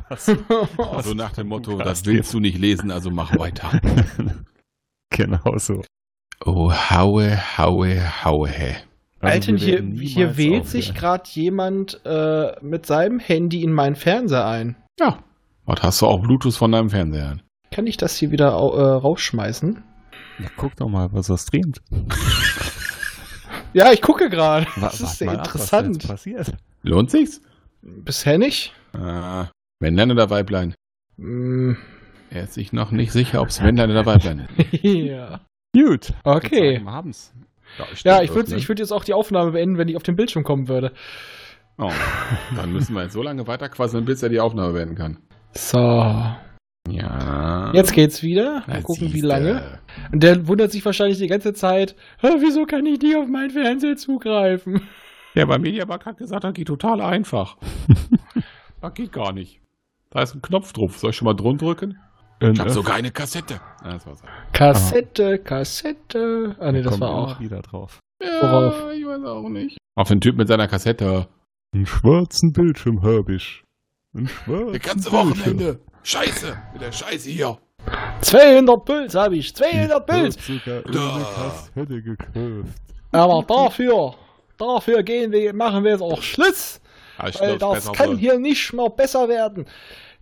Was, 0.10 0.26
So 1.04 1.14
nach 1.14 1.34
dem 1.34 1.50
Motto, 1.50 1.78
das 1.78 2.04
willst 2.04 2.34
du 2.34 2.40
nicht 2.40 2.58
lesen, 2.58 2.90
also 2.90 3.12
mach 3.12 3.38
weiter. 3.38 3.80
genau 5.16 5.58
so. 5.58 5.84
Oh, 6.46 6.72
haue, 6.72 7.38
haue, 7.58 8.24
haue. 8.24 8.76
Also 9.20 9.52
Alter, 9.52 9.52
wir 9.54 9.82
hier, 9.82 10.08
hier 10.08 10.38
wählt 10.38 10.68
sich 10.68 10.90
aufhören. 10.92 11.00
gerade 11.00 11.30
jemand 11.32 12.02
äh, 12.06 12.52
mit 12.62 12.86
seinem 12.86 13.20
Handy 13.20 13.64
in 13.64 13.74
meinen 13.74 13.96
Fernseher 13.96 14.46
ein. 14.46 14.76
Ja. 15.00 15.20
Was 15.66 15.82
hast 15.82 16.02
du 16.02 16.06
auch 16.06 16.22
Bluetooth 16.22 16.56
von 16.56 16.72
deinem 16.72 16.90
Fernseher? 16.90 17.38
Kann 17.72 17.88
ich 17.88 17.98
das 17.98 18.16
hier 18.16 18.32
wieder 18.32 18.50
äh, 18.50 18.54
rausschmeißen? 18.54 19.84
Ja, 20.40 20.48
guck 20.56 20.76
doch 20.76 20.88
mal, 20.88 21.10
was 21.12 21.30
er 21.30 21.38
streamt. 21.38 21.82
Ja, 23.74 23.92
ich 23.92 24.02
gucke 24.02 24.30
gerade. 24.30 24.68
Das 24.80 25.02
ist 25.02 25.18
sehr 25.18 25.32
ab, 25.32 25.46
interessant. 25.46 25.96
jetzt 25.98 26.08
passiert. 26.08 26.54
Lohnt 26.84 27.12
sich's? 27.12 27.42
Bisher 27.82 28.38
nicht. 28.38 28.74
Ah, 28.94 29.50
Männlein 29.80 30.12
oder 30.12 30.30
Weiblein? 30.30 30.74
Mm, 31.18 31.74
Er 32.30 32.44
ist 32.44 32.54
sich 32.54 32.74
noch 32.74 32.92
nicht 32.92 33.12
sicher, 33.12 33.42
ob 33.42 33.50
es 33.50 33.62
Männlein 33.62 33.90
oder 33.90 34.06
Weiblein 34.06 34.48
ist. 34.58 34.84
ja. 34.84 35.42
Gut. 35.74 36.14
Okay. 36.24 36.82
Wir 36.84 36.92
haben's. 36.92 37.34
Ja, 38.04 38.22
ich 38.22 38.34
würde 38.34 38.56
ich 38.56 38.68
würd 38.68 38.80
jetzt 38.80 38.92
auch 38.92 39.04
die 39.04 39.14
Aufnahme 39.14 39.52
beenden, 39.52 39.78
wenn 39.78 39.88
ich 39.88 39.96
auf 39.96 40.04
den 40.04 40.16
Bildschirm 40.16 40.44
kommen 40.44 40.68
würde. 40.68 40.94
Oh, 41.78 41.92
dann 42.56 42.72
müssen 42.72 42.96
wir 42.96 43.04
jetzt 43.04 43.14
so 43.14 43.22
lange 43.22 43.46
weiterquasseln, 43.46 44.06
bis 44.06 44.24
er 44.24 44.30
die 44.30 44.40
Aufnahme 44.40 44.74
beenden 44.74 44.96
kann. 44.96 45.18
So. 45.52 45.78
Ja. 46.90 47.72
Jetzt 47.74 47.94
geht's 47.94 48.24
wieder. 48.24 48.64
Mal 48.66 48.82
gucken, 48.82 49.14
wie 49.14 49.22
lange. 49.22 49.80
Und 50.12 50.24
der 50.24 50.48
wundert 50.48 50.72
sich 50.72 50.84
wahrscheinlich 50.86 51.18
die 51.18 51.28
ganze 51.28 51.54
Zeit, 51.54 51.96
"Hä, 52.20 52.30
wieso 52.40 52.66
kann 52.66 52.86
ich 52.86 53.00
nie 53.02 53.16
auf 53.16 53.28
meinen 53.28 53.52
Fernseher 53.52 53.98
zugreifen? 53.98 54.82
Ja, 55.36 55.46
bei 55.46 55.60
Mediamarkt 55.60 56.06
hat 56.06 56.18
gesagt, 56.18 56.46
das 56.46 56.54
geht 56.54 56.68
total 56.68 57.02
einfach. 57.02 57.58
das 58.82 58.94
geht 58.94 59.12
gar 59.12 59.34
nicht. 59.34 59.62
Da 60.10 60.22
ist 60.22 60.34
ein 60.34 60.42
Knopf 60.42 60.74
drauf. 60.74 60.98
Soll 60.98 61.12
ich 61.12 61.16
schon 61.18 61.26
mal 61.26 61.36
drunter 61.36 61.66
drücken? 61.66 62.00
Ich 62.40 62.60
habe 62.60 62.70
sogar 62.70 62.96
eine 62.96 63.12
Kassette. 63.12 63.60
Ah. 63.82 63.98
Kassette, 64.54 65.40
Kassette. 65.40 66.56
Ah, 66.60 66.72
nee, 66.72 66.84
das 66.84 67.00
war 67.00 67.10
auch. 67.10 67.40
wieder 67.40 67.62
drauf. 67.62 68.00
Worauf? 68.20 68.92
ich 68.94 69.06
weiß 69.06 69.24
auch 69.26 69.50
nicht. 69.50 69.78
Auf 69.96 70.08
den 70.08 70.22
Typ 70.22 70.38
mit 70.38 70.48
seiner 70.48 70.68
Kassette. 70.68 71.28
Einen 71.74 71.86
schwarzen 71.86 72.54
Bildschirm 72.54 73.02
hab 73.02 73.30
ich. 73.30 73.64
Einen 74.16 74.28
schwarzen 74.28 74.74
Das 74.74 74.82
ganze 74.82 75.10
Bildschirm. 75.10 75.30
Wochenende. 75.30 75.80
Scheiße. 76.04 76.58
Mit 76.74 76.82
der 76.82 76.92
Scheiße 76.92 77.30
hier. 77.30 77.58
200 78.22 78.86
Puls 78.86 79.16
habe 79.16 79.38
ich, 79.38 79.56
200 79.56 80.06
Puls. 80.06 80.36
Kassette 80.38 82.02
gekauft. 82.02 82.70
Aber 83.12 83.44
dafür, 83.48 84.16
dafür 84.58 85.04
gehen 85.04 85.32
wir, 85.32 85.54
machen 85.54 85.84
wir 85.84 85.92
jetzt 85.92 86.02
auch 86.02 86.22
Schluss. 86.22 86.82
Ich 87.28 87.40
Weil 87.40 87.58
das 87.58 87.92
kann 87.94 88.18
hier 88.18 88.38
nicht 88.38 88.74
mehr 88.74 88.90
besser 88.90 89.28
werden. 89.28 89.66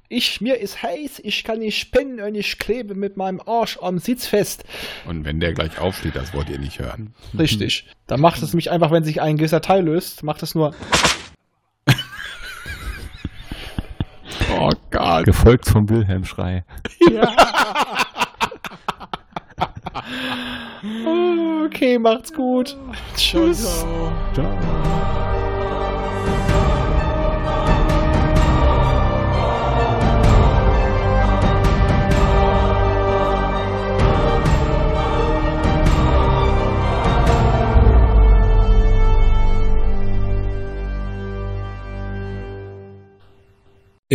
Ich, 0.07 0.39
mir 0.39 0.59
ist 0.59 0.83
heiß, 0.83 1.19
ich 1.23 1.43
kann 1.43 1.59
nicht 1.59 1.79
spinnen 1.79 2.19
und 2.19 2.35
ich 2.35 2.59
klebe 2.59 2.93
mit 2.93 3.17
meinem 3.17 3.41
Arsch 3.45 3.79
am 3.81 3.97
Sitz 3.97 4.27
fest. 4.27 4.63
Und 5.07 5.25
wenn 5.25 5.39
der 5.39 5.53
gleich 5.53 5.79
aufsteht, 5.79 6.15
das 6.15 6.33
wollt 6.33 6.49
ihr 6.49 6.59
nicht 6.59 6.79
hören. 6.79 7.13
Richtig. 7.37 7.87
Da 8.07 8.17
macht 8.17 8.41
es 8.43 8.53
mich 8.53 8.69
einfach, 8.69 8.91
wenn 8.91 9.03
sich 9.03 9.21
ein 9.21 9.37
gewisser 9.37 9.61
Teil 9.61 9.83
löst, 9.85 10.23
macht 10.23 10.43
es 10.43 10.55
nur. 10.55 10.73
Oh 14.57 14.71
Gott. 14.89 15.25
Gefolgt 15.25 15.67
vom 15.67 15.89
Wilhelm-Schrei. 15.89 16.63
Okay, 21.65 21.97
macht's 21.99 22.31
gut. 22.31 22.77
Tschüss. 23.17 23.85
Ciao. 24.33 25.24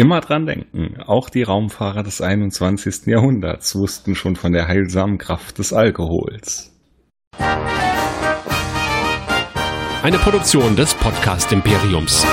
Immer 0.01 0.23
dran 0.23 0.47
denken, 0.47 0.99
auch 1.07 1.29
die 1.29 1.43
Raumfahrer 1.43 2.03
des 2.03 2.23
21. 2.23 3.05
Jahrhunderts 3.05 3.77
wussten 3.77 4.15
schon 4.15 4.35
von 4.35 4.51
der 4.51 4.67
heilsamen 4.67 5.19
Kraft 5.19 5.59
des 5.59 5.75
Alkohols. 5.75 6.75
Eine 10.03 10.17
Produktion 10.17 10.75
des 10.75 10.95
Podcast 10.95 11.53
Imperiums. 11.53 12.25